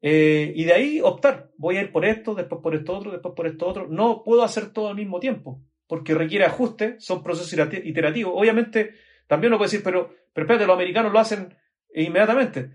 Eh, 0.01 0.53
y 0.55 0.63
de 0.63 0.71
ahí 0.71 1.01
optar, 1.01 1.51
voy 1.57 1.75
a 1.75 1.81
ir 1.81 1.91
por 1.91 2.05
esto, 2.05 2.33
después 2.33 2.61
por 2.61 2.75
esto 2.75 2.97
otro, 2.97 3.11
después 3.11 3.33
por 3.35 3.45
esto 3.45 3.67
otro. 3.67 3.87
No 3.89 4.23
puedo 4.23 4.41
hacer 4.41 4.71
todo 4.71 4.87
al 4.87 4.95
mismo 4.95 5.19
tiempo 5.19 5.61
porque 5.85 6.13
requiere 6.13 6.45
ajuste, 6.45 6.95
son 6.99 7.23
procesos 7.23 7.51
iterativos. 7.83 8.31
Obviamente, 8.33 8.93
también 9.27 9.51
lo 9.51 9.57
puedo 9.57 9.69
decir, 9.69 9.83
pero, 9.83 10.15
pero 10.31 10.45
espérate, 10.45 10.65
los 10.65 10.75
americanos 10.75 11.11
lo 11.11 11.19
hacen 11.19 11.57
inmediatamente. 11.93 12.71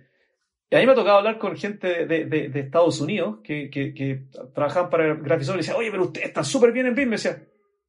Y 0.68 0.76
a 0.76 0.80
mí 0.80 0.84
me 0.84 0.92
ha 0.92 0.94
tocado 0.94 1.16
hablar 1.16 1.38
con 1.38 1.56
gente 1.56 2.04
de, 2.04 2.50
Estados 2.54 3.00
Unidos 3.00 3.38
que, 3.42 3.70
que, 3.70 4.26
trabajaban 4.54 4.90
para 4.90 5.06
el 5.06 5.22
Graphisoft 5.22 5.54
y 5.54 5.60
decían, 5.60 5.78
oye, 5.78 5.90
pero 5.90 6.04
usted 6.04 6.20
está 6.22 6.44
súper 6.44 6.72
bien 6.72 6.84
en 6.84 6.94
BIM. 6.94 7.08
Me 7.08 7.16
decía, 7.16 7.42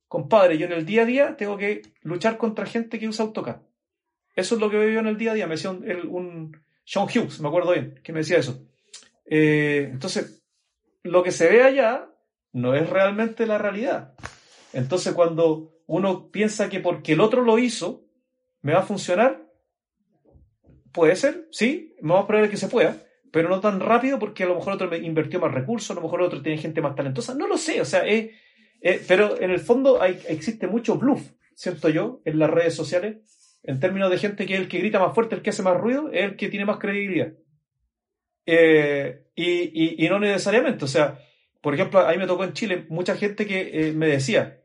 compadre, 0.08 0.58
yo 0.58 0.68
en 0.68 0.72
el 0.72 0.86
día 0.86 1.02
a 1.02 1.06
día 1.06 1.36
tengo 1.36 1.58
que 1.58 1.82
luchar 2.02 2.38
contra 2.38 2.66
gente 2.66 2.98
que 2.98 3.10
usa 3.10 3.26
AutoCAD. 3.26 3.58
Eso 4.38 4.54
es 4.54 4.62
lo 4.62 4.70
que 4.70 4.78
veo 4.78 5.00
en 5.00 5.08
el 5.08 5.18
día 5.18 5.32
a 5.32 5.34
día. 5.34 5.48
Me 5.48 5.56
decía 5.56 5.72
un, 5.72 6.56
Sean 6.86 7.06
Hughes, 7.06 7.42
me 7.42 7.48
acuerdo 7.48 7.72
bien, 7.72 8.00
que 8.04 8.14
me 8.14 8.20
decía 8.20 8.38
eso. 8.38 8.68
Eh, 9.26 9.90
entonces, 9.92 10.46
lo 11.02 11.24
que 11.24 11.32
se 11.32 11.50
ve 11.50 11.64
allá 11.64 12.08
no 12.54 12.76
es 12.76 12.88
realmente 12.88 13.48
la 13.48 13.58
realidad. 13.58 14.14
Entonces, 14.74 15.14
cuando 15.16 15.82
uno 15.88 16.30
piensa 16.30 16.70
que 16.70 16.80
porque 16.80 17.14
el 17.14 17.22
otro 17.22 17.42
lo 17.42 17.58
hizo, 17.58 18.06
me 18.62 18.74
va 18.74 18.82
a 18.82 18.86
funcionar, 18.86 19.44
puede 20.94 21.16
ser, 21.16 21.48
sí, 21.52 21.96
vamos 22.02 22.26
a 22.26 22.28
probar 22.28 22.50
que 22.50 22.58
se 22.58 22.68
pueda, 22.68 22.96
pero 23.32 23.50
no 23.50 23.60
tan 23.60 23.80
rápido 23.80 24.20
porque 24.20 24.44
a 24.44 24.48
lo 24.48 24.56
mejor 24.56 24.74
otro 24.74 24.96
invirtió 24.96 25.40
más 25.40 25.52
recursos, 25.52 25.90
a 25.90 25.96
lo 25.96 26.02
mejor 26.02 26.22
otro 26.22 26.44
tiene 26.44 26.62
gente 26.62 26.80
más 26.80 26.96
talentosa, 26.96 27.34
no 27.34 27.48
lo 27.48 27.58
sé, 27.58 27.82
o 27.82 27.86
sea, 27.86 28.04
pero 29.08 29.42
en 29.42 29.50
el 29.50 29.60
fondo 29.60 30.00
hay, 30.00 30.22
existe 30.28 30.68
mucho 30.68 30.96
bluff, 30.96 31.32
siento 31.56 31.90
yo, 31.90 32.22
en 32.24 32.38
las 32.38 32.52
redes 32.52 32.76
sociales, 32.76 33.18
en 33.64 33.80
términos 33.80 34.10
de 34.10 34.18
gente 34.18 34.46
que 34.46 34.54
es 34.54 34.60
el 34.60 34.68
que 34.68 34.80
grita 34.80 35.00
más 35.00 35.14
fuerte, 35.14 35.36
el 35.36 35.42
que 35.42 35.50
hace 35.50 35.64
más 35.64 35.78
ruido, 35.78 36.10
es 36.12 36.24
el 36.24 36.36
que 36.36 36.50
tiene 36.50 36.66
más 36.66 36.78
credibilidad. 36.78 37.34
Eh, 38.46 39.26
y, 39.36 40.08
no 40.10 40.20
necesariamente, 40.20 40.86
o 40.86 40.88
sea, 40.88 41.20
por 41.62 41.74
ejemplo, 41.74 42.00
a 42.00 42.12
mí 42.12 42.18
me 42.18 42.28
tocó 42.28 42.44
en 42.46 42.54
Chile 42.54 42.86
mucha 42.90 43.16
gente 43.16 43.46
que 43.46 43.90
eh, 43.90 43.94
me 43.94 44.08
decía, 44.08 44.62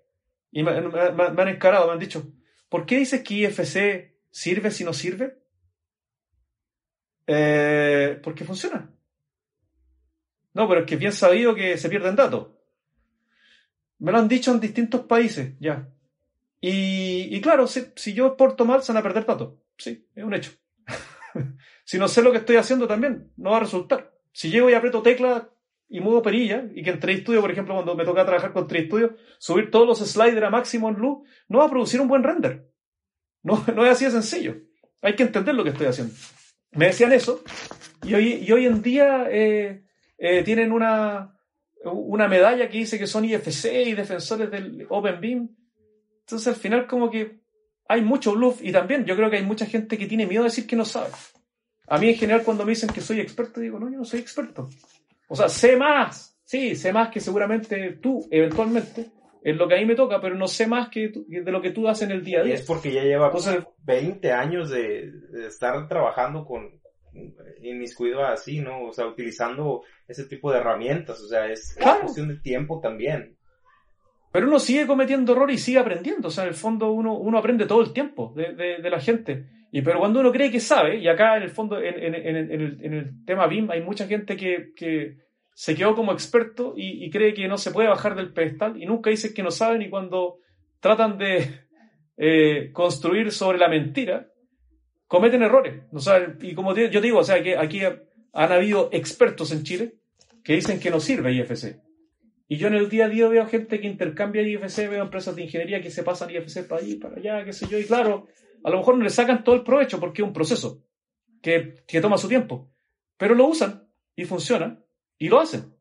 y 0.53 0.63
me, 0.63 0.71
han 0.71 1.49
encarado, 1.49 1.87
me 1.87 1.95
han 1.95 1.99
dicho, 1.99 2.33
¿por 2.69 2.87
qué 2.87 2.99
dices 2.99 3.23
que 3.23 3.35
IFC 3.35 4.15
sirve 4.31 4.71
si 4.71 4.85
no 4.85 4.93
sirve? 4.93 5.39
Eh, 7.27 8.21
porque 8.23 8.45
funciona. 8.45 8.91
No, 10.55 10.69
pero 10.69 10.81
es 10.81 10.87
que 10.87 10.97
bien 10.97 11.13
sabido 11.13 11.55
que 11.55 11.77
se 11.79 11.89
pierden 11.89 12.17
datos. 12.17 12.49
Me 13.99 14.13
lo 14.13 14.19
han 14.19 14.29
dicho 14.29 14.53
en 14.53 14.61
distintos 14.61 15.03
países, 15.03 15.55
ya. 15.59 15.89
Y, 16.65 17.41
claro, 17.41 17.67
si, 17.67 18.15
yo 18.15 18.29
exporto 18.29 18.65
mal, 18.65 18.85
se 18.85 18.93
van 18.93 19.01
a 19.01 19.03
perder 19.03 19.27
datos. 19.27 19.55
Sí, 19.77 20.07
es 20.15 20.23
un 20.23 20.33
hecho. 20.33 20.53
si 21.85 21.99
no 21.99 22.07
sé 22.07 22.23
lo 22.23 22.31
que 22.31 22.39
estoy 22.39 22.55
haciendo 22.55 22.87
también, 22.87 23.33
no 23.37 23.51
va 23.51 23.57
a 23.57 23.61
resultar. 23.61 24.15
Si 24.31 24.49
llego 24.49 24.71
y 24.71 24.75
aprieto 24.75 25.03
tecla 25.03 25.51
y 25.89 25.99
muevo 25.99 26.23
perilla, 26.23 26.65
y 26.73 26.85
que 26.85 26.91
en 26.91 27.01
3Studio, 27.01 27.41
por 27.41 27.51
ejemplo, 27.51 27.75
cuando 27.75 27.97
me 27.97 28.05
toca 28.05 28.25
trabajar 28.25 28.53
con 28.53 28.69
3Studio, 28.69 29.17
subir 29.39 29.73
todos 29.73 29.89
los 29.89 30.09
sliders 30.09 30.47
a 30.47 30.51
máximo 30.51 30.89
en 30.89 30.95
luz, 30.95 31.29
no 31.49 31.59
va 31.59 31.65
a 31.65 31.69
producir 31.69 32.01
un 32.01 32.07
buen 32.07 32.23
render. 32.23 32.71
No, 33.43 33.65
no 33.75 33.85
es 33.85 33.91
así 33.91 34.05
de 34.05 34.13
sencillo. 34.13 34.55
Hay 35.01 35.17
que 35.17 35.25
entender 35.25 35.57
lo 35.57 35.65
que 35.65 35.71
estoy 35.71 35.89
haciendo. 35.89 36.15
Me 36.71 36.87
decían 36.87 37.13
eso, 37.13 37.43
y 38.05 38.15
hoy, 38.15 38.35
y 38.35 38.53
hoy 38.53 38.67
en 38.67 38.83
día 38.83 39.27
eh, 39.29 39.85
eh, 40.17 40.45
tienen 40.45 40.71
una, 40.71 41.37
una 41.85 42.29
medalla 42.29 42.69
que 42.69 42.79
dice 42.79 43.01
que 43.01 43.09
son 43.09 43.25
IFC 43.25 43.89
y 43.89 43.95
defensores 43.95 44.49
del 44.49 44.87
OpenBeam 44.89 45.57
entonces 46.33 46.49
al 46.49 46.61
final 46.61 46.87
como 46.87 47.11
que 47.11 47.41
hay 47.89 48.01
mucho 48.01 48.33
bluff 48.33 48.63
y 48.63 48.73
también 48.73 49.05
yo 49.05 49.15
creo 49.17 49.29
que 49.29 49.37
hay 49.37 49.45
mucha 49.45 49.67
gente 49.67 49.99
que 49.99 50.07
tiene 50.07 50.27
miedo 50.27 50.43
de 50.43 50.49
decir 50.49 50.67
que 50.67 50.77
no 50.77 50.87
sabe. 50.87 51.11
A 51.89 51.99
mí 51.99 52.09
en 52.09 52.15
general 52.15 52.43
cuando 52.43 52.65
me 52.65 52.71
dicen 52.71 52.89
que 52.89 53.03
soy 53.03 53.21
experto 53.21 53.61
digo, 53.61 53.79
no, 53.79 53.91
yo 53.91 53.99
no 53.99 54.05
soy 54.07 54.21
experto. 54.21 54.71
O 55.29 55.37
sea, 55.37 55.51
sé 55.51 55.77
más, 55.77 56.39
sí, 56.43 56.75
sé 56.75 56.91
más 56.91 57.11
que 57.11 57.21
seguramente 57.21 57.99
tú 58.01 58.27
eventualmente, 58.31 59.11
es 59.43 59.57
lo 59.57 59.69
que 59.69 59.75
a 59.75 59.79
mí 59.79 59.85
me 59.85 59.95
toca, 59.95 60.23
pero 60.23 60.35
no 60.35 60.49
sé 60.49 60.67
más 60.67 60.89
que 60.89 61.13
de 61.27 61.53
lo 61.53 61.61
que 61.61 61.73
tú 61.73 61.87
haces 61.87 62.09
en 62.09 62.13
el 62.13 62.25
día 62.25 62.41
a 62.41 62.45
día. 62.45 62.55
Y 62.55 62.57
es 62.57 62.63
porque 62.63 62.93
ya 62.93 63.03
lleva 63.03 63.31
20 63.85 64.33
años 64.33 64.71
de, 64.71 65.13
estar 65.47 65.87
trabajando 65.87 66.47
con 66.47 66.81
inmiscuido 67.61 68.25
así, 68.25 68.61
¿no? 68.61 68.85
O 68.85 68.93
sea, 68.95 69.07
utilizando 69.07 69.83
ese 70.09 70.25
tipo 70.25 70.51
de 70.51 70.61
herramientas, 70.61 71.21
o 71.21 71.29
sea, 71.29 71.47
es 71.47 71.77
cuestión 72.01 72.29
de 72.29 72.37
tiempo 72.37 72.81
también. 72.81 73.37
Pero 74.33 74.49
uno 74.49 74.59
sigue 74.59 74.87
cometiendo 74.87 75.33
errores 75.33 75.57
y 75.57 75.63
sigue 75.63 75.79
aprendiendo, 75.79 76.29
o 76.29 76.31
sea, 76.31 76.45
en 76.45 76.49
el 76.49 76.55
fondo 76.55 76.91
uno, 76.91 77.15
uno 77.19 77.37
aprende 77.37 77.67
todo 77.67 77.83
el 77.83 77.93
tiempo 77.93 78.33
de, 78.35 78.55
de, 78.55 78.91
la 78.91 78.99
gente. 78.99 79.45
Y 79.71 79.83
pero 79.83 79.99
cuando 79.99 80.21
uno 80.21 80.33
cree 80.33 80.51
que 80.51 80.59
sabe, 80.59 80.97
y 80.97 81.07
acá 81.07 81.37
en 81.37 81.43
el 81.43 81.51
fondo, 81.51 81.79
en, 81.79 82.03
en, 82.03 82.15
en, 82.15 82.37
el, 82.37 82.79
en 82.83 82.95
el, 82.95 83.25
tema 83.27 83.47
BIM, 83.47 83.71
hay 83.71 83.83
mucha 83.83 84.07
gente 84.07 84.35
que, 84.35 84.73
que 84.75 85.19
se 85.55 85.75
quedó 85.75 85.95
como 85.95 86.13
experto 86.13 86.73
y, 86.75 87.11
cree 87.11 87.35
que 87.35 87.47
no 87.47 87.59
se 87.59 87.73
puede 87.73 87.89
bajar 87.89 88.15
del 88.15 88.33
pedestal 88.33 88.83
y 88.83 88.87
nunca 88.87 89.11
dice 89.11 89.35
que 89.35 89.43
no 89.43 89.51
saben 89.51 89.83
y 89.83 89.91
cuando 89.91 90.39
tratan 90.81 91.19
de 91.19 91.67
eh, 92.17 92.71
construir 92.73 93.33
sobre 93.33 93.59
la 93.59 93.69
mentira, 93.69 94.29
cometen 95.07 95.43
errores. 95.43 95.83
O 95.93 96.01
sea, 96.01 96.35
y 96.41 96.55
como 96.55 96.75
yo 96.75 97.01
digo, 97.03 97.19
o 97.19 97.25
sea, 97.25 97.43
que 97.43 97.59
aquí 97.59 97.83
han 97.85 98.53
habido 98.53 98.89
expertos 98.93 99.53
en 99.53 99.63
Chile 99.63 99.95
que 100.43 100.55
dicen 100.55 100.81
que 100.81 100.91
no 100.91 101.01
sirve 101.01 101.35
IFC. 101.35 101.92
Y 102.49 102.57
yo 102.57 102.69
en 102.69 102.75
el 102.75 102.89
día 102.89 103.07
a 103.07 103.09
día 103.09 103.29
veo 103.29 103.47
gente 103.47 103.81
que 103.81 103.87
intercambia 103.87 104.43
IFC, 104.43 104.89
veo 104.89 105.05
empresas 105.05 105.35
de 105.35 105.43
ingeniería 105.43 105.81
que 105.81 105.91
se 105.91 106.03
pasan 106.03 106.31
IFC 106.31 106.67
para 106.69 106.83
allí, 106.83 106.97
para 106.97 107.17
allá, 107.17 107.45
qué 107.45 107.53
sé 107.53 107.67
yo, 107.69 107.79
y 107.79 107.85
claro, 107.85 108.27
a 108.65 108.71
lo 108.71 108.79
mejor 108.79 108.99
no 108.99 109.05
le 109.05 109.11
sacan 109.11 109.45
todo 109.45 109.55
el 109.55 109.63
provecho 109.63 109.99
porque 109.99 110.23
es 110.23 110.29
un 110.29 110.35
proceso 110.35 110.85
que, 111.41 111.83
que 111.87 112.01
toma 112.01 112.19
su 112.19 112.29
tiempo, 112.29 112.71
pero 113.17 113.35
lo 113.35 113.47
usan 113.47 113.89
y 114.17 114.25
funciona 114.25 114.83
y 115.19 115.29
lo 115.29 115.41
hacen. 115.41 115.75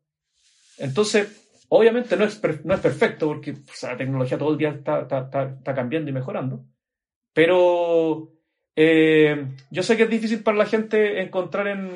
Entonces, 0.78 1.66
obviamente 1.70 2.18
no 2.18 2.26
es, 2.26 2.42
no 2.66 2.74
es 2.74 2.80
perfecto 2.80 3.28
porque 3.28 3.56
la 3.84 3.98
tecnología 3.98 4.38
todo 4.38 4.52
el 4.52 4.58
día 4.58 4.70
está, 4.70 5.02
está, 5.02 5.74
cambiando 5.76 6.10
y 6.10 6.14
mejorando, 6.14 6.66
pero 7.34 8.32
eh, 8.76 9.48
yo 9.70 9.84
sé 9.84 9.98
que 9.98 10.04
es 10.04 10.10
difícil 10.10 10.44
para 10.44 10.58
la 10.58 10.66
gente 10.66 11.22
encontrar 11.22 11.68
en, 11.68 11.90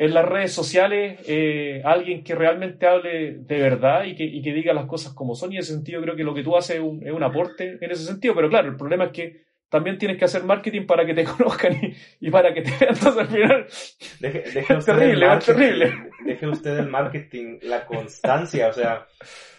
en 0.00 0.14
las 0.14 0.24
redes 0.24 0.52
sociales 0.52 1.18
eh, 1.26 1.82
alguien 1.84 2.22
que 2.22 2.36
realmente 2.36 2.86
hable 2.86 3.32
de 3.32 3.58
verdad 3.60 4.04
y 4.04 4.14
que, 4.14 4.22
y 4.22 4.40
que, 4.40 4.52
diga 4.52 4.72
las 4.72 4.86
cosas 4.86 5.12
como 5.12 5.34
son 5.34 5.52
y 5.52 5.56
en 5.56 5.62
ese 5.62 5.72
sentido 5.72 6.00
creo 6.00 6.14
que 6.14 6.22
lo 6.22 6.32
que 6.32 6.44
tú 6.44 6.56
haces 6.56 6.76
es 6.76 6.82
un, 6.82 7.04
es 7.04 7.12
un 7.12 7.24
aporte 7.24 7.78
en 7.80 7.90
ese 7.90 8.04
sentido, 8.04 8.32
pero 8.32 8.48
claro, 8.48 8.68
el 8.68 8.76
problema 8.76 9.06
es 9.06 9.10
que 9.10 9.48
también 9.68 9.98
tienes 9.98 10.16
que 10.16 10.24
hacer 10.24 10.44
marketing 10.44 10.86
para 10.86 11.04
que 11.04 11.14
te 11.14 11.24
conozcan 11.36 11.76
y, 12.20 12.30
para 12.30 12.54
que 12.54 12.62
te 12.62 12.70
vean. 12.70 12.94
Entonces 12.94 13.18
al 13.18 13.26
final. 13.26 13.66
Deje, 14.20 14.76
usted 14.76 14.94
terrible, 14.94 15.32
el 15.32 15.38
terrible. 15.40 16.10
Deje 16.24 16.46
usted 16.46 16.78
el 16.78 16.88
marketing, 16.88 17.58
la 17.62 17.84
constancia. 17.84 18.68
O 18.68 18.72
sea, 18.72 19.08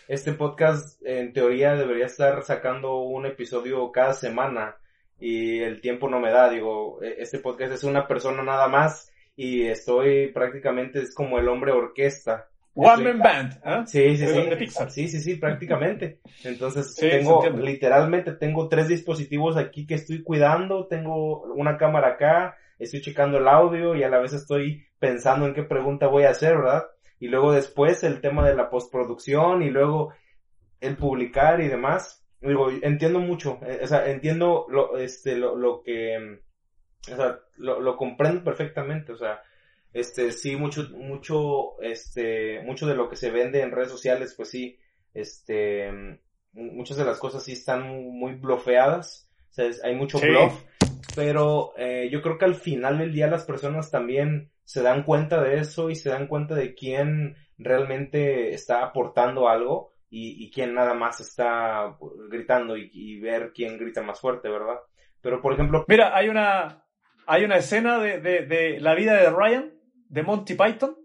este 0.07 0.31
podcast 0.31 1.05
en 1.05 1.33
teoría 1.33 1.75
debería 1.75 2.05
estar 2.05 2.41
sacando 2.43 2.99
un 2.99 3.25
episodio 3.25 3.91
cada 3.91 4.13
semana 4.13 4.77
y 5.19 5.59
el 5.59 5.81
tiempo 5.81 6.09
no 6.09 6.21
me 6.21 6.31
da. 6.31 6.49
Digo, 6.49 7.03
e, 7.03 7.17
este 7.19 7.39
podcast 7.39 7.73
es 7.73 7.83
una 7.83 8.07
persona 8.07 8.41
nada 8.41 8.69
más 8.69 9.09
y 9.41 9.65
estoy 9.67 10.33
prácticamente 10.33 10.99
es 10.99 11.15
como 11.15 11.39
el 11.39 11.47
hombre 11.47 11.71
orquesta. 11.71 12.49
One 12.73 13.13
Man 13.13 13.19
Band, 13.19 13.53
¿eh? 13.63 13.83
Sí, 13.85 14.17
sí, 14.17 14.27
sí. 14.27 14.89
Sí, 14.89 15.07
sí, 15.07 15.21
sí, 15.21 15.35
prácticamente. 15.35 16.19
Entonces, 16.43 16.93
tengo, 16.93 17.49
literalmente, 17.49 18.33
tengo 18.33 18.67
tres 18.67 18.89
dispositivos 18.89 19.55
aquí 19.55 19.87
que 19.87 19.95
estoy 19.95 20.23
cuidando, 20.23 20.87
tengo 20.87 21.43
una 21.53 21.77
cámara 21.77 22.09
acá, 22.09 22.57
estoy 22.79 22.99
checando 22.99 23.37
el 23.37 23.47
audio 23.47 23.95
y 23.95 24.03
a 24.03 24.09
la 24.09 24.19
vez 24.19 24.33
estoy 24.33 24.85
pensando 24.99 25.47
en 25.47 25.53
qué 25.53 25.63
pregunta 25.63 26.07
voy 26.07 26.23
a 26.23 26.31
hacer, 26.31 26.57
¿verdad? 26.57 26.87
Y 27.17 27.29
luego 27.29 27.53
después 27.53 28.03
el 28.03 28.19
tema 28.19 28.45
de 28.45 28.55
la 28.55 28.69
postproducción 28.69 29.63
y 29.63 29.69
luego 29.69 30.13
el 30.81 30.97
publicar 30.97 31.61
y 31.61 31.69
demás. 31.69 32.25
Digo, 32.41 32.69
entiendo 32.81 33.19
mucho, 33.19 33.57
eh, 33.65 33.79
o 33.83 33.87
sea, 33.87 34.09
entiendo 34.11 34.65
lo, 34.69 34.97
este, 34.97 35.37
lo, 35.37 35.55
lo 35.55 35.81
que, 35.81 36.41
o 37.09 37.15
sea, 37.15 37.39
lo, 37.60 37.80
lo 37.80 37.95
comprendo 37.95 38.43
perfectamente, 38.43 39.12
o 39.12 39.18
sea, 39.18 39.41
este, 39.93 40.32
sí, 40.32 40.55
mucho, 40.55 40.88
mucho, 40.91 41.82
este, 41.82 42.62
mucho 42.62 42.88
de 42.88 42.95
lo 42.95 43.10
que 43.10 43.16
se 43.16 43.32
vende 43.32 43.62
en 43.62 43.72
redes 43.72 43.89
sociales, 43.89 44.34
pues 44.36 44.49
sí, 44.49 44.80
este, 45.14 46.20
muchas 46.53 46.97
de 46.97 47.05
las 47.05 47.18
cosas 47.20 47.43
sí 47.43 47.53
están 47.53 47.88
muy 48.12 48.36
blofeadas, 48.36 49.30
o 49.49 49.53
sea, 49.53 49.70
hay 49.84 49.95
mucho 49.95 50.20
bluff, 50.20 50.64
pero 51.16 51.74
eh, 51.78 52.10
yo 52.12 52.22
creo 52.22 52.38
que 52.38 52.45
al 52.45 52.55
final 52.55 52.99
del 52.99 53.14
día 53.14 53.28
las 53.28 53.45
personas 53.45 53.89
también 53.89 54.51
se 54.64 54.84
dan 54.84 55.03
cuenta 55.03 55.41
de 55.41 55.60
eso 55.60 55.89
y 55.89 55.95
se 55.95 56.10
dan 56.10 56.28
cuenta 56.28 56.53
de 56.53 56.76
quién 56.76 57.36
realmente 57.57 58.53
está 58.53 58.84
aportando 58.84 59.49
algo 59.49 59.93
y, 60.10 60.43
y 60.43 60.51
quién 60.51 60.76
nada 60.76 60.93
más 60.93 61.20
está 61.20 61.97
gritando 62.30 62.78
y, 62.78 62.89
y 62.93 63.20
ver 63.20 63.51
quién 63.53 63.78
grita 63.78 64.03
más 64.03 64.20
fuerte, 64.20 64.49
¿verdad? 64.49 64.80
Pero 65.22 65.41
por 65.41 65.53
ejemplo... 65.53 65.84
Mira, 65.88 66.16
hay 66.16 66.30
una, 66.30 66.84
hay 67.30 67.43
una 67.43 67.57
escena 67.57 67.99
de, 67.99 68.19
de, 68.19 68.80
la 68.80 68.95
vida 68.95 69.13
de 69.13 69.30
Ryan 69.30 69.71
de 70.09 70.23
Monty 70.23 70.55
Python, 70.55 70.97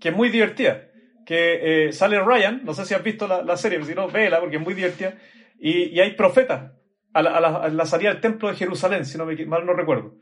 que 0.00 0.08
es 0.08 0.16
muy 0.16 0.28
divertida. 0.28 0.88
Que 1.24 1.86
eh, 1.86 1.92
sale 1.92 2.20
Ryan, 2.20 2.64
no 2.64 2.74
sé 2.74 2.84
si 2.84 2.94
has 2.94 3.02
visto 3.02 3.28
la, 3.28 3.56
serie, 3.56 3.78
pero 3.78 3.88
si 3.88 3.94
no, 3.94 4.08
vela 4.08 4.40
porque 4.40 4.56
es 4.56 4.62
muy 4.62 4.74
divertida. 4.74 5.16
Y, 5.58 6.00
hay 6.00 6.14
profetas 6.16 6.72
a 7.14 7.22
la, 7.22 7.86
salida 7.86 8.10
del 8.10 8.20
templo 8.20 8.48
de 8.48 8.56
Jerusalén, 8.56 9.04
si 9.04 9.16
no 9.18 9.24
me, 9.24 9.46
mal 9.46 9.64
no 9.64 9.72
recuerdo. 9.72 10.16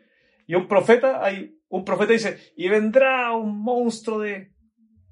Y 0.46 0.56
un 0.56 0.68
profeta, 0.68 1.24
hay 1.24 1.56
un 1.68 1.86
profeta 1.86 2.12
dice, 2.12 2.52
y 2.54 2.68
vendrá 2.68 3.32
un 3.32 3.62
monstruo 3.62 4.20
de 4.20 4.52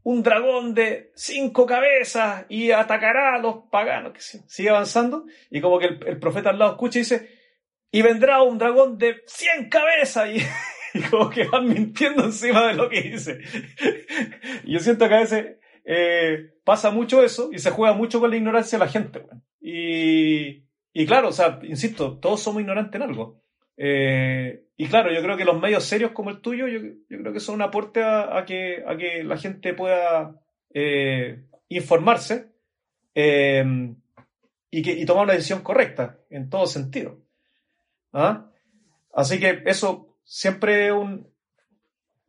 un 0.02 0.22
dragón 0.22 0.74
de 0.74 1.10
cinco 1.14 1.64
cabezas 1.64 2.44
y 2.50 2.70
atacará 2.70 3.36
a 3.36 3.38
los 3.38 3.64
paganos. 3.70 4.12
Que 4.12 4.20
sigue 4.20 4.68
avanzando 4.68 5.24
y 5.50 5.62
como 5.62 5.78
que 5.78 5.86
el, 5.86 6.06
el 6.06 6.18
profeta 6.18 6.50
al 6.50 6.58
lado 6.58 6.72
escucha 6.72 6.98
y 6.98 7.02
dice, 7.02 7.41
y 7.94 8.00
vendrá 8.00 8.42
un 8.42 8.58
dragón 8.58 8.96
de 8.98 9.22
cien 9.26 9.68
cabezas 9.68 10.30
y, 10.94 11.00
como 11.02 11.30
que 11.30 11.44
van 11.44 11.68
mintiendo 11.68 12.24
encima 12.24 12.66
de 12.68 12.74
lo 12.74 12.88
que 12.88 13.02
dice. 13.02 13.38
yo 14.64 14.78
siento 14.80 15.08
que 15.08 15.14
a 15.14 15.20
veces 15.20 15.56
eh, 15.84 16.54
pasa 16.64 16.90
mucho 16.90 17.22
eso 17.22 17.50
y 17.52 17.58
se 17.58 17.70
juega 17.70 17.94
mucho 17.94 18.18
con 18.18 18.30
la 18.30 18.36
ignorancia 18.36 18.78
de 18.78 18.84
la 18.84 18.90
gente. 18.90 19.22
Y, 19.60 20.64
y 20.92 21.06
claro, 21.06 21.28
o 21.28 21.32
sea, 21.32 21.60
insisto, 21.62 22.18
todos 22.18 22.42
somos 22.42 22.62
ignorantes 22.62 22.94
en 23.00 23.08
algo. 23.08 23.42
Eh, 23.76 24.64
y 24.76 24.86
claro, 24.86 25.12
yo 25.12 25.22
creo 25.22 25.36
que 25.36 25.44
los 25.44 25.60
medios 25.60 25.84
serios 25.84 26.12
como 26.12 26.30
el 26.30 26.40
tuyo, 26.40 26.68
yo, 26.68 26.80
yo 27.08 27.18
creo 27.18 27.32
que 27.32 27.40
son 27.40 27.56
un 27.56 27.62
aporte 27.62 28.02
a, 28.02 28.42
que, 28.46 28.82
a 28.86 28.96
que 28.96 29.22
la 29.22 29.36
gente 29.36 29.74
pueda 29.74 30.40
eh, 30.72 31.44
informarse 31.68 32.52
y, 33.14 34.82
que, 34.82 34.92
y 34.92 35.04
tomar 35.04 35.24
una 35.24 35.34
decisión 35.34 35.60
correcta 35.60 36.18
en 36.30 36.48
todo 36.48 36.66
sentido. 36.66 37.22
¿Ah? 38.12 38.50
Así 39.12 39.38
que 39.38 39.62
eso 39.66 40.16
siempre 40.24 40.92
un... 40.92 41.30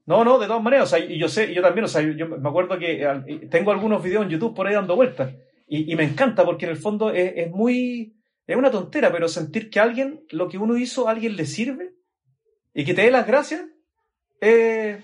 No, 0.06 0.26
no, 0.26 0.38
de 0.38 0.48
todas 0.48 0.62
maneras, 0.62 0.92
o 0.92 0.98
sea, 0.98 1.06
y 1.06 1.18
yo 1.18 1.30
sé, 1.30 1.52
y 1.52 1.56
yo 1.56 1.62
también, 1.62 1.86
o 1.86 1.88
sea, 1.88 2.02
yo 2.02 2.28
me 2.28 2.50
acuerdo 2.50 2.78
que 2.78 3.08
tengo 3.50 3.72
algunos 3.72 4.04
videos 4.04 4.26
en 4.26 4.32
YouTube 4.32 4.54
por 4.54 4.68
ahí 4.68 4.74
dando 4.74 4.98
vueltas, 4.98 5.34
y, 5.66 5.96
me 5.96 6.04
encanta 6.04 6.44
porque 6.44 6.66
en 6.66 6.72
el 6.72 6.78
fondo 6.78 7.12
es, 7.12 7.50
muy... 7.50 8.18
Es 8.46 8.58
una 8.58 8.70
tontera, 8.70 9.14
pero 9.14 9.30
sentir 9.30 9.70
que 9.70 9.80
alguien, 9.80 10.26
lo 10.32 10.50
que 10.50 10.58
uno 10.58 10.76
hizo, 10.76 11.08
a 11.08 11.12
alguien 11.12 11.38
le 11.38 11.46
sirve, 11.46 11.94
y 12.74 12.84
que 12.84 12.94
te 12.94 13.04
dé 13.04 13.12
las 13.12 13.26
gracias, 13.26 13.64
es 14.42 15.02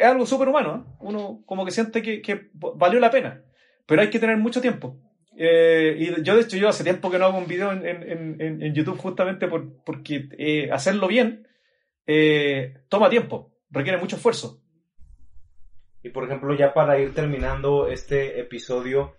algo 0.00 0.24
súper 0.24 0.48
humano, 0.48 0.76
¿eh? 0.76 0.96
Uno 1.00 1.42
como 1.44 1.64
que 1.64 1.72
siente 1.72 2.00
que, 2.00 2.22
que, 2.22 2.48
valió 2.54 3.00
la 3.00 3.10
pena, 3.10 3.42
pero 3.86 4.02
hay 4.02 4.10
que 4.10 4.20
tener 4.20 4.36
mucho 4.36 4.60
tiempo. 4.60 5.00
Eh, 5.38 5.96
y 5.98 6.22
yo, 6.22 6.34
de 6.34 6.42
hecho, 6.42 6.56
yo 6.56 6.68
hace 6.68 6.84
tiempo 6.84 7.10
que 7.10 7.18
no 7.18 7.26
hago 7.26 7.38
un 7.38 7.46
video 7.46 7.72
en, 7.72 7.86
en, 7.86 8.40
en, 8.40 8.62
en 8.62 8.74
YouTube 8.74 8.96
justamente 8.98 9.48
por, 9.48 9.82
porque 9.84 10.28
eh, 10.38 10.70
hacerlo 10.72 11.08
bien 11.08 11.46
eh, 12.06 12.74
toma 12.88 13.10
tiempo, 13.10 13.52
requiere 13.70 13.98
mucho 13.98 14.16
esfuerzo. 14.16 14.62
Y 16.02 16.10
por 16.10 16.24
ejemplo, 16.24 16.54
ya 16.54 16.72
para 16.72 16.98
ir 17.00 17.12
terminando 17.14 17.88
este 17.88 18.40
episodio, 18.40 19.16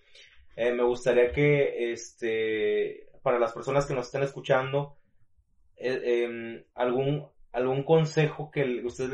eh, 0.56 0.72
me 0.72 0.84
gustaría 0.84 1.32
que, 1.32 1.92
este, 1.92 3.10
para 3.22 3.40
las 3.40 3.52
personas 3.52 3.86
que 3.86 3.94
nos 3.94 4.06
estén 4.06 4.24
escuchando, 4.24 4.98
eh, 5.76 6.24
em, 6.24 6.64
algún, 6.76 7.28
algún 7.52 7.84
consejo 7.84 8.50
que 8.52 8.82
usted 8.86 9.12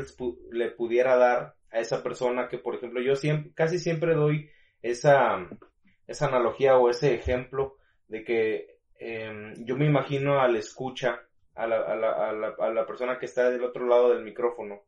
le 0.52 0.70
pudiera 0.70 1.16
dar 1.16 1.56
a 1.70 1.80
esa 1.80 2.02
persona 2.02 2.48
que, 2.48 2.58
por 2.58 2.76
ejemplo, 2.76 3.00
yo 3.02 3.16
siempre, 3.16 3.52
casi 3.54 3.80
siempre 3.80 4.14
doy 4.14 4.48
esa, 4.80 5.48
esa 6.06 6.26
analogía 6.26 6.76
o 6.76 6.90
ese 6.90 7.14
ejemplo 7.14 7.76
de 8.08 8.24
que 8.24 8.78
em, 8.98 9.54
yo 9.64 9.76
me 9.76 9.86
imagino 9.86 10.40
al 10.40 10.56
escucha 10.56 11.20
a 11.54 11.66
la, 11.66 11.80
a, 11.80 11.96
la, 11.96 12.12
a, 12.28 12.32
la, 12.32 12.54
a 12.58 12.70
la 12.70 12.86
persona 12.86 13.18
que 13.18 13.26
está 13.26 13.50
del 13.50 13.64
otro 13.64 13.86
lado 13.86 14.10
del 14.10 14.24
micrófono, 14.24 14.82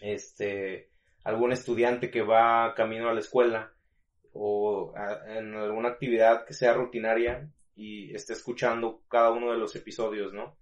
este, 0.00 0.90
algún 1.24 1.52
estudiante 1.52 2.10
que 2.10 2.22
va 2.22 2.74
camino 2.74 3.08
a 3.08 3.14
la 3.14 3.20
escuela 3.20 3.72
o 4.32 4.92
en 5.28 5.54
alguna 5.54 5.90
actividad 5.90 6.44
que 6.44 6.54
sea 6.54 6.74
rutinaria 6.74 7.48
y 7.76 8.14
esté 8.14 8.32
escuchando 8.32 9.02
cada 9.08 9.30
uno 9.30 9.50
de 9.50 9.58
los 9.58 9.74
episodios, 9.76 10.32
¿no? 10.32 10.56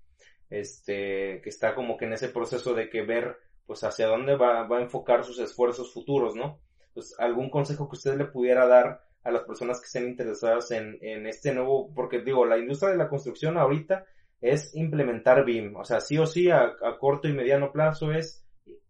Este, 0.50 1.40
que 1.42 1.48
está 1.48 1.74
como 1.74 1.96
que 1.96 2.04
en 2.04 2.12
ese 2.12 2.28
proceso 2.28 2.74
de 2.74 2.90
que 2.90 3.02
ver, 3.02 3.38
pues, 3.66 3.82
hacia 3.84 4.06
dónde 4.06 4.36
va, 4.36 4.66
va 4.66 4.78
a 4.78 4.82
enfocar 4.82 5.24
sus 5.24 5.38
esfuerzos 5.38 5.92
futuros, 5.92 6.34
¿no? 6.34 6.60
Pues, 6.92 7.14
algún 7.18 7.48
consejo 7.48 7.88
que 7.88 7.96
usted 7.96 8.16
le 8.16 8.26
pudiera 8.26 8.66
dar 8.66 9.02
a 9.24 9.30
las 9.30 9.42
personas 9.44 9.80
que 9.80 9.86
estén 9.86 10.08
interesadas 10.08 10.70
en, 10.72 10.98
en 11.00 11.26
este 11.26 11.54
nuevo, 11.54 11.92
porque 11.94 12.20
digo, 12.20 12.44
la 12.44 12.58
industria 12.58 12.90
de 12.90 12.98
la 12.98 13.08
construcción 13.08 13.56
ahorita 13.56 14.04
es 14.42 14.74
implementar 14.74 15.44
BIM, 15.44 15.76
o 15.76 15.84
sea, 15.84 16.00
sí 16.00 16.18
o 16.18 16.26
sí 16.26 16.50
a, 16.50 16.74
corto 16.98 17.28
y 17.28 17.32
mediano 17.32 17.70
plazo 17.70 18.12
es 18.12 18.44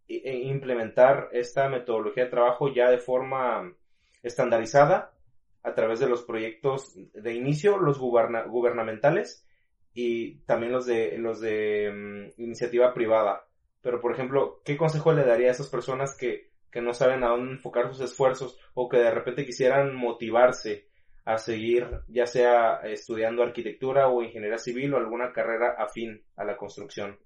implementar 0.07 1.29
esta 1.31 1.69
metodología 1.69 2.25
de 2.25 2.31
trabajo 2.31 2.73
ya 2.73 2.89
de 2.89 2.97
forma 2.97 3.71
estandarizada 4.23 5.13
a 5.61 5.73
través 5.73 5.99
de 5.99 6.09
los 6.09 6.23
proyectos 6.23 6.95
de 7.13 7.33
inicio, 7.33 7.77
los 7.77 7.99
gubernamentales 7.99 9.47
y 9.93 10.39
también 10.39 10.73
los 10.73 10.87
de 10.87 11.17
los 11.19 11.39
de 11.39 11.91
mm, 11.91 12.41
iniciativa 12.41 12.93
privada. 12.93 13.45
Pero 13.81 14.01
por 14.01 14.11
ejemplo, 14.11 14.61
¿qué 14.65 14.75
consejo 14.75 15.13
le 15.13 15.23
daría 15.23 15.49
a 15.49 15.51
esas 15.51 15.69
personas 15.69 16.17
que 16.17 16.51
que 16.73 16.81
no 16.81 16.93
saben 16.93 17.23
a 17.23 17.29
dónde 17.29 17.53
enfocar 17.53 17.93
sus 17.93 18.01
esfuerzos 18.01 18.57
o 18.73 18.89
que 18.89 18.97
de 18.97 19.11
repente 19.11 19.45
quisieran 19.45 19.95
motivarse 19.95 20.87
a 21.23 21.37
seguir 21.37 21.87
ya 22.07 22.25
sea 22.25 22.81
estudiando 22.83 23.43
arquitectura 23.43 24.09
o 24.09 24.23
ingeniería 24.23 24.57
civil 24.57 24.93
o 24.93 24.97
alguna 24.97 25.31
carrera 25.31 25.75
afín 25.77 26.23
a 26.35 26.43
la 26.43 26.57
construcción. 26.57 27.17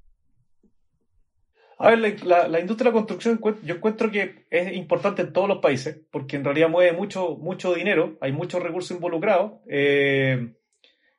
A 1.79 1.91
ver, 1.91 2.23
la, 2.25 2.59
industria 2.59 2.89
de 2.89 2.95
la 2.95 3.05
construcción 3.05 3.39
yo 3.63 3.75
encuentro 3.75 4.11
que 4.11 4.47
es 4.49 4.75
importante 4.75 5.21
en 5.21 5.31
todos 5.31 5.47
los 5.47 5.59
países, 5.59 5.99
porque 6.11 6.35
en 6.35 6.43
realidad 6.43 6.69
mueve 6.69 6.91
mucho, 6.91 7.37
mucho 7.37 7.73
dinero, 7.75 8.17
hay 8.19 8.31
muchos 8.31 8.61
recursos 8.61 8.97
involucrados. 8.97 9.61
Eh, 9.69 10.53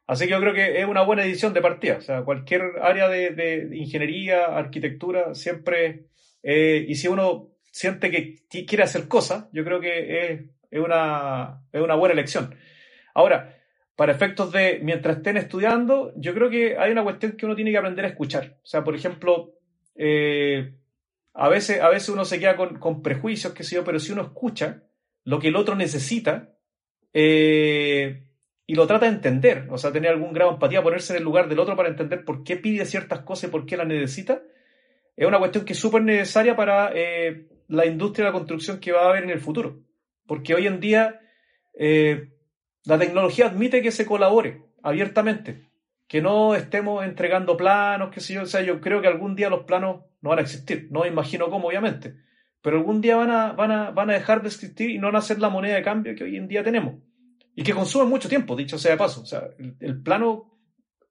así 0.09 0.25
que 0.25 0.33
yo 0.33 0.41
creo 0.41 0.55
que 0.55 0.81
es 0.81 0.87
una 0.87 1.03
buena 1.03 1.25
edición 1.25 1.55
de 1.55 1.63
partida. 1.63 1.99
O 1.99 2.01
sea, 2.01 2.23
cualquier 2.23 2.63
área 2.83 3.09
de, 3.09 3.69
ingeniería, 3.73 4.47
arquitectura, 4.47 5.33
siempre. 5.37 6.07
Eh, 6.43 6.87
y 6.89 6.97
si 6.97 7.07
uno 7.07 7.53
siente 7.79 8.11
que 8.11 8.41
quiere 8.67 8.83
hacer 8.83 9.07
cosas, 9.07 9.47
yo 9.53 9.63
creo 9.63 9.79
que 9.79 10.51
es, 10.69 10.81
una, 10.81 11.63
es 11.73 11.81
una 11.81 11.95
buena 11.95 12.13
elección. 12.13 12.57
Ahora, 13.15 13.57
para 13.95 14.11
efectos 14.11 14.51
de 14.51 14.81
mientras 14.83 15.19
estén 15.19 15.37
estudiando, 15.37 16.13
yo 16.17 16.35
creo 16.35 16.51
que 16.51 16.77
hay 16.77 16.91
una 16.91 17.05
cuestión 17.05 17.33
que 17.33 17.47
uno 17.47 17.55
tiene 17.55 17.71
que 17.71 17.79
aprender 17.79 18.05
a 18.05 18.09
escuchar. 18.09 18.59
O 18.65 18.67
sea, 18.67 18.83
por 18.83 18.97
ejemplo, 18.97 19.55
eh, 19.95 20.75
a, 21.35 21.49
veces, 21.49 21.81
a 21.81 21.89
veces 21.89 22.09
uno 22.09 22.25
se 22.25 22.41
queda 22.41 22.57
con, 22.57 23.01
prejuicios, 23.01 23.53
qué 23.53 23.63
sé 23.63 23.77
yo, 23.77 23.85
pero 23.85 24.01
si 24.01 24.11
uno 24.11 24.23
escucha 24.23 24.83
lo 25.23 25.39
que 25.39 25.47
el 25.47 25.55
otro 25.55 25.77
necesita 25.77 26.57
eh, 27.13 28.25
y 28.67 28.75
lo 28.75 28.89
trata 28.89 29.07
de 29.07 29.13
entender, 29.13 29.69
o 29.71 29.79
sea, 29.79 29.93
tener 29.93 30.11
algún 30.11 30.33
grado 30.33 30.51
de 30.51 30.55
empatía, 30.55 30.83
ponerse 30.83 31.13
en 31.13 31.19
el 31.19 31.25
lugar 31.25 31.49
del 31.49 31.61
otro 31.61 31.77
para 31.77 31.91
entender 31.91 32.25
por 32.25 32.43
qué 32.43 32.57
pide 32.57 32.85
ciertas 32.87 33.21
cosas 33.21 33.49
y 33.49 33.53
por 33.53 33.67
qué 33.67 33.77
las 33.77 33.87
necesita, 33.87 34.43
es 35.17 35.27
una 35.27 35.39
cuestión 35.39 35.65
que 35.65 35.75
es 35.75 35.79
súper 35.79 36.03
necesaria 36.03 36.57
para 36.57 36.91
eh, 36.93 37.47
la 37.69 37.87
industria 37.87 38.27
de 38.27 38.33
la 38.33 38.39
construcción 38.39 38.81
que 38.81 38.93
va 38.93 39.03
a 39.03 39.11
haber 39.11 39.25
en 39.25 39.31
el 39.31 39.41
futuro. 39.41 39.81
Porque 40.27 40.55
hoy 40.55 40.67
en 40.67 40.81
día 40.81 41.21
eh, 41.79 42.33
la 42.85 42.99
tecnología 42.99 43.47
admite 43.47 43.83
que 43.83 43.93
se 43.93 44.07
colabore 44.07 44.63
abiertamente, 44.83 45.69
que 46.07 46.23
no 46.23 46.55
estemos 46.55 47.05
entregando 47.05 47.57
planos, 47.57 48.11
que 48.11 48.21
sé 48.21 48.35
yo, 48.35 48.43
o 48.43 48.47
sea, 48.47 48.63
yo 48.63 48.81
creo 48.81 49.01
que 49.01 49.09
algún 49.09 49.37
día 49.37 49.51
los 49.51 49.65
planos 49.65 50.05
no 50.21 50.31
van 50.31 50.39
a 50.39 50.43
existir, 50.43 50.89
no 50.91 51.07
imagino 51.07 51.51
cómo, 51.51 51.69
obviamente, 51.69 52.17
pero 52.63 52.79
algún 52.79 53.01
día 53.01 53.17
van 53.17 53.31
a, 53.31 53.53
van 53.53 53.71
a, 53.71 53.91
van 53.91 54.11
a 54.11 54.15
dejar 54.15 54.43
de 54.43 54.49
existir 54.49 54.91
y 54.91 54.99
no 54.99 55.09
van 55.09 55.17
a 55.17 55.21
ser 55.21 55.39
la 55.39 55.51
moneda 55.51 55.77
de 55.77 55.83
cambio 55.83 56.15
que 56.15 56.25
hoy 56.25 56.37
en 56.37 56.49
día 56.49 56.65
tenemos. 56.65 56.97
Y 57.55 57.63
que 57.63 57.75
consumen 57.75 58.09
mucho 58.09 58.29
tiempo, 58.29 58.55
dicho 58.55 58.79
sea 58.79 58.93
de 58.93 58.99
paso. 58.99 59.23
O 59.23 59.27
sea, 59.27 59.49
el, 59.81 60.01
plano 60.03 60.59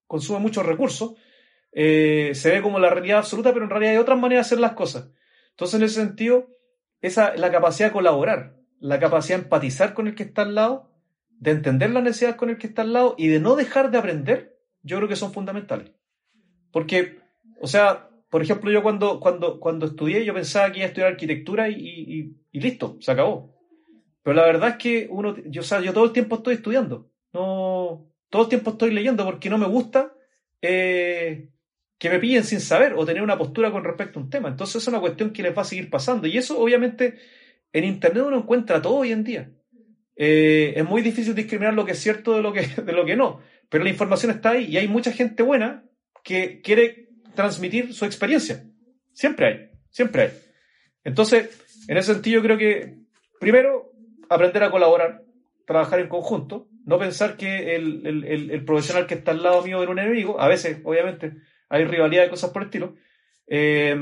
consume 0.06 0.40
muchos 0.40 0.66
recursos, 0.66 1.16
eh, 1.74 2.32
se 2.34 2.52
ve 2.52 2.62
como 2.62 2.80
la 2.80 2.90
realidad 2.90 3.20
absoluta, 3.20 3.52
pero 3.54 3.66
en 3.66 3.70
realidad 3.70 3.94
hay 3.94 3.98
otras 3.98 4.18
maneras 4.18 4.46
de 4.46 4.48
hacer 4.48 4.60
las 4.60 4.74
cosas. 4.74 5.10
Entonces, 5.58 5.80
en 5.80 5.86
ese 5.88 6.02
sentido, 6.02 6.50
esa, 7.02 7.36
la 7.36 7.52
capacidad 7.52 7.88
de 7.88 7.94
colaborar, 7.94 8.58
la 8.80 9.00
capacidad 9.00 9.40
de 9.40 9.46
empatizar 9.46 9.96
con 9.96 10.08
el 10.08 10.14
que 10.14 10.22
está 10.22 10.44
al 10.44 10.54
lado, 10.54 10.92
de 11.30 11.50
entender 11.50 11.90
las 11.90 12.04
necesidades 12.04 12.38
con 12.38 12.52
el 12.52 12.60
que 12.60 12.68
está 12.68 12.84
al 12.84 12.94
lado 12.94 13.16
y 13.18 13.28
de 13.28 13.40
no 13.40 13.56
dejar 13.56 13.90
de 13.90 13.98
aprender, 13.98 14.56
yo 14.84 14.98
creo 14.98 15.10
que 15.10 15.16
son 15.16 15.34
fundamentales. 15.34 15.92
Porque, 16.72 17.18
o 17.60 17.66
sea, 17.66 18.08
por 18.30 18.44
ejemplo, 18.44 18.70
yo 18.70 18.84
cuando, 18.84 19.20
cuando, 19.20 19.60
cuando 19.60 19.88
estudié, 19.88 20.24
yo 20.24 20.36
pensaba 20.36 20.72
que 20.72 20.78
iba 20.78 20.86
a 20.86 20.90
estudiar 20.90 21.14
arquitectura 21.14 21.70
y, 21.70 22.36
listo, 22.52 22.98
se 23.00 23.12
acabó. 23.12 23.58
Pero 24.22 24.36
la 24.36 24.46
verdad 24.46 24.70
es 24.70 24.76
que 24.76 25.08
uno, 25.10 25.36
yo, 25.48 25.64
o 25.64 25.82
yo 25.82 25.92
todo 25.92 26.06
el 26.06 26.12
tiempo 26.12 26.36
estoy 26.36 26.54
estudiando. 26.54 27.10
No, 27.34 28.12
todo 28.30 28.44
el 28.44 28.50
tiempo 28.50 28.70
estoy 28.72 28.92
leyendo 28.92 29.26
porque 29.26 29.50
no 29.50 29.58
me 29.58 29.66
gusta 29.66 30.14
eh, 30.62 31.50
que 31.98 32.10
me 32.10 32.20
pillen 32.20 32.44
sin 32.44 32.60
saber 32.60 32.94
o 32.94 33.06
tener 33.06 33.24
una 33.24 33.38
postura 33.38 33.72
con 33.72 33.84
respecto 33.84 34.20
a 34.20 34.24
un 34.24 34.30
tema. 34.30 34.50
Entonces 34.50 34.82
es 34.82 34.88
una 34.88 35.00
cuestión 35.00 35.32
que 35.32 35.44
les 35.44 35.58
va 35.58 35.64
a 35.64 35.66
seguir 35.66 35.90
pasando. 35.90 36.28
Y 36.28 36.38
eso 36.38 36.60
obviamente 36.60 37.16
en 37.74 37.84
Internet 37.84 38.24
uno 38.28 38.38
encuentra 38.38 38.82
todo 38.82 38.98
hoy 38.98 39.12
en 39.12 39.24
día. 39.24 39.50
Eh, 40.16 40.74
es 40.76 40.86
muy 40.86 41.02
difícil 41.02 41.36
discriminar 41.36 41.74
lo 41.74 41.86
que 41.86 41.92
es 41.92 42.00
cierto 42.00 42.36
de 42.36 42.42
lo 42.42 42.54
que, 42.54 42.62
de 42.84 42.94
lo 42.94 43.06
que 43.06 43.16
no. 43.16 43.42
Pero 43.70 43.84
la 43.84 43.90
información 43.90 44.32
está 44.32 44.52
ahí 44.52 44.66
y 44.66 44.78
hay 44.78 44.88
mucha 44.88 45.12
gente 45.12 45.44
buena 45.44 45.84
que 46.24 46.62
quiere 46.62 47.10
transmitir 47.36 47.94
su 47.94 48.06
experiencia. 48.06 48.64
Siempre 49.14 49.48
hay, 49.48 49.70
siempre 49.90 50.22
hay. 50.24 50.30
Entonces, 51.04 51.50
en 51.88 51.98
ese 51.98 52.14
sentido 52.14 52.42
creo 52.42 52.58
que, 52.58 52.98
primero, 53.40 53.92
aprender 54.30 54.64
a 54.64 54.72
colaborar, 54.72 55.24
trabajar 55.66 56.00
en 56.00 56.10
conjunto, 56.10 56.68
no 56.86 56.98
pensar 57.00 57.38
que 57.38 57.76
el, 57.76 58.06
el, 58.06 58.52
el 58.52 58.66
profesional 58.66 59.08
que 59.08 59.16
está 59.16 59.32
al 59.32 59.44
lado 59.44 59.64
mío 59.64 59.84
es 59.84 59.90
un 59.90 60.00
enemigo, 60.00 60.40
a 60.40 60.48
veces, 60.48 60.80
obviamente, 60.84 61.34
hay 61.70 61.86
rivalidad 61.86 62.24
de 62.24 62.30
cosas 62.30 62.52
por 62.52 62.62
el 62.62 62.68
estilo. 62.68 62.96
Eh, 63.48 63.96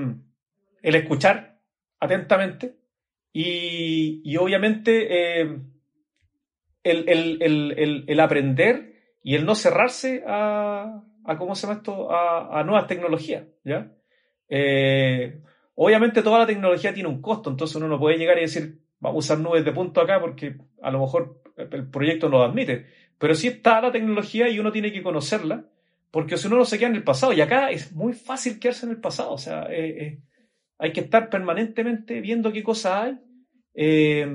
el 0.81 0.95
escuchar 0.95 1.59
atentamente 1.99 2.75
y, 3.33 4.37
obviamente 4.37 5.41
eh, 5.41 5.59
el, 6.83 8.19
aprender 8.19 8.93
y 9.23 9.35
el 9.35 9.45
no 9.45 9.55
cerrarse 9.55 10.23
a, 10.27 11.03
¿cómo 11.37 11.55
se 11.55 11.67
llama 11.67 11.79
esto? 11.79 12.09
A, 12.11 12.63
nuevas 12.63 12.87
tecnologías, 12.87 13.45
¿ya? 13.63 13.91
Eh, 14.47 15.41
obviamente 15.73 16.21
toda 16.21 16.39
la 16.39 16.45
tecnología 16.45 16.93
tiene 16.93 17.09
un 17.09 17.21
costo, 17.21 17.49
entonces 17.49 17.75
uno 17.75 17.87
no 17.87 17.99
puede 17.99 18.17
llegar 18.17 18.37
y 18.37 18.41
decir, 18.41 18.79
vamos 18.99 19.15
a 19.15 19.33
usar 19.33 19.39
nubes 19.39 19.65
de 19.65 19.71
punto 19.71 20.01
acá 20.01 20.19
porque 20.21 20.57
a 20.81 20.91
lo 20.91 20.99
mejor 20.99 21.41
el 21.57 21.89
proyecto 21.89 22.29
no 22.29 22.37
lo 22.37 22.43
admite. 22.43 22.85
Pero 23.17 23.33
sí 23.33 23.47
está 23.47 23.81
la 23.81 23.91
tecnología 23.91 24.49
y 24.49 24.59
uno 24.59 24.71
tiene 24.71 24.91
que 24.91 25.01
conocerla 25.01 25.65
porque 26.15 26.37
si 26.37 26.47
uno 26.47 26.55
no 26.55 26.63
se 26.63 26.79
queda 26.79 26.87
en 26.87 26.95
el 26.95 27.03
pasado, 27.03 27.33
y 27.33 27.41
acá 27.41 27.71
es 27.71 27.91
muy 27.91 28.13
fácil 28.13 28.57
quedarse 28.57 28.85
en 28.85 28.93
el 28.93 29.01
pasado, 29.01 29.33
o 29.33 29.37
sea, 29.37 29.63
eh, 29.63 29.89
eh, 30.01 30.19
hay 30.77 30.93
que 30.93 31.01
estar 31.01 31.29
permanentemente 31.29 32.21
viendo 32.21 32.53
qué 32.53 32.63
cosas 32.63 33.03
hay, 33.03 33.19
eh, 33.73 34.25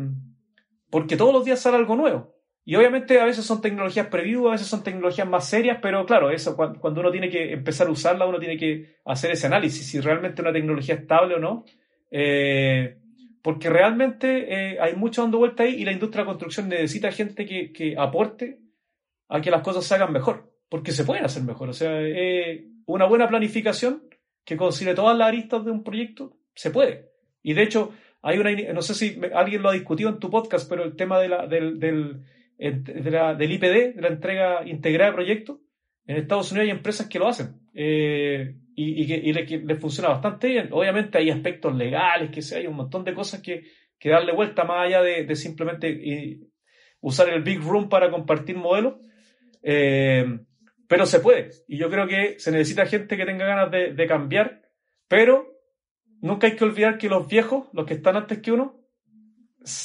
porque 0.91 1.17
todos 1.17 1.33
los 1.33 1.43
días 1.43 1.59
sale 1.59 1.79
algo 1.79 1.97
nuevo. 1.97 2.35
Y 2.67 2.77
obviamente 2.77 3.19
a 3.19 3.25
veces 3.25 3.47
son 3.47 3.63
tecnologías 3.63 4.09
preview, 4.09 4.49
a 4.49 4.53
veces 4.53 4.67
son 4.67 4.85
tecnologías 4.85 5.27
más 5.27 5.49
serias, 5.49 5.79
pero 5.81 6.05
claro, 6.05 6.31
eso 6.31 6.55
cuando, 6.55 7.01
uno 7.01 7.11
tiene 7.11 7.31
que 7.31 7.51
empezar 7.51 7.87
a 7.87 7.93
usarla, 7.93 8.27
uno 8.27 8.39
tiene 8.39 8.59
que 8.59 8.97
hacer 9.07 9.31
ese 9.31 9.47
análisis, 9.47 9.87
si 9.87 10.01
realmente 10.01 10.43
una 10.43 10.53
tecnología 10.53 10.97
es 10.97 11.01
estable 11.01 11.37
o 11.37 11.39
no. 11.39 11.65
porque 13.41 13.71
realmente 13.71 14.79
hay 14.79 14.95
mucho 14.97 15.23
dando 15.23 15.39
vuelta 15.39 15.63
ahí 15.63 15.77
y 15.77 15.87
la 15.87 15.93
industria 15.93 16.25
de 16.25 16.29
construcción 16.29 16.69
necesita 16.69 17.11
gente 17.11 17.47
que, 17.47 17.73
que 17.73 17.97
aporte 17.97 18.59
a 19.31 19.41
que 19.41 19.51
las 19.51 19.63
cosas 19.63 19.83
se 19.87 19.95
hagan 19.95 20.13
mejor 20.13 20.51
porque 20.71 20.93
se 20.93 21.05
pueden 21.05 21.27
hacer 21.27 21.43
mejor. 21.43 21.69
O 21.69 21.75
sea, 21.75 22.01
una 22.87 23.05
buena 23.05 23.29
planificación 23.29 24.05
que 24.45 24.57
considere 24.57 24.97
todas 24.97 25.19
las 25.19 25.29
aristas 25.29 25.65
de 25.65 25.71
un 25.71 25.85
proyecto, 25.85 26.39
se 26.55 26.71
puede. 26.71 27.11
Y 27.43 27.53
de 27.53 27.63
hecho, 27.63 27.93
hay 28.23 28.39
una, 28.39 28.51
no 28.73 28.83
sé 28.83 28.95
si 28.95 29.21
alguien 29.35 29.63
lo 29.63 29.69
ha 29.69 29.75
discutido 29.75 30.09
en 30.09 30.19
tu 30.19 30.31
podcast, 30.31 30.69
pero 30.69 30.85
el 30.85 30.97
tema 30.97 31.19
de 31.19 31.29
la, 31.29 31.47
del, 31.47 31.79
del, 31.79 32.23
del 32.57 33.53
IPD, 33.53 33.97
de 33.97 34.01
la 34.01 34.09
entrega 34.09 34.67
integrada 34.67 35.11
de 35.11 35.15
proyectos, 35.15 35.59
en 36.07 36.17
Estados 36.17 36.51
Unidos 36.51 36.67
hay 36.67 36.77
empresas 36.77 37.09
que 37.09 37.19
lo 37.19 37.29
hacen 37.29 37.61
eh, 37.75 38.57
y, 38.75 39.07
que 39.07 39.59
les, 39.59 39.79
funciona 39.79 40.09
bastante 40.09 40.49
bien. 40.49 40.69
Obviamente 40.73 41.19
hay 41.19 41.31
aspectos 41.31 41.75
legales, 41.77 42.31
que 42.31 42.57
hay 42.57 42.67
un 42.67 42.77
montón 42.77 43.05
de 43.05 43.15
cosas 43.15 43.41
que, 43.41 43.63
darle 44.03 44.33
vuelta 44.33 44.65
más 44.65 44.87
allá 44.87 45.03
de, 45.03 45.37
simplemente 45.37 45.89
eh, 45.89 46.41
usar 47.01 47.29
el 47.29 47.43
Big 47.43 47.61
Room 47.61 47.89
para 47.89 48.11
compartir 48.11 48.57
modelos. 48.57 48.95
Eh, 49.63 50.41
pero 50.91 51.07
se 51.07 51.21
puede. 51.21 51.51
Y 51.69 51.79
yo 51.79 51.89
creo 51.89 52.09
que 52.09 52.41
se 52.41 52.51
necesita 52.51 52.85
gente 52.85 53.17
que 53.17 53.25
tenga 53.25 53.47
ganas 53.47 53.71
de, 53.71 54.07
cambiar, 54.09 54.63
pero 55.07 55.47
nunca 56.21 56.49
hay 56.49 56.57
que 56.57 56.65
olvidar 56.65 56.99
que 56.99 57.09
los 57.09 57.29
viejos, 57.29 57.69
los 57.73 57.87
que 57.87 57.95
están 57.95 58.17
antes 58.17 58.41
que 58.41 58.51
uno, 58.51 58.83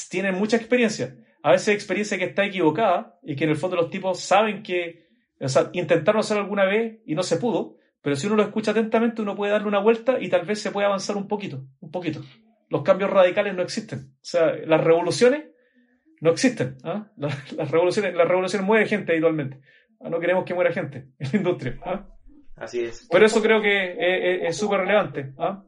tienen 0.10 0.34
mucha 0.34 0.58
experiencia. 0.58 1.16
A 1.44 1.52
veces 1.52 1.76
experiencia 1.76 2.18
que 2.18 2.24
está 2.24 2.44
equivocada 2.44 3.20
y 3.22 3.36
que 3.36 3.44
en 3.44 3.52
el 3.52 3.56
fondo 3.56 3.76
los 3.76 3.92
tipos 3.92 4.20
saben 4.20 4.64
que, 4.64 5.06
o 5.40 5.48
sea, 5.48 5.70
intentaron 5.74 6.22
hacer 6.22 6.40
alguna 6.40 6.66
vez 6.66 7.00
y 7.06 7.14
no 7.14 7.22
se 7.22 7.38
pudo, 7.38 7.78
pero 8.02 8.16
si 8.16 8.26
uno 8.26 8.38
lo 8.38 8.42
escucha 8.42 8.72
atentamente 8.72 9.22
uno 9.22 9.36
puede 9.36 9.52
darle 9.52 9.68
una 9.68 9.82
vuelta 9.82 10.20
y 10.20 10.30
tal 10.30 10.44
vez 10.44 10.60
se 10.60 10.72
puede 10.72 10.88
avanzar 10.88 11.18
un 11.18 11.28
poquito, 11.28 11.68
un 11.82 11.92
poquito. 11.92 12.24
Los 12.68 12.82
cambios 12.82 13.12
radicales 13.12 13.54
no 13.54 13.62
existen. 13.62 14.16
O 14.16 14.26
sea, 14.26 14.56
las 14.56 14.84
revoluciones 14.84 15.44
no 16.20 16.32
existen. 16.32 16.78
¿ah? 16.84 17.12
Las, 17.18 17.70
revoluciones, 17.70 18.16
las 18.16 18.28
revoluciones 18.28 18.66
mueven 18.66 18.88
gente 18.88 19.12
habitualmente. 19.12 19.62
Ah, 20.00 20.10
no 20.10 20.20
queremos 20.20 20.46
que 20.46 20.54
muera 20.54 20.72
gente 20.72 21.08
en 21.20 21.30
la 21.32 21.38
industria. 21.38 21.80
¿ah? 21.86 22.08
Así 22.56 22.84
es. 22.84 23.08
Pero 23.12 23.26
eso 23.26 23.42
creo 23.42 23.62
que 23.62 24.48
es 24.48 24.58
súper 24.58 24.82
relevante. 24.82 25.34
¿ah? 25.38 25.64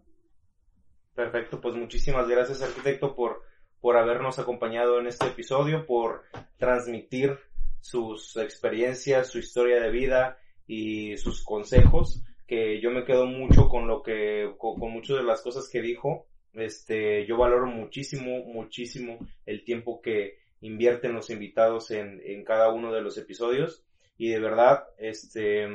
Perfecto, 1.18 1.60
pues 1.60 1.74
muchísimas 1.74 2.28
gracias 2.28 2.62
arquitecto 2.62 3.16
por, 3.16 3.42
por 3.82 3.98
habernos 3.98 4.38
acompañado 4.38 5.00
en 5.00 5.08
este 5.08 5.26
episodio, 5.26 5.88
por 5.88 6.26
transmitir 6.58 7.40
sus 7.82 8.38
experiencias, 8.38 9.28
su 9.32 9.40
historia 9.40 9.82
de 9.82 9.90
vida 9.90 10.38
y 10.68 11.18
sus 11.18 11.44
consejos, 11.44 12.24
que 12.46 12.80
yo 12.82 12.92
me 12.92 13.04
quedo 13.04 13.26
mucho 13.26 13.68
con 13.68 13.88
lo 13.88 14.04
que, 14.04 14.54
con, 14.60 14.80
muchas 14.92 15.18
de 15.18 15.24
las 15.24 15.42
cosas 15.42 15.70
que 15.72 15.82
dijo. 15.82 16.28
Este, 16.54 17.26
yo 17.26 17.36
valoro 17.38 17.66
muchísimo, 17.66 18.44
muchísimo 18.46 19.18
el 19.48 19.64
tiempo 19.64 20.02
que 20.02 20.38
invierten 20.62 21.14
los 21.14 21.32
invitados 21.32 21.90
en, 21.90 22.22
en 22.24 22.44
cada 22.44 22.72
uno 22.72 22.94
de 22.94 23.02
los 23.02 23.18
episodios 23.18 23.87
y 24.18 24.30
de 24.30 24.40
verdad, 24.40 24.86
este, 24.98 25.68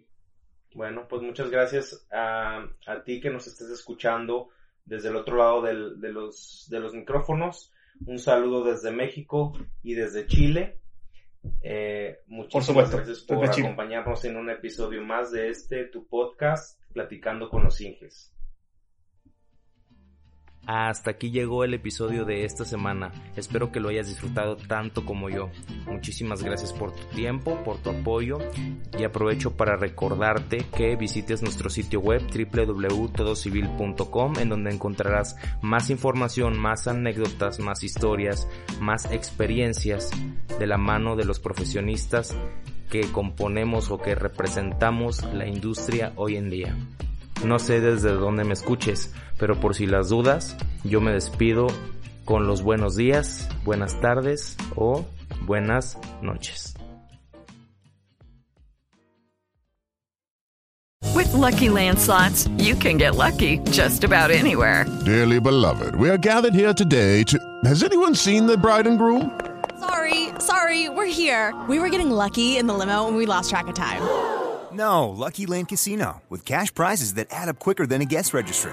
Bueno, 0.74 1.06
pues 1.08 1.22
muchas 1.22 1.50
gracias 1.50 2.06
a, 2.12 2.66
a 2.86 3.02
ti 3.04 3.20
que 3.20 3.30
nos 3.30 3.46
estés 3.46 3.70
escuchando 3.70 4.50
desde 4.84 5.08
el 5.08 5.16
otro 5.16 5.36
lado 5.36 5.62
del, 5.62 6.00
de, 6.00 6.12
los, 6.12 6.66
de 6.70 6.80
los 6.80 6.94
micrófonos. 6.94 7.72
Un 8.06 8.18
saludo 8.18 8.64
desde 8.64 8.90
México 8.90 9.52
y 9.82 9.94
desde 9.94 10.26
Chile. 10.26 10.80
Eh, 11.62 12.20
muchísimas 12.26 12.90
gracias 12.90 13.20
por 13.20 13.44
acompañarnos 13.44 14.24
en 14.24 14.36
un 14.36 14.50
episodio 14.50 15.02
más 15.02 15.32
de 15.32 15.48
este, 15.48 15.84
tu 15.84 16.06
podcast, 16.06 16.80
Platicando 16.92 17.48
con 17.48 17.64
los 17.64 17.80
Inges. 17.80 18.35
Hasta 20.66 21.12
aquí 21.12 21.30
llegó 21.30 21.62
el 21.62 21.74
episodio 21.74 22.24
de 22.24 22.44
esta 22.44 22.64
semana. 22.64 23.12
Espero 23.36 23.70
que 23.70 23.78
lo 23.78 23.88
hayas 23.88 24.08
disfrutado 24.08 24.56
tanto 24.56 25.04
como 25.04 25.30
yo. 25.30 25.48
Muchísimas 25.86 26.42
gracias 26.42 26.72
por 26.72 26.90
tu 26.92 27.04
tiempo, 27.14 27.62
por 27.62 27.78
tu 27.78 27.90
apoyo 27.90 28.38
y 28.98 29.04
aprovecho 29.04 29.56
para 29.56 29.76
recordarte 29.76 30.66
que 30.76 30.96
visites 30.96 31.42
nuestro 31.42 31.70
sitio 31.70 32.00
web 32.00 32.20
www.todocivil.com 32.22 34.32
en 34.40 34.48
donde 34.48 34.72
encontrarás 34.72 35.36
más 35.62 35.88
información, 35.90 36.58
más 36.58 36.88
anécdotas, 36.88 37.60
más 37.60 37.84
historias, 37.84 38.48
más 38.80 39.12
experiencias 39.12 40.10
de 40.58 40.66
la 40.66 40.78
mano 40.78 41.14
de 41.14 41.26
los 41.26 41.38
profesionistas 41.38 42.36
que 42.90 43.02
componemos 43.12 43.92
o 43.92 43.98
que 43.98 44.16
representamos 44.16 45.22
la 45.32 45.46
industria 45.46 46.12
hoy 46.16 46.36
en 46.36 46.50
día. 46.50 46.76
No 47.44 47.58
sé 47.58 47.80
desde 47.80 48.12
dónde 48.12 48.44
me 48.44 48.54
escuches, 48.54 49.12
pero 49.38 49.58
por 49.60 49.74
si 49.74 49.86
las 49.86 50.08
dudas, 50.08 50.56
yo 50.84 51.00
me 51.00 51.12
despido 51.12 51.68
con 52.24 52.46
los 52.46 52.62
buenos 52.62 52.96
días, 52.96 53.48
buenas 53.64 54.00
tardes 54.00 54.56
o 54.74 55.04
buenas 55.42 55.98
noches. 56.22 56.74
With 61.14 61.32
lucky 61.32 61.68
landslots, 61.68 62.46
you 62.62 62.74
can 62.74 62.98
get 62.98 63.16
lucky 63.16 63.58
just 63.70 64.04
about 64.04 64.30
anywhere. 64.30 64.84
Dearly 65.04 65.40
beloved, 65.40 65.94
we 65.96 66.10
are 66.10 66.18
gathered 66.18 66.54
here 66.54 66.74
today 66.74 67.22
to. 67.24 67.38
Has 67.64 67.82
anyone 67.82 68.14
seen 68.14 68.46
the 68.46 68.56
bride 68.58 68.86
and 68.86 68.98
groom? 68.98 69.30
Sorry, 69.80 70.28
sorry, 70.38 70.88
we're 70.88 71.06
here. 71.06 71.54
We 71.68 71.78
were 71.78 71.88
getting 71.88 72.10
lucky 72.10 72.58
in 72.58 72.66
the 72.66 72.74
limo 72.74 73.08
and 73.08 73.16
we 73.16 73.24
lost 73.24 73.50
track 73.50 73.68
of 73.68 73.74
time. 73.74 74.02
No, 74.72 75.08
Lucky 75.08 75.46
Land 75.46 75.68
Casino, 75.68 76.22
with 76.28 76.44
cash 76.44 76.74
prizes 76.74 77.14
that 77.14 77.28
add 77.30 77.48
up 77.48 77.58
quicker 77.58 77.86
than 77.86 78.02
a 78.02 78.04
guest 78.04 78.34
registry. 78.34 78.72